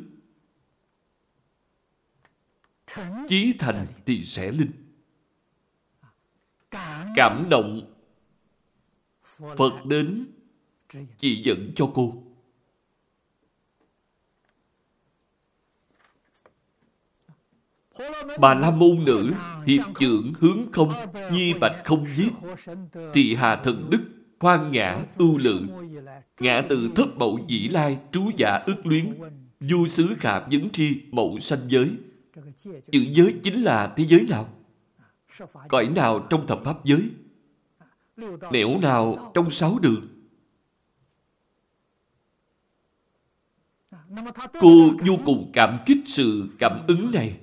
chí 3.29 3.55
thành 3.59 3.87
thì 4.07 4.25
sẽ 4.25 4.53
linh. 4.53 4.71
Cảm 7.15 7.49
động 7.51 7.95
Phật 9.39 9.73
đến 9.89 10.27
chỉ 11.19 11.43
dẫn 11.43 11.73
cho 11.75 11.91
cô. 11.95 12.28
Bà 18.39 18.55
La 18.55 18.71
Môn 18.71 19.05
Nữ, 19.07 19.31
hiệp 19.67 19.83
trưởng 20.01 20.33
hướng 20.41 20.73
không, 20.73 20.93
nhi 21.33 21.55
bạch 21.61 21.85
không 21.85 22.07
giết, 22.17 22.33
thì 23.15 23.35
hà 23.35 23.57
thần 23.57 23.91
đức, 23.91 24.01
khoan 24.39 24.73
ngã, 24.73 25.05
ưu 25.17 25.39
lượng, 25.39 25.69
ngã 26.41 26.63
từ 26.69 26.91
thất 26.97 27.07
mậu 27.17 27.39
dĩ 27.49 27.69
lai, 27.69 27.99
trú 28.13 28.31
giả 28.37 28.63
ước 28.67 28.87
luyến, 28.87 29.15
du 29.61 29.87
xứ 29.87 30.15
khả 30.19 30.39
vấn 30.39 30.71
tri, 30.71 31.01
mậu 31.11 31.39
sanh 31.39 31.69
giới. 31.69 31.91
Chữ 32.65 33.05
giới 33.13 33.35
chính 33.43 33.63
là 33.63 33.93
thế 33.97 34.05
giới 34.09 34.27
nào? 34.29 34.49
Cõi 35.69 35.89
nào 35.89 36.27
trong 36.31 36.47
thập 36.47 36.65
pháp 36.65 36.85
giới? 36.85 37.11
Nẻo 38.53 38.79
nào 38.83 39.31
trong 39.35 39.51
sáu 39.51 39.79
đường? 39.83 40.09
Cô 44.61 44.91
vô 45.07 45.15
cùng 45.25 45.51
cảm 45.53 45.79
kích 45.87 45.99
sự 46.07 46.49
cảm 46.59 46.85
ứng 46.89 47.11
này. 47.13 47.39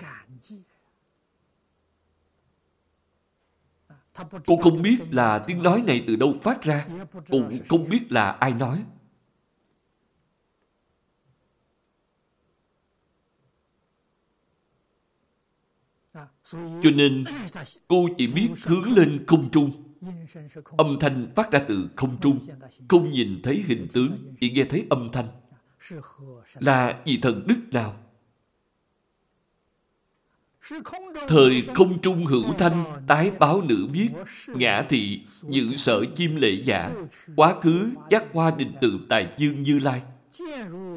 Cô 4.46 4.58
không 4.62 4.82
biết 4.82 4.98
là 5.12 5.44
tiếng 5.48 5.64
nói 5.64 5.84
này 5.88 6.04
từ 6.08 6.16
đâu 6.16 6.36
phát 6.42 6.62
ra, 6.62 6.88
cũng 7.30 7.60
không 7.70 7.90
biết 7.90 8.12
là 8.12 8.32
ai 8.32 8.52
nói. 8.52 8.84
Cho 16.84 16.92
nên, 16.96 17.24
cô 17.88 18.08
chỉ 18.18 18.28
biết 18.28 18.50
hướng 18.64 18.92
lên 18.92 19.24
không 19.28 19.50
trung. 19.52 19.72
Âm 20.78 20.98
thanh 21.00 21.28
phát 21.36 21.52
ra 21.52 21.66
từ 21.68 21.90
không 21.96 22.18
trung, 22.22 22.40
không 22.88 23.12
nhìn 23.12 23.40
thấy 23.44 23.64
hình 23.68 23.88
tướng, 23.94 24.36
chỉ 24.40 24.52
nghe 24.52 24.64
thấy 24.70 24.86
âm 24.90 25.10
thanh. 25.14 25.28
Là 26.60 27.02
vị 27.06 27.20
thần 27.22 27.48
đức 27.48 27.58
nào? 27.72 28.05
Thời 31.28 31.64
không 31.76 32.02
trung 32.02 32.26
hữu 32.26 32.54
thanh, 32.54 32.84
tái 33.08 33.32
báo 33.40 33.62
nữ 33.62 33.88
viết, 33.92 34.10
ngã 34.48 34.86
thị, 34.90 35.22
giữ 35.50 35.76
sở 35.76 36.06
chim 36.16 36.36
lệ 36.36 36.62
giả, 36.64 36.92
quá 37.36 37.56
khứ 37.62 37.90
giác 38.10 38.24
hoa 38.34 38.52
định 38.58 38.74
tự 38.82 39.00
tài 39.10 39.28
dương 39.38 39.64
như 39.64 39.80
lai. 39.80 40.02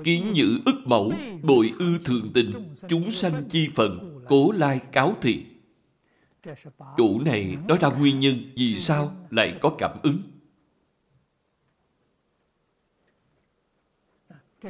Kiến 0.04 0.32
nhữ 0.32 0.58
ức 0.64 0.76
mẫu, 0.84 1.12
bội 1.42 1.72
ư 1.78 1.98
thường 2.04 2.30
tình, 2.34 2.52
chúng 2.88 3.12
sanh 3.12 3.44
chi 3.48 3.68
phận, 3.74 4.20
cố 4.28 4.52
lai 4.52 4.80
cáo 4.92 5.16
thị. 5.22 5.46
Chủ 6.96 7.20
này 7.20 7.56
nói 7.68 7.78
ra 7.80 7.88
nguyên 7.88 8.20
nhân 8.20 8.52
vì 8.56 8.78
sao 8.78 9.16
lại 9.30 9.58
có 9.60 9.74
cảm 9.78 9.90
ứng. 10.02 10.22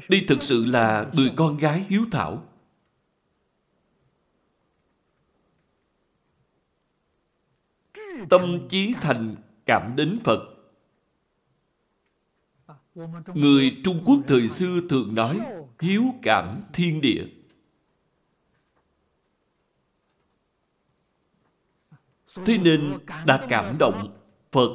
Đây 0.08 0.24
thực 0.28 0.42
sự 0.42 0.64
là 0.64 1.06
người 1.12 1.30
con 1.36 1.56
gái 1.56 1.84
hiếu 1.88 2.04
thảo. 2.10 2.47
Tâm 8.30 8.68
trí 8.68 8.94
thành 9.00 9.36
cảm 9.66 9.96
đến 9.96 10.18
Phật. 10.24 10.40
Người 13.34 13.76
Trung 13.84 14.02
Quốc 14.06 14.18
thời 14.26 14.48
xưa 14.48 14.80
thường 14.90 15.14
nói 15.14 15.40
hiếu 15.80 16.04
cảm 16.22 16.62
thiên 16.72 17.00
địa. 17.00 17.24
Thế 22.44 22.58
nên 22.58 22.98
đã 23.26 23.46
cảm 23.48 23.76
động 23.78 24.18
Phật 24.52 24.70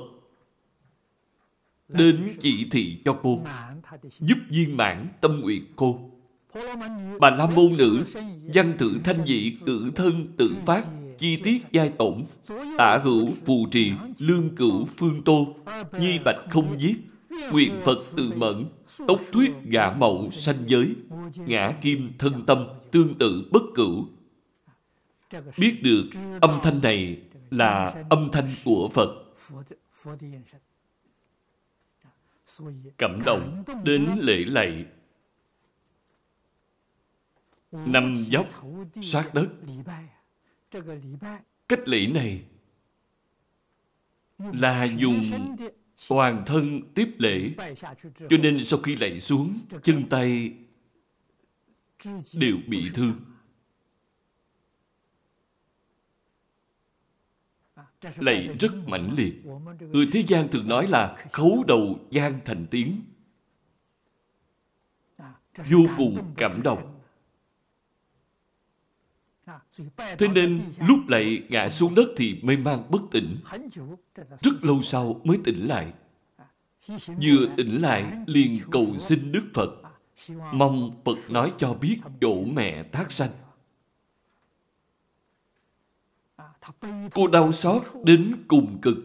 đến 1.87 2.37
chỉ 2.39 2.67
thị 2.71 3.01
cho 3.05 3.19
cô, 3.23 3.39
giúp 4.19 4.37
viên 4.49 4.77
mãn 4.77 5.07
tâm 5.21 5.39
nguyện 5.39 5.65
cô. 5.75 6.09
Bà 7.19 7.29
La 7.29 7.45
Môn 7.55 7.73
Nữ, 7.77 8.03
văn 8.53 8.75
tự 8.79 8.99
thanh 9.03 9.25
dị, 9.25 9.57
cử 9.65 9.91
thân, 9.95 10.27
tự 10.37 10.55
phát, 10.65 10.85
chi 11.23 11.35
tiết 11.43 11.65
giai 11.71 11.91
tổng 11.97 12.25
tả 12.77 12.97
hữu, 13.03 13.29
phù 13.45 13.67
trì, 13.71 13.91
lương 14.17 14.55
cửu, 14.55 14.85
phương 14.97 15.21
tô, 15.25 15.55
nhi 15.99 16.19
bạch 16.25 16.45
không 16.49 16.79
giết, 16.79 16.95
nguyện 17.51 17.81
Phật 17.85 17.97
tự 18.17 18.31
mẫn, 18.35 18.65
tốc 19.07 19.19
thuyết 19.31 19.51
gã 19.65 19.91
mậu 19.91 20.29
sanh 20.31 20.63
giới, 20.67 20.95
ngã 21.35 21.73
kim 21.81 22.11
thân 22.19 22.45
tâm, 22.45 22.67
tương 22.91 23.17
tự 23.17 23.49
bất 23.51 23.63
cửu. 23.75 24.07
Biết 25.57 25.79
được 25.83 26.09
âm 26.41 26.59
thanh 26.63 26.81
này 26.81 27.21
là 27.51 28.03
âm 28.09 28.29
thanh 28.31 28.55
của 28.65 28.89
Phật. 28.93 29.09
Cảm 32.97 33.19
động 33.25 33.63
đến 33.83 34.07
lễ 34.19 34.45
lạy. 34.47 34.85
Năm 37.71 38.25
dốc 38.29 38.47
sát 39.01 39.33
đất. 39.33 39.47
Cách 41.67 41.87
lễ 41.87 42.07
này 42.07 42.43
là 44.37 44.83
dùng 44.83 45.31
toàn 46.09 46.43
thân 46.45 46.81
tiếp 46.95 47.09
lễ. 47.17 47.53
Cho 48.29 48.37
nên 48.37 48.65
sau 48.65 48.79
khi 48.79 48.95
lạy 48.95 49.21
xuống, 49.21 49.59
chân 49.83 50.03
tay 50.09 50.53
đều 52.33 52.57
bị 52.67 52.89
thương. 52.93 53.13
lạy 58.15 58.49
rất 58.59 58.71
mãnh 58.87 59.13
liệt. 59.17 59.33
Người 59.79 60.07
thế 60.13 60.23
gian 60.27 60.47
thường 60.51 60.67
nói 60.67 60.87
là 60.87 61.25
khấu 61.31 61.63
đầu 61.67 61.99
gian 62.11 62.39
thành 62.45 62.65
tiếng. 62.71 63.01
Vô 65.57 65.85
cùng 65.97 66.33
cảm 66.37 66.61
động. 66.63 66.92
Thế 69.97 70.27
nên 70.33 70.61
lúc 70.87 70.99
lại 71.07 71.43
ngã 71.49 71.69
xuống 71.69 71.95
đất 71.95 72.07
thì 72.17 72.39
mê 72.43 72.57
man 72.57 72.83
bất 72.89 73.01
tỉnh. 73.11 73.37
Rất 74.41 74.53
lâu 74.61 74.81
sau 74.83 75.21
mới 75.23 75.37
tỉnh 75.43 75.67
lại. 75.67 75.93
Vừa 77.07 77.47
tỉnh 77.57 77.81
lại 77.81 78.05
liền 78.27 78.59
cầu 78.71 78.87
xin 78.99 79.31
Đức 79.31 79.43
Phật. 79.53 79.69
Mong 80.53 81.01
Phật 81.05 81.17
nói 81.29 81.53
cho 81.57 81.73
biết 81.73 81.99
chỗ 82.21 82.43
mẹ 82.45 82.83
thác 82.91 83.11
sanh. 83.11 83.31
Cô 87.13 87.27
đau 87.27 87.51
xót 87.51 87.81
đến 88.03 88.43
cùng 88.47 88.79
cực. 88.81 88.97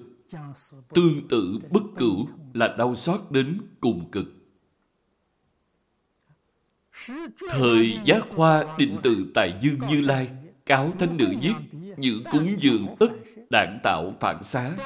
Tương 0.88 1.28
tự 1.28 1.58
bất 1.70 1.82
cửu 1.96 2.26
là 2.54 2.74
đau 2.78 2.96
xót 2.96 3.20
đến 3.30 3.60
cùng 3.80 4.10
cực. 4.10 4.37
Thời 7.50 7.98
giác 8.04 8.22
hoa 8.28 8.76
định 8.78 8.96
tự 9.02 9.30
tại 9.34 9.58
dương 9.60 9.78
như 9.88 10.00
lai, 10.00 10.28
cáo 10.66 10.92
thánh 10.98 11.16
nữ 11.16 11.34
giết 11.40 11.54
những 11.96 12.24
cúng 12.32 12.56
dường 12.58 12.96
tất 13.00 13.08
đảng 13.50 13.80
tạo 13.82 14.14
phản 14.20 14.44
xá, 14.44 14.76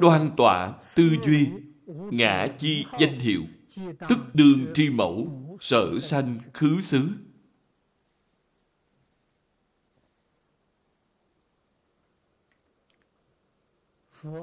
đoan 0.00 0.30
tọa 0.36 0.72
tư 0.96 1.16
duy, 1.26 1.48
ngã 1.86 2.46
chi 2.58 2.84
danh 3.00 3.18
hiệu, 3.18 3.42
tức 4.08 4.18
đương 4.34 4.66
tri 4.74 4.88
mẫu, 4.88 5.28
sở 5.60 5.98
sanh 6.02 6.38
khứ 6.54 6.80
xứ. 6.80 7.08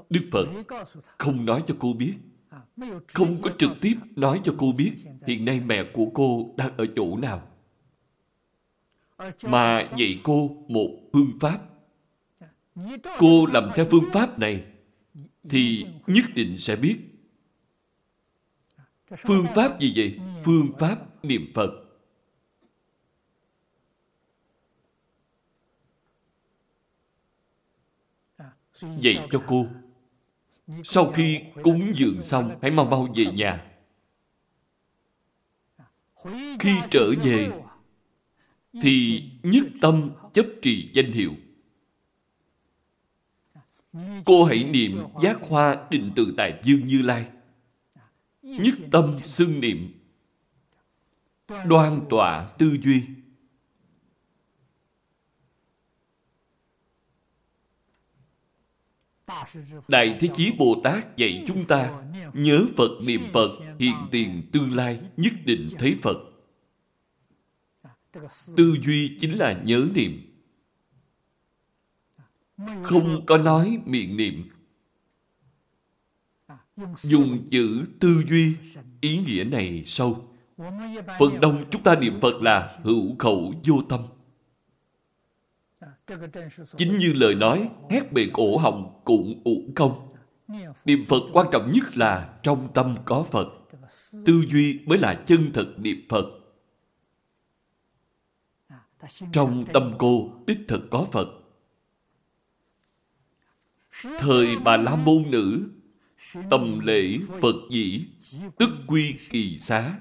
Đức 0.10 0.30
Phật 0.32 0.46
không 1.18 1.46
nói 1.46 1.64
cho 1.68 1.76
cô 1.80 1.94
biết, 1.94 2.14
không 3.08 3.36
có 3.42 3.52
trực 3.60 3.72
tiếp 3.82 3.96
nói 4.16 4.42
cho 4.44 4.56
cô 4.58 4.72
biết 4.72 4.94
hiện 5.28 5.46
nay 5.46 5.60
mẹ 5.60 5.84
của 5.94 6.06
cô 6.14 6.54
đang 6.58 6.78
ở 6.78 6.86
chỗ 6.96 7.18
nào. 7.18 7.48
Mà 9.44 9.90
dạy 9.98 10.20
cô 10.24 10.66
một 10.68 10.90
phương 11.14 11.32
pháp. 11.40 11.60
Cô 13.20 13.46
làm 13.46 13.72
theo 13.76 13.86
phương 13.92 14.10
pháp 14.14 14.40
này 14.40 14.66
thì 15.50 15.86
nhất 16.08 16.26
định 16.36 16.58
sẽ 16.58 16.76
biết. 16.76 16.98
Phương 19.18 19.46
pháp 19.56 19.80
gì 19.80 19.94
vậy? 19.96 20.20
Phương 20.44 20.72
pháp 20.80 21.26
niệm 21.26 21.52
Phật. 21.56 21.72
Dạy 28.82 29.28
cho 29.32 29.44
cô. 29.48 29.68
Sau 30.84 31.12
khi 31.12 31.40
cúng 31.64 31.92
dường 31.96 32.22
xong, 32.22 32.60
hãy 32.62 32.72
mau 32.72 32.86
mau 32.86 33.08
về 33.16 33.26
nhà. 33.26 33.66
Khi 36.60 36.72
trở 36.92 37.14
về, 37.24 37.52
thì 38.82 39.24
nhất 39.44 39.64
tâm 39.82 40.12
chấp 40.34 40.46
trì 40.62 40.92
danh 40.94 41.12
hiệu. 41.12 41.34
Cô 44.26 44.44
hãy 44.44 44.64
niệm 44.64 45.04
giác 45.24 45.38
hoa 45.42 45.88
định 45.90 46.12
tự 46.16 46.34
tại 46.38 46.62
dương 46.64 46.88
như 46.88 47.02
lai. 47.02 47.26
Nhất 48.42 48.74
tâm 48.92 49.20
xưng 49.24 49.60
niệm. 49.60 49.94
Đoan 51.66 52.02
tọa 52.10 52.46
tư 52.58 52.78
duy. 52.84 53.04
Đại 59.88 60.18
Thế 60.20 60.28
Chí 60.36 60.52
Bồ 60.58 60.82
Tát 60.84 61.18
dạy 61.18 61.44
chúng 61.48 61.66
ta 61.66 62.04
nhớ 62.34 62.66
Phật 62.78 62.92
niệm 63.04 63.22
Phật 63.34 63.50
hiện 63.80 63.96
tiền 64.12 64.50
tương 64.52 64.76
lai 64.76 65.00
nhất 65.18 65.34
định 65.46 65.70
thấy 65.78 65.98
Phật. 66.02 66.18
Tư 68.56 68.78
duy 68.86 69.18
chính 69.20 69.38
là 69.38 69.62
nhớ 69.66 69.88
niệm. 69.96 70.22
Không 72.84 73.26
có 73.26 73.38
nói 73.38 73.80
miệng 73.86 74.18
niệm. 74.18 74.50
Dùng 77.02 77.46
chữ 77.52 77.86
tư 78.00 78.24
duy, 78.30 78.56
ý 79.02 79.18
nghĩa 79.18 79.44
này 79.44 79.84
sâu. 79.86 80.30
Phần 81.20 81.40
đông 81.42 81.66
chúng 81.72 81.84
ta 81.84 81.96
niệm 81.96 82.20
Phật 82.22 82.42
là 82.42 82.80
hữu 82.84 83.16
khẩu 83.20 83.54
vô 83.68 83.82
tâm. 83.90 84.00
Chính 86.78 86.98
như 86.98 87.14
lời 87.14 87.36
nói, 87.36 87.70
hét 87.90 88.14
bề 88.14 88.22
cổ 88.34 88.58
họng 88.58 89.02
cũng 89.06 89.42
uổng 89.44 89.74
công. 89.76 90.14
Niệm 90.86 91.06
Phật 91.06 91.22
quan 91.34 91.48
trọng 91.52 91.72
nhất 91.72 91.98
là 91.98 92.40
trong 92.44 92.70
tâm 92.74 92.98
có 93.06 93.26
Phật. 93.32 93.48
Tư 94.26 94.44
duy 94.52 94.80
mới 94.86 94.98
là 94.98 95.24
chân 95.28 95.52
thật 95.54 95.74
niệm 95.78 96.06
Phật. 96.10 96.26
Trong 99.32 99.66
tâm 99.74 99.94
cô, 99.98 100.32
đích 100.48 100.60
thực 100.68 100.82
có 100.92 101.08
Phật. 101.12 101.28
Thời 104.20 104.56
Bà 104.64 104.78
La 104.78 104.96
Môn 104.96 105.24
Nữ, 105.32 105.70
tâm 106.50 106.80
lễ 106.80 107.18
Phật 107.42 107.56
dĩ, 107.72 108.06
tức 108.58 108.70
quy 108.88 109.16
kỳ 109.30 109.58
xá. 109.58 110.00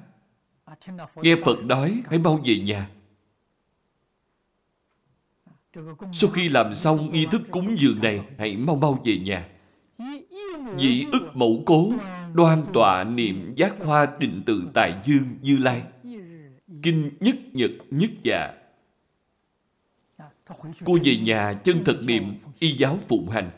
Nghe 1.17 1.37
Phật 1.45 1.65
nói, 1.65 2.03
hãy 2.07 2.19
mau 2.19 2.41
về 2.45 2.59
nhà. 2.59 2.91
Sau 6.13 6.31
khi 6.31 6.49
làm 6.49 6.75
xong 6.75 7.13
nghi 7.13 7.27
thức 7.33 7.43
cúng 7.51 7.77
dường 7.79 8.03
này, 8.03 8.21
hãy 8.39 8.57
mau 8.57 8.77
mau 8.77 9.03
về 9.05 9.19
nhà. 9.19 9.49
Dĩ 10.77 11.05
ức 11.13 11.31
mẫu 11.35 11.63
cố, 11.67 11.93
đoan 12.35 12.65
tọa 12.73 13.05
niệm 13.05 13.55
giác 13.57 13.75
hoa 13.79 14.07
định 14.19 14.43
tự 14.47 14.69
tại 14.75 14.95
dương 15.05 15.39
như 15.43 15.57
lai. 15.57 15.83
Kinh 16.83 17.11
nhất 17.21 17.37
nhật 17.53 17.71
nhất 17.91 18.11
dạ. 18.23 18.53
Cô 20.85 20.99
về 21.05 21.17
nhà 21.17 21.61
chân 21.65 21.85
thật 21.85 21.99
niệm 22.03 22.35
y 22.59 22.77
giáo 22.77 22.99
phụng 23.09 23.29
hành. 23.29 23.51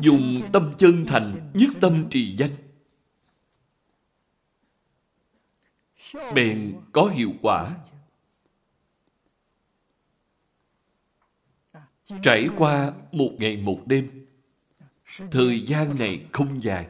Dùng 0.00 0.40
tâm 0.52 0.72
chân 0.78 1.06
thành, 1.06 1.50
nhất 1.54 1.70
tâm 1.80 2.04
trì 2.10 2.36
danh. 2.36 2.50
Bèn 6.34 6.74
có 6.92 7.04
hiệu 7.04 7.32
quả 7.42 7.76
Trải 12.22 12.48
qua 12.56 12.92
một 13.12 13.30
ngày 13.38 13.56
một 13.56 13.80
đêm, 13.86 14.08
thời 15.30 15.60
gian 15.60 15.98
này 15.98 16.20
không 16.32 16.62
dài. 16.62 16.86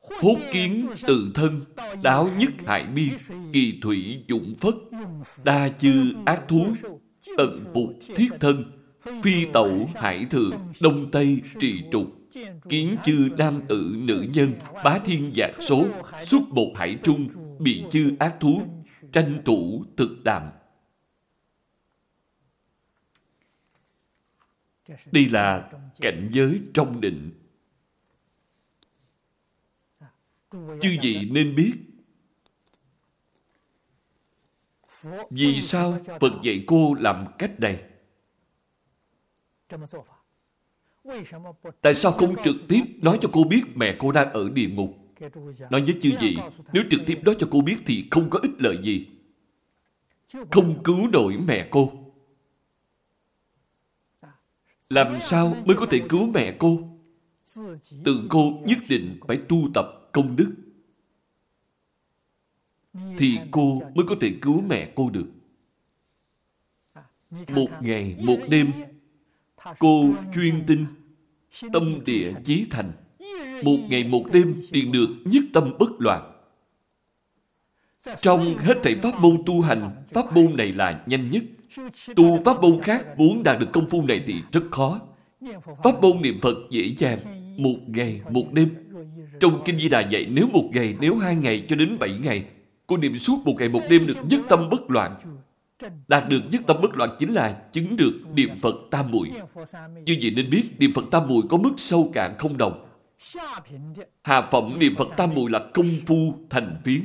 Hốt 0.00 0.36
kiến 0.52 0.86
tự 1.06 1.30
thân, 1.34 1.60
đáo 2.02 2.28
nhất 2.38 2.50
hại 2.66 2.84
biên, 2.84 3.08
kỳ 3.52 3.78
thủy 3.82 4.24
dụng 4.28 4.54
phất, 4.60 4.74
đa 5.44 5.68
chư 5.68 6.12
ác 6.24 6.48
thú, 6.48 6.66
tận 7.36 7.64
phục 7.74 7.90
thiết 8.16 8.28
thân, 8.40 8.64
phi 9.22 9.46
tẩu 9.52 9.88
hải 9.94 10.24
thượng, 10.24 10.52
đông 10.82 11.10
tây 11.10 11.40
trì 11.60 11.82
trục, 11.92 12.06
kiến 12.68 12.96
chư 13.04 13.28
nam 13.38 13.60
tử 13.68 13.94
nữ 13.96 14.26
nhân, 14.34 14.54
bá 14.84 14.98
thiên 14.98 15.32
giạc 15.36 15.50
số, 15.68 15.86
xuất 16.26 16.42
một 16.50 16.72
hải 16.76 16.98
trung, 17.02 17.28
bị 17.58 17.84
chư 17.90 18.12
ác 18.18 18.36
thú, 18.40 18.62
tranh 19.12 19.38
thủ 19.44 19.84
thực 19.96 20.24
đạm. 20.24 20.42
Đây 25.12 25.28
là 25.28 25.70
cảnh 26.00 26.30
giới 26.32 26.60
trong 26.74 27.00
định. 27.00 27.30
Chư 30.52 30.96
vị 31.02 31.28
nên 31.30 31.54
biết 31.54 31.72
Vì 35.30 35.60
sao 35.60 35.98
Phật 36.20 36.32
dạy 36.42 36.64
cô 36.66 36.94
làm 36.94 37.26
cách 37.38 37.60
này? 37.60 37.82
Tại 41.80 41.94
sao 41.94 42.12
không 42.12 42.34
trực 42.44 42.56
tiếp 42.68 42.82
nói 43.02 43.18
cho 43.22 43.28
cô 43.32 43.44
biết 43.44 43.62
mẹ 43.74 43.96
cô 43.98 44.12
đang 44.12 44.32
ở 44.32 44.50
địa 44.54 44.68
ngục? 44.68 44.96
Nói 45.70 45.82
với 45.82 45.98
chư 46.02 46.10
vị, 46.20 46.36
nếu 46.72 46.82
trực 46.90 47.00
tiếp 47.06 47.18
nói 47.24 47.36
cho 47.38 47.48
cô 47.50 47.60
biết 47.60 47.76
thì 47.86 48.08
không 48.10 48.30
có 48.30 48.38
ích 48.42 48.52
lợi 48.58 48.78
gì. 48.82 49.06
Không 50.50 50.82
cứu 50.84 51.06
nổi 51.12 51.36
mẹ 51.46 51.68
cô. 51.70 51.92
Làm 54.90 55.18
sao 55.30 55.56
mới 55.66 55.76
có 55.76 55.86
thể 55.90 56.00
cứu 56.08 56.26
mẹ 56.26 56.56
cô? 56.58 56.78
Tự 58.04 58.26
cô 58.28 58.62
nhất 58.66 58.78
định 58.88 59.20
phải 59.26 59.38
tu 59.48 59.68
tập 59.74 59.86
công 60.12 60.36
đức. 60.36 60.54
Thì 63.18 63.38
cô 63.50 63.82
mới 63.94 64.06
có 64.08 64.14
thể 64.20 64.32
cứu 64.42 64.60
mẹ 64.60 64.92
cô 64.94 65.10
được. 65.10 65.26
Một 67.30 67.68
ngày, 67.80 68.16
một 68.24 68.38
đêm, 68.48 68.72
cô 69.78 70.14
chuyên 70.34 70.64
tinh, 70.66 70.86
tâm 71.72 72.04
địa 72.06 72.32
chí 72.44 72.66
thành. 72.70 72.92
Một 73.62 73.78
ngày, 73.88 74.04
một 74.04 74.24
đêm 74.32 74.62
liền 74.70 74.92
được 74.92 75.08
nhất 75.24 75.42
tâm 75.52 75.72
bất 75.78 75.90
loạn. 75.98 76.32
Trong 78.22 78.58
hết 78.58 78.74
thảy 78.82 78.96
pháp 79.02 79.20
môn 79.20 79.42
tu 79.46 79.60
hành, 79.60 80.04
pháp 80.10 80.34
môn 80.34 80.56
này 80.56 80.72
là 80.72 81.04
nhanh 81.06 81.30
nhất. 81.30 81.42
Tu 82.16 82.42
pháp 82.44 82.62
môn 82.62 82.80
khác 82.82 83.18
muốn 83.18 83.42
đạt 83.42 83.60
được 83.60 83.66
công 83.72 83.90
phu 83.90 84.02
này 84.02 84.22
thì 84.26 84.34
rất 84.52 84.62
khó. 84.70 85.00
Pháp 85.84 86.02
môn 86.02 86.22
niệm 86.22 86.40
Phật 86.42 86.56
dễ 86.70 86.94
dàng, 86.98 87.18
một 87.56 87.76
ngày, 87.86 88.20
một 88.30 88.52
đêm. 88.52 88.74
Trong 89.40 89.62
Kinh 89.64 89.78
Di 89.78 89.88
Đà 89.88 90.00
dạy 90.00 90.26
nếu 90.30 90.46
một 90.52 90.64
ngày, 90.72 90.94
nếu 91.00 91.16
hai 91.16 91.34
ngày 91.34 91.66
cho 91.68 91.76
đến 91.76 91.96
bảy 92.00 92.18
ngày, 92.24 92.44
cô 92.86 92.96
niệm 92.96 93.18
suốt 93.18 93.36
một 93.44 93.54
ngày 93.58 93.68
một 93.68 93.82
đêm 93.90 94.06
được 94.06 94.16
nhất 94.28 94.40
tâm 94.48 94.68
bất 94.70 94.90
loạn. 94.90 95.16
Đạt 96.08 96.28
được 96.28 96.40
nhất 96.50 96.62
tâm 96.66 96.76
bất 96.82 96.96
loạn 96.96 97.10
chính 97.18 97.34
là 97.34 97.62
chứng 97.72 97.96
được 97.96 98.12
niệm 98.34 98.50
Phật 98.62 98.74
tam 98.90 99.10
muội. 99.10 99.30
Như 100.06 100.16
vậy 100.22 100.32
nên 100.36 100.50
biết 100.50 100.64
niệm 100.78 100.92
Phật 100.94 101.04
tam 101.10 101.28
muội 101.28 101.42
có 101.50 101.56
mức 101.56 101.72
sâu 101.76 102.10
cạn 102.12 102.34
không 102.38 102.56
đồng. 102.56 102.86
Hạ 104.22 104.42
phẩm 104.42 104.76
niệm 104.78 104.94
Phật 104.98 105.08
tam 105.16 105.34
muội 105.34 105.50
là 105.50 105.60
công 105.74 105.90
phu 106.06 106.34
thành 106.50 106.76
phiến. 106.84 107.00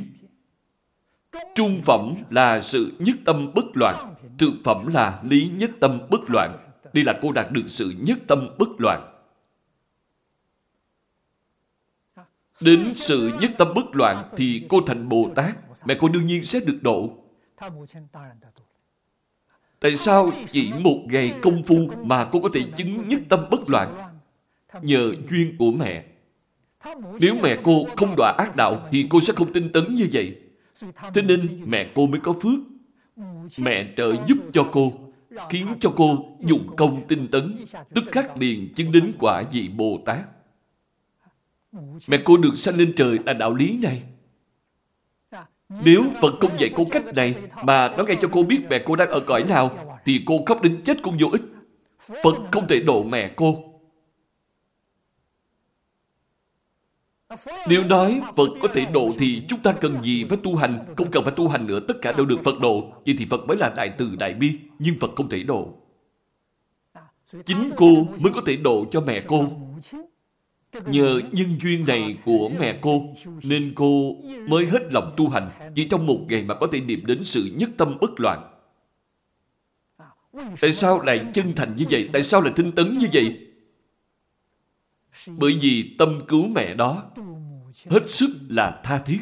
Trung 1.56 1.82
phẩm 1.86 2.14
là 2.30 2.62
sự 2.62 2.94
nhất 3.00 3.16
tâm 3.26 3.52
bất 3.56 3.66
loạn. 3.74 4.15
Thượng 4.40 4.62
phẩm 4.64 4.88
là 4.94 5.22
lý 5.24 5.52
nhất 5.58 5.72
tâm 5.80 6.00
bất 6.12 6.22
loạn. 6.28 6.58
Đây 6.94 7.04
là 7.04 7.20
cô 7.22 7.32
đạt 7.32 7.52
được 7.52 7.64
sự 7.68 7.94
nhất 8.00 8.18
tâm 8.28 8.50
bất 8.60 8.70
loạn. 8.78 9.12
Đến 12.62 12.94
sự 12.96 13.32
nhất 13.42 13.52
tâm 13.58 13.74
bất 13.76 13.96
loạn 13.96 14.24
thì 14.38 14.66
cô 14.70 14.82
thành 14.88 15.10
Bồ 15.10 15.30
Tát. 15.36 15.56
Mẹ 15.86 15.98
cô 16.00 16.10
đương 16.10 16.28
nhiên 16.28 16.44
sẽ 16.44 16.60
được 16.60 16.80
độ. 16.82 17.10
Tại 19.80 19.98
sao 19.98 20.32
chỉ 20.52 20.74
một 20.80 21.00
ngày 21.06 21.34
công 21.42 21.64
phu 21.64 21.76
mà 22.04 22.30
cô 22.32 22.40
có 22.40 22.50
thể 22.54 22.62
chứng 22.78 23.08
nhất 23.08 23.20
tâm 23.30 23.46
bất 23.52 23.70
loạn? 23.70 24.18
Nhờ 24.82 25.14
duyên 25.30 25.56
của 25.60 25.72
mẹ. 25.72 26.06
Nếu 27.20 27.36
mẹ 27.42 27.58
cô 27.64 27.86
không 27.98 28.16
đọa 28.18 28.36
ác 28.38 28.56
đạo 28.56 28.88
thì 28.92 29.08
cô 29.10 29.20
sẽ 29.28 29.34
không 29.34 29.54
tinh 29.54 29.72
tấn 29.74 29.96
như 29.96 30.08
vậy. 30.14 30.36
Thế 31.14 31.22
nên 31.22 31.64
mẹ 31.66 31.92
cô 31.96 32.08
mới 32.08 32.20
có 32.20 32.34
phước. 32.34 32.60
Mẹ 33.58 33.94
trợ 33.98 34.14
giúp 34.28 34.38
cho 34.54 34.70
cô, 34.72 34.94
khiến 35.50 35.68
cho 35.80 35.94
cô 35.96 36.38
dùng 36.40 36.76
công 36.76 37.08
tinh 37.08 37.28
tấn, 37.32 37.58
tức 37.94 38.04
khắc 38.12 38.38
liền 38.38 38.74
chứng 38.74 38.92
đến 38.92 39.14
quả 39.20 39.44
vị 39.52 39.70
Bồ 39.78 40.00
Tát. 40.06 40.20
Mẹ 42.08 42.18
cô 42.26 42.38
được 42.38 42.56
sanh 42.56 42.76
lên 42.78 42.94
trời 42.96 43.20
là 43.26 43.34
đạo 43.34 43.54
lý 43.54 43.80
này. 43.84 44.04
Nếu 45.84 46.04
Phật 46.22 46.34
không 46.40 46.60
dạy 46.60 46.70
cô 46.76 46.86
cách 46.92 47.04
này 47.16 47.36
mà 47.64 47.88
nói 47.88 48.06
ngay 48.06 48.18
cho 48.22 48.28
cô 48.32 48.44
biết 48.44 48.60
mẹ 48.70 48.82
cô 48.86 48.96
đang 48.96 49.10
ở 49.10 49.20
cõi 49.28 49.44
nào, 49.44 50.00
thì 50.06 50.24
cô 50.26 50.40
khóc 50.46 50.62
đến 50.62 50.82
chết 50.86 50.98
cũng 51.04 51.18
vô 51.20 51.28
ích. 51.32 51.42
Phật 52.24 52.36
không 52.52 52.68
thể 52.68 52.80
độ 52.80 53.04
mẹ 53.04 53.32
cô. 53.36 53.75
Nếu 57.70 57.84
nói 57.84 58.22
Phật 58.36 58.50
có 58.62 58.68
thể 58.74 58.86
độ 58.94 59.12
thì 59.18 59.42
chúng 59.50 59.60
ta 59.60 59.72
cần 59.72 60.04
gì 60.04 60.26
phải 60.30 60.38
tu 60.44 60.56
hành, 60.56 60.86
không 60.98 61.12
cần 61.12 61.24
phải 61.24 61.34
tu 61.36 61.48
hành 61.48 61.68
nữa, 61.68 61.80
tất 61.88 61.94
cả 62.02 62.12
đều 62.12 62.26
được 62.26 62.40
Phật 62.44 62.60
độ. 62.62 62.92
Vậy 63.06 63.16
thì 63.20 63.26
Phật 63.30 63.48
mới 63.48 63.58
là 63.58 63.74
đại 63.76 63.90
từ 63.98 64.16
đại 64.20 64.34
bi, 64.34 64.60
nhưng 64.80 64.96
Phật 65.00 65.12
không 65.16 65.30
thể 65.30 65.44
độ. 65.44 65.74
Chính 67.46 67.72
cô 67.78 68.08
mới 68.20 68.34
có 68.34 68.42
thể 68.46 68.56
độ 68.56 68.86
cho 68.92 69.02
mẹ 69.02 69.22
cô. 69.28 69.52
Nhờ 70.86 71.22
nhân 71.32 71.58
duyên 71.64 71.84
này 71.88 72.18
của 72.26 72.50
mẹ 72.60 72.80
cô, 72.82 73.02
nên 73.44 73.74
cô 73.76 74.16
mới 74.48 74.66
hết 74.66 74.94
lòng 74.94 75.14
tu 75.18 75.30
hành, 75.30 75.48
chỉ 75.76 75.88
trong 75.88 76.06
một 76.06 76.20
ngày 76.30 76.44
mà 76.44 76.56
có 76.56 76.68
thể 76.72 76.80
niệm 76.80 77.00
đến 77.06 77.24
sự 77.24 77.52
nhất 77.56 77.70
tâm 77.78 77.98
bất 78.02 78.20
loạn. 78.20 78.52
Tại 80.62 80.74
sao 80.74 81.02
lại 81.02 81.26
chân 81.34 81.54
thành 81.56 81.76
như 81.76 81.86
vậy? 81.90 82.10
Tại 82.14 82.24
sao 82.24 82.42
lại 82.42 82.54
tinh 82.56 82.72
tấn 82.72 82.92
như 82.92 83.08
vậy? 83.14 83.45
Bởi 85.28 85.58
vì 85.62 85.96
tâm 86.00 86.22
cứu 86.28 86.48
mẹ 86.48 86.74
đó 86.74 87.04
hết 87.90 88.04
sức 88.08 88.30
là 88.50 88.82
tha 88.84 88.98
thiết. 88.98 89.20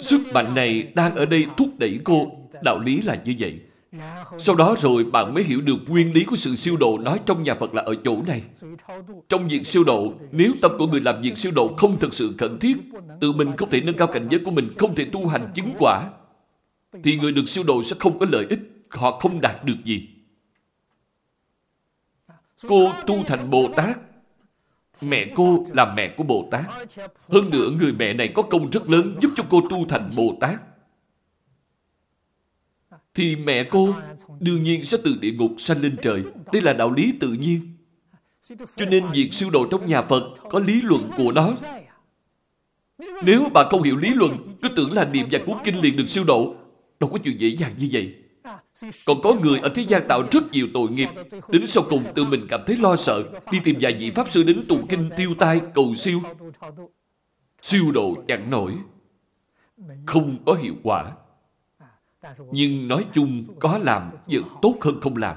Sức 0.00 0.20
mạnh 0.32 0.54
này 0.54 0.92
đang 0.94 1.14
ở 1.14 1.24
đây 1.24 1.46
thúc 1.56 1.68
đẩy 1.78 2.00
cô. 2.04 2.26
Đạo 2.64 2.80
lý 2.80 3.02
là 3.02 3.22
như 3.24 3.34
vậy. 3.38 3.60
Sau 4.38 4.54
đó 4.54 4.74
rồi 4.80 5.04
bạn 5.04 5.34
mới 5.34 5.44
hiểu 5.44 5.60
được 5.60 5.76
nguyên 5.86 6.12
lý 6.12 6.24
của 6.24 6.36
sự 6.36 6.56
siêu 6.56 6.76
độ 6.76 6.98
nói 6.98 7.20
trong 7.26 7.42
nhà 7.42 7.54
Phật 7.54 7.74
là 7.74 7.82
ở 7.82 7.94
chỗ 8.04 8.22
này. 8.26 8.42
Trong 9.28 9.48
việc 9.48 9.66
siêu 9.66 9.84
độ, 9.84 10.12
nếu 10.32 10.52
tâm 10.62 10.72
của 10.78 10.86
người 10.86 11.00
làm 11.00 11.22
việc 11.22 11.38
siêu 11.38 11.52
độ 11.54 11.74
không 11.76 11.98
thực 11.98 12.14
sự 12.14 12.34
cần 12.38 12.58
thiết, 12.58 12.76
tự 13.20 13.32
mình 13.32 13.56
không 13.56 13.70
thể 13.70 13.80
nâng 13.80 13.96
cao 13.96 14.08
cảnh 14.08 14.28
giới 14.30 14.40
của 14.44 14.50
mình, 14.50 14.68
không 14.78 14.94
thể 14.94 15.04
tu 15.04 15.26
hành 15.26 15.52
chứng 15.54 15.74
quả, 15.78 16.10
thì 17.04 17.16
người 17.16 17.32
được 17.32 17.48
siêu 17.48 17.64
độ 17.66 17.82
sẽ 17.82 17.96
không 17.98 18.18
có 18.18 18.26
lợi 18.32 18.46
ích, 18.50 18.60
họ 18.90 19.18
không 19.18 19.40
đạt 19.40 19.64
được 19.64 19.76
gì. 19.84 20.08
Cô 22.68 22.92
tu 23.06 23.24
thành 23.26 23.50
Bồ 23.50 23.68
Tát, 23.76 23.98
mẹ 25.00 25.32
cô 25.34 25.66
là 25.72 25.94
mẹ 25.94 26.14
của 26.16 26.24
Bồ 26.24 26.48
Tát. 26.50 26.64
Hơn 27.28 27.50
nữa 27.50 27.68
người 27.80 27.92
mẹ 27.92 28.12
này 28.12 28.32
có 28.34 28.42
công 28.42 28.70
rất 28.70 28.90
lớn 28.90 29.16
giúp 29.22 29.30
cho 29.36 29.44
cô 29.50 29.60
tu 29.70 29.86
thành 29.88 30.10
Bồ 30.16 30.36
Tát. 30.40 30.60
Thì 33.14 33.36
mẹ 33.36 33.68
cô 33.70 33.94
đương 34.40 34.62
nhiên 34.62 34.84
sẽ 34.84 34.98
từ 35.04 35.14
địa 35.20 35.32
ngục 35.32 35.52
sanh 35.58 35.80
lên 35.82 35.96
trời. 36.02 36.22
Đây 36.52 36.62
là 36.62 36.72
đạo 36.72 36.90
lý 36.92 37.12
tự 37.20 37.32
nhiên. 37.32 37.60
Cho 38.76 38.86
nên 38.86 39.06
việc 39.12 39.32
siêu 39.32 39.50
độ 39.50 39.66
trong 39.70 39.86
nhà 39.86 40.02
Phật 40.02 40.22
có 40.50 40.58
lý 40.58 40.80
luận 40.80 41.10
của 41.16 41.32
nó. 41.32 41.54
Nếu 43.22 43.48
bà 43.54 43.64
không 43.70 43.82
hiểu 43.82 43.96
lý 43.96 44.08
luận, 44.08 44.38
cứ 44.62 44.68
tưởng 44.76 44.92
là 44.92 45.04
niệm 45.04 45.28
và 45.32 45.38
cuốn 45.46 45.56
kinh 45.64 45.80
liền 45.80 45.96
được 45.96 46.08
siêu 46.08 46.24
độ. 46.24 46.54
Đâu 47.00 47.10
có 47.10 47.18
chuyện 47.24 47.40
dễ 47.40 47.48
dàng 47.48 47.74
như 47.78 47.88
vậy. 47.92 48.14
Còn 49.06 49.20
có 49.22 49.34
người 49.34 49.58
ở 49.58 49.72
thế 49.74 49.82
gian 49.82 50.04
tạo 50.08 50.22
rất 50.30 50.52
nhiều 50.52 50.66
tội 50.74 50.90
nghiệp, 50.90 51.08
đến 51.48 51.66
sau 51.66 51.84
cùng 51.90 52.04
tự 52.14 52.24
mình 52.24 52.46
cảm 52.48 52.60
thấy 52.66 52.76
lo 52.76 52.96
sợ, 52.96 53.22
đi 53.50 53.60
tìm 53.64 53.78
vài 53.80 53.94
vị 53.94 54.10
Pháp 54.10 54.26
Sư 54.30 54.42
đến 54.42 54.62
tụng 54.68 54.86
kinh 54.88 55.10
tiêu 55.16 55.34
tai 55.38 55.60
cầu 55.74 55.94
siêu. 55.94 56.20
Siêu 57.62 57.90
độ 57.94 58.14
chẳng 58.28 58.50
nổi, 58.50 58.74
không 60.06 60.38
có 60.46 60.54
hiệu 60.54 60.74
quả. 60.82 61.12
Nhưng 62.50 62.88
nói 62.88 63.06
chung 63.12 63.44
có 63.60 63.78
làm 63.78 64.10
vẫn 64.26 64.42
tốt 64.62 64.74
hơn 64.80 65.00
không 65.00 65.16
làm. 65.16 65.36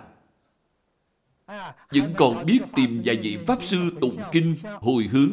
Vẫn 1.91 2.13
còn 2.17 2.45
biết 2.45 2.59
tìm 2.75 3.01
vài 3.05 3.15
vị 3.15 3.37
Pháp 3.47 3.57
Sư 3.67 3.77
tụng 4.01 4.17
kinh 4.31 4.55
hồi 4.81 5.09
hướng. 5.11 5.31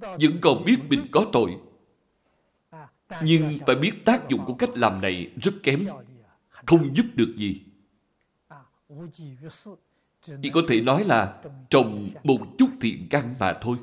Vẫn 0.00 0.38
còn 0.40 0.64
biết 0.64 0.76
mình 0.88 1.06
có 1.12 1.26
tội. 1.32 1.56
Nhưng 3.22 3.58
phải 3.66 3.76
biết 3.76 3.92
tác 4.04 4.28
dụng 4.28 4.44
của 4.46 4.54
cách 4.54 4.70
làm 4.74 5.00
này 5.00 5.30
rất 5.42 5.52
kém 5.62 5.86
không 6.68 6.96
giúp 6.96 7.06
được 7.14 7.34
gì. 7.36 7.62
Chỉ 10.42 10.50
có 10.54 10.60
thể 10.68 10.80
nói 10.80 11.04
là 11.04 11.42
trồng 11.70 12.08
một 12.24 12.38
chút 12.58 12.68
thiện 12.80 13.06
căn 13.10 13.34
mà 13.40 13.58
thôi. 13.60 13.76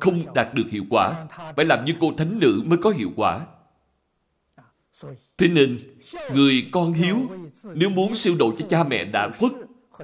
Không 0.00 0.34
đạt 0.34 0.54
được 0.54 0.70
hiệu 0.70 0.84
quả, 0.90 1.26
phải 1.56 1.64
làm 1.64 1.84
như 1.84 1.92
cô 2.00 2.12
thánh 2.16 2.38
nữ 2.38 2.62
mới 2.66 2.78
có 2.82 2.90
hiệu 2.90 3.10
quả. 3.16 3.46
Thế 5.38 5.48
nên, 5.48 5.78
người 6.34 6.68
con 6.72 6.92
hiếu, 6.92 7.16
nếu 7.74 7.90
muốn 7.90 8.14
siêu 8.14 8.36
độ 8.38 8.52
cho 8.58 8.66
cha 8.68 8.84
mẹ 8.84 9.04
đã 9.04 9.30
khuất, 9.38 9.52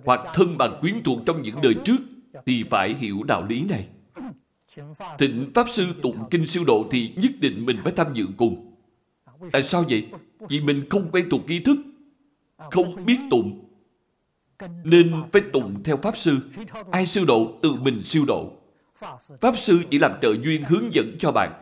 hoặc 0.04 0.20
thân 0.34 0.58
bằng 0.58 0.78
quyến 0.80 1.02
thuộc 1.02 1.18
trong 1.26 1.42
những 1.42 1.60
đời 1.62 1.74
trước, 1.84 1.96
thì 2.46 2.64
phải 2.70 2.94
hiểu 2.94 3.22
đạo 3.22 3.46
lý 3.48 3.62
này. 3.62 3.88
Thịnh 5.18 5.50
Pháp 5.54 5.66
Sư 5.74 5.86
tụng 6.02 6.24
kinh 6.30 6.46
siêu 6.46 6.64
độ 6.66 6.84
thì 6.90 7.12
nhất 7.16 7.32
định 7.40 7.66
mình 7.66 7.76
phải 7.84 7.92
tham 7.96 8.14
dự 8.14 8.26
cùng. 8.36 8.75
Tại 9.52 9.62
sao 9.62 9.84
vậy? 9.90 10.06
Vì 10.48 10.60
mình 10.60 10.84
không 10.90 11.08
quen 11.12 11.28
thuộc 11.30 11.40
nghi 11.46 11.60
thức, 11.60 11.76
không 12.56 13.06
biết 13.06 13.18
tụng. 13.30 13.64
Nên 14.84 15.12
phải 15.32 15.42
tụng 15.52 15.82
theo 15.84 15.96
Pháp 15.96 16.18
Sư. 16.18 16.38
Ai 16.90 17.06
siêu 17.06 17.24
độ, 17.24 17.58
tự 17.62 17.72
mình 17.72 18.02
siêu 18.02 18.24
độ. 18.26 18.52
Pháp 19.40 19.54
Sư 19.58 19.82
chỉ 19.90 19.98
làm 19.98 20.12
trợ 20.22 20.34
duyên 20.44 20.64
hướng 20.64 20.94
dẫn 20.94 21.16
cho 21.18 21.32
bạn. 21.32 21.52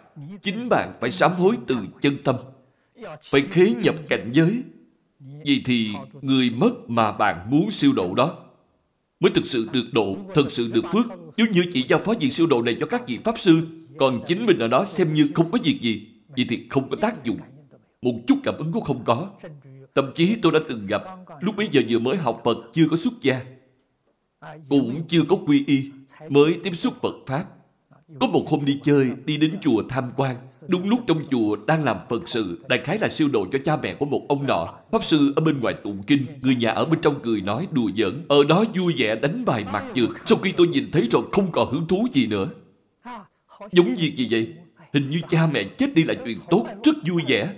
Chính 0.43 0.69
bạn 0.69 0.93
phải 1.01 1.11
sám 1.11 1.33
hối 1.33 1.57
từ 1.67 1.77
chân 2.01 2.17
tâm. 2.25 2.37
Phải 3.31 3.41
khế 3.51 3.71
nhập 3.71 3.95
cảnh 4.09 4.31
giới. 4.33 4.63
Vì 5.45 5.63
thì 5.65 5.93
người 6.23 6.51
mất 6.51 6.91
mà 6.91 7.13
bạn 7.13 7.51
muốn 7.51 7.71
siêu 7.71 7.93
độ 7.93 8.15
đó 8.15 8.45
mới 9.21 9.31
thực 9.35 9.47
sự 9.47 9.69
được 9.73 9.85
độ, 9.93 10.17
thật 10.35 10.45
sự 10.51 10.71
được 10.75 10.85
phước. 10.93 11.07
Nếu 11.37 11.47
như 11.53 11.65
chỉ 11.73 11.85
giao 11.89 11.99
phó 11.99 12.15
việc 12.21 12.33
siêu 12.33 12.47
độ 12.47 12.63
này 12.63 12.77
cho 12.81 12.87
các 12.87 13.09
vị 13.09 13.19
Pháp 13.25 13.35
Sư, 13.39 13.67
còn 13.99 14.21
chính 14.27 14.47
mình 14.47 14.59
ở 14.59 14.69
đó 14.69 14.87
xem 14.97 15.15
như 15.15 15.29
không 15.35 15.51
có 15.51 15.59
việc 15.63 15.79
gì, 15.81 16.07
vậy 16.37 16.47
thì 16.49 16.67
không 16.71 16.91
có 16.91 16.97
tác 17.01 17.25
dụng. 17.25 17.39
Một 18.05 18.15
chút 18.27 18.39
cảm 18.43 18.55
ứng 18.59 18.73
cũng 18.73 18.85
không 18.85 19.05
có. 19.05 19.29
Thậm 19.95 20.13
chí 20.15 20.37
tôi 20.43 20.53
đã 20.53 20.59
từng 20.69 20.87
gặp, 20.87 21.03
lúc 21.41 21.57
bấy 21.57 21.69
giờ 21.73 21.83
vừa 21.89 21.99
mới 21.99 22.17
học 22.17 22.41
Phật 22.45 22.57
chưa 22.73 22.87
có 22.91 22.97
xuất 22.97 23.13
gia. 23.23 23.41
Cũng 24.69 25.03
chưa 25.09 25.23
có 25.29 25.37
quy 25.47 25.65
y, 25.67 25.91
mới 26.29 26.61
tiếp 26.63 26.73
xúc 26.75 26.95
Phật 27.03 27.15
Pháp. 27.27 27.45
Có 28.21 28.27
một 28.27 28.45
hôm 28.49 28.65
đi 28.65 28.81
chơi, 28.83 29.11
đi 29.25 29.37
đến 29.37 29.55
chùa 29.63 29.83
tham 29.89 30.11
quan. 30.17 30.37
Đúng 30.69 30.89
lúc 30.89 31.01
trong 31.07 31.23
chùa 31.31 31.57
đang 31.67 31.85
làm 31.85 31.97
Phật 32.11 32.29
sự, 32.29 32.65
đại 32.69 32.81
khái 32.85 32.99
là 32.99 33.09
siêu 33.09 33.29
độ 33.33 33.47
cho 33.53 33.59
cha 33.65 33.77
mẹ 33.77 33.95
của 33.95 34.07
một 34.07 34.27
ông 34.29 34.47
nọ. 34.47 34.75
Pháp 34.93 35.05
sư 35.05 35.33
ở 35.37 35.43
bên 35.43 35.61
ngoài 35.61 35.75
tụng 35.85 36.03
kinh, 36.07 36.27
người 36.43 36.57
nhà 36.57 36.71
ở 36.71 36.85
bên 36.85 37.01
trong 37.01 37.21
cười 37.23 37.41
nói 37.41 37.69
đùa 37.73 37.91
giỡn. 37.97 38.25
Ở 38.29 38.45
đó 38.49 38.65
vui 38.75 38.95
vẻ 38.97 39.15
đánh 39.15 39.45
bài 39.45 39.65
mặt 39.73 39.85
trượt. 39.95 40.09
Sau 40.27 40.39
khi 40.39 40.53
tôi 40.57 40.67
nhìn 40.67 40.91
thấy 40.93 41.09
rồi 41.11 41.23
không 41.33 41.53
còn 41.53 41.73
hứng 41.73 41.87
thú 41.89 42.07
gì 42.13 42.27
nữa. 42.27 42.49
Giống 43.73 43.95
việc 43.95 44.17
gì 44.17 44.29
vậy? 44.31 44.55
Hình 44.93 45.11
như 45.11 45.21
cha 45.29 45.47
mẹ 45.53 45.65
chết 45.65 45.95
đi 45.95 46.05
là 46.05 46.15
chuyện 46.25 46.39
tốt, 46.51 46.67
rất 46.85 46.97
vui 47.09 47.23
vẻ. 47.27 47.55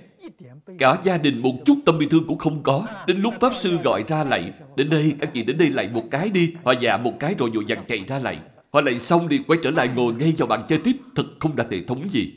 Cả 0.78 0.98
gia 1.04 1.16
đình 1.16 1.42
một 1.42 1.54
chút 1.66 1.78
tâm 1.86 1.98
bi 1.98 2.06
thương 2.10 2.26
cũng 2.26 2.38
không 2.38 2.62
có. 2.62 2.86
Đến 3.06 3.20
lúc 3.20 3.34
Pháp 3.40 3.52
Sư 3.62 3.78
gọi 3.84 4.04
ra 4.08 4.24
lạy, 4.24 4.52
đến 4.76 4.90
đây, 4.90 5.14
các 5.20 5.30
chị 5.34 5.42
đến 5.42 5.58
đây 5.58 5.70
lạy 5.70 5.88
một 5.88 6.04
cái 6.10 6.28
đi. 6.28 6.52
Họ 6.64 6.72
dạ 6.80 6.96
một 6.96 7.12
cái 7.20 7.34
rồi 7.38 7.50
vội 7.50 7.64
vàng 7.68 7.84
chạy 7.88 8.04
ra 8.08 8.18
lạy. 8.18 8.38
Họ 8.72 8.80
lạy 8.80 8.98
xong 9.00 9.26
thì 9.30 9.38
quay 9.46 9.58
trở 9.62 9.70
lại 9.70 9.90
ngồi 9.96 10.14
ngay 10.14 10.34
vào 10.38 10.48
bàn 10.48 10.66
chơi 10.68 10.78
tiếp, 10.84 10.96
thật 11.14 11.24
không 11.40 11.56
đạt 11.56 11.66
hệ 11.70 11.82
thống 11.82 12.08
gì. 12.10 12.32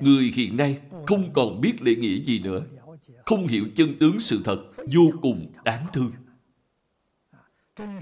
Người 0.00 0.32
hiện 0.34 0.56
nay 0.56 0.78
không 1.06 1.32
còn 1.32 1.60
biết 1.60 1.82
lễ 1.82 1.94
nghĩa 1.94 2.18
gì 2.18 2.38
nữa, 2.38 2.62
không 3.24 3.46
hiểu 3.46 3.64
chân 3.76 3.94
tướng 4.00 4.20
sự 4.20 4.40
thật, 4.44 4.58
vô 4.76 5.02
cùng 5.20 5.46
đáng 5.64 5.86
thương. 5.92 6.12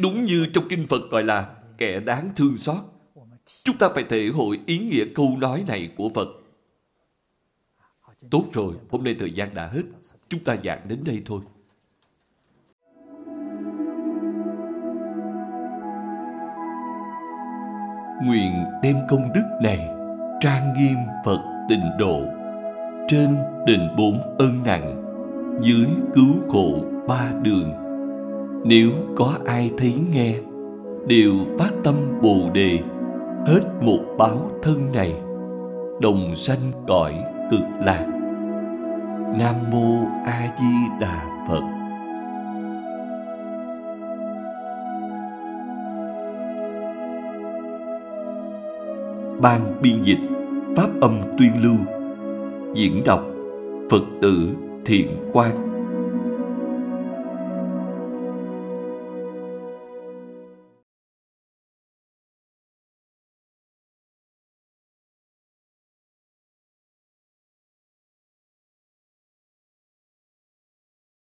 Đúng 0.00 0.22
như 0.22 0.46
trong 0.52 0.68
kinh 0.68 0.86
Phật 0.86 1.10
gọi 1.10 1.24
là 1.24 1.54
kẻ 1.78 2.00
đáng 2.00 2.30
thương 2.36 2.56
xót. 2.56 2.78
Chúng 3.64 3.78
ta 3.78 3.88
phải 3.94 4.04
thể 4.08 4.28
hội 4.34 4.60
ý 4.66 4.78
nghĩa 4.78 5.04
câu 5.14 5.36
nói 5.38 5.64
này 5.68 5.90
của 5.96 6.08
Phật. 6.08 6.28
Tốt 8.30 8.44
rồi, 8.52 8.74
hôm 8.90 9.04
nay 9.04 9.16
thời 9.18 9.32
gian 9.32 9.54
đã 9.54 9.66
hết. 9.66 9.82
Chúng 10.28 10.44
ta 10.44 10.56
giảng 10.64 10.80
đến 10.88 10.98
đây 11.04 11.22
thôi. 11.26 11.40
Nguyện 18.24 18.52
đem 18.82 18.96
công 19.08 19.28
đức 19.34 19.44
này 19.62 19.88
trang 20.40 20.72
nghiêm 20.78 20.96
Phật 21.24 21.66
tịnh 21.68 21.90
độ 21.98 22.20
trên 23.08 23.36
đền 23.66 23.88
bốn 23.98 24.36
ân 24.38 24.62
nặng 24.64 25.02
dưới 25.60 25.86
cứu 26.14 26.34
khổ 26.48 26.84
ba 27.08 27.32
đường 27.42 27.72
nếu 28.64 28.90
có 29.16 29.38
ai 29.44 29.70
thấy 29.78 29.94
nghe 30.12 30.34
đều 31.06 31.32
phát 31.58 31.70
tâm 31.84 31.94
bồ 32.22 32.50
đề 32.54 32.78
hết 33.46 33.60
một 33.80 34.00
báo 34.18 34.50
thân 34.62 34.92
này 34.94 35.14
đồng 36.00 36.36
sanh 36.36 36.72
cõi 36.88 37.14
cực 37.52 37.68
lạc 37.80 38.06
nam 39.38 39.54
mô 39.70 40.06
a 40.24 40.48
di 40.58 40.98
đà 41.00 41.24
phật. 41.48 41.60
Ban 49.40 49.60
biên 49.82 50.02
dịch 50.02 50.18
pháp 50.76 50.88
âm 51.00 51.20
tuyên 51.38 51.62
lưu. 51.62 51.76
Diễn 52.74 53.02
đọc 53.04 53.24
phật 53.90 54.02
tử 54.20 54.48
thiện 54.84 55.16
quan 55.32 55.71